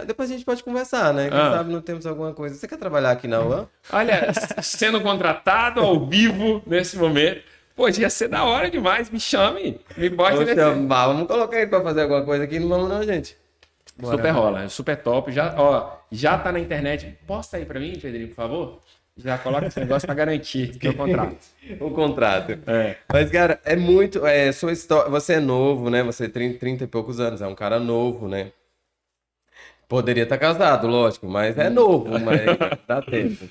depois 0.06 0.30
a 0.30 0.34
gente 0.34 0.46
pode 0.46 0.64
conversar, 0.64 1.14
né? 1.14 1.30
Quem 1.30 1.38
ah. 1.38 1.52
sabe 1.52 1.72
não 1.72 1.82
temos 1.82 2.06
alguma 2.06 2.34
coisa. 2.34 2.56
Você 2.56 2.68
quer 2.68 2.78
trabalhar 2.78 3.12
aqui 3.12 3.28
na 3.28 3.42
UAM? 3.42 3.68
Olha, 3.92 4.32
sendo 4.64 5.02
contratado 5.02 5.82
ao 5.82 6.08
vivo 6.08 6.64
nesse 6.66 6.98
momento. 6.98 7.42
Pô, 7.76 7.90
ia 7.90 8.10
ser 8.10 8.30
da 8.30 8.46
hora 8.46 8.70
demais. 8.70 9.10
Me 9.10 9.20
chame. 9.20 9.80
Me 9.98 10.10
bote 10.10 10.40
nesse... 10.40 10.56
chamar. 10.56 11.08
Vamos 11.08 11.28
colocar 11.28 11.58
ele 11.58 11.68
pra 11.68 11.82
fazer 11.82 12.04
alguma 12.04 12.24
coisa 12.24 12.46
aqui. 12.46 12.58
Não 12.58 12.70
vamos 12.70 12.90
não, 12.90 13.04
gente. 13.04 13.36
Bora. 13.98 14.18
Super 14.18 14.32
rola. 14.32 14.70
Super 14.70 14.98
top. 14.98 15.32
Já, 15.32 15.54
ó, 15.58 15.98
já 16.12 16.38
tá 16.38 16.52
na 16.52 16.60
internet. 16.60 17.18
Posta 17.28 17.58
aí 17.58 17.66
pra 17.66 17.80
mim, 17.80 18.00
Pedrinho, 18.00 18.30
por 18.30 18.36
favor. 18.36 18.82
Já 19.18 19.38
coloca 19.38 19.68
esse 19.68 19.80
negócio 19.80 20.06
para 20.06 20.16
garantir 20.16 20.78
é 20.82 20.90
o 20.90 20.94
contrato. 20.96 21.38
o 21.80 21.92
contrato. 21.92 22.60
É. 22.68 22.98
Mas, 23.12 23.30
cara, 23.30 23.60
é 23.64 23.76
muito. 23.76 24.26
É, 24.26 24.52
sua 24.52 24.72
história. 24.72 25.10
Você 25.10 25.34
é 25.34 25.40
novo, 25.40 25.90
né? 25.90 26.04
Você 26.04 26.28
tem 26.28 26.54
30, 26.54 26.84
e 26.84 26.88
poucos 26.88 27.20
anos, 27.20 27.42
é 27.42 27.48
um 27.48 27.56
cara 27.56 27.80
novo, 27.80 28.28
né? 28.28 28.52
Poderia 29.88 30.24
estar 30.24 30.38
casado, 30.38 30.88
lógico, 30.88 31.28
mas 31.28 31.58
é 31.58 31.70
novo, 31.70 32.10
mas 32.20 32.42
dá 32.88 33.02
tempo. 33.02 33.48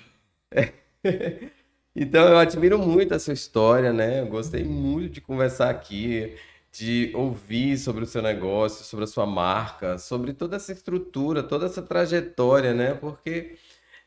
Então 1.97 2.27
eu 2.27 2.39
admiro 2.39 2.77
muito 2.77 3.15
a 3.15 3.21
sua 3.21 3.35
história, 3.35 3.93
né? 3.93 4.21
Eu 4.21 4.27
gostei 4.27 4.65
muito 4.65 5.13
de 5.13 5.21
conversar 5.21 5.71
aqui, 5.71 6.37
de 6.73 7.13
ouvir 7.15 7.79
sobre 7.79 8.03
o 8.03 8.07
seu 8.07 8.21
negócio, 8.21 8.85
sobre 8.85 9.05
a 9.05 9.07
sua 9.07 9.25
marca, 9.25 9.97
sobre 9.97 10.33
toda 10.33 10.57
essa 10.57 10.73
estrutura, 10.73 11.41
toda 11.41 11.67
essa 11.67 11.81
trajetória, 11.81 12.75
né? 12.75 12.95
Porque 12.95 13.57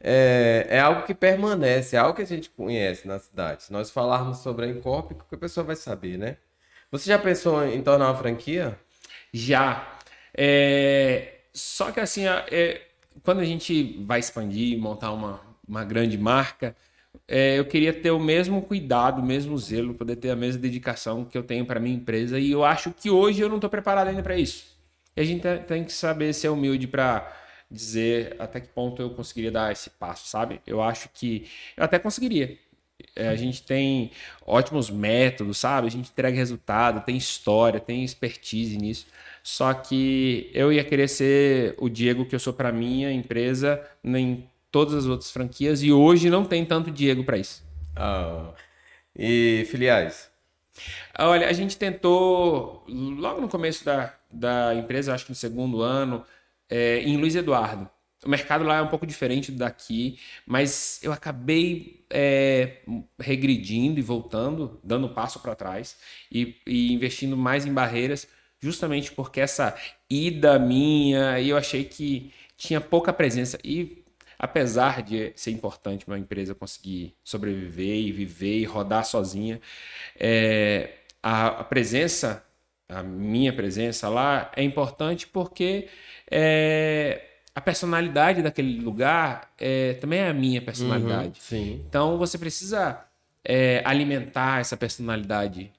é, 0.02 0.68
é, 0.70 0.80
algo 0.80 1.04
que 1.04 1.14
permanece, 1.16 1.96
é 1.96 2.00
algo 2.00 2.16
que 2.16 2.22
a 2.22 2.26
gente 2.26 2.50
conhece 2.50 3.08
na 3.08 3.20
cidade. 3.20 3.64
Se 3.64 3.72
nós 3.72 3.90
falarmos 3.90 4.40
sobre 4.40 4.66
a 4.66 4.70
Incorp, 4.70 5.12
que 5.14 5.36
a 5.36 5.38
pessoa 5.38 5.64
vai 5.66 5.76
saber, 5.78 6.18
né? 6.18 6.38
Você 6.92 7.10
já 7.10 7.18
pensou 7.20 7.64
em 7.66 7.82
tornar 7.82 8.08
uma 8.08 8.18
franquia? 8.18 8.78
Já. 9.34 9.98
É... 10.36 11.37
Só 11.58 11.92
que 11.92 12.00
assim, 12.00 12.26
é... 12.26 12.82
quando 13.24 13.40
a 13.40 13.46
gente 13.46 14.04
vai 14.06 14.20
expandir, 14.20 14.78
montar 14.78 15.12
uma, 15.12 15.42
uma 15.68 15.84
grande 15.84 16.18
marca, 16.18 16.76
é... 17.28 17.58
eu 17.58 17.66
queria 17.66 17.92
ter 17.94 18.12
o 18.12 18.20
mesmo 18.20 18.62
cuidado, 18.62 19.22
o 19.22 19.26
mesmo 19.26 19.58
zelo, 19.58 19.96
poder 19.96 20.18
ter 20.18 20.30
a 20.30 20.36
mesma 20.36 20.62
dedicação 20.62 21.26
que 21.26 21.38
eu 21.38 21.44
tenho 21.44 21.66
para 21.66 21.80
minha 21.80 21.96
empresa. 21.96 22.40
E 22.40 22.52
eu 22.52 22.64
acho 22.64 22.92
que 22.92 23.10
hoje 23.10 23.42
eu 23.42 23.50
não 23.50 23.56
estou 23.56 23.70
preparado 23.70 24.10
ainda 24.10 24.22
para 24.22 24.38
isso. 24.38 24.78
E 25.16 25.22
a 25.22 25.24
gente 25.24 25.42
tem 25.68 25.84
que 25.84 25.92
saber 25.92 26.32
ser 26.34 26.50
humilde 26.50 26.88
para 26.88 27.34
dizer 27.70 28.36
até 28.40 28.62
que 28.62 28.68
ponto 28.70 29.02
eu 29.02 29.10
conseguiria 29.10 29.52
dar 29.52 29.72
esse 29.72 29.90
passo, 29.90 30.28
sabe? 30.28 30.62
Eu 30.66 30.82
acho 30.82 31.10
que 31.10 31.48
eu 31.76 31.84
até 31.84 32.00
conseguiria. 32.00 32.58
É, 33.16 33.28
a 33.28 33.36
gente 33.36 33.64
tem 33.64 34.12
ótimos 34.46 34.90
métodos, 34.90 35.58
sabe? 35.58 35.88
A 35.88 35.92
gente 35.92 36.10
entrega 36.12 36.36
resultado, 36.36 37.06
tem 37.06 37.18
história, 37.18 37.80
tem 37.80 38.04
expertise 38.04 38.78
nisso. 38.78 39.08
Só 39.44 39.74
que 39.74 40.50
eu 40.54 40.72
ia 40.74 40.84
querer 40.84 41.08
ser 41.08 41.76
o 41.78 41.90
Diego 41.90 42.26
que 42.26 42.36
eu 42.36 42.40
sou 42.40 42.54
para 42.54 42.72
minha 42.72 43.12
empresa 43.12 43.82
em 44.04 44.48
todas 44.72 44.94
as 44.94 45.06
outras 45.06 45.32
franquias 45.32 45.82
e 45.82 45.92
hoje 45.92 46.30
não 46.30 46.44
tem 46.44 46.66
tanto 46.66 46.92
Diego 46.92 47.24
para 47.24 47.38
isso. 47.38 47.64
Ah, 47.96 48.54
e 49.16 49.66
filiais? 49.70 50.30
Olha, 51.18 51.48
a 51.48 51.54
gente 51.54 51.78
tentou 51.78 52.84
logo 52.88 53.42
no 53.42 53.50
começo 53.50 53.84
da, 53.84 54.14
da 54.32 54.76
empresa, 54.76 55.14
acho 55.14 55.26
que 55.26 55.32
no 55.32 55.36
segundo 55.36 55.82
ano, 55.82 56.24
é, 56.70 57.00
em 57.00 57.18
Luiz 57.18 57.36
Eduardo. 57.36 57.90
O 58.26 58.30
mercado 58.30 58.64
lá 58.64 58.78
é 58.78 58.82
um 58.82 58.88
pouco 58.88 59.06
diferente 59.06 59.52
daqui, 59.52 60.20
mas 60.46 61.00
eu 61.04 61.12
acabei 61.12 62.04
é, 62.10 62.78
regredindo 63.20 64.00
e 64.00 64.02
voltando, 64.02 64.80
dando 64.84 65.06
um 65.06 65.14
passo 65.14 65.40
para 65.40 65.56
trás 65.56 65.98
e, 66.32 66.56
e, 66.66 66.92
investindo 66.94 67.38
mais 67.38 67.66
em 67.66 67.74
barreiras, 67.74 68.28
justamente 68.60 69.12
porque 69.12 69.40
essa 69.40 69.76
ida 70.10 70.58
minha, 70.58 71.40
eu 71.40 71.56
achei 71.56 71.84
que 71.84 72.34
tinha 72.58 72.82
pouca 72.82 73.14
presença. 73.14 73.60
E 73.64 74.04
apesar 74.40 75.04
de 75.04 75.32
ser 75.36 75.52
importante 75.52 76.08
uma 76.08 76.18
empresa 76.18 76.56
conseguir 76.56 77.16
sobreviver 77.24 77.98
e 77.98 78.12
viver 78.12 78.60
e 78.60 78.66
rodar 78.66 79.06
sozinha, 79.06 79.62
é, 80.20 80.90
a, 81.22 81.48
a 81.48 81.64
presença, 81.64 82.44
a 82.90 83.04
minha 83.04 83.54
presença 83.54 84.10
lá 84.10 84.52
é 84.56 84.64
importante 84.64 85.28
porque 85.28 85.88
é, 86.32 87.22
personalidade 87.62 88.42
daquele 88.42 88.80
lugar 88.80 89.52
é, 89.58 89.94
também 89.94 90.20
é 90.20 90.30
a 90.30 90.34
minha 90.34 90.62
personalidade. 90.62 91.40
Sim. 91.42 91.84
Então 91.88 92.18
você 92.18 92.38
precisa 92.38 93.00
é, 93.44 93.82
alimentar 93.86 94.60
essa 94.60 94.76
personalidade 94.78 95.72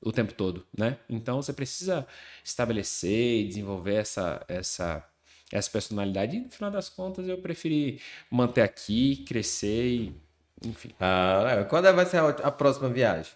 o 0.00 0.12
tempo 0.12 0.32
todo, 0.32 0.64
né? 0.76 0.96
Então 1.08 1.42
você 1.42 1.52
precisa 1.52 2.06
estabelecer 2.44 3.40
e 3.40 3.48
desenvolver 3.48 3.94
essa, 3.94 4.44
essa, 4.46 5.04
essa 5.52 5.70
personalidade. 5.70 6.36
E 6.36 6.40
no 6.40 6.50
final 6.50 6.70
das 6.70 6.88
contas 6.88 7.28
eu 7.28 7.38
preferi 7.38 8.00
manter 8.30 8.62
aqui, 8.62 9.24
crescer 9.26 9.86
e 9.86 10.26
enfim. 10.64 10.90
Ah, 11.00 11.58
é. 11.60 11.64
quando 11.64 11.92
vai 11.92 12.06
ser 12.06 12.18
a, 12.18 12.28
a 12.28 12.50
próxima 12.50 12.88
viagem? 12.88 13.32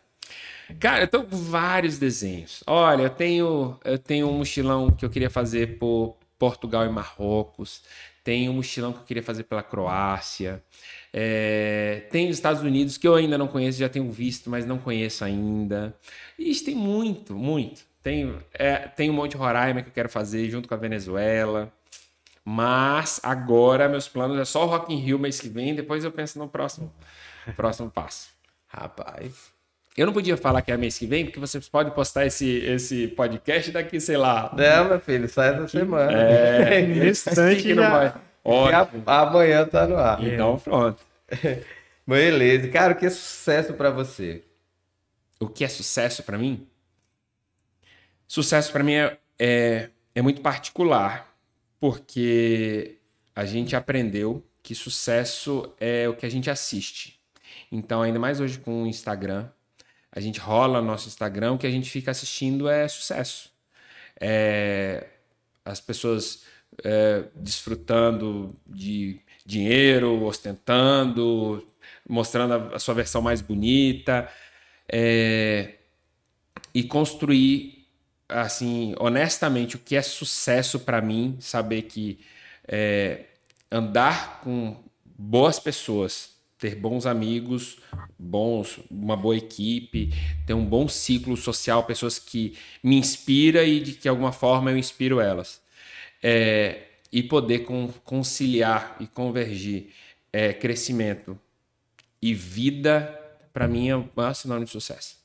Cara, 0.79 1.03
eu 1.03 1.09
tô 1.09 1.25
com 1.25 1.37
vários 1.37 1.99
desenhos. 1.99 2.63
Olha, 2.67 3.03
eu 3.03 3.11
tenho, 3.11 3.79
eu 3.85 3.99
tenho 3.99 4.29
um 4.29 4.39
mochilão 4.39 4.91
que 4.91 5.05
eu 5.05 5.11
queria 5.11 5.29
fazer 5.29 5.79
por 5.79 6.17
Portugal 6.41 6.87
e 6.87 6.89
Marrocos. 6.89 7.83
Tenho 8.25 8.51
um 8.51 8.55
mochilão 8.55 8.93
que 8.93 9.01
eu 9.01 9.05
queria 9.05 9.23
fazer 9.23 9.45
pela 9.45 9.62
Croácia. 9.62 10.62
É, 11.12 12.07
tem 12.11 12.31
os 12.31 12.37
Estados 12.37 12.62
Unidos, 12.62 12.97
que 12.97 13.07
eu 13.07 13.15
ainda 13.15 13.37
não 13.37 13.47
conheço, 13.47 13.79
já 13.79 13.89
tenho 13.89 14.11
visto, 14.11 14.49
mas 14.49 14.65
não 14.65 14.79
conheço 14.79 15.23
ainda. 15.23 15.95
Isso 16.39 16.65
tem 16.65 16.75
muito, 16.75 17.35
muito. 17.35 17.83
Tem, 18.03 18.35
é, 18.55 18.77
tem 18.89 19.11
um 19.11 19.12
monte 19.12 19.33
de 19.33 19.37
Roraima 19.37 19.83
que 19.83 19.91
eu 19.91 19.93
quero 19.93 20.09
fazer 20.09 20.49
junto 20.51 20.67
com 20.67 20.75
a 20.75 20.79
Venezuela. 20.79 21.71
Mas 22.43 23.21
agora 23.23 23.89
meus 23.89 24.09
planos 24.09 24.39
é 24.39 24.45
só 24.47 24.65
o 24.65 24.67
Rock 24.67 24.93
in 24.93 24.97
Rio 24.97 25.19
mês 25.19 25.39
que 25.39 25.49
vem, 25.49 25.75
depois 25.75 26.05
eu 26.05 26.11
penso 26.11 26.39
no 26.39 26.49
próximo, 26.49 26.91
próximo 27.55 27.91
passo. 27.91 28.31
Rapaz. 28.67 29.60
Eu 29.97 30.07
não 30.07 30.12
podia 30.12 30.37
falar 30.37 30.62
que 30.62 30.71
é 30.73 30.77
mês 30.77 30.97
que 30.99 31.07
vem, 31.07 31.25
porque 31.25 31.41
vocês 31.41 31.69
podem 31.69 31.93
postar 31.93 32.25
esse, 32.25 32.49
esse 32.49 33.09
podcast 33.09 33.71
daqui, 33.73 34.01
sei 34.01 34.17
lá. 34.17 34.55
Não, 34.57 34.89
meu 34.89 35.01
filho, 35.01 35.29
sai 35.29 35.55
essa 35.55 35.69
semana. 35.69 36.12
É, 36.12 36.81
Instante 37.09 37.62
que 37.62 37.75
não 37.75 37.83
já- 37.83 37.91
vai. 37.91 38.15
Ótimo. 38.45 39.03
A- 39.05 39.21
amanhã 39.21 39.67
tá 39.67 39.87
no 39.87 39.97
ar. 39.97 40.23
Então 40.25 40.59
pronto. 40.59 41.01
Beleza. 42.07 42.69
Cara, 42.69 42.93
o 42.95 42.97
que 42.97 43.07
é 43.07 43.11
sucesso 43.11 43.75
pra 43.75 43.91
você? 43.91 44.43
O 45.39 45.49
que 45.49 45.65
é 45.65 45.69
sucesso 45.69 46.23
pra 46.23 46.39
mim? 46.39 46.67
Sucesso 48.27 48.73
pra 48.73 48.83
mim 48.85 48.95
é, 48.95 49.19
é, 49.39 49.89
é 50.15 50.23
muito 50.23 50.41
particular, 50.41 51.29
porque 51.79 52.97
a 53.35 53.45
gente 53.45 53.75
aprendeu 53.75 54.45
que 54.62 54.75
sucesso 54.75 55.73
é 55.81 56.09
o 56.09 56.15
que 56.15 56.25
a 56.25 56.31
gente 56.31 56.49
assiste. 56.51 57.19
Então, 57.73 58.03
ainda 58.03 58.19
mais 58.19 58.41
hoje 58.41 58.59
com 58.59 58.83
o 58.85 58.87
Instagram, 58.87 59.47
a 60.12 60.20
gente 60.20 60.41
rola 60.41 60.82
nosso 60.82 61.09
Instagram, 61.09 61.53
o 61.53 61.59
que 61.59 61.66
a 61.66 61.70
gente 61.70 61.89
fica 61.91 62.11
assistindo 62.11 62.69
é 62.69 62.87
sucesso. 62.89 63.51
É, 64.20 65.07
as 65.65 65.81
pessoas 65.81 66.45
é, 66.82 67.24
desfrutando 67.35 68.57
de 68.66 69.20
dinheiro, 69.47 70.23
ostentando, 70.24 71.66
mostrando 72.09 72.55
a, 72.55 72.77
a 72.77 72.78
sua 72.78 72.95
versão 72.95 73.23
mais 73.23 73.41
bonita. 73.41 74.28
É, 74.93 75.74
e 76.74 76.82
construir 76.82 77.87
assim 78.28 78.95
honestamente 78.99 79.77
o 79.77 79.78
que 79.78 79.97
é 79.97 80.03
sucesso 80.03 80.81
para 80.81 81.01
mim 81.01 81.37
saber 81.41 81.82
que 81.82 82.20
é, 82.66 83.24
andar 83.70 84.41
com 84.41 84.77
boas 85.05 85.59
pessoas 85.59 86.40
ter 86.61 86.77
bons 86.77 87.07
amigos 87.07 87.78
bons 88.19 88.78
uma 88.91 89.16
boa 89.16 89.37
equipe 89.37 90.11
ter 90.47 90.55
um 90.55 90.65
bom 90.65 90.87
ciclo 90.89 91.37
social 91.37 91.85
pessoas 91.85 92.19
que 92.19 92.57
me 92.82 92.97
inspira 92.97 93.65
e 93.65 93.81
de 93.81 93.93
que 93.95 94.09
alguma 94.09 94.32
forma 94.32 94.70
eu 94.70 94.78
inspiro 94.78 95.20
elas 95.20 95.61
É, 96.23 96.82
e 97.12 97.23
poder 97.23 97.61
con- 97.61 97.93
conciliar 98.05 98.97
e 99.01 99.07
convergir 99.07 99.89
é, 100.32 100.53
crescimento 100.53 101.39
e 102.23 102.35
vida, 102.35 103.19
para 103.53 103.66
mim, 103.66 103.89
é 103.89 103.97
o 103.97 104.09
maior 104.15 104.35
sinônimo 104.35 104.66
de 104.66 104.70
sucesso. 104.73 105.16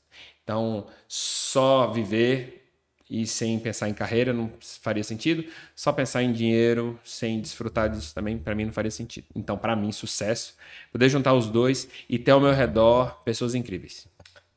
Então, 0.42 0.86
só 1.06 1.88
viver 1.88 2.65
e 3.08 3.26
sem 3.26 3.58
pensar 3.58 3.88
em 3.88 3.94
carreira 3.94 4.32
não 4.32 4.50
faria 4.60 5.04
sentido. 5.04 5.44
Só 5.74 5.92
pensar 5.92 6.22
em 6.22 6.32
dinheiro 6.32 6.98
sem 7.04 7.40
desfrutar 7.40 7.88
disso 7.88 8.14
também, 8.14 8.38
para 8.38 8.54
mim, 8.54 8.66
não 8.66 8.72
faria 8.72 8.90
sentido. 8.90 9.26
Então, 9.34 9.56
para 9.56 9.76
mim, 9.76 9.92
sucesso, 9.92 10.56
poder 10.92 11.08
juntar 11.08 11.34
os 11.34 11.48
dois 11.48 11.88
e 12.08 12.18
ter 12.18 12.32
ao 12.32 12.40
meu 12.40 12.52
redor 12.52 13.22
pessoas 13.24 13.54
incríveis. 13.54 14.08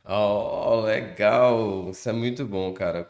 Oh, 0.04 0.82
legal. 0.82 1.90
Isso 1.92 2.10
é 2.10 2.14
muito 2.14 2.46
bom, 2.46 2.74
cara. 2.74 3.10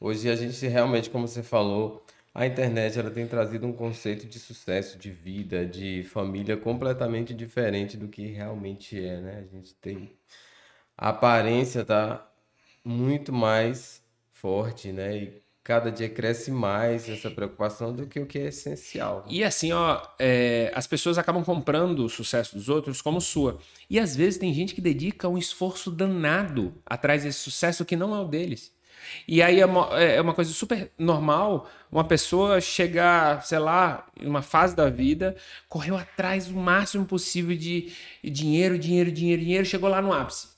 Hoje 0.00 0.28
a 0.30 0.34
gente 0.36 0.66
realmente, 0.66 1.10
como 1.10 1.28
você 1.28 1.42
falou, 1.42 2.04
a 2.34 2.46
internet 2.46 2.98
ela 2.98 3.10
tem 3.10 3.26
trazido 3.26 3.66
um 3.66 3.72
conceito 3.72 4.26
de 4.26 4.38
sucesso, 4.38 4.98
de 4.98 5.10
vida, 5.10 5.66
de 5.66 6.02
família 6.04 6.56
completamente 6.56 7.34
diferente 7.34 7.96
do 7.96 8.08
que 8.08 8.26
realmente 8.26 8.98
é, 8.98 9.20
né? 9.20 9.46
A 9.50 9.56
gente 9.56 9.74
tem 9.74 10.10
a 10.96 11.10
aparência 11.10 11.84
tá 11.84 12.30
muito 12.84 13.32
mais 13.32 13.99
forte, 14.40 14.92
né? 14.92 15.16
E 15.16 15.42
cada 15.62 15.90
dia 15.92 16.08
cresce 16.08 16.50
mais 16.50 17.08
essa 17.08 17.30
preocupação 17.30 17.92
do 17.94 18.06
que 18.06 18.18
o 18.18 18.26
que 18.26 18.38
é 18.38 18.46
essencial. 18.46 19.24
E 19.28 19.44
assim, 19.44 19.72
ó, 19.72 20.00
é, 20.18 20.72
as 20.74 20.86
pessoas 20.86 21.18
acabam 21.18 21.44
comprando 21.44 22.04
o 22.04 22.08
sucesso 22.08 22.56
dos 22.56 22.68
outros 22.68 23.02
como 23.02 23.20
sua. 23.20 23.58
E 23.88 23.98
às 23.98 24.16
vezes 24.16 24.38
tem 24.38 24.52
gente 24.54 24.74
que 24.74 24.80
dedica 24.80 25.28
um 25.28 25.38
esforço 25.38 25.90
danado 25.90 26.74
atrás 26.86 27.22
desse 27.22 27.38
sucesso 27.38 27.84
que 27.84 27.96
não 27.96 28.14
é 28.14 28.20
o 28.20 28.26
deles. 28.26 28.72
E 29.26 29.42
aí 29.42 29.60
é 29.60 29.66
uma, 29.66 30.00
é 30.00 30.20
uma 30.20 30.34
coisa 30.34 30.52
super 30.52 30.90
normal 30.98 31.68
uma 31.90 32.04
pessoa 32.04 32.60
chegar, 32.60 33.42
sei 33.42 33.58
lá, 33.58 34.06
em 34.18 34.26
uma 34.26 34.42
fase 34.42 34.76
da 34.76 34.88
vida, 34.88 35.34
correu 35.68 35.96
atrás 35.96 36.48
o 36.48 36.54
máximo 36.54 37.04
possível 37.04 37.56
de 37.56 37.92
dinheiro, 38.22 38.78
dinheiro, 38.78 39.10
dinheiro, 39.10 39.42
dinheiro, 39.42 39.66
chegou 39.66 39.88
lá 39.88 40.00
no 40.00 40.12
ápice. 40.12 40.49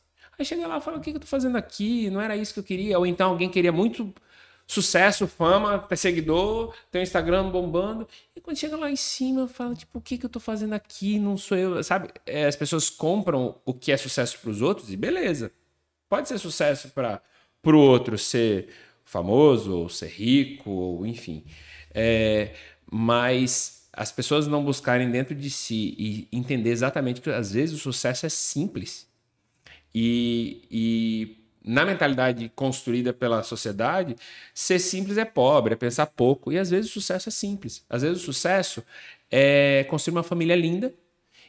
Aí 0.43 0.44
chega 0.44 0.66
lá 0.66 0.78
e 0.78 0.81
fala: 0.81 0.98
o 0.98 1.01
que 1.01 1.12
que 1.12 1.16
eu 1.16 1.20
tô 1.20 1.27
fazendo 1.27 1.56
aqui? 1.56 2.10
Não 2.10 2.20
era 2.20 2.36
isso 2.36 2.52
que 2.52 2.60
eu 2.60 2.64
queria. 2.64 2.98
Ou 2.98 3.06
então 3.06 3.31
alguém 3.31 3.48
queria 3.48 3.70
muito 3.70 4.12
sucesso, 4.66 5.27
fama, 5.28 5.78
ter 5.78 5.97
seguidor, 5.97 6.74
ter 6.90 6.98
um 6.98 7.02
Instagram 7.02 7.51
bombando. 7.51 8.09
E 8.35 8.40
quando 8.40 8.56
chega 8.56 8.77
lá 8.77 8.90
em 8.90 8.97
cima, 8.97 9.47
fala, 9.47 9.74
tipo, 9.74 9.98
o 9.98 10.01
que, 10.01 10.19
que 10.19 10.27
eu 10.27 10.31
tô 10.31 10.40
fazendo 10.40 10.73
aqui? 10.73 11.19
Não 11.19 11.36
sou 11.36 11.56
eu. 11.56 11.82
Sabe? 11.85 12.09
É, 12.27 12.47
as 12.47 12.56
pessoas 12.56 12.90
compram 12.90 13.55
o 13.64 13.73
que 13.73 13.93
é 13.93 13.97
sucesso 13.97 14.39
para 14.40 14.51
os 14.51 14.60
outros 14.60 14.93
e 14.93 14.97
beleza. 14.97 15.52
Pode 16.09 16.28
ser 16.28 16.39
sucesso 16.39 16.89
para 16.90 17.23
o 17.64 17.78
outro 17.78 18.19
ser 18.19 18.69
famoso, 19.05 19.77
ou 19.77 19.89
ser 19.89 20.09
rico, 20.09 20.70
ou 20.70 21.06
enfim. 21.06 21.44
É, 21.94 22.55
mas 22.90 23.89
as 23.93 24.10
pessoas 24.10 24.47
não 24.48 24.64
buscarem 24.64 25.10
dentro 25.10 25.35
de 25.35 25.51
si 25.51 25.94
e 25.98 26.28
entender 26.32 26.70
exatamente 26.70 27.20
que 27.20 27.31
às 27.31 27.52
vezes 27.52 27.77
o 27.77 27.78
sucesso 27.78 28.27
é 28.27 28.28
simples. 28.28 29.11
E, 29.94 30.62
e 30.70 31.36
na 31.64 31.85
mentalidade 31.85 32.51
construída 32.55 33.12
pela 33.12 33.43
sociedade, 33.43 34.16
ser 34.55 34.78
simples 34.78 35.19
é 35.19 35.24
pobre, 35.24 35.74
é 35.74 35.77
pensar 35.77 36.06
pouco. 36.06 36.52
E 36.52 36.59
às 36.59 36.70
vezes 36.70 36.90
o 36.90 36.94
sucesso 36.94 37.28
é 37.28 37.32
simples. 37.32 37.85
Às 37.89 38.02
vezes 38.02 38.23
o 38.23 38.24
sucesso 38.24 38.82
é 39.31 39.85
construir 39.85 40.16
uma 40.16 40.23
família 40.23 40.56
linda 40.56 40.93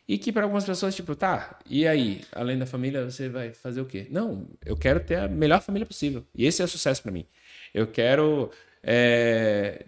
e 0.07 0.17
que 0.17 0.31
para 0.31 0.43
algumas 0.43 0.65
pessoas, 0.65 0.93
tipo, 0.95 1.15
tá, 1.15 1.59
e 1.69 1.87
aí? 1.87 2.21
Além 2.33 2.57
da 2.57 2.65
família, 2.65 3.09
você 3.09 3.29
vai 3.29 3.53
fazer 3.53 3.79
o 3.81 3.85
quê? 3.85 4.07
Não, 4.09 4.47
eu 4.65 4.75
quero 4.75 4.99
ter 4.99 5.15
a 5.15 5.27
melhor 5.27 5.61
família 5.61 5.85
possível. 5.85 6.25
E 6.35 6.45
esse 6.45 6.61
é 6.61 6.65
o 6.65 6.67
sucesso 6.67 7.01
para 7.01 7.11
mim. 7.11 7.25
Eu 7.73 7.87
quero 7.87 8.51
é, 8.83 9.85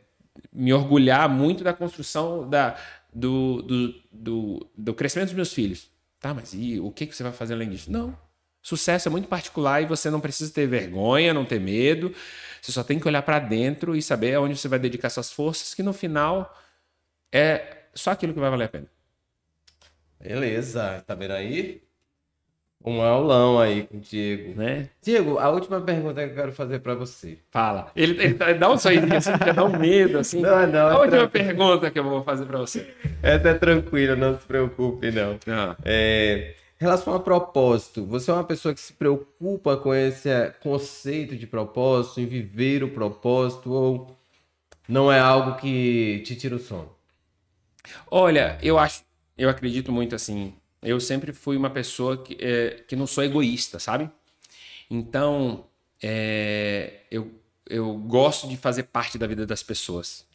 me 0.53 0.73
orgulhar 0.73 1.27
muito 1.29 1.63
da 1.63 1.73
construção 1.73 2.49
da, 2.49 2.77
do, 3.13 3.61
do, 3.61 3.95
do, 4.11 4.69
do 4.77 4.93
crescimento 4.93 5.27
dos 5.27 5.35
meus 5.35 5.53
filhos. 5.53 5.89
Tá, 6.19 6.33
mas 6.33 6.53
e 6.53 6.79
o 6.79 6.91
que, 6.91 7.05
que 7.05 7.15
você 7.15 7.21
vai 7.21 7.33
fazer 7.33 7.53
além 7.53 7.69
disso? 7.69 7.91
Não. 7.91 8.17
Sucesso 8.67 9.07
é 9.07 9.11
muito 9.11 9.27
particular 9.27 9.79
e 9.83 9.85
você 9.85 10.09
não 10.09 10.19
precisa 10.19 10.51
ter 10.51 10.65
vergonha, 10.65 11.35
não 11.35 11.45
ter 11.45 11.59
medo. 11.59 12.11
Você 12.59 12.71
só 12.71 12.83
tem 12.83 12.97
que 12.99 13.07
olhar 13.07 13.21
para 13.21 13.37
dentro 13.37 13.95
e 13.95 14.01
saber 14.01 14.33
aonde 14.33 14.57
você 14.57 14.67
vai 14.67 14.79
dedicar 14.79 15.11
suas 15.11 15.31
forças, 15.31 15.75
que 15.75 15.83
no 15.83 15.93
final 15.93 16.51
é 17.31 17.77
só 17.93 18.09
aquilo 18.09 18.33
que 18.33 18.39
vai 18.39 18.49
valer 18.49 18.63
a 18.65 18.69
pena. 18.69 18.87
Beleza, 20.19 21.03
tá 21.05 21.13
vendo 21.13 21.33
aí? 21.33 21.83
Um 22.83 23.01
aulão 23.01 23.59
aí 23.59 23.83
com 23.83 23.97
o 23.97 23.99
Diego. 23.99 24.59
Né? 24.59 24.89
Diego, 24.99 25.37
a 25.37 25.47
última 25.49 25.79
pergunta 25.81 26.23
que 26.25 26.31
eu 26.31 26.35
quero 26.35 26.51
fazer 26.51 26.79
pra 26.79 26.95
você. 26.95 27.37
Fala. 27.51 27.91
Ele, 27.95 28.19
ele 28.23 28.33
dá- 28.33 28.51
dá 28.53 28.71
um 28.71 28.77
sorrisinho 28.79 29.15
assim, 29.15 29.29
já 29.31 29.51
dá 29.53 29.63
um 29.63 29.77
medo, 29.77 30.17
assim. 30.17 30.41
Não, 30.41 30.65
não, 30.65 30.87
a 30.87 30.91
é 30.91 30.95
última 30.97 31.27
tranquilo. 31.27 31.29
pergunta 31.29 31.91
que 31.91 31.99
eu 31.99 32.03
vou 32.03 32.23
fazer 32.23 32.45
para 32.45 32.57
você. 32.59 32.91
Essa 33.21 33.49
é 33.49 33.53
tranquila, 33.53 34.15
não 34.15 34.39
se 34.39 34.45
preocupe, 34.47 35.11
não. 35.11 35.37
Ah. 35.47 35.75
É, 35.85 36.55
relação 36.77 37.13
a 37.13 37.19
propósito, 37.19 38.05
você 38.05 38.31
é 38.31 38.33
uma 38.33 38.43
pessoa 38.43 38.73
que 38.73 38.79
se 38.81 38.93
preocupa 38.93 39.77
com 39.77 39.93
esse 39.93 40.29
eh, 40.29 40.49
conceito 40.61 41.35
de 41.35 41.47
propósito, 41.47 42.19
em 42.21 42.25
viver 42.27 42.83
o 42.83 42.91
propósito, 42.91 43.71
ou 43.71 44.17
não 44.87 45.11
é 45.11 45.19
algo 45.19 45.55
que 45.59 46.21
te 46.25 46.35
tira 46.35 46.55
o 46.55 46.59
sono? 46.59 46.93
Olha, 48.09 48.57
eu 48.61 48.77
acho, 48.77 49.03
eu 49.37 49.49
acredito 49.49 49.91
muito 49.91 50.15
assim. 50.15 50.53
Eu 50.81 50.99
sempre 50.99 51.33
fui 51.33 51.57
uma 51.57 51.69
pessoa 51.69 52.17
que, 52.23 52.37
é, 52.39 52.83
que 52.87 52.95
não 52.95 53.07
sou 53.07 53.23
egoísta, 53.23 53.79
sabe? 53.79 54.09
Então, 54.89 55.65
é, 56.01 57.01
eu, 57.11 57.31
eu 57.67 57.95
gosto 57.97 58.47
de 58.47 58.57
fazer 58.57 58.83
parte 58.83 59.17
da 59.17 59.27
vida 59.27 59.45
das 59.45 59.63
pessoas. 59.63 60.25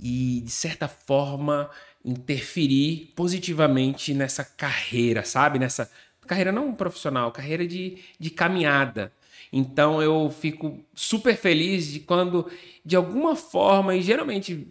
e, 0.00 0.42
de 0.42 0.50
certa 0.50 0.88
forma, 0.88 1.70
interferir 2.04 3.12
positivamente 3.16 4.12
nessa 4.12 4.44
carreira, 4.44 5.24
sabe? 5.24 5.58
Nessa 5.58 5.90
carreira 6.26 6.52
não 6.52 6.74
profissional, 6.74 7.32
carreira 7.32 7.66
de, 7.66 7.98
de 8.18 8.30
caminhada. 8.30 9.12
Então 9.52 10.02
eu 10.02 10.30
fico 10.30 10.84
super 10.94 11.36
feliz 11.36 11.86
de 11.92 12.00
quando, 12.00 12.50
de 12.84 12.96
alguma 12.96 13.36
forma, 13.36 13.94
e 13.94 14.02
geralmente 14.02 14.66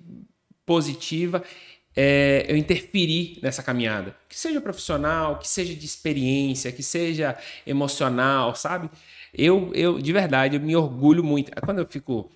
positiva, 0.66 1.44
é, 1.96 2.46
eu 2.50 2.58
interferir 2.58 3.40
nessa 3.42 3.64
caminhada. 3.64 4.16
Que 4.28 4.38
seja 4.38 4.60
profissional, 4.60 5.40
que 5.40 5.48
seja 5.48 5.76
de 5.76 5.86
experiência, 5.86 6.72
que 6.72 6.84
seja 6.84 7.38
emocional, 7.66 8.56
sabe? 8.56 8.90
Eu, 9.34 9.72
eu 9.74 10.00
de 10.00 10.14
verdade, 10.14 10.58
eu 10.58 10.62
me 10.62 10.76
orgulho 10.76 11.24
muito. 11.24 11.52
Quando 11.62 11.80
eu 11.80 11.88
fico. 11.88 12.32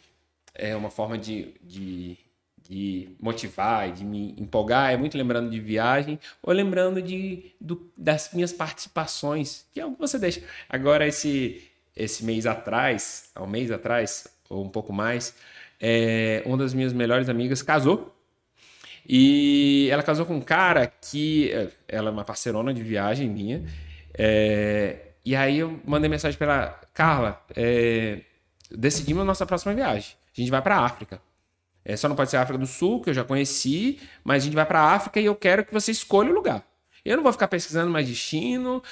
É 0.60 0.76
uma 0.76 0.90
forma 0.90 1.20
de, 1.20 1.54
de, 1.62 2.18
de 2.70 3.10
motivar, 3.22 3.92
de 3.92 4.04
me 4.04 4.36
empolgar, 4.38 4.92
é 4.92 4.98
muito 4.98 5.18
lembrando 5.18 5.50
de 5.50 5.60
viagem 5.60 6.20
ou 6.42 6.54
lembrando 6.54 7.02
de, 7.02 7.52
do, 7.60 7.92
das 7.98 8.32
minhas 8.34 8.52
participações, 8.52 9.66
que 9.74 9.80
é 9.80 9.86
o 9.86 9.94
que 9.94 10.00
você 10.00 10.20
deixa. 10.20 10.42
Agora, 10.68 11.08
esse, 11.08 11.64
esse 11.96 12.26
mês 12.26 12.46
atrás, 12.46 13.30
há 13.34 13.44
um 13.44 13.48
mês 13.48 13.72
atrás, 13.72 14.28
ou 14.50 14.66
um 14.66 14.70
pouco 14.70 14.92
mais, 14.92 15.36
é, 15.80 16.44
uma 16.46 16.58
das 16.58 16.74
minhas 16.74 16.94
melhores 16.94 17.30
amigas 17.30 17.62
casou 17.62 18.18
e 19.08 19.88
ela 19.90 20.04
casou 20.04 20.26
com 20.26 20.36
um 20.36 20.42
cara 20.42 20.86
que. 20.88 21.50
Eh, 21.52 21.70
ela 21.88 22.10
é 22.10 22.12
uma 22.12 22.26
parceirona 22.26 22.74
de 22.74 22.84
viagem 22.84 23.30
minha. 23.30 23.64
É, 24.14 25.12
e 25.24 25.36
aí 25.36 25.60
eu 25.60 25.80
mandei 25.86 26.10
mensagem 26.10 26.38
para 26.38 26.54
ela: 26.54 26.82
Carla, 26.94 27.42
é, 27.56 28.20
decidimos 28.70 29.22
a 29.22 29.26
nossa 29.26 29.46
próxima 29.46 29.74
viagem. 29.74 30.16
A 30.36 30.42
gente 30.42 30.52
vai 30.52 30.62
para 30.62 30.76
a 30.76 30.86
África. 30.86 31.22
É, 31.88 31.96
só 31.96 32.10
não 32.10 32.18
pode 32.18 32.30
ser 32.30 32.36
a 32.36 32.42
África 32.42 32.60
do 32.60 32.68
Sul, 32.68 33.00
que 33.02 33.10
eu 33.10 33.14
já 33.14 33.24
conheci, 33.24 33.98
mas 34.22 34.44
a 34.44 34.46
gente 34.46 34.56
vai 34.56 34.66
para 34.66 34.82
a 34.82 34.92
África 34.92 35.22
e 35.22 35.26
eu 35.26 35.34
quero 35.34 35.64
que 35.64 35.74
você 35.74 35.90
escolha 35.90 36.30
o 36.30 36.34
lugar. 36.34 36.62
Eu 37.06 37.16
não 37.16 37.24
vou 37.24 37.32
ficar 37.32 37.48
pesquisando 37.48 37.90
mais 37.90 38.06
destino, 38.06 38.84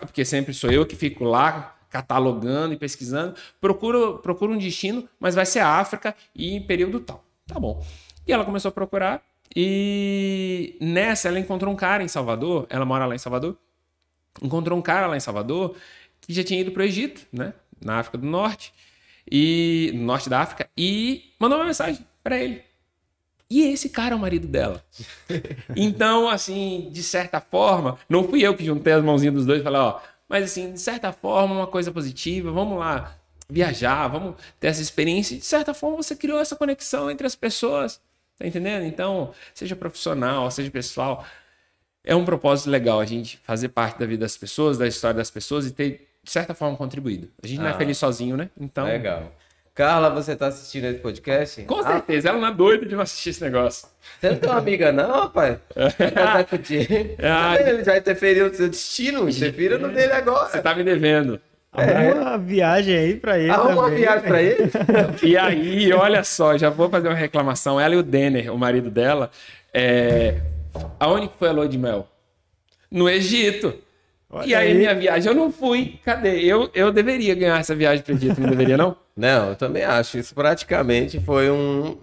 porque 0.00 0.24
sempre 0.24 0.52
sou 0.52 0.68
eu 0.68 0.84
que 0.84 0.96
fico 0.96 1.22
lá 1.22 1.76
catalogando 1.88 2.74
e 2.74 2.76
pesquisando. 2.76 3.36
Procuro, 3.60 4.18
procuro 4.18 4.52
um 4.52 4.58
destino, 4.58 5.08
mas 5.20 5.36
vai 5.36 5.46
ser 5.46 5.60
a 5.60 5.78
África 5.78 6.12
e 6.34 6.56
em 6.56 6.60
período 6.60 6.98
tal. 6.98 7.24
Tá 7.46 7.60
bom. 7.60 7.86
E 8.26 8.32
ela 8.32 8.44
começou 8.44 8.70
a 8.70 8.72
procurar 8.72 9.22
e 9.54 10.76
nessa 10.80 11.28
ela 11.28 11.38
encontrou 11.38 11.72
um 11.72 11.76
cara 11.76 12.02
em 12.02 12.08
Salvador, 12.08 12.66
ela 12.68 12.84
mora 12.84 13.06
lá 13.06 13.14
em 13.14 13.18
Salvador, 13.18 13.56
encontrou 14.42 14.76
um 14.76 14.82
cara 14.82 15.06
lá 15.06 15.16
em 15.16 15.20
Salvador 15.20 15.76
que 16.20 16.32
já 16.32 16.42
tinha 16.42 16.60
ido 16.60 16.72
para 16.72 16.80
o 16.80 16.84
Egito, 16.84 17.24
né, 17.32 17.54
na 17.80 18.00
África 18.00 18.18
do 18.18 18.26
Norte, 18.26 18.74
e 19.30 19.92
no 19.94 20.02
norte 20.02 20.28
da 20.28 20.40
África, 20.40 20.68
e 20.76 21.32
mandou 21.38 21.56
uma 21.56 21.64
mensagem 21.64 22.09
para 22.22 22.38
ele. 22.38 22.62
E 23.48 23.62
esse 23.62 23.88
cara 23.88 24.14
é 24.14 24.16
o 24.16 24.20
marido 24.20 24.46
dela. 24.46 24.84
Então, 25.74 26.28
assim, 26.28 26.88
de 26.92 27.02
certa 27.02 27.40
forma, 27.40 27.98
não 28.08 28.28
fui 28.28 28.42
eu 28.46 28.56
que 28.56 28.64
juntei 28.64 28.92
as 28.92 29.02
mãozinhas 29.02 29.34
dos 29.34 29.46
dois 29.46 29.60
e 29.60 29.64
falei, 29.64 29.80
ó, 29.80 30.00
mas 30.28 30.44
assim, 30.44 30.72
de 30.72 30.80
certa 30.80 31.12
forma, 31.12 31.54
uma 31.54 31.66
coisa 31.66 31.90
positiva, 31.90 32.52
vamos 32.52 32.78
lá 32.78 33.16
viajar, 33.48 34.06
vamos 34.06 34.36
ter 34.60 34.68
essa 34.68 34.80
experiência. 34.80 35.36
De 35.36 35.44
certa 35.44 35.74
forma, 35.74 35.96
você 35.96 36.14
criou 36.14 36.38
essa 36.38 36.54
conexão 36.54 37.10
entre 37.10 37.26
as 37.26 37.34
pessoas. 37.34 38.00
Tá 38.38 38.46
entendendo? 38.46 38.84
Então, 38.84 39.34
seja 39.52 39.76
profissional, 39.76 40.50
seja 40.50 40.70
pessoal, 40.70 41.26
é 42.04 42.14
um 42.14 42.24
propósito 42.24 42.70
legal 42.70 43.00
a 43.00 43.04
gente 43.04 43.38
fazer 43.38 43.68
parte 43.68 43.98
da 43.98 44.06
vida 44.06 44.20
das 44.20 44.36
pessoas, 44.36 44.78
da 44.78 44.86
história 44.86 45.16
das 45.16 45.30
pessoas 45.30 45.66
e 45.66 45.72
ter, 45.72 46.08
de 46.22 46.30
certa 46.30 46.54
forma, 46.54 46.76
contribuído. 46.76 47.28
A 47.42 47.46
gente 47.46 47.58
ah, 47.58 47.62
não 47.64 47.70
é 47.70 47.74
ah. 47.74 47.76
feliz 47.76 47.98
sozinho, 47.98 48.36
né? 48.36 48.48
Então. 48.58 48.86
Legal. 48.86 49.32
Carla, 49.80 50.10
você 50.10 50.36
tá 50.36 50.48
assistindo 50.48 50.84
esse 50.84 50.98
podcast? 50.98 51.62
Com 51.62 51.82
certeza, 51.82 52.28
ah, 52.28 52.32
ela 52.32 52.40
não 52.42 52.48
é 52.48 52.52
doida 52.52 52.84
de 52.84 52.94
não 52.94 53.00
assistir 53.00 53.30
esse 53.30 53.42
negócio. 53.42 53.88
Você 54.20 54.28
não 54.28 54.36
tem 54.36 54.50
uma 54.50 54.58
amiga, 54.58 54.92
não, 54.92 55.10
rapaz? 55.10 55.56
Vai 55.74 56.46
ah, 57.22 57.56
ele 57.58 57.82
já 57.82 57.96
interferiu 57.96 58.48
no 58.48 58.54
seu 58.54 58.68
destino, 58.68 59.26
interfira 59.26 59.78
no 59.78 59.88
dele 59.88 60.12
agora. 60.12 60.50
Você 60.50 60.60
tá 60.60 60.74
me 60.74 60.84
devendo. 60.84 61.40
Arruma 61.72 61.98
é. 61.98 62.12
uma 62.12 62.36
viagem 62.36 62.94
aí 62.94 63.16
pra 63.16 63.38
ele. 63.38 63.48
Arruma 63.48 63.68
também. 63.68 63.78
uma 63.78 63.90
viagem 63.90 64.28
pra 64.28 64.42
ele. 64.42 64.70
e 65.22 65.38
aí, 65.38 65.92
olha 65.94 66.22
só, 66.24 66.58
já 66.58 66.68
vou 66.68 66.90
fazer 66.90 67.08
uma 67.08 67.16
reclamação. 67.16 67.80
Ela 67.80 67.94
e 67.94 67.96
o 67.98 68.02
Denner, 68.02 68.52
o 68.52 68.58
marido 68.58 68.90
dela, 68.90 69.30
é... 69.72 70.42
aonde 70.98 71.30
foi 71.38 71.48
a 71.48 71.52
lua 71.52 71.66
de 71.66 71.78
mel? 71.78 72.06
No 72.90 73.08
Egito. 73.08 73.72
Olha 74.28 74.46
e 74.46 74.54
aí, 74.54 74.68
aí, 74.68 74.74
minha 74.74 74.94
viagem, 74.94 75.32
eu 75.32 75.34
não 75.34 75.50
fui. 75.50 75.98
Cadê? 76.04 76.38
Eu, 76.40 76.68
eu 76.74 76.92
deveria 76.92 77.34
ganhar 77.34 77.58
essa 77.58 77.74
viagem 77.74 78.04
pro 78.04 78.12
Egito, 78.12 78.42
não 78.42 78.50
deveria, 78.50 78.76
não? 78.76 78.94
Não, 79.20 79.50
eu 79.50 79.56
também 79.56 79.84
acho. 79.84 80.16
Isso 80.16 80.34
praticamente 80.34 81.20
foi 81.20 81.50
um 81.50 81.98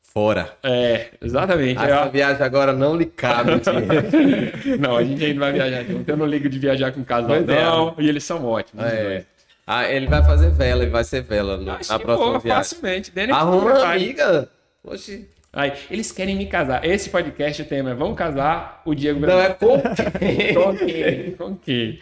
fora. 0.00 0.56
É, 0.62 1.08
exatamente. 1.20 1.78
Essa 1.78 2.08
viagem 2.08 2.42
agora 2.42 2.72
não 2.72 2.96
lhe 2.96 3.04
cabe. 3.04 3.50
não, 4.80 4.96
a 4.96 5.04
gente 5.04 5.22
ainda 5.22 5.40
vai 5.40 5.52
viajar 5.52 5.84
junto. 5.84 6.08
Eu 6.08 6.16
não 6.16 6.24
ligo 6.24 6.48
de 6.48 6.58
viajar 6.58 6.92
com 6.92 7.04
casal, 7.04 7.28
pois 7.28 7.46
é. 7.46 7.62
não. 7.62 7.88
É. 7.90 8.02
E 8.02 8.08
eles 8.08 8.24
são 8.24 8.42
ótimos. 8.42 8.82
É. 8.86 9.26
Ah, 9.66 9.86
ele 9.86 10.06
vai 10.06 10.22
fazer 10.22 10.48
vela, 10.50 10.82
ele 10.82 10.90
vai 10.90 11.04
ser 11.04 11.20
vela 11.22 11.58
no, 11.58 11.64
na 11.64 11.74
próxima 11.74 12.16
boa, 12.16 12.38
viagem. 12.38 12.62
Facilmente. 12.62 13.12
Arruma 13.30 13.74
uma 13.74 13.92
amiga. 13.92 14.48
Oxi. 14.82 15.28
Aí, 15.56 15.72
eles 15.90 16.12
querem 16.12 16.36
me 16.36 16.44
casar. 16.44 16.84
Esse 16.84 17.08
podcast, 17.08 17.62
o 17.62 17.64
tema 17.64 17.92
é 17.92 17.94
Vamos 17.94 18.14
casar 18.14 18.82
o 18.84 18.94
Diego 18.94 19.20
Não, 19.20 19.40
é 19.40 19.54
com 19.54 19.80
quem? 20.18 20.52
com 20.54 20.76
quem? 20.76 21.30
Com 21.32 21.56
quem? 21.56 21.98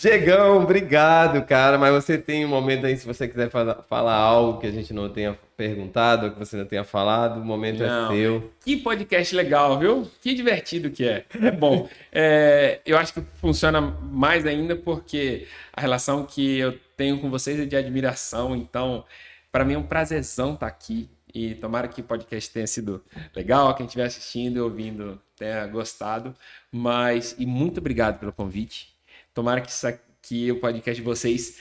Diegão, 0.00 0.62
obrigado, 0.62 1.44
cara. 1.44 1.76
Mas 1.76 1.92
você 1.92 2.16
tem 2.16 2.44
um 2.44 2.48
momento 2.48 2.86
aí, 2.86 2.96
se 2.96 3.04
você 3.04 3.26
quiser 3.26 3.50
falar, 3.50 3.82
falar 3.88 4.14
algo 4.14 4.60
que 4.60 4.68
a 4.68 4.70
gente 4.70 4.94
não 4.94 5.08
tenha 5.08 5.36
perguntado, 5.56 6.30
que 6.30 6.38
você 6.38 6.56
não 6.56 6.66
tenha 6.66 6.84
falado, 6.84 7.40
o 7.40 7.44
momento 7.44 7.82
é 7.82 7.88
não. 7.88 8.12
é 8.12 8.16
seu. 8.16 8.52
Que 8.64 8.76
podcast 8.76 9.34
legal, 9.34 9.76
viu? 9.76 10.08
Que 10.22 10.32
divertido 10.32 10.88
que 10.88 11.04
é. 11.04 11.24
É 11.42 11.50
bom. 11.50 11.88
é, 12.12 12.78
eu 12.86 12.96
acho 12.96 13.12
que 13.12 13.20
funciona 13.40 13.80
mais 13.80 14.46
ainda 14.46 14.76
porque 14.76 15.48
a 15.72 15.80
relação 15.80 16.24
que 16.24 16.60
eu 16.60 16.78
tenho 16.96 17.18
com 17.18 17.28
vocês 17.28 17.58
é 17.58 17.64
de 17.64 17.74
admiração. 17.74 18.54
Então, 18.54 19.04
para 19.50 19.64
mim 19.64 19.74
é 19.74 19.78
um 19.78 19.82
prazerzão 19.82 20.54
estar 20.54 20.68
aqui 20.68 21.10
e 21.38 21.54
tomara 21.54 21.86
que 21.86 22.00
o 22.00 22.04
podcast 22.04 22.50
tenha 22.50 22.66
sido 22.66 23.04
legal, 23.34 23.74
quem 23.74 23.86
estiver 23.86 24.06
assistindo 24.06 24.56
e 24.56 24.60
ouvindo 24.60 25.20
tenha 25.36 25.66
gostado. 25.66 26.34
Mas, 26.72 27.36
e 27.38 27.46
muito 27.46 27.78
obrigado 27.78 28.18
pelo 28.18 28.32
convite. 28.32 28.88
Tomara 29.32 29.60
que, 29.60 29.70
isso, 29.70 29.86
que 30.20 30.50
o 30.50 30.58
podcast 30.58 31.00
de 31.00 31.06
vocês 31.06 31.58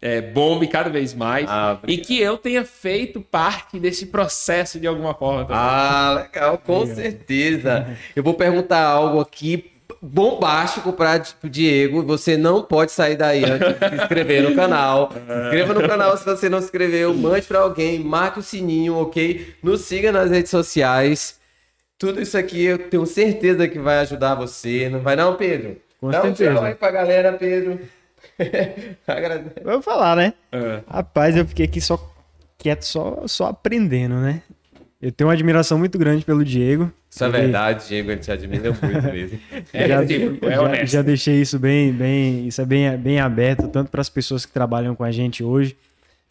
é, 0.00 0.20
bombe 0.20 0.66
cada 0.66 0.90
vez 0.90 1.14
mais 1.14 1.46
ah, 1.48 1.80
e 1.86 1.98
que 1.98 2.20
eu 2.20 2.36
tenha 2.36 2.64
feito 2.64 3.20
parte 3.20 3.78
desse 3.78 4.06
processo 4.06 4.78
de 4.78 4.86
alguma 4.86 5.14
forma. 5.14 5.44
Também. 5.44 5.56
Ah, 5.56 6.28
legal, 6.32 6.58
com 6.58 6.86
certeza. 6.86 7.96
Eu 8.14 8.22
vou 8.22 8.34
perguntar 8.34 8.82
algo 8.82 9.20
aqui 9.20 9.73
bombástico 10.04 10.92
para 10.92 11.22
o 11.42 11.48
Diego. 11.48 12.02
Você 12.02 12.36
não 12.36 12.62
pode 12.62 12.92
sair 12.92 13.16
daí 13.16 13.42
antes 13.44 13.68
de 13.68 13.88
se 13.88 14.02
inscrever 14.02 14.42
no 14.42 14.54
canal. 14.54 15.10
Se 15.10 15.18
inscreva 15.18 15.74
no 15.74 15.88
canal 15.88 16.16
se 16.16 16.24
você 16.24 16.48
não 16.48 16.58
se 16.58 16.66
inscreveu. 16.66 17.14
Mande 17.14 17.46
para 17.46 17.60
alguém, 17.60 17.98
marque 18.00 18.38
o 18.38 18.42
sininho, 18.42 18.96
ok? 18.96 19.54
Nos 19.62 19.80
siga 19.82 20.12
nas 20.12 20.30
redes 20.30 20.50
sociais. 20.50 21.40
Tudo 21.98 22.20
isso 22.20 22.36
aqui 22.36 22.64
eu 22.64 22.78
tenho 22.78 23.06
certeza 23.06 23.66
que 23.66 23.78
vai 23.78 23.98
ajudar 24.00 24.34
você. 24.34 24.88
Não 24.90 25.00
vai 25.00 25.16
não, 25.16 25.36
Pedro? 25.36 25.76
Com 26.00 26.10
Dá 26.10 26.20
certeza. 26.20 26.50
um 26.50 26.54
tchau 26.56 26.64
aí 26.64 26.74
pra 26.74 26.90
galera, 26.90 27.32
Pedro. 27.32 27.80
Vou 29.64 29.80
falar, 29.80 30.16
né? 30.16 30.34
É. 30.52 30.80
Rapaz, 30.86 31.36
eu 31.36 31.46
fiquei 31.46 31.64
aqui 31.64 31.80
só 31.80 31.98
quieto, 32.58 32.82
só, 32.82 33.22
só 33.26 33.46
aprendendo, 33.46 34.16
né? 34.16 34.42
Eu 35.00 35.12
tenho 35.12 35.28
uma 35.28 35.34
admiração 35.34 35.78
muito 35.78 35.98
grande 35.98 36.24
pelo 36.24 36.44
Diego. 36.44 36.90
Isso 37.14 37.22
é 37.22 37.28
verdade, 37.28 37.86
Diego, 37.86 38.10
ele 38.10 38.20
te 38.20 38.32
admira 38.32 38.72
muito 38.72 39.02
mesmo. 39.12 39.38
é, 39.72 39.86
já, 39.86 40.04
tipo, 40.04 40.44
é 40.46 40.56
já, 40.56 40.84
já, 40.84 41.02
deixei 41.02 41.40
isso 41.40 41.60
bem, 41.60 41.92
bem, 41.92 42.48
isso 42.48 42.60
é 42.60 42.66
bem, 42.66 42.98
bem 42.98 43.20
aberto, 43.20 43.68
tanto 43.68 43.88
para 43.88 44.00
as 44.00 44.08
pessoas 44.08 44.44
que 44.44 44.52
trabalham 44.52 44.96
com 44.96 45.04
a 45.04 45.12
gente 45.12 45.44
hoje, 45.44 45.76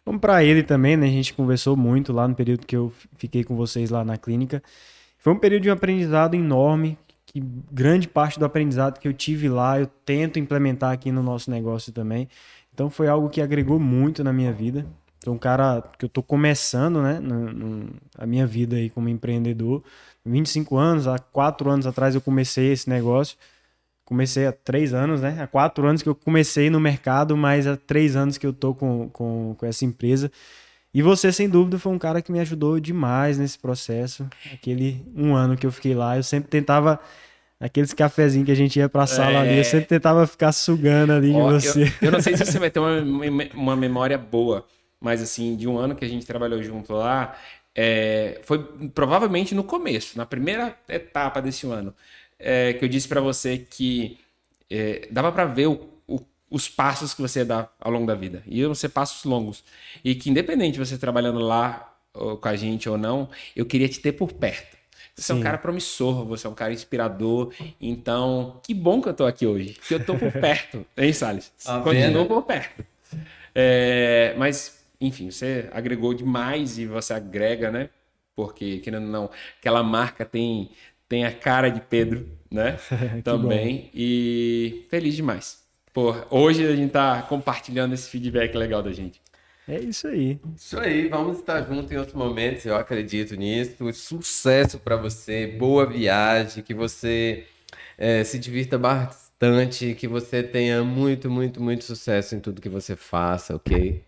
como 0.04 0.20
para 0.20 0.44
ele 0.44 0.62
também, 0.62 0.94
né? 0.94 1.06
A 1.06 1.10
gente 1.10 1.32
conversou 1.32 1.74
muito 1.74 2.12
lá 2.12 2.28
no 2.28 2.34
período 2.34 2.66
que 2.66 2.76
eu 2.76 2.92
fiquei 3.16 3.42
com 3.42 3.56
vocês 3.56 3.88
lá 3.88 4.04
na 4.04 4.18
clínica. 4.18 4.62
Foi 5.16 5.32
um 5.32 5.38
período 5.38 5.62
de 5.62 5.70
um 5.70 5.72
aprendizado 5.72 6.34
enorme, 6.34 6.98
que 7.24 7.42
grande 7.72 8.06
parte 8.06 8.38
do 8.38 8.44
aprendizado 8.44 9.00
que 9.00 9.08
eu 9.08 9.14
tive 9.14 9.48
lá 9.48 9.80
eu 9.80 9.86
tento 9.86 10.38
implementar 10.38 10.92
aqui 10.92 11.10
no 11.10 11.22
nosso 11.22 11.50
negócio 11.50 11.94
também. 11.94 12.28
Então 12.74 12.90
foi 12.90 13.08
algo 13.08 13.30
que 13.30 13.40
agregou 13.40 13.80
muito 13.80 14.22
na 14.22 14.34
minha 14.34 14.52
vida. 14.52 14.84
Sou 15.24 15.32
um 15.32 15.38
cara 15.38 15.82
que 15.98 16.04
eu 16.04 16.08
tô 16.10 16.22
começando, 16.22 17.00
né, 17.00 17.18
no, 17.18 17.50
no, 17.50 17.90
a 18.18 18.26
minha 18.26 18.46
vida 18.46 18.76
aí 18.76 18.90
como 18.90 19.08
empreendedor. 19.08 19.82
25 20.24 20.76
anos, 20.76 21.06
há 21.06 21.18
quatro 21.18 21.70
anos 21.70 21.86
atrás 21.86 22.14
eu 22.14 22.20
comecei 22.20 22.72
esse 22.72 22.88
negócio. 22.88 23.36
Comecei 24.04 24.46
há 24.46 24.52
três 24.52 24.92
anos, 24.92 25.22
né? 25.22 25.38
Há 25.40 25.46
quatro 25.46 25.86
anos 25.86 26.02
que 26.02 26.08
eu 26.08 26.14
comecei 26.14 26.68
no 26.68 26.78
mercado, 26.78 27.36
mas 27.36 27.66
há 27.66 27.76
três 27.76 28.16
anos 28.16 28.36
que 28.36 28.46
eu 28.46 28.52
tô 28.52 28.74
com, 28.74 29.08
com, 29.10 29.54
com 29.58 29.66
essa 29.66 29.84
empresa. 29.84 30.30
E 30.92 31.02
você, 31.02 31.32
sem 31.32 31.48
dúvida, 31.48 31.78
foi 31.78 31.92
um 31.92 31.98
cara 31.98 32.22
que 32.22 32.30
me 32.30 32.38
ajudou 32.38 32.78
demais 32.78 33.38
nesse 33.38 33.58
processo. 33.58 34.28
Aquele 34.52 35.04
um 35.16 35.34
ano 35.34 35.56
que 35.56 35.66
eu 35.66 35.72
fiquei 35.72 35.94
lá, 35.94 36.16
eu 36.16 36.22
sempre 36.22 36.48
tentava 36.48 37.00
aqueles 37.58 37.92
cafezinhos 37.92 38.46
que 38.46 38.52
a 38.52 38.56
gente 38.56 38.78
ia 38.78 38.88
pra 38.88 39.06
sala 39.06 39.38
é... 39.38 39.40
ali, 39.40 39.58
eu 39.58 39.64
sempre 39.64 39.86
tentava 39.86 40.26
ficar 40.26 40.52
sugando 40.52 41.12
ali 41.12 41.32
Ó, 41.34 41.48
de 41.48 41.54
você. 41.54 41.84
Eu, 41.84 42.08
eu, 42.08 42.12
não 42.12 42.20
sei 42.20 42.36
se 42.36 42.44
você 42.46 42.58
vai 42.58 42.70
ter 42.70 42.78
uma, 42.78 43.00
uma 43.54 43.74
memória 43.74 44.18
boa, 44.18 44.66
mas 45.00 45.22
assim, 45.22 45.56
de 45.56 45.66
um 45.66 45.78
ano 45.78 45.96
que 45.96 46.04
a 46.04 46.08
gente 46.08 46.26
trabalhou 46.26 46.62
junto 46.62 46.92
lá, 46.92 47.34
é, 47.74 48.40
foi 48.44 48.58
provavelmente 48.94 49.54
no 49.54 49.64
começo, 49.64 50.16
na 50.16 50.24
primeira 50.24 50.76
etapa 50.88 51.42
desse 51.42 51.66
ano, 51.66 51.94
é, 52.38 52.74
que 52.74 52.84
eu 52.84 52.88
disse 52.88 53.08
para 53.08 53.20
você 53.20 53.58
que 53.58 54.18
é, 54.70 55.08
dava 55.10 55.32
para 55.32 55.44
ver 55.44 55.66
o, 55.66 55.88
o, 56.06 56.20
os 56.50 56.68
passos 56.68 57.12
que 57.12 57.20
você 57.20 57.44
dá 57.44 57.68
ao 57.80 57.90
longo 57.90 58.06
da 58.06 58.14
vida. 58.14 58.42
E 58.46 58.60
iam 58.60 58.74
ser 58.74 58.90
passos 58.90 59.24
longos. 59.24 59.64
E 60.04 60.14
que 60.14 60.30
independente 60.30 60.74
de 60.74 60.78
você 60.78 60.96
trabalhando 60.96 61.38
lá 61.38 61.96
ou, 62.12 62.36
com 62.36 62.48
a 62.48 62.56
gente 62.56 62.88
ou 62.88 62.96
não, 62.96 63.28
eu 63.56 63.66
queria 63.66 63.88
te 63.88 64.00
ter 64.00 64.12
por 64.12 64.32
perto. 64.32 64.76
Você 65.16 65.30
é 65.30 65.34
um 65.34 65.38
Sim. 65.38 65.44
cara 65.44 65.58
promissor, 65.58 66.24
você 66.24 66.46
é 66.46 66.50
um 66.50 66.54
cara 66.54 66.72
inspirador. 66.72 67.52
Então, 67.80 68.60
que 68.62 68.74
bom 68.74 69.00
que 69.00 69.08
eu 69.08 69.14
tô 69.14 69.24
aqui 69.24 69.46
hoje. 69.46 69.76
Que 69.86 69.94
eu 69.94 70.04
tô 70.04 70.16
por 70.16 70.32
perto, 70.34 70.84
hein, 70.96 71.12
Salles? 71.12 71.52
Tá 71.62 71.80
Continuo 71.80 72.26
por 72.26 72.42
perto. 72.42 72.84
É, 73.54 74.34
mas, 74.36 74.83
enfim, 75.06 75.30
você 75.30 75.68
agregou 75.72 76.14
demais 76.14 76.78
e 76.78 76.86
você 76.86 77.14
agrega, 77.14 77.70
né? 77.70 77.90
Porque, 78.34 78.78
querendo 78.78 79.04
ou 79.04 79.12
não, 79.12 79.30
aquela 79.58 79.82
marca 79.82 80.24
tem, 80.24 80.70
tem 81.08 81.24
a 81.24 81.32
cara 81.32 81.68
de 81.68 81.80
Pedro, 81.80 82.28
né? 82.50 82.78
Também. 83.22 83.90
E 83.94 84.86
feliz 84.88 85.14
demais. 85.14 85.62
Por 85.92 86.26
hoje 86.30 86.66
a 86.66 86.74
gente 86.74 86.90
tá 86.90 87.22
compartilhando 87.22 87.94
esse 87.94 88.10
feedback 88.10 88.56
legal 88.56 88.82
da 88.82 88.92
gente. 88.92 89.20
É 89.66 89.80
isso 89.80 90.08
aí. 90.08 90.38
Isso 90.56 90.78
aí, 90.78 91.08
vamos 91.08 91.38
estar 91.38 91.62
juntos 91.62 91.90
em 91.90 91.96
outros 91.96 92.16
momentos, 92.16 92.66
eu 92.66 92.76
acredito 92.76 93.34
nisso. 93.34 93.92
Sucesso 93.94 94.78
para 94.78 94.96
você, 94.96 95.46
boa 95.46 95.86
viagem, 95.86 96.62
que 96.62 96.74
você 96.74 97.46
eh, 97.96 98.24
se 98.24 98.38
divirta 98.38 98.76
bastante, 98.76 99.94
que 99.94 100.06
você 100.06 100.42
tenha 100.42 100.84
muito, 100.84 101.30
muito, 101.30 101.62
muito 101.62 101.84
sucesso 101.84 102.34
em 102.34 102.40
tudo 102.40 102.60
que 102.60 102.68
você 102.68 102.94
faça, 102.94 103.56
ok? 103.56 104.02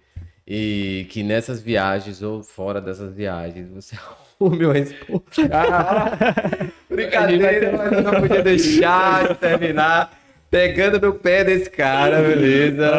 E 0.46 1.06
que 1.10 1.24
nessas 1.24 1.60
viagens 1.60 2.22
ou 2.22 2.42
fora 2.42 2.80
dessas 2.80 3.12
viagens 3.12 3.68
você 3.68 3.96
arrume 4.40 4.64
uma 4.64 4.78
esposa. 4.78 5.22
Brincadeira, 6.88 7.72
mas 7.76 7.92
eu 7.92 8.02
não 8.02 8.12
podia 8.20 8.42
deixar 8.42 9.28
de 9.28 9.34
terminar 9.34 10.16
pegando 10.48 11.00
no 11.00 11.14
pé 11.14 11.42
desse 11.42 11.68
cara, 11.68 12.22
beleza? 12.22 12.92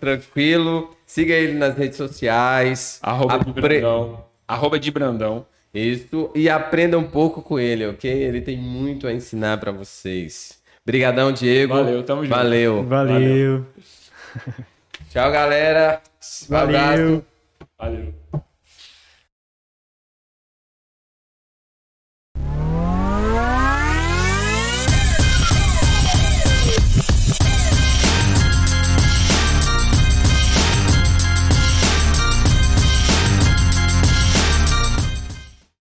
Tranquilo. 0.00 0.96
Siga 1.06 1.34
ele 1.34 1.54
nas 1.54 1.76
redes 1.76 1.96
sociais. 1.96 2.98
Arroba 3.02 3.38
de 3.38 3.52
Brandão. 3.52 4.24
Arroba 4.46 4.78
de 4.78 4.90
Brandão. 4.90 5.46
Isso. 5.72 6.30
E 6.34 6.48
aprenda 6.48 6.98
um 6.98 7.04
pouco 7.04 7.40
com 7.40 7.58
ele, 7.58 7.86
ok? 7.86 8.10
Ele 8.10 8.40
tem 8.40 8.56
muito 8.56 9.06
a 9.06 9.12
ensinar 9.12 9.58
pra 9.58 9.70
vocês. 9.70 10.60
Obrigadão, 10.84 11.30
Diego. 11.30 11.74
Valeu, 11.74 12.02
tamo 12.02 12.24
junto. 12.24 12.34
Valeu. 12.34 12.84
Valeu. 12.84 13.66
Tchau, 15.10 15.32
galera. 15.32 16.00
Um 16.48 16.52
Valeu. 16.54 16.78
abraço. 16.78 17.24
Valeu. 17.76 18.14